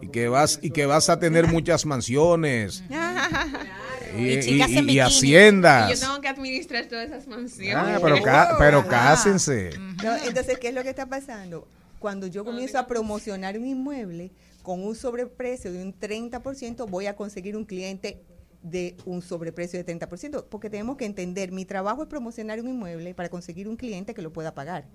y 0.00 0.08
que 0.08 0.28
vas 0.28 0.58
y 0.62 0.70
que 0.70 0.84
vas 0.86 1.08
a 1.10 1.18
tener 1.18 1.46
muchas 1.46 1.84
mansiones 1.86 2.82
y, 4.16 4.22
Y 4.22 4.38
y- 4.40 4.90
y 4.92 4.98
haciendas. 5.00 5.90
Y 5.90 5.94
yo 5.94 6.00
tengo 6.00 6.20
que 6.20 6.28
administrar 6.28 6.86
todas 6.86 7.06
esas 7.06 7.26
mansiones. 7.26 7.76
Ah, 7.76 7.98
pero, 8.02 8.22
ca- 8.22 8.56
pero 8.58 8.86
cásense. 8.86 9.70
No, 10.02 10.14
entonces, 10.16 10.58
¿qué 10.58 10.68
es 10.68 10.74
lo 10.74 10.82
que 10.82 10.90
está 10.90 11.06
pasando? 11.06 11.66
Cuando 11.98 12.26
yo 12.26 12.44
comienzo 12.44 12.78
a 12.78 12.86
promocionar 12.86 13.58
un 13.58 13.66
inmueble 13.66 14.30
con 14.62 14.84
un 14.84 14.94
sobreprecio 14.94 15.72
de 15.72 15.82
un 15.82 15.98
30%, 15.98 16.88
voy 16.88 17.06
a 17.06 17.16
conseguir 17.16 17.56
un 17.56 17.64
cliente 17.64 18.22
de 18.70 18.96
un 19.04 19.22
sobreprecio 19.22 19.82
de 19.82 19.86
30%, 19.86 20.44
porque 20.48 20.68
tenemos 20.68 20.96
que 20.96 21.04
entender, 21.04 21.52
mi 21.52 21.64
trabajo 21.64 22.02
es 22.02 22.08
promocionar 22.08 22.60
un 22.60 22.68
inmueble 22.68 23.14
para 23.14 23.28
conseguir 23.28 23.68
un 23.68 23.76
cliente 23.76 24.12
que 24.12 24.22
lo 24.22 24.32
pueda 24.32 24.54
pagar. 24.54 24.86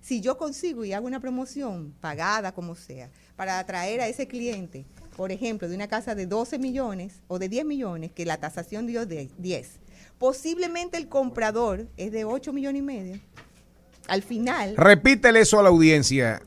Si 0.00 0.20
yo 0.20 0.38
consigo 0.38 0.84
y 0.84 0.92
hago 0.92 1.08
una 1.08 1.18
promoción 1.18 1.92
pagada 2.00 2.52
como 2.52 2.76
sea, 2.76 3.10
para 3.34 3.58
atraer 3.58 4.00
a 4.00 4.06
ese 4.06 4.28
cliente, 4.28 4.86
por 5.16 5.32
ejemplo, 5.32 5.68
de 5.68 5.74
una 5.74 5.88
casa 5.88 6.14
de 6.14 6.26
12 6.26 6.58
millones 6.60 7.20
o 7.26 7.40
de 7.40 7.48
10 7.48 7.64
millones, 7.64 8.12
que 8.12 8.24
la 8.24 8.38
tasación 8.38 8.86
dio 8.86 9.04
de 9.04 9.28
10, 9.38 9.80
posiblemente 10.18 10.96
el 10.96 11.08
comprador 11.08 11.88
es 11.96 12.12
de 12.12 12.24
8 12.24 12.52
millones 12.52 12.80
y 12.80 12.84
medio. 12.84 13.20
Al 14.06 14.22
final, 14.22 14.76
Repítele 14.76 15.40
eso 15.40 15.58
a 15.58 15.64
la 15.64 15.68
audiencia, 15.70 16.40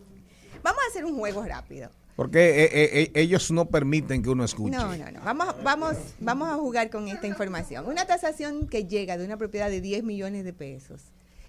vamos 0.64 0.82
a 0.86 0.90
hacer 0.90 1.04
un 1.04 1.18
juego 1.18 1.44
rápido. 1.44 1.92
Porque 2.16 2.64
eh, 2.64 2.70
eh, 2.72 2.90
eh, 2.94 3.12
ellos 3.16 3.52
no 3.52 3.70
permiten 3.70 4.22
que 4.24 4.30
uno 4.30 4.44
escuche. 4.44 4.76
No, 4.76 4.96
no, 4.96 5.12
no. 5.12 5.22
Vamos, 5.22 5.56
vamos, 5.64 5.98
vamos 6.20 6.50
a 6.50 6.56
jugar 6.56 6.90
con 6.90 7.08
esta 7.08 7.28
información. 7.28 7.88
Una 7.88 8.06
tasación 8.06 8.68
que 8.68 8.86
llega 8.86 9.18
de 9.18 9.26
una 9.26 9.38
propiedad 9.38 9.70
de 9.70 9.82
10 9.82 10.04
millones 10.04 10.44
de 10.44 10.54
pesos. 10.54 11.02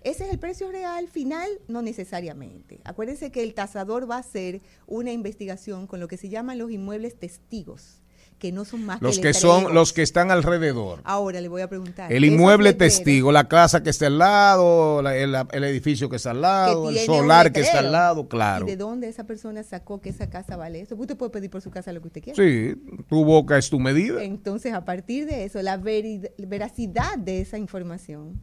¿Ese 0.05 0.25
es 0.25 0.33
el 0.33 0.39
precio 0.39 0.71
real 0.73 1.07
final? 1.09 1.49
No 1.69 1.81
necesariamente. 1.81 2.81
Acuérdense 2.85 3.31
que 3.31 3.43
el 3.45 3.55
tasador 3.55 4.11
va 4.11 4.17
a 4.17 4.21
hacer 4.21 4.61
una 4.87 5.13
investigación 5.13 5.87
con 5.87 6.01
lo 6.01 6.09
que 6.09 6.17
se 6.17 6.29
llaman 6.29 6.59
los 6.59 6.73
inmuebles 6.73 7.17
testigos, 7.17 8.02
que 8.43 8.51
no 8.51 8.65
son 8.65 8.85
más 8.85 9.01
Los 9.01 9.19
que 9.19 9.29
que 9.29 9.35
son, 9.35 9.73
los 9.73 9.93
que 9.93 10.03
están 10.03 10.33
alrededor. 10.33 11.01
Ahora 11.05 11.41
le 11.41 11.47
voy 11.47 11.63
a 11.63 11.69
preguntar. 11.69 12.13
El 12.13 12.25
¿esos 12.25 12.35
inmueble 12.35 12.73
testigo, 12.73 13.31
la 13.31 13.47
casa 13.47 13.85
que 13.85 13.91
está 13.91 14.09
al 14.09 14.19
lado, 14.19 15.01
la- 15.01 15.17
el, 15.17 15.33
el 15.53 15.63
edificio 15.63 16.09
que 16.09 16.17
está 16.17 16.33
al 16.33 16.41
lado, 16.41 16.91
el 16.91 16.99
solar 16.99 17.53
que 17.53 17.61
está 17.61 17.79
al 17.79 17.93
lado, 17.93 18.27
claro. 18.27 18.67
¿Y 18.67 18.71
de 18.71 18.77
dónde 18.77 19.09
esa 19.09 19.23
persona 19.23 19.63
sacó 19.63 20.01
que 20.01 20.09
esa 20.09 20.29
casa 20.29 20.57
vale 20.57 20.81
eso? 20.81 20.97
Usted 20.97 21.17
puede 21.17 21.31
pedir 21.31 21.51
por 21.51 21.63
su 21.63 21.71
casa 21.71 21.93
lo 21.93 22.01
que 22.01 22.09
usted 22.09 22.21
quiera. 22.21 22.35
Sí, 22.37 22.75
tu 23.09 23.25
boca 23.25 23.57
es 23.57 23.71
tu 23.71 23.79
medida. 23.79 24.25
Entonces, 24.25 24.73
a 24.73 24.85
partir 24.85 25.25
de 25.27 25.45
eso, 25.45 25.63
la 25.63 25.77
veracidad 25.77 27.17
de 27.19 27.43
esa 27.43 27.59
información 27.59 28.41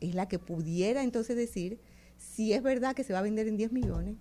es 0.00 0.14
la 0.14 0.28
que 0.28 0.38
pudiera 0.38 1.02
entonces 1.02 1.36
decir 1.36 1.78
si 2.16 2.54
es 2.54 2.62
verdad 2.62 2.94
que 2.94 3.04
se 3.04 3.12
va 3.12 3.18
a 3.18 3.22
vender 3.22 3.48
en 3.48 3.58
10 3.58 3.70
millones, 3.72 4.16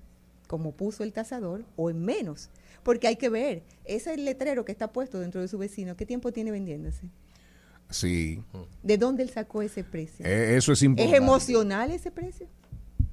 como 0.49 0.71
puso 0.71 1.03
el 1.03 1.13
tasador, 1.13 1.63
o 1.75 1.91
en 1.91 2.03
menos. 2.03 2.49
Porque 2.81 3.07
hay 3.07 3.17
que 3.17 3.29
ver, 3.29 3.61
ese 3.85 4.17
letrero 4.17 4.65
que 4.65 4.71
está 4.71 4.91
puesto 4.91 5.19
dentro 5.19 5.41
de 5.41 5.47
su 5.47 5.59
vecino, 5.59 5.95
¿qué 5.95 6.07
tiempo 6.07 6.31
tiene 6.31 6.49
vendiéndose? 6.49 7.07
Sí, 7.91 8.41
¿De 8.81 8.97
dónde 8.97 9.21
él 9.23 9.29
sacó 9.29 9.61
ese 9.61 9.83
precio? 9.83 10.25
eh, 10.25 10.55
eso 10.57 10.71
es 10.71 10.79
¿Es 10.79 10.83
importante. 10.83 11.17
emocional 11.17 11.91
ese 11.91 12.09
precio? 12.09 12.47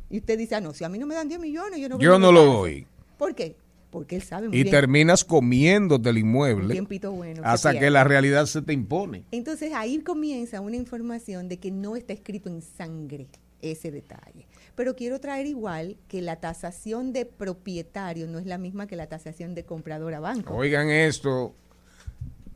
Y 0.09 0.19
usted 0.19 0.39
dice, 0.39 0.55
ah, 0.55 0.61
no, 0.63 0.73
si 0.73 0.83
a 0.85 0.89
mí 0.89 0.99
no 0.99 1.07
me 1.07 1.15
dan 1.15 1.29
10 1.29 1.39
millones, 1.41 1.79
yo 1.79 1.89
no 1.91 1.99
Yo 1.99 2.19
no 2.19 2.33
lo 2.33 2.41
casa". 2.41 2.53
doy. 2.59 2.87
¿Por 3.19 3.35
qué? 3.35 3.57
Porque 3.91 4.17
él 4.17 4.23
sabe 4.23 4.49
muy 4.49 4.57
Y 4.59 4.63
bien. 4.63 4.75
terminas 4.75 5.25
comiéndote 5.25 6.09
el 6.09 6.19
inmueble 6.19 6.73
tiempito 6.73 7.13
bueno. 7.13 7.43
hasta 7.45 7.79
que 7.79 7.91
la 7.91 8.05
realidad 8.05 8.47
se 8.47 8.63
te 8.63 8.73
impone. 8.73 9.25
Entonces 9.31 9.73
ahí 9.75 9.99
comienza 9.99 10.61
una 10.63 10.77
información 10.77 11.49
de 11.49 11.59
que 11.59 11.71
no 11.71 11.97
está 11.97 12.13
escrito 12.15 12.49
en 12.49 12.63
sangre 12.63 13.27
ese 13.63 13.91
detalle. 13.91 14.47
Pero 14.75 14.95
quiero 14.95 15.21
traer 15.21 15.47
igual 15.47 15.97
que 16.09 16.21
la 16.23 16.37
tasación 16.37 17.13
de 17.13 17.25
propietario 17.25 18.27
no 18.27 18.39
es 18.39 18.47
la 18.47 18.59
misma 18.59 18.87
que 18.87 18.97
la 18.97 19.09
tasación 19.09 19.55
de 19.55 19.65
comprador 19.65 20.15
a 20.15 20.21
banco. 20.21 20.55
Oigan 20.55 20.91
esto, 20.91 21.55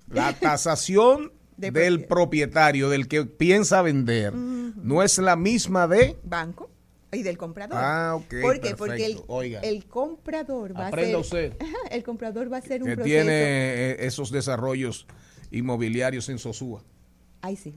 la 0.08 0.32
tasación 0.32 1.32
De 1.60 1.70
del 1.70 2.06
propietario, 2.06 2.88
del 2.88 3.06
que 3.06 3.26
piensa 3.26 3.82
vender, 3.82 4.32
no 4.34 5.02
es 5.02 5.18
la 5.18 5.36
misma 5.36 5.86
de... 5.86 6.16
banco 6.24 6.70
y 7.12 7.22
del 7.22 7.36
comprador. 7.36 7.76
Ah, 7.78 8.14
ok, 8.16 8.34
¿Por 8.40 8.60
qué? 8.60 8.74
Porque 8.74 9.04
el, 9.04 9.12
perfecto. 9.12 9.34
Oiga. 9.34 9.60
el 9.60 9.84
comprador 9.84 10.74
va 10.74 10.86
Aprenda 10.86 11.18
a 11.18 11.24
ser... 11.24 11.52
usted. 11.52 11.66
El 11.90 12.02
comprador 12.02 12.50
va 12.50 12.56
a 12.58 12.62
ser 12.62 12.82
un 12.82 12.88
que 12.88 12.94
proceso... 12.94 13.14
tiene 13.14 13.32
eh, 13.32 14.06
esos 14.06 14.30
desarrollos 14.30 15.06
inmobiliarios 15.50 16.30
en 16.30 16.38
Sosúa. 16.38 16.82
Ay, 17.42 17.56
sí. 17.56 17.74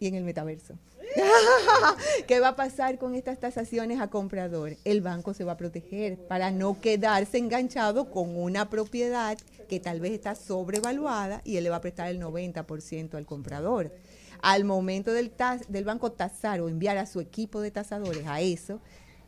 Y 0.00 0.06
en 0.06 0.14
el 0.14 0.24
metaverso. 0.24 0.78
¿Qué 2.26 2.40
va 2.40 2.48
a 2.48 2.56
pasar 2.56 2.98
con 2.98 3.14
estas 3.14 3.38
tasaciones 3.38 4.00
a 4.00 4.08
comprador? 4.08 4.76
El 4.84 5.00
banco 5.00 5.34
se 5.34 5.44
va 5.44 5.52
a 5.52 5.56
proteger 5.56 6.18
para 6.26 6.50
no 6.50 6.80
quedarse 6.80 7.38
enganchado 7.38 8.10
con 8.10 8.36
una 8.36 8.68
propiedad 8.68 9.38
que 9.68 9.80
tal 9.80 10.00
vez 10.00 10.12
está 10.12 10.34
sobrevaluada 10.34 11.40
y 11.44 11.56
él 11.56 11.64
le 11.64 11.70
va 11.70 11.76
a 11.76 11.80
prestar 11.80 12.08
el 12.08 12.20
90% 12.20 13.14
al 13.14 13.26
comprador. 13.26 13.92
Al 14.42 14.64
momento 14.64 15.12
del, 15.12 15.32
banco 15.84 16.12
tasar 16.12 16.60
o 16.60 16.68
enviar 16.68 16.98
a 16.98 17.06
su 17.06 17.20
equipo 17.20 17.60
de 17.60 17.70
tasadores 17.70 18.26
a 18.26 18.40
eso, 18.40 18.80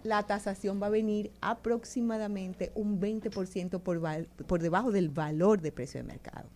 la 0.02 0.24
tasación 0.24 0.80
va 0.82 0.86
a 0.88 0.90
venir 0.90 1.32
aproximadamente 1.40 2.70
un 2.74 3.00
20% 3.00 3.80
por, 3.80 4.00
val- 4.00 4.28
por 4.46 4.60
debajo 4.60 4.90
del 4.92 5.08
valor 5.08 5.60
de 5.60 5.72
precio 5.72 6.00
de 6.00 6.06
mercado. 6.06 6.48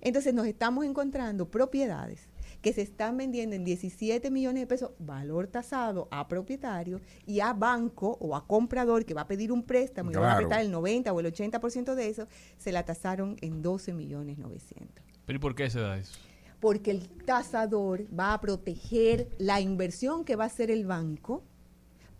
Entonces 0.00 0.34
nos 0.34 0.46
estamos 0.46 0.84
encontrando 0.84 1.48
propiedades 1.48 2.27
que 2.62 2.72
se 2.72 2.82
están 2.82 3.16
vendiendo 3.16 3.54
en 3.54 3.64
17 3.64 4.30
millones 4.30 4.62
de 4.62 4.66
pesos, 4.66 4.90
valor 4.98 5.46
tasado 5.46 6.08
a 6.10 6.26
propietario 6.28 7.00
y 7.26 7.40
a 7.40 7.52
banco 7.52 8.16
o 8.20 8.34
a 8.34 8.46
comprador 8.46 9.04
que 9.04 9.14
va 9.14 9.22
a 9.22 9.28
pedir 9.28 9.52
un 9.52 9.62
préstamo 9.62 10.10
y 10.10 10.14
va 10.14 10.32
a 10.32 10.36
prestar 10.36 10.60
el 10.60 10.70
90 10.70 11.12
o 11.12 11.20
el 11.20 11.26
80% 11.32 11.94
de 11.94 12.08
eso, 12.08 12.26
se 12.56 12.72
la 12.72 12.84
tasaron 12.84 13.36
en 13.40 13.62
12 13.62 13.92
millones 13.94 14.38
900 14.38 15.04
¿Pero 15.24 15.36
y 15.36 15.40
por 15.40 15.54
qué 15.54 15.70
se 15.70 15.80
da 15.80 15.98
eso? 15.98 16.18
porque 16.60 16.90
el 16.90 17.08
tasador 17.08 18.06
va 18.18 18.34
a 18.34 18.40
proteger 18.40 19.28
la 19.38 19.60
inversión 19.60 20.24
que 20.24 20.36
va 20.36 20.44
a 20.44 20.48
hacer 20.48 20.70
el 20.70 20.86
banco 20.86 21.42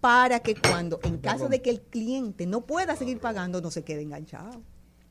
para 0.01 0.41
que 0.41 0.55
cuando, 0.55 1.01
en 1.03 1.19
caso 1.19 1.49
de 1.49 1.61
que 1.61 1.71
el 1.71 1.81
cliente 1.81 2.47
no 2.47 2.65
pueda 2.65 2.95
seguir 2.95 3.19
pagando, 3.19 3.61
no 3.61 3.71
se 3.71 3.83
quede 3.83 4.03
enganchado. 4.03 4.63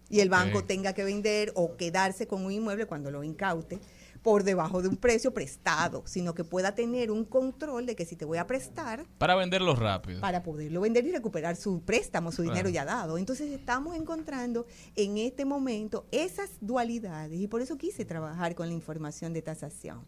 Y 0.09 0.21
el 0.21 0.29
banco 0.29 0.63
tenga 0.63 0.93
que 0.93 1.03
vender 1.03 1.51
o 1.55 1.75
quedarse 1.75 2.27
con 2.27 2.45
un 2.45 2.53
inmueble 2.53 2.85
cuando 2.85 3.11
lo 3.11 3.25
incaute 3.25 3.79
por 4.27 4.43
debajo 4.43 4.81
de 4.81 4.89
un 4.89 4.97
precio 4.97 5.33
prestado, 5.33 6.03
sino 6.05 6.33
que 6.33 6.43
pueda 6.43 6.75
tener 6.75 7.11
un 7.11 7.23
control 7.23 7.85
de 7.85 7.95
que 7.95 8.03
si 8.05 8.17
te 8.17 8.25
voy 8.25 8.37
a 8.39 8.45
prestar, 8.45 9.05
Para 9.17 9.35
venderlo 9.35 9.73
rápido. 9.73 10.19
para 10.19 10.43
poderlo 10.43 10.81
vender 10.81 11.05
y 11.07 11.13
recuperar 11.13 11.55
su 11.55 11.79
préstamo, 11.79 12.33
su 12.33 12.41
dinero 12.41 12.63
Claro. 12.63 12.69
ya 12.71 12.83
dado. 12.83 13.17
Entonces 13.17 13.49
estamos 13.53 13.95
encontrando 13.95 14.65
en 14.97 15.17
este 15.17 15.45
momento 15.45 16.05
esas 16.11 16.49
dualidades 16.59 17.39
y 17.39 17.47
por 17.47 17.61
eso 17.61 17.77
quise 17.77 18.03
trabajar 18.03 18.53
con 18.53 18.67
la 18.67 18.73
información 18.73 19.31
de 19.31 19.41
tasación. 19.41 20.03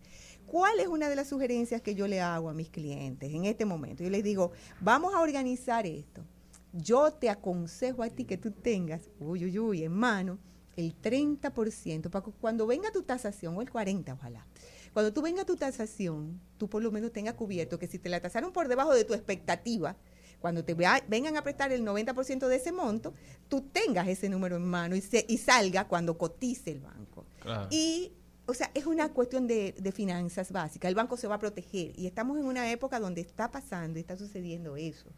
¿Cuál 0.45 0.81
es 0.81 0.89
una 0.89 1.07
de 1.07 1.15
las 1.15 1.29
sugerencias 1.29 1.81
que 1.81 1.95
yo 1.95 2.05
le 2.05 2.19
hago 2.19 2.49
a 2.49 2.53
mis 2.53 2.69
clientes 2.69 3.33
en 3.33 3.45
este 3.45 3.63
momento? 3.63 4.03
Yo 4.03 4.09
les 4.09 4.25
digo, 4.25 4.51
vamos 4.81 5.13
a 5.13 5.21
organizar 5.21 5.85
esto. 5.87 6.25
Yo 6.73 7.13
te 7.13 7.29
aconsejo 7.29 8.03
a 8.03 8.09
ti 8.09 8.25
que 8.25 8.35
tú 8.37 8.51
tengas, 8.51 9.09
uy, 9.17 9.45
uy, 9.45 9.57
uy, 9.59 9.83
en 9.85 9.93
mano, 9.93 10.39
el 10.79 10.99
30%, 11.01 12.09
para 12.09 12.23
cuando 12.25 12.65
venga 12.67 12.91
tu 12.91 13.03
tasación, 13.03 13.55
o 13.57 13.61
el 13.61 13.69
40%, 13.71 14.13
ojalá. 14.13 14.45
Cuando 14.93 15.13
tú 15.13 15.21
venga 15.21 15.45
tu 15.45 15.55
tasación, 15.55 16.39
tú 16.57 16.67
por 16.67 16.81
lo 16.81 16.91
menos 16.91 17.11
tengas 17.11 17.35
cubierto 17.35 17.77
que 17.77 17.87
si 17.87 17.99
te 17.99 18.09
la 18.09 18.19
tasaron 18.21 18.51
por 18.51 18.67
debajo 18.67 18.93
de 18.93 19.03
tu 19.05 19.13
expectativa, 19.13 19.95
cuando 20.39 20.63
te 20.63 20.73
vengan 20.73 21.35
a 21.37 21.43
prestar 21.43 21.71
el 21.71 21.83
90% 21.85 22.47
de 22.47 22.55
ese 22.55 22.71
monto, 22.71 23.13
tú 23.49 23.61
tengas 23.61 24.07
ese 24.07 24.29
número 24.29 24.55
en 24.55 24.63
mano 24.65 24.95
y, 24.95 25.01
se- 25.01 25.25
y 25.27 25.37
salga 25.37 25.87
cuando 25.87 26.17
cotice 26.17 26.71
el 26.71 26.79
banco. 26.79 27.25
Claro. 27.41 27.67
Y, 27.71 28.13
o 28.47 28.53
sea, 28.53 28.71
es 28.73 28.85
una 28.85 29.11
cuestión 29.13 29.47
de, 29.47 29.73
de 29.77 29.91
finanzas 29.91 30.51
básicas. 30.51 30.87
El 30.89 30.95
banco 30.95 31.17
se 31.17 31.27
va 31.27 31.35
a 31.35 31.39
proteger 31.39 31.91
y 31.99 32.07
estamos 32.07 32.39
en 32.39 32.45
una 32.45 32.71
época 32.71 32.99
donde 32.99 33.21
está 33.21 33.51
pasando 33.51 33.99
y 33.99 34.01
está 34.01 34.17
sucediendo 34.17 34.77
eso. 34.77 35.09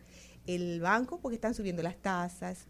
El 0.48 0.82
banco, 0.82 1.20
porque 1.22 1.36
están 1.36 1.54
subiendo 1.54 1.84
las 1.84 1.98
tasas, 1.98 2.66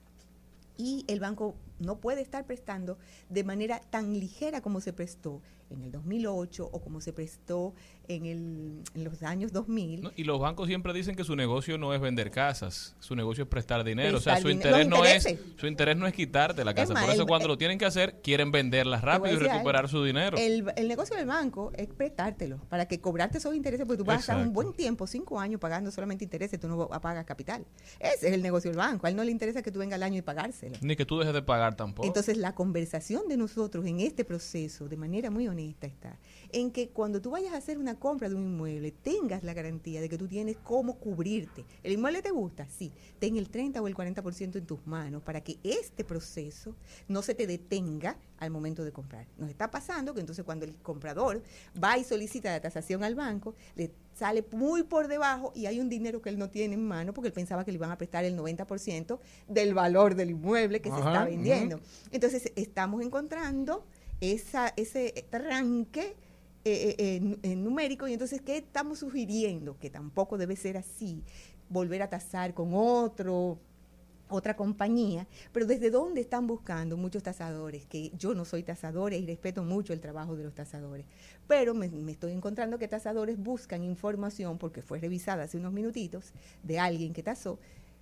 y 0.78 1.06
el 1.08 1.20
banco 1.20 1.56
no 1.82 2.00
puede 2.00 2.22
estar 2.22 2.46
prestando 2.46 2.98
de 3.30 3.44
manera 3.44 3.80
tan 3.90 4.20
ligera 4.20 4.62
como 4.62 4.82
se 4.82 4.94
prestó 4.94 5.42
en 5.70 5.84
el 5.84 5.92
2008 5.94 6.70
o 6.70 6.82
como 6.82 7.00
se 7.00 7.14
prestó 7.14 7.74
en, 8.10 8.26
el, 8.26 8.84
en 8.94 9.04
los 9.06 9.24
años 9.24 9.54
2000. 9.54 10.02
No, 10.02 10.12
Y 10.18 10.26
los 10.26 10.38
bancos 10.38 10.68
siempre 10.68 10.92
dicen 10.92 11.16
que 11.16 11.24
su 11.24 11.34
negocio 11.38 11.78
no 11.78 11.94
es 11.94 12.02
vender 12.02 12.30
casas, 12.30 12.94
su 13.00 13.16
negocio 13.16 13.44
es 13.46 13.50
prestar 13.50 13.86
dinero. 13.86 14.18
o 14.18 14.20
sea, 14.20 14.36
su 14.42 14.50
interés 14.50 14.86
no 14.86 15.06
es 15.06 15.26
su 15.56 15.68
interés 15.68 15.96
no 15.96 16.08
es 16.08 16.14
quitarte 16.14 16.66
la 16.66 16.74
casa. 16.74 16.94
más, 16.94 17.04
Por 17.04 17.14
eso 17.14 17.22
el- 17.22 17.28
cuando 17.30 17.48
lo 17.48 17.58
tienen 17.58 17.78
que 17.78 17.86
hacer, 17.86 18.20
quieren 18.22 18.52
venderlas 18.52 19.02
rápido 19.02 19.36
y 19.36 19.38
recuperar 19.38 19.88
su 19.88 20.04
dinero. 20.04 20.38
El, 20.38 20.66
el 20.76 20.88
negocio 20.90 21.16
del 21.16 21.26
banco 21.26 21.72
es 21.76 21.88
prestártelo 21.88 22.58
para 22.68 22.86
que 22.90 23.00
cobrarte 23.00 23.38
esos 23.38 23.56
intereses, 23.56 23.86
porque 23.86 24.00
tú 24.00 24.04
vas 24.04 24.18
a 24.18 24.20
estar 24.20 24.38
un 24.46 24.52
buen 24.52 24.74
tiempo, 24.74 25.08
cinco 25.08 25.40
años, 25.40 25.62
pagando 25.62 25.90
solamente 25.90 26.26
intereses, 26.26 26.60
tú 26.60 26.68
no 26.68 26.90
pagas 26.90 27.24
capital. 27.24 27.66
Ese 27.98 28.28
es 28.28 28.34
el 28.34 28.42
negocio 28.42 28.70
del 28.72 28.78
banco. 28.78 29.08
A 29.08 29.10
él 29.10 29.16
no 29.16 29.24
le 29.24 29.32
interesa 29.32 29.62
que 29.62 29.72
tú 29.72 29.80
vengas 29.80 29.96
al 29.96 30.04
año 30.04 30.18
y 30.18 30.22
pagárselo. 30.22 30.76
Ni 30.82 30.98
que 30.98 31.06
tú 31.06 31.18
dejes 31.18 31.34
de 31.34 31.42
pagar 31.44 31.71
tampoco. 31.76 32.08
Entonces, 32.08 32.38
la 32.38 32.56
conversación 32.56 33.28
de 33.28 33.38
nosotros 33.38 33.86
en 33.86 34.00
este 34.00 34.26
proceso, 34.26 34.88
de 34.88 34.98
manera 34.98 35.30
muy 35.30 35.48
honesta, 35.48 35.88
está 35.88 36.20
en 36.52 36.72
que 36.72 36.90
cuando 36.90 37.22
tú 37.22 37.32
vayas 37.32 37.54
a 37.54 37.58
hacer 37.58 37.78
una 37.78 37.98
compra 38.00 38.30
de 38.30 38.36
un 38.36 38.44
inmueble, 38.44 38.92
tengas 38.92 39.44
la 39.44 39.54
garantía 39.54 40.02
de 40.02 40.10
que 40.10 40.18
tú 40.18 40.28
tienes 40.28 40.58
cómo 40.58 40.98
cubrirte. 40.98 41.66
¿El 41.84 41.94
inmueble 41.94 42.22
te 42.22 42.32
gusta? 42.32 42.68
Sí. 42.68 42.92
Ten 43.20 43.38
el 43.38 43.50
30 43.50 43.82
o 43.82 43.88
el 43.88 43.96
40% 43.96 44.56
en 44.58 44.66
tus 44.66 44.86
manos 44.86 45.24
para 45.24 45.42
que 45.42 45.60
este 45.64 46.04
proceso 46.04 46.76
no 47.08 47.22
se 47.22 47.36
te 47.36 47.48
detenga 47.48 48.18
al 48.38 48.52
momento 48.52 48.84
de 48.84 48.92
comprar. 48.92 49.28
Nos 49.38 49.50
está 49.50 49.72
pasando 49.72 50.14
que 50.14 50.20
entonces 50.20 50.44
cuando 50.44 50.66
el 50.66 50.76
comprador 50.78 51.44
va 51.82 51.98
y 51.98 52.04
solicita 52.04 52.52
la 52.52 52.62
tasación 52.62 53.04
al 53.04 53.16
banco, 53.16 53.56
le 53.76 53.92
sale 54.22 54.46
muy 54.52 54.84
por 54.84 55.08
debajo 55.08 55.52
y 55.56 55.66
hay 55.66 55.80
un 55.80 55.90
dinero 55.90 56.22
que 56.22 56.30
él 56.30 56.38
no 56.38 56.48
tiene 56.52 56.76
en 56.76 56.88
mano 56.88 57.12
porque 57.12 57.30
él 57.30 57.34
pensaba 57.34 57.66
que 57.66 57.72
le 57.72 57.78
iban 57.78 57.90
a 57.90 57.98
prestar 57.98 58.24
el 58.24 58.38
90% 58.38 59.18
del 59.48 59.74
valor 59.74 60.14
del 60.14 60.30
inmueble 60.30 60.80
que 60.80 60.92
se 60.92 60.98
está 60.98 61.26
vendiendo. 61.26 61.80
Entonces, 62.12 62.52
estamos 62.56 63.02
encontrando 63.02 63.84
esa, 64.20 64.74
ese 64.78 65.26
tranque 65.32 66.16
eh, 66.64 66.96
eh, 66.96 66.96
eh, 67.00 67.38
eh, 67.42 67.56
numérico 67.56 68.08
y 68.08 68.14
entonces, 68.14 68.42
¿qué 68.44 68.58
estamos 68.58 69.00
sugiriendo? 69.00 69.80
Que 69.80 69.90
tampoco 69.90 70.38
debe 70.38 70.56
ser 70.56 70.78
así, 70.78 71.24
volver 71.68 72.04
a 72.04 72.08
tasar 72.12 72.54
con 72.54 72.76
otro 72.76 73.58
otra 74.32 74.56
compañía, 74.56 75.28
pero 75.52 75.66
desde 75.66 75.90
dónde 75.90 76.22
están 76.22 76.48
buscando 76.48 76.98
muchos 76.98 77.24
tasadores, 77.24 77.86
que 77.86 78.12
yo 78.18 78.34
no 78.34 78.46
soy 78.46 78.64
tasadora 78.64 79.16
y 79.16 79.26
respeto 79.26 79.64
mucho 79.64 79.94
el 79.94 80.00
trabajo 80.00 80.36
de 80.36 80.44
los 80.44 80.56
tasadores, 80.56 81.06
pero 81.48 81.74
me, 81.74 81.90
me 81.90 82.14
estoy 82.14 82.32
encontrando 82.32 82.80
que 82.80 82.88
tasadores 82.88 83.38
buscan 83.38 83.84
información, 83.84 84.58
porque 84.58 84.82
fue 84.82 85.00
revisada 85.00 85.44
hace 85.44 85.58
unos 85.58 85.74
minutitos, 85.74 86.34
de 86.64 86.80
alguien 86.80 87.14
que 87.14 87.24
tasó, 87.24 87.60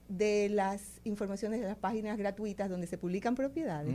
de 0.10 0.50
las 0.50 1.00
informaciones 1.04 1.62
de 1.62 1.68
las 1.68 1.78
páginas 1.78 2.18
gratuitas 2.18 2.70
donde 2.70 2.88
se 2.88 2.98
publican 2.98 3.36
propiedades. 3.36 3.94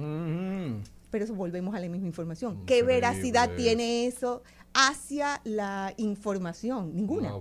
Pero 1.10 1.24
eso 1.24 1.34
volvemos 1.34 1.74
a 1.74 1.80
la 1.80 1.88
misma 1.88 2.06
información. 2.06 2.64
¿Qué 2.66 2.82
veracidad 2.82 3.54
tiene 3.56 4.06
eso 4.06 4.42
hacia 4.72 5.40
la 5.44 5.92
información? 5.96 6.94
Ninguna. 6.94 7.34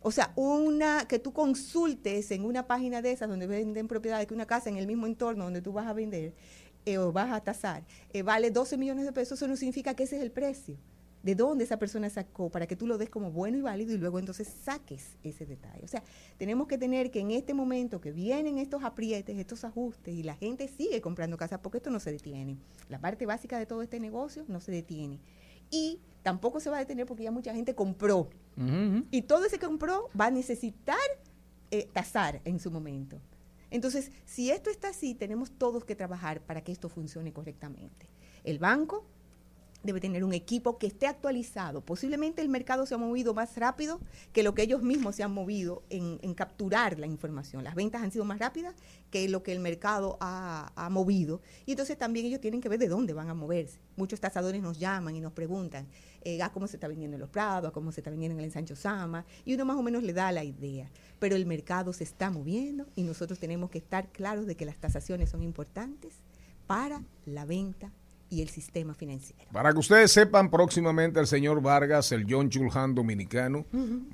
O 0.00 0.10
sea, 0.10 0.32
una 0.36 1.06
que 1.06 1.18
tú 1.18 1.32
consultes 1.32 2.30
en 2.30 2.44
una 2.44 2.66
página 2.66 3.02
de 3.02 3.12
esas 3.12 3.28
donde 3.28 3.46
venden 3.46 3.88
propiedades, 3.88 4.26
que 4.26 4.34
una 4.34 4.46
casa 4.46 4.70
en 4.70 4.76
el 4.76 4.86
mismo 4.86 5.06
entorno 5.06 5.44
donde 5.44 5.60
tú 5.60 5.72
vas 5.72 5.86
a 5.86 5.92
vender 5.92 6.32
eh, 6.86 6.98
o 6.98 7.12
vas 7.12 7.32
a 7.32 7.40
tasar, 7.40 7.84
eh, 8.12 8.22
vale 8.22 8.50
12 8.50 8.76
millones 8.76 9.04
de 9.04 9.12
pesos, 9.12 9.38
eso 9.38 9.48
no 9.48 9.56
significa 9.56 9.94
que 9.94 10.04
ese 10.04 10.16
es 10.16 10.22
el 10.22 10.30
precio. 10.30 10.76
¿De 11.22 11.34
dónde 11.34 11.64
esa 11.64 11.78
persona 11.78 12.10
sacó? 12.10 12.50
Para 12.50 12.66
que 12.66 12.74
tú 12.74 12.86
lo 12.86 12.98
des 12.98 13.08
como 13.08 13.30
bueno 13.30 13.56
y 13.56 13.60
válido 13.60 13.94
y 13.94 13.98
luego 13.98 14.18
entonces 14.18 14.48
saques 14.48 15.16
ese 15.22 15.46
detalle. 15.46 15.84
O 15.84 15.88
sea, 15.88 16.02
tenemos 16.36 16.66
que 16.66 16.78
tener 16.78 17.10
que 17.10 17.20
en 17.20 17.30
este 17.30 17.54
momento 17.54 18.00
que 18.00 18.10
vienen 18.10 18.58
estos 18.58 18.82
aprietes, 18.82 19.38
estos 19.38 19.64
ajustes 19.64 20.14
y 20.14 20.22
la 20.22 20.34
gente 20.34 20.66
sigue 20.66 21.00
comprando 21.00 21.36
casas 21.36 21.60
porque 21.62 21.78
esto 21.78 21.90
no 21.90 22.00
se 22.00 22.10
detiene. 22.10 22.58
La 22.88 23.00
parte 23.00 23.24
básica 23.26 23.58
de 23.58 23.66
todo 23.66 23.82
este 23.82 24.00
negocio 24.00 24.44
no 24.48 24.60
se 24.60 24.72
detiene. 24.72 25.20
Y 25.70 26.00
tampoco 26.22 26.60
se 26.60 26.70
va 26.70 26.76
a 26.76 26.80
detener 26.80 27.06
porque 27.06 27.22
ya 27.22 27.30
mucha 27.30 27.54
gente 27.54 27.74
compró. 27.74 28.28
Y 29.10 29.22
todo 29.22 29.46
ese 29.46 29.58
que 29.58 29.66
compró 29.66 30.10
va 30.18 30.26
a 30.26 30.30
necesitar 30.30 30.98
eh, 31.70 31.88
tasar 31.92 32.42
en 32.44 32.60
su 32.60 32.70
momento. 32.70 33.18
Entonces, 33.70 34.12
si 34.26 34.50
esto 34.50 34.68
está 34.68 34.90
así, 34.90 35.14
tenemos 35.14 35.52
todos 35.52 35.84
que 35.86 35.96
trabajar 35.96 36.42
para 36.42 36.62
que 36.62 36.70
esto 36.70 36.90
funcione 36.90 37.32
correctamente. 37.32 38.10
El 38.44 38.58
banco 38.58 39.06
debe 39.82 40.00
tener 40.00 40.24
un 40.24 40.32
equipo 40.32 40.78
que 40.78 40.86
esté 40.86 41.06
actualizado. 41.06 41.80
Posiblemente 41.80 42.42
el 42.42 42.48
mercado 42.48 42.86
se 42.86 42.94
ha 42.94 42.98
movido 42.98 43.34
más 43.34 43.56
rápido 43.56 44.00
que 44.32 44.42
lo 44.42 44.54
que 44.54 44.62
ellos 44.62 44.82
mismos 44.82 45.16
se 45.16 45.22
han 45.22 45.32
movido 45.32 45.82
en, 45.90 46.18
capturar 46.34 46.98
la 46.98 47.06
información. 47.06 47.64
Las 47.64 47.74
ventas 47.74 48.02
han 48.02 48.10
sido 48.10 48.24
más 48.24 48.38
rápidas 48.38 48.74
que 49.10 49.28
lo 49.28 49.42
que 49.42 49.52
el 49.52 49.60
mercado 49.60 50.16
ha, 50.20 50.72
ha 50.76 50.88
movido. 50.88 51.40
Y 51.66 51.72
entonces 51.72 51.98
también 51.98 52.26
ellos 52.26 52.40
tienen 52.40 52.60
que 52.60 52.68
ver 52.68 52.78
de 52.78 52.88
dónde 52.88 53.12
van 53.12 53.28
a 53.28 53.34
moverse. 53.34 53.78
Muchos 53.96 54.20
tasadores 54.20 54.62
nos 54.62 54.78
llaman 54.78 55.14
y 55.14 55.20
nos 55.20 55.32
preguntan 55.32 55.86
eh, 56.24 56.40
a 56.40 56.52
cómo 56.52 56.68
se 56.68 56.76
está 56.76 56.86
vendiendo 56.88 57.16
en 57.16 57.20
los 57.20 57.30
Prados, 57.30 57.70
a 57.70 57.72
cómo 57.72 57.90
se 57.90 58.00
está 58.00 58.10
vendiendo 58.10 58.34
en 58.34 58.40
el 58.40 58.44
ensancho 58.46 58.76
Sama, 58.76 59.24
y 59.44 59.54
uno 59.54 59.64
más 59.64 59.76
o 59.76 59.82
menos 59.82 60.02
le 60.04 60.12
da 60.12 60.30
la 60.30 60.44
idea. 60.44 60.90
Pero 61.18 61.34
el 61.34 61.46
mercado 61.46 61.92
se 61.92 62.04
está 62.04 62.30
moviendo 62.30 62.86
y 62.94 63.02
nosotros 63.02 63.38
tenemos 63.38 63.70
que 63.70 63.78
estar 63.78 64.08
claros 64.10 64.46
de 64.46 64.56
que 64.56 64.64
las 64.64 64.78
tasaciones 64.78 65.30
son 65.30 65.42
importantes 65.42 66.20
para 66.66 67.02
la 67.26 67.44
venta 67.44 67.92
y 68.32 68.40
el 68.40 68.48
sistema 68.48 68.94
financiero. 68.94 69.44
Para 69.52 69.72
que 69.72 69.78
ustedes 69.78 70.10
sepan, 70.10 70.50
próximamente 70.50 71.20
el 71.20 71.26
señor 71.26 71.60
Vargas, 71.60 72.10
el 72.12 72.24
John 72.28 72.48
Chulhan 72.48 72.94
dominicano, 72.94 73.66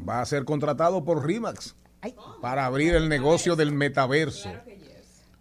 va 0.06 0.20
a 0.20 0.26
ser 0.26 0.44
contratado 0.44 1.04
por 1.04 1.24
RIMAX 1.24 1.76
para 2.42 2.66
abrir 2.66 2.94
el 2.96 3.08
negocio 3.08 3.54
del 3.54 3.70
metaverso. 3.72 4.50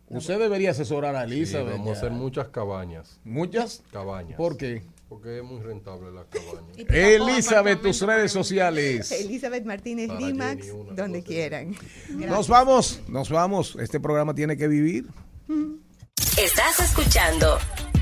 Usted 0.10 0.40
debería 0.40 0.72
asesorar 0.72 1.16
a 1.16 1.26
Sí, 1.28 1.34
Elizabeth. 1.34 1.72
vamos 1.74 1.90
a 1.90 1.92
hacer 1.98 2.12
muchas 2.12 2.48
cabañas. 2.50 3.20
¿Muchas? 3.26 3.82
Cabañas. 3.92 4.38
¿Por 4.38 4.56
qué? 4.58 4.84
Porque 5.10 5.38
es 5.40 5.44
muy 5.44 5.62
rentable 5.62 6.12
las 6.12 6.26
cabañas. 6.30 6.78
Elizabeth, 6.88 7.82
tus 7.82 8.02
redes 8.02 8.32
sociales. 8.32 9.12
Elizabeth 9.12 9.66
Martínez 9.66 10.08
Para 10.08 10.20
Limax, 10.20 10.68
donde 10.96 11.24
quieran. 11.24 11.76
Nos 12.10 12.48
vamos, 12.48 13.02
nos 13.10 13.30
vamos. 13.30 13.76
Este 13.82 14.00
programa 14.00 14.34
tiene 14.36 14.56
que 14.56 14.68
vivir. 14.68 15.08
Estás 16.38 16.80
escuchando 16.82 17.58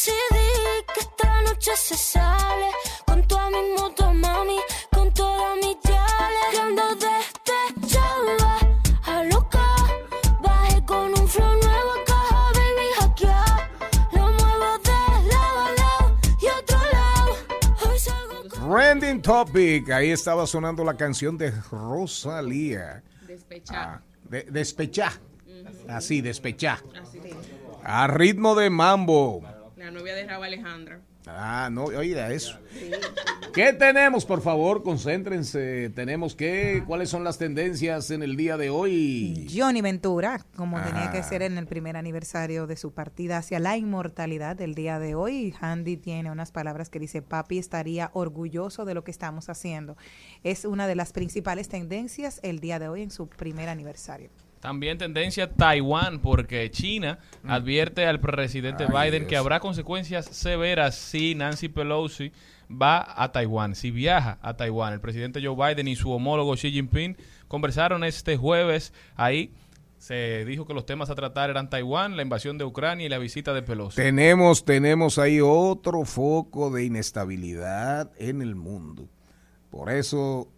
Decidí 0.00 0.84
que 0.94 1.00
esta 1.00 1.42
noche 1.42 1.72
se 1.76 1.94
sale 1.94 2.68
con 3.04 3.22
toda 3.28 3.50
mi 3.50 3.58
moto, 3.76 4.14
mami, 4.14 4.58
con 4.90 5.12
todas 5.12 5.56
mis 5.56 5.76
yales. 5.82 6.46
Que 6.50 6.58
ando 6.58 6.82
despechada, 6.96 8.58
a 9.04 9.24
loca, 9.24 9.66
bajé 10.40 10.84
con 10.86 11.18
un 11.18 11.28
flow 11.28 11.54
nuevo, 11.54 11.92
caja, 12.06 12.52
baby, 12.54 12.86
hackear. 12.98 13.70
Lo 14.12 14.22
muevo 14.22 14.78
de 14.78 15.28
lado 15.28 15.60
a 15.60 15.72
lado 15.72 16.16
y 16.40 16.46
otro 16.46 16.78
lado. 16.92 17.36
Hoy 17.90 17.98
salgo 17.98 18.72
Trending 18.72 19.20
Topic. 19.20 19.90
Ahí 19.90 20.10
estaba 20.10 20.46
sonando 20.46 20.82
la 20.82 20.96
canción 20.96 21.36
de 21.36 21.50
Rosalía. 21.70 23.02
Despechar. 23.26 24.00
De, 24.24 24.44
despechá. 24.44 25.12
Así, 25.88 26.20
despechá. 26.22 26.82
A 27.84 28.06
ritmo 28.06 28.54
de 28.54 28.70
mambo. 28.70 29.42
La 29.80 29.90
novia 29.90 30.14
de 30.14 30.26
Raba 30.26 30.44
Alejandra. 30.44 31.00
Ah, 31.26 31.70
no, 31.72 31.84
oiga 31.84 32.30
eso. 32.32 32.58
¿Qué 33.54 33.72
tenemos, 33.72 34.26
por 34.26 34.42
favor? 34.42 34.82
Concéntrense. 34.82 35.88
Tenemos 35.88 36.34
que, 36.36 36.84
¿cuáles 36.86 37.08
son 37.08 37.24
las 37.24 37.38
tendencias 37.38 38.10
en 38.10 38.22
el 38.22 38.36
día 38.36 38.58
de 38.58 38.68
hoy? 38.68 39.48
Johnny 39.54 39.80
Ventura, 39.80 40.44
como 40.54 40.78
tenía 40.82 41.10
que 41.10 41.18
Ah. 41.18 41.22
ser 41.22 41.40
en 41.40 41.56
el 41.56 41.66
primer 41.66 41.96
aniversario 41.96 42.66
de 42.66 42.76
su 42.76 42.92
partida 42.92 43.38
hacia 43.38 43.58
la 43.58 43.78
inmortalidad 43.78 44.54
del 44.54 44.74
día 44.74 44.98
de 44.98 45.14
hoy. 45.14 45.54
Handy 45.58 45.96
tiene 45.96 46.30
unas 46.30 46.52
palabras 46.52 46.90
que 46.90 46.98
dice, 46.98 47.22
papi 47.22 47.56
estaría 47.58 48.10
orgulloso 48.12 48.84
de 48.84 48.92
lo 48.92 49.02
que 49.02 49.10
estamos 49.10 49.48
haciendo. 49.48 49.96
Es 50.44 50.66
una 50.66 50.86
de 50.86 50.94
las 50.94 51.12
principales 51.12 51.68
tendencias 51.70 52.38
el 52.42 52.60
día 52.60 52.78
de 52.78 52.88
hoy 52.88 53.00
en 53.02 53.10
su 53.10 53.28
primer 53.28 53.70
aniversario. 53.70 54.28
También 54.60 54.98
tendencia 54.98 55.50
Taiwán, 55.50 56.20
porque 56.20 56.70
China 56.70 57.18
advierte 57.46 58.06
al 58.06 58.20
presidente 58.20 58.86
Mm. 58.86 58.94
Ay, 58.94 59.10
Biden 59.10 59.26
que 59.26 59.36
habrá 59.36 59.58
consecuencias 59.58 60.26
severas 60.26 60.94
si 60.94 61.34
Nancy 61.34 61.68
Pelosi 61.68 62.30
va 62.70 63.14
a 63.16 63.32
Taiwán, 63.32 63.74
si 63.74 63.90
viaja 63.90 64.38
a 64.42 64.54
Taiwán. 64.54 64.92
El 64.92 65.00
presidente 65.00 65.40
Joe 65.42 65.56
Biden 65.56 65.88
y 65.88 65.96
su 65.96 66.10
homólogo 66.10 66.54
Xi 66.54 66.70
Jinping 66.70 67.16
conversaron 67.48 68.04
este 68.04 68.36
jueves 68.36 68.92
ahí. 69.16 69.52
Se 69.98 70.44
dijo 70.46 70.66
que 70.66 70.72
los 70.72 70.86
temas 70.86 71.10
a 71.10 71.14
tratar 71.14 71.50
eran 71.50 71.68
Taiwán, 71.68 72.16
la 72.16 72.22
invasión 72.22 72.56
de 72.56 72.64
Ucrania 72.64 73.06
y 73.06 73.08
la 73.08 73.18
visita 73.18 73.52
de 73.52 73.62
Pelosi. 73.62 73.96
Tenemos, 73.96 74.64
tenemos 74.64 75.18
ahí 75.18 75.40
otro 75.42 76.04
foco 76.04 76.70
de 76.70 76.84
inestabilidad 76.84 78.10
en 78.18 78.40
el 78.40 78.54
mundo. 78.54 79.08
Por 79.70 79.90
eso, 79.90 80.48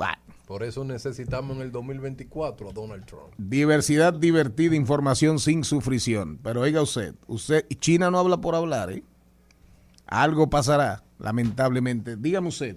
va. 0.00 0.18
Por 0.48 0.62
eso 0.62 0.82
necesitamos 0.82 1.54
en 1.56 1.62
el 1.62 1.70
2024 1.70 2.70
a 2.70 2.72
Donald 2.72 3.04
Trump. 3.04 3.34
Diversidad 3.36 4.14
divertida, 4.14 4.74
información 4.74 5.38
sin 5.38 5.62
sufrición. 5.62 6.38
Pero 6.42 6.62
oiga 6.62 6.80
usted, 6.80 7.14
usted, 7.26 7.66
China 7.78 8.10
no 8.10 8.18
habla 8.18 8.38
por 8.40 8.54
hablar, 8.54 8.90
¿eh? 8.90 9.02
Algo 10.06 10.48
pasará, 10.48 11.04
lamentablemente. 11.18 12.16
Dígame 12.16 12.48
usted. 12.48 12.76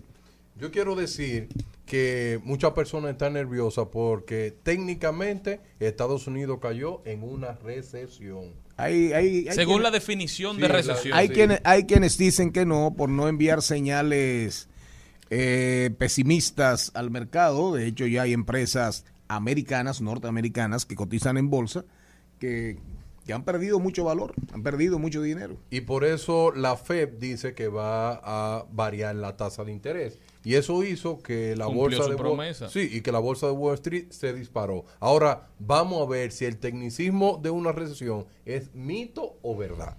Yo 0.60 0.70
quiero 0.70 0.96
decir 0.96 1.48
que 1.86 2.42
muchas 2.44 2.72
personas 2.72 3.12
están 3.12 3.34
nerviosas 3.34 3.88
porque 3.90 4.54
técnicamente 4.64 5.62
Estados 5.80 6.28
Unidos 6.28 6.60
cayó 6.62 7.02
en 7.06 7.24
una 7.24 7.54
recesión. 7.54 8.52
Hay, 8.76 9.14
hay- 9.14 9.48
hay 9.48 9.56
Según 9.56 9.76
quienes- 9.76 9.84
la 9.84 9.92
definición 9.92 10.56
Sí, 10.58 10.62
de 10.62 10.68
la- 10.68 10.76
recesión. 10.76 11.18
Hay, 11.18 11.30
Sí. 11.30 11.34
quienes, 11.36 11.62
hay 11.64 11.86
quienes 11.86 12.18
dicen 12.18 12.52
que 12.52 12.66
no 12.66 12.96
por 12.98 13.08
no 13.10 13.30
enviar 13.30 13.62
señales 13.62 14.68
eh, 15.32 15.90
pesimistas 15.98 16.92
al 16.94 17.10
mercado. 17.10 17.74
De 17.74 17.88
hecho, 17.88 18.06
ya 18.06 18.22
hay 18.24 18.34
empresas 18.34 19.06
americanas, 19.28 20.02
norteamericanas, 20.02 20.86
que 20.86 20.96
cotizan 20.96 21.38
en 21.38 21.50
bolsa, 21.50 21.86
que, 22.38 22.78
que 23.26 23.34
han 23.34 23.44
perdido 23.46 23.80
mucho 23.80 24.04
valor, 24.04 24.34
han 24.54 24.62
perdido 24.62 25.00
mucho 25.00 25.22
dinero. 25.22 25.56
Y 25.70 25.82
por 25.82 26.04
eso 26.04 26.52
la 26.52 26.76
FED 26.76 27.14
dice 27.18 27.54
que 27.54 27.68
va 27.70 28.20
a 28.24 28.66
variar 28.72 29.16
la 29.16 29.38
tasa 29.38 29.64
de 29.64 29.72
interés. 29.72 30.20
Y 30.44 30.56
eso 30.56 30.84
hizo 30.84 31.20
que 31.20 31.56
la 31.56 31.66
Cumplió 31.66 31.84
bolsa 32.00 32.04
de 32.04 32.10
Wall- 32.16 32.18
promesa. 32.18 32.70
sí, 32.70 32.90
y 32.92 33.02
que 33.02 33.12
la 33.12 33.20
bolsa 33.20 33.46
de 33.46 33.54
Wall 33.54 33.76
Street 33.76 34.08
se 34.10 34.34
disparó. 34.34 34.86
Ahora 35.00 35.48
vamos 35.60 36.02
a 36.06 36.10
ver 36.10 36.32
si 36.32 36.46
el 36.46 36.58
tecnicismo 36.58 37.40
de 37.42 37.52
una 37.52 37.72
recesión 37.72 38.26
es 38.44 38.74
mito 38.74 39.38
o 39.44 39.56
verdad. 39.56 39.96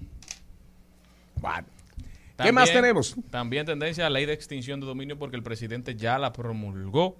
¿Qué 2.42 2.52
más 2.52 2.72
tenemos? 2.72 3.16
También 3.30 3.66
tendencia 3.66 4.06
a 4.06 4.10
la 4.10 4.18
ley 4.18 4.26
de 4.26 4.32
extinción 4.32 4.80
de 4.80 4.86
dominio 4.86 5.18
porque 5.18 5.36
el 5.36 5.42
presidente 5.42 5.94
ya 5.96 6.18
la 6.18 6.32
promulgó. 6.32 7.16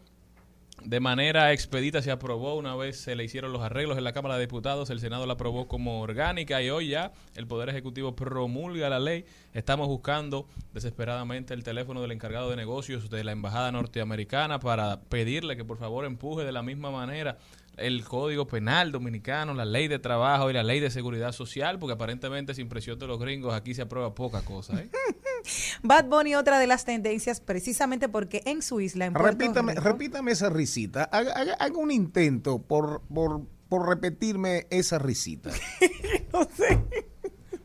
De 0.84 0.98
manera 0.98 1.52
expedita 1.52 2.02
se 2.02 2.10
aprobó 2.10 2.56
una 2.56 2.74
vez 2.74 2.98
se 2.98 3.14
le 3.14 3.22
hicieron 3.22 3.52
los 3.52 3.62
arreglos 3.62 3.98
en 3.98 4.04
la 4.04 4.12
Cámara 4.12 4.34
de 4.34 4.40
Diputados, 4.40 4.90
el 4.90 4.98
Senado 4.98 5.26
la 5.26 5.34
aprobó 5.34 5.68
como 5.68 6.00
orgánica 6.00 6.60
y 6.60 6.70
hoy 6.70 6.88
ya 6.88 7.12
el 7.36 7.46
Poder 7.46 7.68
Ejecutivo 7.68 8.16
promulga 8.16 8.88
la 8.88 8.98
ley. 8.98 9.24
Estamos 9.54 9.86
buscando 9.86 10.48
desesperadamente 10.72 11.54
el 11.54 11.62
teléfono 11.62 12.02
del 12.02 12.10
encargado 12.10 12.50
de 12.50 12.56
negocios 12.56 13.10
de 13.10 13.22
la 13.22 13.30
Embajada 13.30 13.70
Norteamericana 13.70 14.58
para 14.58 15.02
pedirle 15.02 15.56
que 15.56 15.64
por 15.64 15.78
favor 15.78 16.04
empuje 16.04 16.44
de 16.44 16.52
la 16.52 16.64
misma 16.64 16.90
manera 16.90 17.38
el 17.86 18.04
Código 18.04 18.46
Penal 18.46 18.92
Dominicano, 18.92 19.54
la 19.54 19.64
Ley 19.64 19.88
de 19.88 19.98
Trabajo 19.98 20.50
y 20.50 20.52
la 20.52 20.62
Ley 20.62 20.80
de 20.80 20.90
Seguridad 20.90 21.32
Social, 21.32 21.78
porque 21.78 21.94
aparentemente 21.94 22.54
sin 22.54 22.68
presión 22.68 22.98
de 22.98 23.06
los 23.06 23.18
gringos 23.18 23.54
aquí 23.54 23.74
se 23.74 23.82
aprueba 23.82 24.14
poca 24.14 24.42
cosa. 24.42 24.80
¿eh? 24.80 24.90
Bad 25.82 26.06
Bunny, 26.06 26.34
otra 26.34 26.58
de 26.58 26.66
las 26.66 26.84
tendencias, 26.84 27.40
precisamente 27.40 28.08
porque 28.08 28.42
en 28.46 28.62
su 28.62 28.80
isla, 28.80 29.06
en 29.06 29.12
Puerto 29.12 29.38
Repítame, 29.38 29.72
Rico- 29.74 29.84
repítame 29.84 30.30
esa 30.32 30.50
risita. 30.50 31.04
Haga, 31.04 31.32
haga- 31.32 31.54
haga 31.54 31.76
un 31.78 31.90
intento 31.90 32.62
por, 32.62 33.02
por, 33.12 33.42
por 33.68 33.88
repetirme 33.88 34.66
esa 34.70 34.98
risita. 34.98 35.50
no 36.32 36.44
sé. 36.56 36.78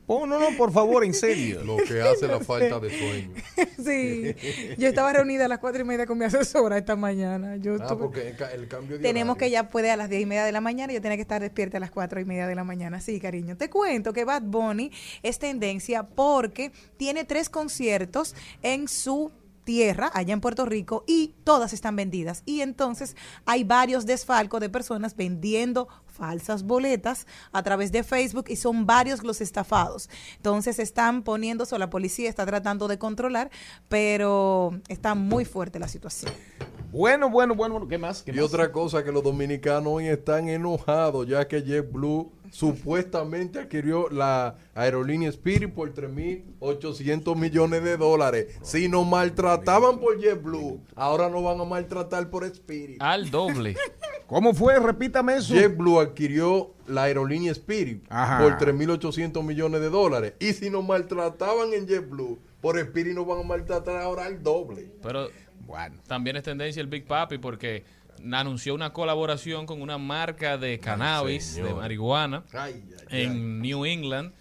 Oh, 0.10 0.26
no, 0.26 0.40
no, 0.40 0.56
por 0.58 0.72
favor, 0.72 1.04
en 1.04 1.14
serio. 1.14 1.64
Lo 1.66 1.76
que 1.78 2.02
hace 2.02 2.28
la 2.28 2.40
falta 2.44 2.80
de 2.80 2.90
sueño. 2.98 3.34
Sí, 3.84 4.34
yo 4.78 4.88
estaba 4.88 5.12
reunida 5.12 5.46
a 5.46 5.48
las 5.50 5.60
cuatro 5.60 5.82
y 5.82 5.84
media 5.84 6.06
con 6.06 6.18
mi 6.18 6.24
asesora 6.26 6.78
esta 6.78 6.96
mañana. 6.96 7.58
Yo 7.58 7.74
Ah, 7.74 7.78
estuve- 7.82 7.98
porque 8.04 8.30
el, 8.30 8.36
ca- 8.38 8.52
el 8.54 8.68
cambio 8.70 8.98
de 8.98 9.04
Tenemos 9.04 9.36
horario. 9.36 9.48
que 9.48 9.52
ya 9.52 9.70
puede 9.70 9.92
a 9.92 9.98
las 9.98 10.10
diez 10.10 10.22
y 10.22 10.26
media 10.26 10.46
de 10.46 10.52
la 10.54 10.62
mañana, 10.62 10.94
yo 10.94 11.02
tenía 11.02 11.18
que 11.18 11.22
estar 11.24 11.42
despierta 11.42 11.78
a 11.78 11.80
las 11.82 11.92
cuatro 11.92 12.20
y 12.22 12.26
media 12.26 12.48
de 12.48 12.56
la 12.56 12.64
mañana. 12.64 13.02
Sí, 13.02 13.20
cariño. 13.20 13.58
Te 13.58 13.70
cuento 13.70 14.14
que 14.14 14.24
Bad 14.24 14.44
Bunny 14.44 14.92
es 15.24 15.40
tendencia 15.40 16.04
porque 16.04 16.72
tiene 16.96 17.26
tres 17.26 17.50
conciertos 17.50 18.34
en 18.64 18.88
su 18.88 19.32
tierra, 19.68 20.10
allá 20.14 20.31
en 20.31 20.39
Puerto 20.39 20.65
Rico, 20.65 21.03
y 21.07 21.35
todas 21.44 21.73
están 21.73 21.98
vendidas. 21.98 22.41
Y 22.45 22.61
entonces 22.61 23.18
hay 23.45 23.65
varios 23.65 24.06
desfalcos 24.06 24.61
de 24.61 24.69
personas 24.69 25.14
vendiendo 25.14 25.89
falsas 26.06 26.64
boletas 26.64 27.27
a 27.52 27.61
través 27.64 27.91
de 27.91 28.03
Facebook 28.03 28.45
y 28.48 28.56
son 28.56 28.85
varios 28.85 29.23
los 29.23 29.41
estafados. 29.41 30.10
Entonces 30.38 30.80
están 30.80 31.22
poniéndose, 31.22 31.76
o 31.76 31.77
la 31.77 31.89
policía 31.89 32.30
está 32.30 32.45
tratando 32.45 32.88
de 32.88 32.98
controlar, 32.98 33.52
pero 33.89 34.72
está 34.88 35.15
muy 35.15 35.44
fuerte 35.44 35.80
la 35.80 35.89
situación. 35.89 36.31
Bueno, 36.89 37.30
bueno, 37.30 37.53
bueno, 37.53 37.85
¿qué 37.89 37.98
más? 37.98 38.23
¿Qué 38.23 38.31
Y 38.31 38.35
más? 38.35 38.45
otra 38.45 38.72
cosa 38.72 39.03
que 39.03 39.11
los 39.11 39.22
dominicanos 39.22 39.91
hoy 39.91 40.07
están 40.07 40.48
enojados 40.48 41.27
ya 41.27 41.45
que 41.45 41.61
JetBlue 41.61 42.31
supuestamente 42.52 43.60
adquirió 43.60 44.10
la 44.10 44.56
aerolínea 44.74 45.30
Spirit 45.30 45.74
por 45.74 45.94
3.800 45.94 47.36
millones 47.36 47.84
de 47.84 47.98
dólares. 47.98 48.57
Si 48.61 48.88
nos 48.88 49.06
maltrataban 49.07 49.99
por 49.99 50.19
JetBlue, 50.19 50.82
ahora 50.95 51.30
nos 51.30 51.44
van 51.44 51.60
a 51.60 51.65
maltratar 51.65 52.30
por 52.30 52.44
Spirit. 52.45 53.02
Al 53.02 53.30
doble. 53.30 53.76
¿Cómo 54.28 54.53
fue? 54.53 54.78
Repítame 54.80 55.38
eso. 55.38 55.53
JetBlue 55.53 55.99
adquirió 55.99 56.74
la 56.86 57.03
aerolínea 57.03 57.52
Spirit 57.53 58.06
Ajá. 58.10 58.40
por 58.40 58.57
3.800 58.57 59.44
millones 59.44 59.82
de 59.82 59.90
dólares. 59.90 60.34
Y 60.40 60.53
si 60.53 60.69
nos 60.69 60.86
maltrataban 60.86 61.74
en 61.74 61.88
JetBlue, 61.88 62.38
por 62.61 62.78
Spirit 62.78 63.14
nos 63.14 63.26
van 63.26 63.40
a 63.40 63.44
maltratar 63.44 63.95
ahora 63.98 64.28
el 64.28 64.44
doble. 64.44 64.91
Pero 65.02 65.30
también 66.07 66.36
es 66.36 66.44
tendencia 66.44 66.82
el 66.82 66.88
Big 66.88 67.06
Papi 67.06 67.38
porque 67.38 67.84
anunció 68.34 68.73
una 68.76 68.94
colaboración 68.94 69.65
con 69.65 69.81
una 69.81 69.98
marca 69.98 70.57
de 70.57 70.80
cannabis, 70.80 71.56
de 71.56 71.73
marihuana, 71.73 72.44
Ay, 72.53 72.84
ay, 73.10 73.23
en 73.23 73.61
New 73.61 73.85
England. 73.85 74.34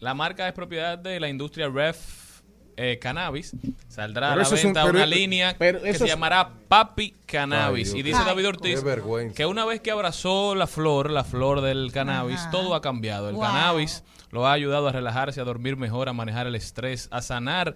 La 0.00 0.14
marca 0.14 0.46
es 0.46 0.52
propiedad 0.52 0.98
de 0.98 1.18
la 1.20 1.28
industria 1.28 1.68
Ref 1.68 2.26
eh, 2.76 2.98
Cannabis. 3.00 3.52
Saldrá 3.88 4.28
Pero 4.34 4.40
a 4.42 4.44
la 4.44 4.48
un- 4.50 4.62
venta 4.62 4.82
pero- 4.84 4.96
una 4.98 5.06
línea 5.06 5.56
pero 5.58 5.80
que 5.80 5.94
se 5.94 6.04
es- 6.04 6.10
llamará 6.10 6.50
Papi 6.68 7.14
Cannabis. 7.24 7.94
Ay, 7.94 8.00
y 8.00 8.02
dice 8.02 8.18
Ay, 8.20 8.26
David 8.26 8.48
Ortiz 8.48 8.84
que 9.34 9.46
una 9.46 9.64
vez 9.64 9.80
que 9.80 9.90
abrazó 9.90 10.54
la 10.54 10.66
flor, 10.66 11.10
la 11.10 11.24
flor 11.24 11.62
del 11.62 11.90
cannabis, 11.92 12.40
Ajá. 12.40 12.50
todo 12.50 12.74
ha 12.74 12.82
cambiado. 12.82 13.30
El 13.30 13.36
Wow. 13.36 13.44
cannabis 13.44 14.04
lo 14.30 14.46
ha 14.46 14.52
ayudado 14.52 14.88
a 14.88 14.92
relajarse, 14.92 15.40
a 15.40 15.44
dormir 15.44 15.76
mejor, 15.78 16.10
a 16.10 16.12
manejar 16.12 16.46
el 16.46 16.54
estrés, 16.54 17.08
a 17.10 17.22
sanar 17.22 17.74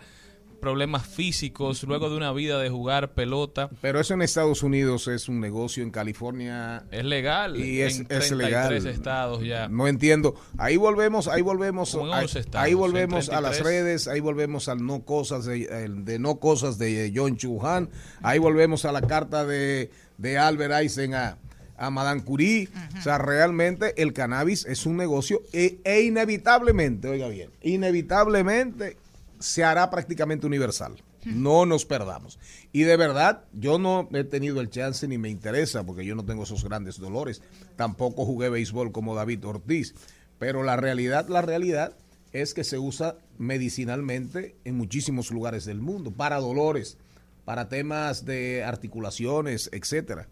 problemas 0.61 1.07
físicos 1.07 1.82
luego 1.85 2.11
de 2.11 2.16
una 2.16 2.32
vida 2.32 2.59
de 2.59 2.69
jugar 2.70 3.12
pelota. 3.15 3.70
Pero 3.81 3.99
eso 4.01 4.15
en 4.15 4.23
Estados 4.23 4.62
Unidos 4.62 5.09
es 5.09 5.28
un 5.28 5.41
negocio, 5.41 5.82
en 5.82 5.91
California 5.91 6.85
Es 6.91 7.05
legal. 7.05 7.57
y 7.57 7.81
es, 7.81 7.97
en 8.01 8.03
es 8.11 8.28
33 8.28 8.37
legal. 8.37 8.87
estados 8.87 9.43
ya. 9.45 9.69
No 9.69 9.89
entiendo. 9.89 10.35
Ahí 10.59 10.77
volvemos, 10.77 11.27
ahí 11.28 11.43
volvemos, 11.43 11.95
ahí, 11.95 12.01
11 12.23 12.39
estados, 12.39 12.66
ahí 12.66 12.74
volvemos 12.74 13.28
a 13.31 13.41
las 13.41 13.59
33. 13.59 13.65
redes, 13.65 14.09
ahí 14.09 14.20
volvemos 14.20 14.69
al 14.69 14.85
no 14.85 15.01
cosas 15.05 15.45
de, 15.47 15.66
de 15.89 16.19
no 16.19 16.37
cosas 16.37 16.78
de 16.78 17.12
John 17.15 17.37
Chuhan, 17.37 17.89
ahí 18.23 18.39
volvemos 18.39 18.85
a 18.85 18.93
la 18.93 19.03
carta 19.03 19.45
de, 19.47 19.91
de 20.19 20.39
Albert 20.39 20.73
Einstein 20.74 21.15
a, 21.15 21.39
a 21.77 21.91
Madame 21.91 22.23
Curie. 22.23 22.69
O 22.99 23.03
sea, 23.03 23.16
realmente 23.19 24.01
el 24.03 24.12
cannabis 24.12 24.66
es 24.66 24.85
un 24.85 24.97
negocio 24.99 25.41
e, 25.53 25.78
e 25.85 26.03
inevitablemente, 26.03 27.09
oiga 27.09 27.28
bien, 27.28 27.51
inevitablemente 27.62 28.97
se 29.41 29.65
hará 29.65 29.91
prácticamente 29.91 30.47
universal. 30.47 31.03
No 31.25 31.67
nos 31.67 31.85
perdamos. 31.85 32.39
Y 32.73 32.83
de 32.83 32.97
verdad, 32.97 33.45
yo 33.53 33.79
no 33.79 34.09
he 34.12 34.25
tenido 34.25 34.61
el 34.61 34.71
chance 34.71 35.07
ni 35.07 35.19
me 35.19 35.29
interesa 35.29 35.85
porque 35.85 36.05
yo 36.05 36.15
no 36.15 36.25
tengo 36.25 36.45
esos 36.45 36.65
grandes 36.65 36.99
dolores. 36.99 37.43
Tampoco 37.77 38.25
jugué 38.25 38.49
béisbol 38.49 38.93
como 38.93 39.15
David 39.15 39.45
Ortiz. 39.47 39.95
Pero 40.39 40.62
la 40.62 40.77
realidad, 40.77 41.29
la 41.29 41.43
realidad 41.43 41.97
es 42.33 42.55
que 42.55 42.65
se 42.65 42.79
usa 42.79 43.17
medicinalmente 43.39 44.57
en 44.65 44.77
muchísimos 44.77 45.31
lugares 45.31 45.65
del 45.65 45.81
mundo 45.81 46.11
para 46.11 46.39
dolores, 46.39 46.97
para 47.45 47.69
temas 47.69 48.25
de 48.25 48.65
articulaciones, 48.65 49.69
etcétera. 49.73 50.29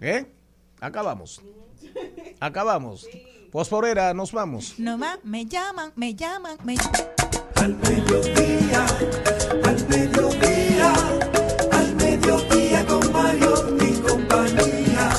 ¿Eh? 0.00 0.26
Acabamos. 0.80 1.40
Acabamos. 2.40 3.06
Fosforera, 3.50 4.12
nos 4.12 4.32
vamos. 4.32 4.74
No 4.78 4.98
más, 4.98 5.18
me 5.24 5.46
llaman, 5.46 5.92
me 5.96 6.14
llaman, 6.14 6.58
me 6.64 6.76
Al 7.60 7.76
mediodía, 7.76 8.86
al 9.64 9.88
mediodía, 9.88 10.92
al 11.72 11.94
mediodía 11.96 12.86
con 12.86 13.12
Mario 13.12 13.76
y 13.80 13.92
compañía. 14.00 15.10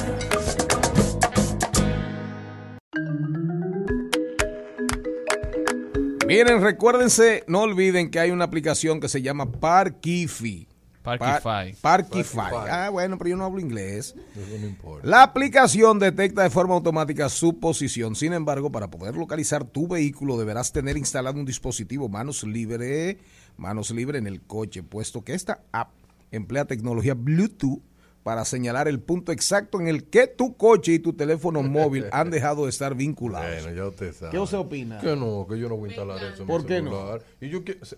Miren, 6.26 6.62
recuérdense, 6.62 7.44
no 7.48 7.62
olviden 7.64 8.10
que 8.10 8.20
hay 8.20 8.32
una 8.32 8.46
aplicación 8.46 9.02
que 9.02 9.10
se 9.10 9.22
llama 9.22 9.52
Parkify. 9.52 10.69
Parkify. 11.18 11.74
Par- 11.82 12.08
Parkify. 12.10 12.54
Ah, 12.70 12.90
bueno, 12.92 13.18
pero 13.18 13.32
yo 13.32 13.36
no 13.38 13.46
hablo 13.46 13.60
inglés. 13.60 14.16
Eso 14.36 14.58
no 14.60 14.68
importa. 14.68 15.08
La 15.08 15.24
aplicación 15.24 15.98
detecta 16.00 16.44
de 16.44 16.50
forma 16.50 16.76
automática 16.76 17.30
su 17.30 17.60
posición. 17.60 18.16
Sin 18.16 18.34
embargo, 18.34 18.72
para 18.72 18.90
poder 18.90 19.16
localizar 19.16 19.64
tu 19.64 19.88
vehículo 19.88 20.38
deberás 20.38 20.72
tener 20.72 20.98
instalado 20.98 21.40
un 21.40 21.46
dispositivo 21.46 22.10
manos 22.10 22.44
libre, 22.44 23.18
manos 23.58 23.92
libre 23.92 24.18
en 24.20 24.28
el 24.28 24.42
coche, 24.42 24.84
puesto 24.84 25.24
que 25.24 25.34
esta 25.34 25.62
app 25.72 25.90
emplea 26.32 26.66
tecnología 26.66 27.14
Bluetooth 27.16 27.80
para 28.22 28.44
señalar 28.46 28.88
el 28.90 29.00
punto 29.00 29.32
exacto 29.32 29.80
en 29.80 29.88
el 29.88 30.04
que 30.04 30.28
tu 30.28 30.56
coche 30.58 30.92
y 30.94 31.00
tu 31.00 31.14
teléfono 31.14 31.64
móvil 31.64 32.06
han 32.12 32.30
dejado 32.30 32.66
de 32.66 32.70
estar 32.70 32.94
vinculados. 32.94 33.64
Bueno, 33.64 33.76
ya 33.76 33.88
usted 33.88 34.14
sabe. 34.14 34.32
¿Qué 34.32 34.40
usted 34.40 34.58
opina? 34.58 35.00
Que 35.00 35.16
no, 35.16 35.48
que 35.50 35.58
yo 35.58 35.70
no 35.70 35.78
voy 35.78 35.90
a 35.90 35.92
instalar 35.94 36.24
eso 36.24 36.42
en 36.44 36.48
¿Por 36.48 36.62
mi 36.64 36.68
qué 36.68 36.82
no? 36.82 37.18
Y 37.42 37.50
yo 37.50 37.64
que- 37.64 37.80
se- 37.82 37.98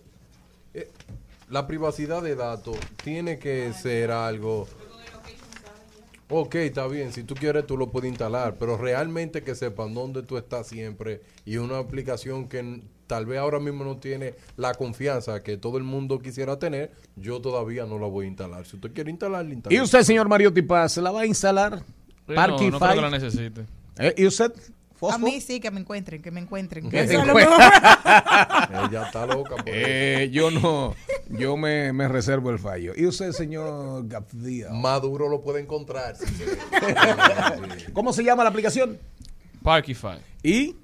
eh, 0.75 0.89
la 1.51 1.67
privacidad 1.67 2.23
de 2.23 2.35
datos 2.35 2.77
tiene 3.03 3.37
que 3.37 3.73
ser 3.73 4.09
algo... 4.09 4.67
Ok, 6.33 6.55
está 6.55 6.87
bien, 6.87 7.11
si 7.11 7.23
tú 7.23 7.35
quieres 7.35 7.67
tú 7.67 7.75
lo 7.75 7.91
puedes 7.91 8.09
instalar, 8.09 8.55
pero 8.57 8.77
realmente 8.77 9.43
que 9.43 9.53
sepan 9.53 9.93
dónde 9.93 10.23
tú 10.23 10.37
estás 10.37 10.65
siempre 10.67 11.21
y 11.43 11.57
una 11.57 11.77
aplicación 11.77 12.47
que 12.47 12.81
tal 13.05 13.25
vez 13.25 13.39
ahora 13.39 13.59
mismo 13.59 13.83
no 13.83 13.97
tiene 13.97 14.35
la 14.55 14.73
confianza 14.73 15.43
que 15.43 15.57
todo 15.57 15.77
el 15.77 15.83
mundo 15.83 16.19
quisiera 16.19 16.57
tener, 16.57 16.93
yo 17.17 17.41
todavía 17.41 17.85
no 17.85 17.99
la 17.99 18.07
voy 18.07 18.27
a 18.27 18.29
instalar. 18.29 18.65
Si 18.65 18.77
usted 18.77 18.93
quiere 18.93 19.11
instalarla, 19.11 19.53
instalar. 19.53 19.77
¿Y 19.77 19.81
usted, 19.81 20.03
señor 20.03 20.29
Mariotti 20.29 20.61
Paz, 20.61 20.93
se 20.93 21.01
la 21.01 21.11
va 21.11 21.21
a 21.21 21.25
instalar? 21.25 21.83
Sí, 22.25 22.33
no, 22.33 22.47
no 22.47 22.79
creo 22.79 22.95
que 22.95 23.01
la 23.01 23.09
necesite. 23.09 23.65
Eh, 23.97 24.13
¿Y 24.15 24.25
usted? 24.25 24.53
A 25.09 25.17
mí 25.17 25.41
sí, 25.41 25.59
que 25.59 25.71
me 25.71 25.79
encuentren, 25.79 26.21
que 26.21 26.29
me 26.31 26.39
encuentren. 26.41 26.89
Que 26.89 26.99
Eso 27.01 27.07
te 27.07 27.13
es 27.19 27.25
lo 27.25 27.29
encuentren. 27.39 27.57
mejor. 27.59 28.89
Ella 28.91 29.03
está 29.05 29.25
loca. 29.25 29.55
por 29.55 29.63
Eh, 29.67 30.29
yo 30.31 30.51
no, 30.51 30.95
yo 31.29 31.57
me, 31.57 31.91
me 31.93 32.07
reservo 32.07 32.49
el 32.51 32.59
fallo. 32.59 32.93
¿Y 32.95 33.05
usted, 33.07 33.31
señor 33.31 34.07
Gafdía? 34.07 34.69
Maduro 34.71 35.27
lo 35.29 35.41
puede 35.41 35.61
encontrar. 35.61 36.15
si 36.15 36.25
se- 36.27 37.91
¿Cómo 37.93 38.13
se 38.13 38.23
llama 38.23 38.43
la 38.43 38.49
aplicación? 38.49 38.99
Parkify. 39.63 40.19
Y 40.43 40.75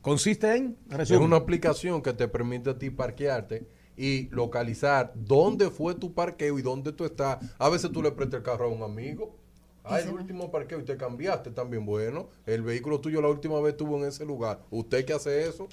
consiste 0.00 0.54
en 0.56 0.76
Es 0.98 1.10
una 1.10 1.36
aplicación 1.36 2.02
que 2.02 2.12
te 2.12 2.28
permite 2.28 2.70
a 2.70 2.78
ti 2.78 2.90
parquearte 2.90 3.66
y 3.96 4.28
localizar 4.30 5.12
dónde 5.14 5.70
fue 5.70 5.94
tu 5.94 6.12
parqueo 6.14 6.58
y 6.58 6.62
dónde 6.62 6.92
tú 6.92 7.04
estás. 7.04 7.38
A 7.58 7.68
veces 7.68 7.90
tú 7.92 8.02
le 8.02 8.10
prestas 8.12 8.38
el 8.38 8.44
carro 8.44 8.66
a 8.66 8.68
un 8.68 8.82
amigo. 8.82 9.36
Ah, 9.84 10.00
el 10.00 10.08
último 10.10 10.50
parqueo 10.50 10.80
y 10.80 10.84
te 10.84 10.96
cambiaste 10.96 11.50
también. 11.50 11.84
Bueno, 11.84 12.30
el 12.46 12.62
vehículo 12.62 13.00
tuyo 13.00 13.20
la 13.20 13.28
última 13.28 13.60
vez 13.60 13.72
estuvo 13.74 13.98
en 14.02 14.08
ese 14.08 14.24
lugar. 14.24 14.60
¿Usted 14.70 15.04
que 15.04 15.12
hace 15.12 15.46
eso? 15.48 15.68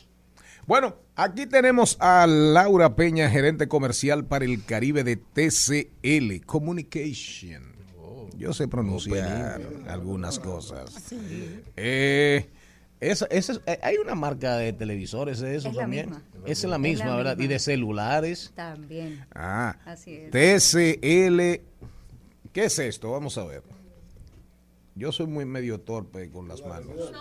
Bueno, 0.68 0.96
aquí 1.16 1.48
tenemos 1.48 1.98
a 2.00 2.28
Laura 2.28 2.96
Peña, 2.96 3.30
gerente 3.30 3.68
comercial 3.68 4.26
para 4.26 4.46
el 4.46 4.64
Caribe 4.66 5.04
de 5.04 5.16
TCL 5.16 6.46
Communication. 6.46 7.72
Yo 8.38 8.54
sé 8.54 8.68
pronunciar 8.68 9.62
algunas 9.88 10.40
cosas. 10.40 11.14
Eh, 11.78 12.50
esa- 13.00 13.26
esa 13.28 13.54
es- 13.54 13.62
eh, 13.66 13.80
hay 13.82 13.98
una 13.98 14.16
marca 14.16 14.58
de 14.58 14.74
televisores 14.74 15.42
eso 15.42 15.70
Es 15.70 15.76
la 15.76 15.82
también. 15.84 16.10
misma. 16.10 16.24
Esa 16.46 16.52
es 16.68 16.70
la 16.70 16.76
Es 16.76 16.82
misma, 16.82 17.06
la 17.06 17.16
¿verdad? 17.16 17.40
Y 17.40 17.48
de 17.48 17.60
celulares. 17.60 18.52
También. 18.56 19.26
Ah, 19.34 19.78
Así 19.86 20.14
es. 20.16 20.32
TCL. 20.32 21.62
¿Qué 22.54 22.66
es 22.66 22.80
esto? 22.80 23.12
Vamos 23.12 23.38
a 23.38 23.46
ver. 23.46 23.64
Yo 24.95 25.11
soy 25.11 25.27
muy 25.27 25.45
medio 25.45 25.80
torpe 25.80 26.30
con 26.30 26.47
las 26.47 26.61
manos. 26.65 27.11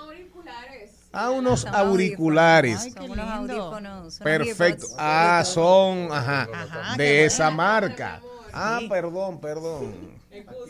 Ah, 1.13 1.31
unos 1.31 1.61
Son 1.63 1.75
auriculares. 1.75 2.81
Ay, 2.83 2.93
Son 2.93 3.11
unos 3.11 4.19
Perfecto. 4.19 4.87
Ah, 4.99 5.43
son, 5.45 6.09
ajá, 6.13 6.49
Ajá, 6.53 6.97
de 6.97 7.25
esa 7.25 7.51
marca. 7.51 8.21
Ah, 8.53 8.81
perdón, 8.89 9.41
perdón. 9.41 9.95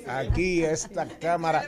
Aquí 0.06 0.62
esta 0.62 1.06
cámara. 1.20 1.62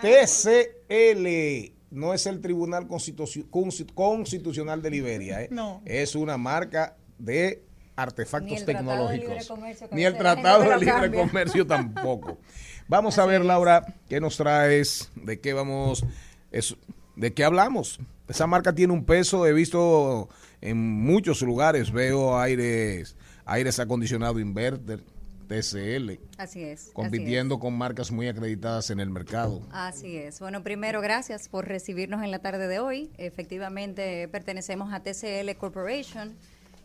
TCL 0.00 1.72
no 1.90 2.14
es 2.14 2.26
el 2.26 2.40
Tribunal 2.40 2.86
Constitu- 2.86 3.48
Consti- 3.50 3.92
Constitucional 3.92 4.80
de 4.82 4.90
Liberia, 4.90 5.42
¿eh? 5.42 5.48
No. 5.50 5.82
Es 5.84 6.14
una 6.14 6.36
marca 6.36 6.96
de 7.18 7.62
Ni 7.64 8.02
artefactos 8.02 8.52
el 8.58 8.64
Tratado 8.64 9.08
de 9.08 9.16
Libre 9.18 9.34
tecnológicos. 9.36 9.48
Comercio 9.48 9.88
Ni 9.92 10.04
el 10.04 10.16
Tratado 10.16 10.62
de 10.70 10.78
Libre. 10.78 11.12
Comercio 11.12 11.66
tampoco. 11.66 12.38
Vamos 12.90 13.20
a 13.20 13.24
ver, 13.24 13.44
Laura, 13.44 13.86
¿qué 14.08 14.18
nos 14.18 14.36
traes? 14.36 15.12
¿De 15.14 15.38
qué 15.38 15.52
vamos? 15.52 16.04
Es, 16.50 16.74
¿De 17.14 17.32
qué 17.32 17.44
hablamos? 17.44 18.00
Esa 18.28 18.48
marca 18.48 18.74
tiene 18.74 18.92
un 18.92 19.04
peso, 19.04 19.46
he 19.46 19.52
visto 19.52 20.28
en 20.60 20.76
muchos 20.76 21.40
lugares, 21.42 21.92
veo 21.92 22.36
aires, 22.36 23.14
aires 23.44 23.78
acondicionado 23.78 24.40
inverter, 24.40 25.04
TCL, 25.46 26.18
Así 26.36 26.64
es. 26.64 26.80
así 26.80 26.92
compitiendo 26.92 27.60
con 27.60 27.78
marcas 27.78 28.10
muy 28.10 28.26
acreditadas 28.26 28.90
en 28.90 28.98
el 28.98 29.10
mercado. 29.10 29.62
Así 29.70 30.16
es. 30.16 30.40
Bueno, 30.40 30.64
primero, 30.64 31.00
gracias 31.00 31.48
por 31.48 31.68
recibirnos 31.68 32.24
en 32.24 32.32
la 32.32 32.40
tarde 32.40 32.66
de 32.66 32.80
hoy. 32.80 33.12
Efectivamente, 33.18 34.26
pertenecemos 34.26 34.92
a 34.92 34.98
TCL 34.98 35.56
Corporation, 35.58 36.34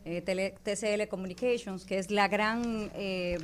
eh, 0.06 0.22
TCL 0.22 1.08
Communications, 1.10 1.84
que 1.84 1.98
es 1.98 2.12
la 2.12 2.28
gran 2.28 2.92
eh, 2.94 3.40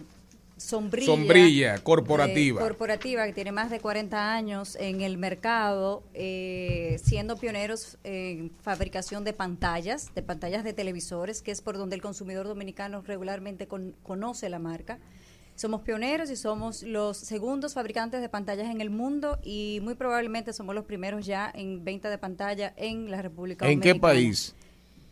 sombrilla. 0.62 1.06
Sombrilla 1.08 1.74
de- 1.74 1.82
corporativa. 1.84 2.62
corporativa 2.62 3.26
que 3.26 3.34
tiene 3.34 3.52
más 3.52 3.70
de 3.70 3.80
40 3.80 4.34
años 4.34 4.76
en 4.80 5.02
el 5.02 5.18
mercado, 5.18 6.04
eh, 6.14 7.00
siendo 7.04 7.36
pioneros 7.38 7.98
en 8.04 8.52
fabricación 8.62 9.24
de 9.24 9.34
pantallas, 9.34 10.14
de 10.16 10.22
pantallas 10.22 10.64
de 10.64 10.74
televisores, 10.74 11.42
que 11.42 11.52
es 11.52 11.62
por 11.62 11.78
donde 11.78 11.96
el 11.96 12.02
consumidor 12.02 12.48
dominicano 12.48 13.02
regularmente 13.02 13.68
con- 13.68 13.96
conoce 14.04 14.50
la 14.50 14.60
marca. 14.60 15.00
Somos 15.56 15.82
pioneros 15.82 16.32
y 16.32 16.36
somos 16.38 16.82
los 16.82 17.18
segundos 17.18 17.74
fabricantes 17.74 18.22
de 18.22 18.30
pantallas 18.30 18.70
en 18.70 18.82
el 18.82 18.90
mundo 18.90 19.38
y 19.44 19.80
muy 19.84 19.96
probablemente 19.96 20.54
somos 20.54 20.74
los 20.74 20.86
primeros 20.86 21.26
ya 21.26 21.52
en 21.54 21.84
venta 21.84 22.10
de 22.10 22.18
pantalla 22.18 22.74
en 22.78 23.12
la 23.12 23.22
República 23.22 23.66
¿En 23.66 23.80
Dominicana. 23.80 23.94
qué 23.94 24.00
país? 24.00 24.56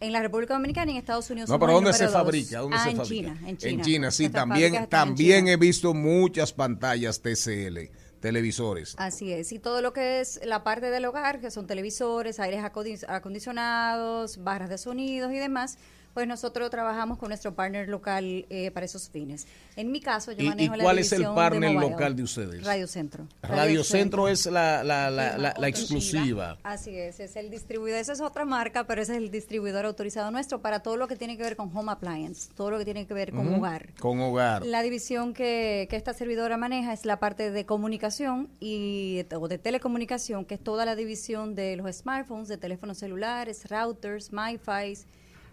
En 0.01 0.13
la 0.13 0.21
República 0.21 0.53
Dominicana 0.53 0.91
y 0.91 0.95
en 0.95 0.99
Estados 0.99 1.29
Unidos. 1.29 1.49
No, 1.49 1.59
pero 1.59 1.73
¿dónde 1.73 1.91
se 1.93 2.07
fabrica? 2.07 2.59
¿Dónde 2.59 2.77
Ah, 2.79 2.83
se 2.83 2.89
en 2.91 2.97
fabrica? 2.97 3.33
China, 3.33 3.49
en 3.49 3.57
China. 3.57 3.71
En 3.71 3.81
China, 3.81 4.11
sí, 4.11 4.29
también, 4.29 4.87
también 4.87 5.47
he 5.49 5.57
visto 5.57 5.93
muchas 5.93 6.53
pantallas 6.53 7.21
TCL, 7.21 7.91
televisores. 8.21 8.95
Así 8.97 9.33
es, 9.33 9.51
y 9.51 9.59
todo 9.59 9.81
lo 9.81 9.91
que 9.91 10.21
es 10.21 10.39
la 10.45 10.63
parte 10.63 10.89
del 10.89 11.03
hogar, 11.05 11.41
que 11.41 11.51
son 11.51 11.67
televisores, 11.67 12.39
aires 12.39 12.61
acondi- 12.63 13.03
acondicionados, 13.09 14.43
barras 14.43 14.69
de 14.69 14.77
sonidos 14.77 15.31
y 15.33 15.37
demás, 15.37 15.77
pues 16.13 16.27
nosotros 16.27 16.69
trabajamos 16.69 17.17
con 17.17 17.29
nuestro 17.29 17.53
partner 17.53 17.87
local 17.89 18.45
eh, 18.49 18.71
para 18.71 18.85
esos 18.85 19.09
fines. 19.09 19.47
En 19.75 19.91
mi 19.91 20.01
caso, 20.01 20.31
yo 20.33 20.41
¿Y, 20.43 20.45
y 20.45 20.49
manejo 20.49 20.75
la 20.75 20.83
cuál 20.83 20.99
es 20.99 21.11
el 21.13 21.21
de 21.23 21.27
partner 21.29 21.71
mobile. 21.73 21.91
local 21.91 22.15
de 22.15 22.23
ustedes? 22.23 22.63
Radio 22.65 22.87
Centro. 22.87 23.27
Radio 23.41 23.83
Centro 23.83 24.27
es 24.27 24.45
la, 24.45 24.83
la, 24.83 25.09
la, 25.09 25.37
la- 25.37 25.53
la 25.57 25.67
exclusiva. 25.67 26.57
Así 26.63 26.95
es, 26.97 27.19
es 27.19 27.35
el 27.35 27.49
distribuidor, 27.49 27.99
esa 27.99 28.13
es 28.13 28.21
otra 28.21 28.45
marca, 28.45 28.85
pero 28.85 29.01
ese 29.01 29.13
es 29.13 29.17
el 29.19 29.31
distribuidor 29.31 29.85
autorizado 29.85 30.31
nuestro 30.31 30.61
para 30.61 30.79
todo 30.81 30.97
lo 30.97 31.07
que 31.07 31.15
tiene 31.15 31.37
que 31.37 31.43
ver 31.43 31.55
con 31.55 31.75
home 31.75 31.91
appliance, 31.91 32.49
todo 32.55 32.71
lo 32.71 32.77
que 32.77 32.85
tiene 32.85 33.07
que 33.07 33.13
ver 33.13 33.31
con 33.31 33.53
hogar. 33.53 33.93
Con 33.99 34.19
hogar. 34.19 34.65
La 34.65 34.81
división 34.81 35.33
que, 35.33 35.87
que 35.89 35.95
esta 35.95 36.13
servidora 36.13 36.57
maneja 36.57 36.91
es 36.93 37.05
la 37.05 37.19
parte 37.19 37.51
de 37.51 37.65
comunicación 37.65 38.49
y 38.59 39.25
o 39.35 39.47
de 39.47 39.57
telecomunicación, 39.57 40.45
que 40.45 40.55
es 40.55 40.63
toda 40.63 40.85
la 40.85 40.95
división 40.95 41.55
de 41.55 41.75
los 41.77 41.95
smartphones, 41.95 42.47
de 42.47 42.57
teléfonos 42.57 42.97
celulares, 42.97 43.69
routers, 43.69 44.31
MiFi, 44.33 44.97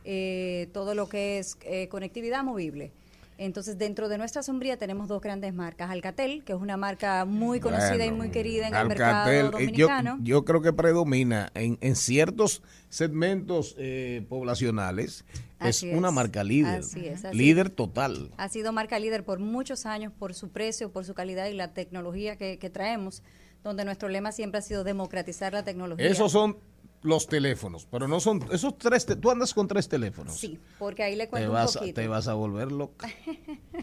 eh, 0.07 0.69
todo 0.73 0.95
lo 0.95 1.09
que 1.09 1.39
es 1.39 1.59
eh, 1.63 1.89
conectividad 1.89 2.45
movible. 2.45 2.93
Entonces, 3.39 3.77
dentro 3.77 4.09
de 4.09 4.17
nuestra 4.17 4.43
sombría 4.43 4.79
tenemos 4.79 5.09
dos 5.09 5.21
grandes 5.21 5.53
marcas. 5.53 5.91
Alcatel, 5.91 6.43
que 6.43 6.55
es 6.55 6.59
una 6.59 6.79
marca 6.79 7.25
muy 7.27 7.61
conocida 7.61 8.07
y 8.07 8.11
muy 8.11 8.31
querida 8.31 8.69
en 8.69 8.75
el 8.75 8.89
mercado 8.89 9.31
eh, 9.31 9.41
yo, 9.43 9.51
dominicano. 9.51 10.19
yo 10.23 10.45
creo 10.45 10.63
que 10.63 10.73
predomina 10.73 11.51
en, 11.55 11.77
en 11.83 11.97
ciertos 11.97 12.63
segmentos 12.89 13.75
eh, 13.79 14.25
poblacionales. 14.29 15.25
Es 15.61 15.83
una 15.83 16.11
marca 16.11 16.45
líder. 16.45 16.81
Así 16.81 17.07
es, 17.07 17.25
así 17.25 17.37
líder 17.37 17.71
total. 17.71 18.31
Ha 18.37 18.49
sido 18.49 18.73
marca 18.73 18.99
líder 18.99 19.25
por 19.25 19.39
muchos 19.39 19.87
años 19.87 20.13
por 20.19 20.33
su 20.35 20.49
precio, 20.51 20.91
por 20.91 21.05
su 21.05 21.15
calidad 21.15 21.47
y 21.47 21.55
la 21.55 21.73
tecnología 21.73 22.37
que, 22.37 22.59
que 22.59 22.71
traemos, 22.71 23.23
donde 23.65 23.85
nuestro 23.85 24.09
lema 24.09 24.33
siempre 24.33 24.59
ha 24.59 24.63
sido 24.63 24.85
democratizar 24.85 25.53
la 25.53 25.63
tecnología. 25.63 26.09
Esos 26.09 26.33
son 26.33 26.59
los 27.07 27.27
teléfonos, 27.27 27.87
pero 27.91 28.09
no 28.09 28.21
son 28.21 28.45
esos 28.53 28.77
tres. 28.79 29.07
te- 29.07 29.17
tú 29.17 29.31
andas 29.31 29.55
con 29.55 29.69
tres 29.69 29.89
teléfonos. 29.89 30.37
Sí, 30.37 30.59
porque 30.79 31.03
ahí 31.03 31.17
le 31.17 31.25
Te 31.25 31.31
cuento 31.31 31.53
vas, 31.53 31.77
poquito. 31.77 32.01
te 32.01 32.09
vas 32.09 32.29
a 32.29 32.35
volver 32.35 32.73
loca. 32.73 33.09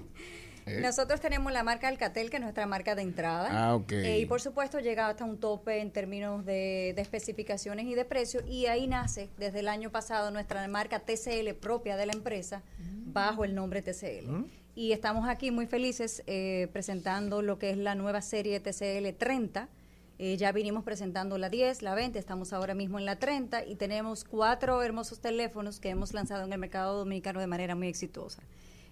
¿Eh? 0.66 0.80
Nosotros 0.82 1.20
tenemos 1.20 1.52
la 1.52 1.62
marca 1.64 1.90
Alcatel, 1.90 2.30
que 2.30 2.38
es 2.38 2.42
nuestra 2.42 2.66
marca 2.66 2.96
de 2.96 3.02
entrada. 3.02 3.50
Ah, 3.52 3.76
ok. 3.76 3.92
Eh, 3.92 4.20
y 4.20 4.26
por 4.26 4.40
supuesto 4.40 4.80
llega 4.80 5.10
hasta 5.10 5.26
un 5.26 5.38
tope 5.38 5.80
en 5.82 5.92
términos 5.92 6.46
de, 6.46 6.94
de 6.96 7.02
especificaciones 7.02 7.86
y 7.86 7.96
de 7.96 8.06
precio. 8.06 8.42
Y 8.48 8.68
ahí 8.68 8.88
nace 8.88 9.30
desde 9.38 9.60
el 9.60 9.68
año 9.68 9.92
pasado 9.92 10.32
nuestra 10.32 10.66
marca 10.70 11.00
TCL 11.00 11.54
propia 11.60 11.98
de 11.98 12.06
la 12.06 12.14
empresa, 12.14 12.64
bajo 13.08 13.44
el 13.44 13.56
nombre 13.56 13.82
TCL. 13.82 14.46
Y 14.74 14.94
estamos 14.94 15.28
aquí 15.28 15.52
muy 15.52 15.68
felices 15.68 16.24
eh, 16.28 16.70
presentando 16.72 17.42
lo 17.42 17.60
que 17.60 17.70
es 17.72 17.78
la 17.78 17.94
nueva 17.96 18.22
serie 18.22 18.60
TCL 18.62 19.14
30. 19.18 19.68
Eh, 20.20 20.38
ya 20.38 20.52
vinimos 20.52 20.84
presentando 20.84 21.38
la 21.38 21.50
10, 21.50 21.82
la 21.82 21.96
20, 21.96 22.20
estamos 22.20 22.54
ahora 22.54 22.76
mismo 22.76 23.00
en 23.00 23.06
la 23.06 23.18
30 23.18 23.66
y 23.66 23.76
tenemos 23.76 24.24
cuatro 24.24 24.84
hermosos 24.84 25.20
teléfonos 25.20 25.80
que 25.80 25.90
hemos 25.90 26.14
lanzado 26.14 26.46
en 26.46 26.54
el 26.54 26.60
mercado 26.60 27.00
dominicano 27.00 27.40
de 27.40 27.48
manera 27.48 27.76
muy 27.76 27.88
exitosa. 27.88 28.44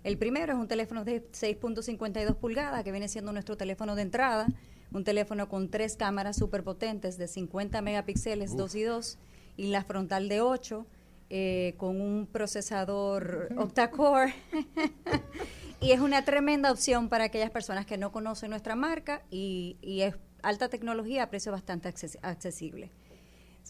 El 0.03 0.17
primero 0.17 0.53
es 0.53 0.57
un 0.57 0.67
teléfono 0.67 1.05
de 1.05 1.23
6.52 1.31 2.35
pulgadas, 2.35 2.83
que 2.83 2.91
viene 2.91 3.07
siendo 3.07 3.31
nuestro 3.33 3.55
teléfono 3.55 3.95
de 3.95 4.01
entrada, 4.01 4.47
un 4.91 5.03
teléfono 5.03 5.47
con 5.47 5.69
tres 5.69 5.95
cámaras 5.95 6.37
superpotentes 6.37 7.19
de 7.19 7.27
50 7.27 7.81
megapíxeles, 7.81 8.57
2 8.57 8.75
y 8.75 8.83
2, 8.83 9.17
y 9.57 9.67
la 9.67 9.83
frontal 9.83 10.27
de 10.27 10.41
8, 10.41 10.87
eh, 11.29 11.75
con 11.77 12.01
un 12.01 12.25
procesador 12.25 13.49
octa-core. 13.57 14.33
y 15.79 15.91
es 15.91 15.99
una 15.99 16.25
tremenda 16.25 16.71
opción 16.71 17.07
para 17.07 17.25
aquellas 17.25 17.51
personas 17.51 17.85
que 17.85 17.97
no 17.97 18.11
conocen 18.11 18.49
nuestra 18.49 18.75
marca 18.75 19.21
y, 19.29 19.77
y 19.81 20.01
es 20.01 20.15
alta 20.43 20.69
tecnología 20.69 21.23
a 21.23 21.29
precio 21.29 21.51
bastante 21.51 21.89
acces- 21.89 22.17
accesible. 22.21 22.91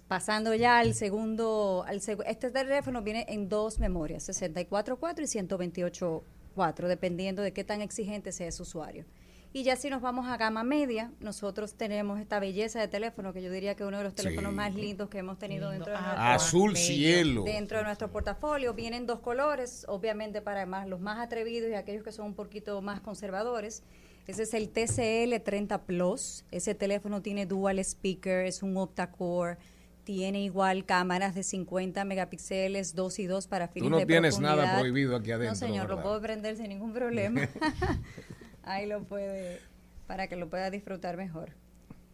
Pasando 0.07 0.53
ya 0.55 0.79
al 0.79 0.93
segundo, 0.93 1.83
al 1.87 1.99
seg- 2.01 2.23
este 2.25 2.49
teléfono 2.49 3.01
viene 3.01 3.25
en 3.29 3.49
dos 3.49 3.79
memorias, 3.79 4.27
64.4 4.29 5.23
y 5.23 5.27
128.4, 5.27 6.87
dependiendo 6.87 7.41
de 7.41 7.53
qué 7.53 7.63
tan 7.63 7.81
exigente 7.81 8.31
sea 8.31 8.51
su 8.51 8.63
usuario. 8.63 9.05
Y 9.53 9.63
ya 9.63 9.75
si 9.75 9.89
nos 9.89 10.01
vamos 10.01 10.27
a 10.27 10.37
gama 10.37 10.63
media, 10.63 11.11
nosotros 11.19 11.73
tenemos 11.73 12.21
esta 12.21 12.39
belleza 12.39 12.79
de 12.79 12.87
teléfono 12.87 13.33
que 13.33 13.41
yo 13.41 13.51
diría 13.51 13.75
que 13.75 13.83
es 13.83 13.87
uno 13.87 13.97
de 13.97 14.05
los 14.05 14.15
teléfonos 14.15 14.51
Sí. 14.51 14.55
más 14.55 14.73
lindos 14.73 15.09
que 15.09 15.17
hemos 15.17 15.37
tenido 15.39 15.69
dentro 15.69 15.91
de 15.91 15.99
nuestro 15.99 16.21
Azul 16.23 16.77
cielo. 16.77 17.43
dentro 17.43 17.79
de 17.79 17.83
nuestro 17.83 18.09
portafolio. 18.09 18.73
Vienen 18.73 19.05
dos 19.05 19.19
colores, 19.19 19.83
obviamente 19.89 20.41
para 20.41 20.65
más, 20.65 20.87
los 20.87 21.01
más 21.01 21.19
atrevidos 21.19 21.69
y 21.69 21.73
aquellos 21.73 22.01
que 22.01 22.13
son 22.13 22.27
un 22.27 22.33
poquito 22.33 22.81
más 22.81 23.01
conservadores. 23.01 23.83
Ese 24.27 24.43
es 24.43 24.53
el 24.53 24.69
TCL 24.69 25.43
30 25.43 25.83
Plus. 25.83 26.45
Ese 26.51 26.75
teléfono 26.75 27.21
tiene 27.21 27.45
dual 27.45 27.79
speaker, 27.79 28.45
es 28.45 28.63
un 28.63 28.77
octa-core. 28.77 29.57
Tiene 30.03 30.41
igual 30.41 30.85
cámaras 30.85 31.35
de 31.35 31.43
50 31.43 32.05
megapíxeles, 32.05 32.95
2 32.95 33.19
y 33.19 33.25
2 33.27 33.47
para 33.47 33.67
fines 33.67 33.85
Tú 33.87 33.91
no 33.91 33.99
de 33.99 34.05
tienes 34.05 34.39
nada 34.39 34.79
prohibido 34.79 35.15
aquí 35.15 35.31
adentro. 35.31 35.51
No, 35.51 35.55
señor, 35.55 35.89
lo 35.89 35.95
¿verdad? 35.95 36.03
puedo 36.03 36.21
prender 36.21 36.57
sin 36.57 36.69
ningún 36.69 36.93
problema. 36.93 37.41
Ahí 38.63 38.87
lo 38.87 39.03
puede, 39.03 39.59
para 40.07 40.27
que 40.27 40.35
lo 40.35 40.49
pueda 40.49 40.69
disfrutar 40.69 41.17
mejor. 41.17 41.51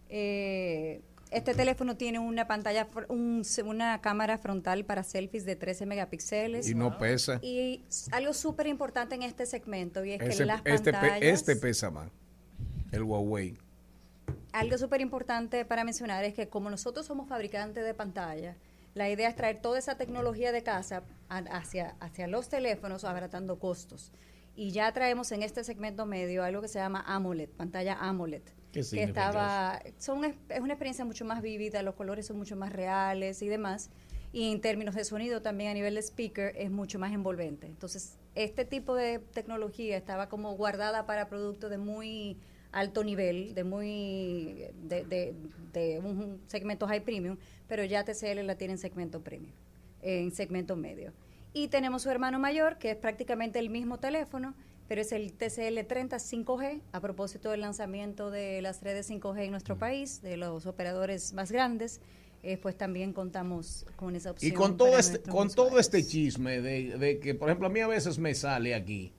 Eh, 0.10 1.02
este 1.32 1.54
teléfono 1.54 1.98
tiene 1.98 2.20
una 2.20 2.48
pantalla, 2.48 2.90
fr- 2.90 3.06
un- 3.10 3.44
una 3.68 4.02
cámara 4.02 4.38
frontal 4.38 4.86
para 4.86 5.04
selfies 5.04 5.46
de 5.46 5.56
13 5.56 5.86
megapíxeles. 5.86 6.70
Y 6.70 6.76
no 6.76 6.98
pesa. 6.98 7.40
Y 7.42 7.84
algo 8.12 8.34
súper 8.34 8.68
importante 8.68 9.16
en 9.16 9.24
este 9.24 9.46
segmento 9.46 10.04
y 10.06 10.14
es 10.14 10.20
que 10.38 10.46
las 10.46 10.62
este, 10.66 10.92
pe- 10.92 10.98
pantallas... 11.00 11.22
este 11.22 11.56
pesa 11.56 11.92
más. 11.92 12.10
El 12.92 13.04
Huawei. 13.04 13.58
Algo 14.54 14.78
súper 14.78 15.02
importante 15.02 15.66
para 15.66 15.84
mencionar 15.84 16.24
es 16.24 16.34
que 16.34 16.48
como 16.50 16.70
nosotros 16.70 17.06
somos 17.06 17.28
fabricantes 17.28 17.84
de 17.84 17.94
pantalla, 17.94 18.56
la 18.94 19.10
idea 19.10 19.30
es 19.30 19.36
traer 19.36 19.62
toda 19.62 19.78
esa 19.78 19.96
tecnología 19.98 20.52
de 20.52 20.64
casa 20.64 21.04
hacia, 21.30 21.96
hacia 22.00 22.28
los 22.28 22.50
teléfonos 22.50 23.04
abaratando 23.04 23.60
costos. 23.60 24.12
Y 24.58 24.72
ya 24.72 24.92
traemos 24.92 25.32
en 25.32 25.44
este 25.44 25.64
segmento 25.64 26.08
medio 26.08 26.44
algo 26.44 26.64
que 26.64 26.68
se 26.68 26.80
llama 26.80 27.04
AMOLED, 27.06 27.50
pantalla 27.50 27.94
AMOLED. 27.94 28.42
¿Qué 28.72 28.82
que 28.82 29.04
estaba, 29.04 29.80
son, 30.00 30.26
es 30.26 30.34
es 30.50 30.60
una 30.62 30.74
experiencia 30.74 31.06
mucho 31.06 31.26
más 31.26 31.44
vívida, 31.44 31.84
los 31.84 31.94
colores 31.94 32.26
son 32.26 32.40
mucho 32.40 32.56
más 32.56 32.74
reales 32.74 33.44
y 33.44 33.48
demás. 33.48 33.92
Y 34.34 34.52
en 34.52 34.60
términos 34.60 34.96
de 34.96 35.04
sonido 35.04 35.44
también 35.44 35.70
a 35.70 35.74
nivel 35.76 35.94
de 35.94 36.02
speaker 36.02 36.54
es 36.58 36.72
mucho 36.72 36.98
más 36.98 37.14
envolvente. 37.14 37.68
Entonces, 37.68 38.18
este 38.34 38.66
tipo 38.66 38.96
de 38.96 39.20
tecnología 39.20 39.96
estaba 39.96 40.28
como 40.28 40.52
guardada 40.56 41.06
para 41.06 41.30
productos 41.30 41.70
de 41.70 41.78
muy 41.78 42.38
alto 42.72 43.04
nivel, 43.04 43.54
de 43.54 43.64
muy 43.64 44.66
de, 44.82 45.06
de, 45.06 45.36
de 45.72 46.00
un 46.00 46.42
segmento 46.48 46.88
high 46.88 47.06
premium, 47.06 47.38
pero 47.68 47.84
ya 47.84 48.04
TCL 48.04 48.44
la 48.44 48.56
tiene 48.56 48.74
en 48.74 48.80
segmento 48.80 49.22
premium, 49.22 49.54
en 50.02 50.32
segmento 50.32 50.76
medio. 50.76 51.14
Y 51.54 51.70
tenemos 51.70 52.04
su 52.04 52.10
hermano 52.10 52.40
mayor, 52.40 52.78
que 52.78 52.92
es 52.92 52.98
prácticamente 52.98 53.60
el 53.60 53.70
mismo 53.70 53.98
teléfono, 54.00 54.54
pero 54.88 55.02
es 55.02 55.12
el 55.12 55.34
TCL 55.34 55.86
30 55.88 56.18
5G, 56.18 56.82
a 56.92 57.02
propósito 57.02 57.52
del 57.52 57.62
lanzamiento 57.62 58.30
de 58.32 58.62
las 58.62 58.82
redes 58.84 59.10
5G 59.10 59.46
en 59.46 59.52
nuestro 59.52 59.78
país, 59.78 60.22
de 60.22 60.38
los 60.38 60.66
operadores 60.66 61.34
más 61.34 61.52
grandes, 61.52 62.00
eh, 62.44 62.58
pues 62.58 62.78
también 62.78 63.12
contamos 63.14 63.86
con 63.96 64.16
esa 64.16 64.32
opción. 64.32 64.52
Y 64.52 64.56
con 64.56 64.78
todo 64.78 64.98
este, 64.98 65.20
con 65.30 65.50
todo 65.50 65.80
este 65.80 66.06
chisme 66.06 66.62
de, 66.62 66.98
de 66.98 67.20
que, 67.20 67.34
por 67.34 67.50
ejemplo, 67.50 67.68
a 67.68 67.70
mí 67.72 67.80
a 67.80 67.88
veces 67.88 68.20
me 68.20 68.34
sale 68.36 68.76
aquí 68.76 69.12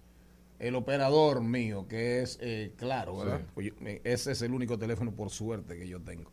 el 0.60 0.74
operador 0.76 1.42
mío, 1.42 1.86
que 1.88 2.22
es 2.22 2.38
eh, 2.40 2.72
claro, 2.76 3.18
¿verdad? 3.18 3.40
Sí. 3.40 3.46
Pues 3.54 3.66
yo- 3.66 3.74
me- 3.80 4.00
ese 4.04 4.32
es 4.32 4.42
el 4.42 4.52
único 4.52 4.78
teléfono 4.78 5.10
por 5.12 5.30
suerte 5.30 5.76
que 5.76 5.88
yo 5.88 6.00
tengo. 6.00 6.30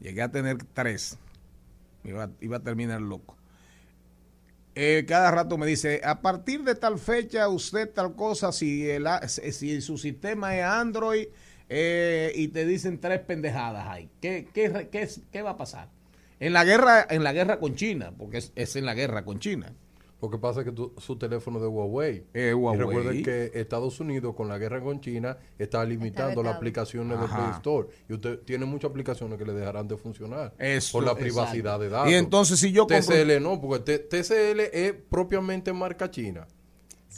Llegué 0.00 0.22
a 0.22 0.30
tener 0.30 0.58
tres. 0.74 1.16
Iba, 2.04 2.30
iba 2.40 2.58
a 2.58 2.60
terminar 2.62 3.00
loco. 3.00 3.36
Eh, 4.80 5.06
cada 5.08 5.32
rato 5.32 5.58
me 5.58 5.66
dice, 5.66 6.00
a 6.04 6.20
partir 6.20 6.62
de 6.62 6.76
tal 6.76 7.00
fecha, 7.00 7.48
usted 7.48 7.90
tal 7.90 8.14
cosa, 8.14 8.52
si, 8.52 8.88
el, 8.88 9.08
si 9.26 9.80
su 9.80 9.98
sistema 9.98 10.56
es 10.56 10.62
Android 10.62 11.26
eh, 11.68 12.30
y 12.36 12.46
te 12.46 12.64
dicen 12.64 13.00
tres 13.00 13.18
pendejadas 13.18 13.88
ahí, 13.88 14.08
¿qué, 14.20 14.46
qué, 14.54 14.88
qué, 14.92 15.08
qué 15.32 15.42
va 15.42 15.50
a 15.50 15.56
pasar? 15.56 15.88
En 16.38 16.52
la 16.52 16.64
guerra, 16.64 17.04
en 17.10 17.24
la 17.24 17.32
guerra 17.32 17.58
con 17.58 17.74
China, 17.74 18.12
porque 18.16 18.38
es, 18.38 18.52
es 18.54 18.76
en 18.76 18.86
la 18.86 18.94
guerra 18.94 19.24
con 19.24 19.40
China. 19.40 19.72
Lo 20.20 20.28
que 20.30 20.38
pasa 20.38 20.60
es 20.60 20.66
que 20.66 20.72
tu- 20.72 20.92
su 20.98 21.16
teléfono 21.16 21.58
es 21.58 21.62
de 21.62 21.68
Huawei. 21.68 22.24
Eh, 22.34 22.48
Y 22.50 22.52
Huawei. 22.52 22.78
recuerden 22.80 23.22
que 23.22 23.52
Estados 23.54 24.00
Unidos, 24.00 24.34
con 24.34 24.48
la 24.48 24.58
guerra 24.58 24.80
con 24.80 25.00
China, 25.00 25.38
está 25.58 25.84
limitando 25.84 26.42
las 26.42 26.56
aplicaciones 26.56 27.20
de. 27.20 27.26
Play 27.28 27.50
Store. 27.56 27.88
Y 28.08 28.14
usted 28.14 28.40
tiene 28.40 28.64
muchas 28.64 28.90
aplicaciones 28.90 29.38
que 29.38 29.44
le 29.44 29.52
dejarán 29.52 29.86
de 29.86 29.96
funcionar. 29.96 30.54
Eso, 30.58 30.92
por 30.92 31.04
la 31.04 31.12
exacto. 31.12 31.22
privacidad 31.24 31.78
de 31.78 31.88
datos. 31.88 32.10
Y 32.10 32.14
entonces, 32.14 32.58
si 32.58 32.72
yo 32.72 32.86
compro- 32.86 33.06
TCL 33.06 33.40
no, 33.40 33.60
porque 33.60 33.84
T- 33.84 33.98
TCL 34.00 34.60
es 34.72 34.92
propiamente 35.08 35.72
marca 35.72 36.10
china. 36.10 36.46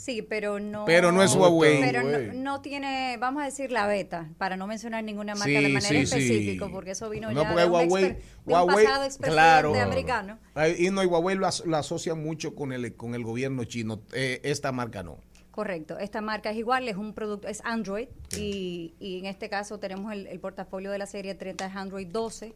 Sí, 0.01 0.23
pero 0.23 0.59
no. 0.59 0.85
Pero 0.85 1.11
no 1.11 1.21
es 1.21 1.35
Huawei. 1.35 1.79
Pero 1.79 2.01
Huawei. 2.01 2.27
no, 2.29 2.33
no 2.53 2.61
tiene, 2.61 3.17
vamos 3.19 3.43
a 3.43 3.45
decir, 3.45 3.71
la 3.71 3.85
beta, 3.85 4.29
para 4.39 4.57
no 4.57 4.65
mencionar 4.65 5.03
ninguna 5.03 5.35
marca 5.35 5.45
Sí, 5.45 5.53
de 5.53 5.69
manera 5.69 5.81
sí, 5.81 5.93
sí. 6.07 6.15
específica, 6.15 6.67
porque 6.69 6.91
eso 6.91 7.07
vino 7.11 7.31
No, 7.31 7.43
ya 7.43 7.47
porque 7.49 7.61
de 7.61 7.67
un, 7.67 7.71
Huawei, 7.73 8.03
exper- 8.05 8.17
de 8.17 8.23
un 8.45 8.53
Huawei, 8.53 8.87
claro. 9.21 9.75
americano. 9.79 10.39
Y 10.79 10.89
no, 10.89 11.03
y 11.03 11.05
Huawei 11.05 11.35
lo, 11.37 11.45
as- 11.45 11.63
lo 11.67 11.77
asocia 11.77 12.15
mucho 12.15 12.55
con 12.55 12.71
el, 12.73 12.95
con 12.95 13.13
el 13.13 13.23
gobierno 13.23 13.63
chino. 13.65 14.01
Eh, 14.13 14.41
esta 14.43 14.71
marca 14.71 15.03
no. 15.03 15.19
Correcto, 15.51 15.99
esta 15.99 16.19
marca 16.21 16.49
es 16.49 16.57
igual, 16.57 16.87
es 16.87 16.95
un 16.95 17.13
producto, 17.13 17.47
es 17.47 17.61
Android 17.63 18.07
y, 18.37 18.95
y 18.99 19.19
en 19.19 19.25
este 19.27 19.49
caso 19.49 19.77
tenemos 19.79 20.11
el, 20.13 20.25
el 20.27 20.39
portafolio 20.39 20.89
de 20.89 20.97
la 20.97 21.05
serie 21.05 21.35
30 21.35 21.65
es 21.67 21.75
Android 21.75 22.07
12, 22.07 22.55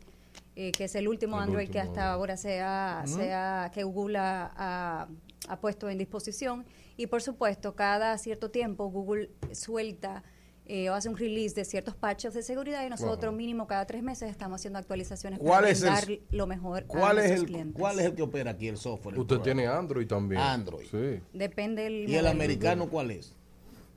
eh, 0.55 0.71
que 0.71 0.85
es 0.85 0.95
el 0.95 1.07
último 1.09 1.35
El 1.37 1.43
Android 1.43 1.69
que 1.69 1.79
hasta 1.79 2.11
ahora 2.13 2.37
se 2.37 2.61
ha, 2.61 3.03
Ujú. 3.05 3.17
se 3.17 3.33
ha- 3.33 3.69
que 3.71 3.83
Google 3.83 4.17
ha, 4.17 4.49
ha- 4.57 5.07
ha 5.49 5.59
puesto 5.59 5.89
en 5.89 5.97
disposición 5.99 6.65
y 6.97 7.07
por 7.07 7.21
supuesto 7.21 7.75
cada 7.75 8.17
cierto 8.17 8.51
tiempo 8.51 8.87
Google 8.89 9.29
suelta 9.51 10.23
eh, 10.67 10.89
o 10.89 10.95
hace 10.95 11.09
un 11.09 11.15
release 11.17 11.53
de 11.53 11.63
ciertos 11.63 11.95
patches 11.95 12.33
de 12.33 12.41
seguridad 12.41 12.83
y 12.85 12.89
nosotros 12.89 13.25
Ajá. 13.25 13.31
mínimo 13.31 13.67
cada 13.67 13.85
tres 13.85 14.01
meses 14.01 14.31
estamos 14.31 14.59
haciendo 14.61 14.79
actualizaciones 14.79 15.37
¿Cuál 15.39 15.59
para 15.61 15.69
es 15.69 15.81
el- 15.83 15.89
dar 15.89 16.07
lo 16.31 16.47
mejor 16.47 16.83
a 16.83 16.87
¿Cuál 16.87 17.17
es, 17.19 17.25
nuestros 17.25 17.39
el, 17.41 17.45
clientes. 17.45 17.79
¿Cuál 17.79 17.99
es 17.99 18.05
el 18.07 18.15
que 18.15 18.21
opera 18.23 18.51
aquí 18.51 18.67
el 18.67 18.77
software? 18.77 19.13
el 19.15 19.21
Usted 19.21 19.35
programa? 19.35 19.43
tiene 19.61 19.67
Android 19.67 20.07
también. 20.07 20.41
Android. 20.41 20.85
Sí. 20.89 21.21
Depende 21.33 21.83
del 21.83 22.09
¿Y 22.09 22.15
el 22.15 22.25
americano 22.25 22.89
cuál 22.89 23.11
es? 23.11 23.35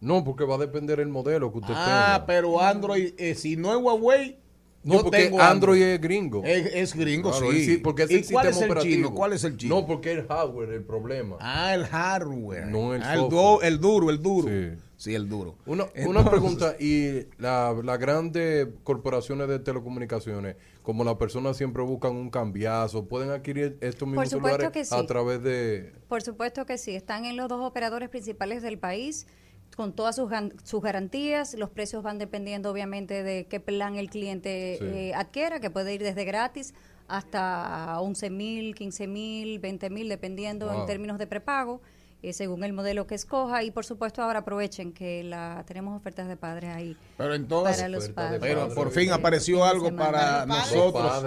No, 0.00 0.22
porque 0.24 0.44
va 0.44 0.56
a 0.56 0.58
depender 0.58 1.00
el 1.00 1.08
modelo 1.08 1.50
que 1.52 1.58
usted 1.58 1.74
Ah, 1.74 2.16
tenga. 2.16 2.26
pero 2.26 2.60
Android, 2.60 3.14
eh, 3.16 3.34
si 3.34 3.56
no 3.56 3.70
es 3.74 3.82
Huawei, 3.82 4.38
No, 4.84 4.94
yo 4.94 5.02
porque 5.02 5.18
tengo 5.24 5.40
Android 5.40 5.82
es 5.82 6.00
gringo. 6.00 6.42
Es, 6.44 6.66
es 6.72 6.94
gringo, 6.94 7.30
Claro, 7.30 7.50
sí. 7.52 7.78
porque 7.82 8.04
es 8.04 8.10
¿Y 8.10 8.14
el 8.14 8.26
cuál 8.30 8.46
sistema 8.46 8.50
es 8.50 8.56
el 8.58 8.70
operativo. 8.70 8.94
chino? 8.94 9.14
¿Cuál 9.14 9.32
es 9.32 9.44
el 9.44 9.56
chino? 9.56 9.74
No, 9.74 9.86
porque 9.86 10.12
es 10.12 10.18
el 10.18 10.26
hardware 10.28 10.70
el 10.70 10.82
problema. 10.84 11.36
Ah, 11.40 11.74
el 11.74 11.84
hardware. 11.86 12.66
No 12.66 12.94
el 12.94 13.02
Ah, 13.02 13.14
el, 13.14 13.20
software. 13.20 13.42
do- 13.42 13.62
el 13.62 13.80
duro, 13.80 14.10
el 14.10 14.22
duro. 14.22 14.48
Sí. 14.48 14.78
Sí, 14.96 15.14
el 15.14 15.28
duro. 15.28 15.54
Una, 15.66 15.86
una 16.08 16.28
pregunta, 16.28 16.74
y 16.80 17.26
la- 17.38 17.72
las 17.84 17.98
grandes 18.00 18.66
corporaciones 18.82 19.46
de 19.48 19.60
telecomunicaciones, 19.60 20.56
como 20.82 21.04
las 21.04 21.14
personas 21.16 21.56
siempre 21.56 21.82
buscan 21.84 22.16
un 22.16 22.30
cambiazo, 22.30 23.04
¿pueden 23.04 23.30
adquirir 23.30 23.76
estos 23.80 24.08
mismos 24.08 24.28
celulares 24.28 24.88
sí. 24.88 24.94
a 24.94 25.06
través 25.06 25.40
de... 25.42 25.92
Por 26.08 26.22
supuesto 26.22 26.66
que 26.66 26.78
sí, 26.78 26.96
están 26.96 27.26
en 27.26 27.36
los 27.36 27.48
dos 27.48 27.60
operadores 27.64 28.08
principales 28.08 28.60
del 28.62 28.78
país 28.78 29.26
con 29.78 29.92
todas 29.92 30.16
sus, 30.16 30.28
sus 30.64 30.82
garantías. 30.82 31.54
Los 31.54 31.70
precios 31.70 32.02
van 32.02 32.18
dependiendo 32.18 32.68
obviamente 32.68 33.22
de 33.22 33.46
qué 33.46 33.60
plan 33.60 33.94
el 33.94 34.10
cliente 34.10 34.76
Sí. 34.80 34.84
eh, 34.84 35.12
adquiera, 35.14 35.60
que 35.60 35.70
puede 35.70 35.94
ir 35.94 36.02
desde 36.02 36.24
gratis 36.24 36.74
hasta 37.06 38.00
11 38.00 38.28
mil, 38.28 38.74
15 38.74 39.06
mil, 39.06 39.60
20 39.60 39.88
mil, 39.88 40.08
dependiendo 40.08 40.66
Wow. 40.66 40.80
en 40.80 40.86
términos 40.86 41.16
de 41.16 41.28
prepago. 41.28 41.80
Eh, 42.22 42.32
según 42.32 42.64
el 42.64 42.72
modelo 42.72 43.06
que 43.06 43.14
escoja 43.14 43.62
y 43.62 43.70
por 43.70 43.84
supuesto 43.84 44.22
ahora 44.22 44.40
aprovechen 44.40 44.92
que 44.92 45.22
la 45.22 45.64
tenemos 45.66 45.96
ofertas 45.96 46.26
de 46.26 46.36
padres 46.36 46.74
ahí 46.74 46.96
Pero 47.16 47.34
entonces, 47.34 47.76
para 47.76 47.88
los 47.88 48.08
padres. 48.08 48.40
pero 48.40 48.74
por 48.74 48.90
fin 48.90 49.04
Sí, 49.04 49.10
apareció 49.10 49.64
algo 49.64 49.94
para 49.94 50.44
nosotros. 50.46 51.24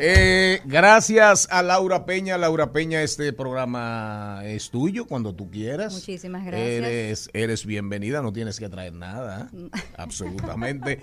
Eh, 0.00 0.60
gracias 0.64 1.46
a 1.50 1.62
Laura 1.62 2.04
Peña. 2.04 2.36
Laura 2.36 2.72
Peña, 2.72 3.02
este 3.02 3.32
programa 3.32 4.40
es 4.44 4.70
tuyo 4.70 5.06
cuando 5.06 5.34
tú 5.34 5.50
quieras. 5.50 5.92
Muchísimas 5.94 6.44
gracias. 6.44 6.68
Eres, 6.68 7.30
eres 7.32 7.64
bienvenida, 7.66 8.20
no 8.20 8.32
tienes 8.32 8.58
que 8.58 8.68
traer 8.68 8.94
nada. 8.94 9.50
¿eh? 9.54 9.68
Absolutamente. 9.96 10.98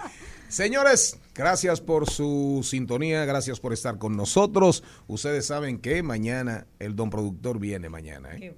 Señores, 0.50 1.20
gracias 1.34 1.82
por 1.82 2.10
su 2.10 2.62
sintonía, 2.64 3.26
gracias 3.26 3.60
por 3.60 3.74
estar 3.74 3.98
con 3.98 4.16
nosotros. 4.16 4.84
Ustedes 5.08 5.46
saben 5.46 5.80
que 5.80 6.04
mañana 6.04 6.68
el 6.80 6.96
don 6.96 7.10
productor 7.10 7.60
viene 7.60 7.90
mañana. 7.90 8.36
¿eh? 8.36 8.56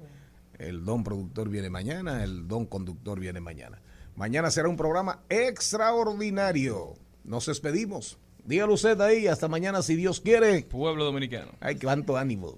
El 0.59 0.85
don 0.85 1.03
productor 1.03 1.49
viene 1.49 1.69
mañana, 1.69 2.23
el 2.23 2.47
don 2.47 2.65
conductor 2.65 3.19
viene 3.19 3.39
mañana. 3.39 3.81
Mañana 4.15 4.49
será 4.49 4.69
un 4.69 4.77
programa 4.77 5.19
extraordinario. 5.29 6.95
Nos 7.23 7.45
despedimos. 7.45 8.17
Dígalo 8.45 8.73
usted 8.73 8.99
ahí, 9.01 9.27
hasta 9.27 9.47
mañana 9.49 9.81
si 9.81 9.95
Dios 9.95 10.21
quiere. 10.21 10.63
Pueblo 10.63 11.03
dominicano. 11.03 11.51
Ay, 11.59 11.75
cuánto 11.75 12.15
ánimo. 12.15 12.57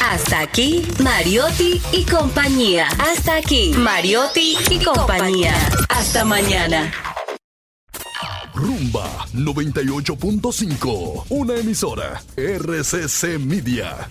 Hasta 0.00 0.40
aquí, 0.40 0.82
Mariotti 1.02 1.80
y 1.92 2.04
compañía. 2.04 2.88
Hasta 2.98 3.36
aquí, 3.36 3.72
Mariotti 3.78 4.56
y 4.70 4.84
compañía. 4.84 5.54
Hasta 5.88 6.24
mañana. 6.24 6.92
Rumba 8.54 9.24
98.5, 9.34 11.26
una 11.30 11.54
emisora 11.54 12.20
RCC 12.36 13.38
Media. 13.38 14.10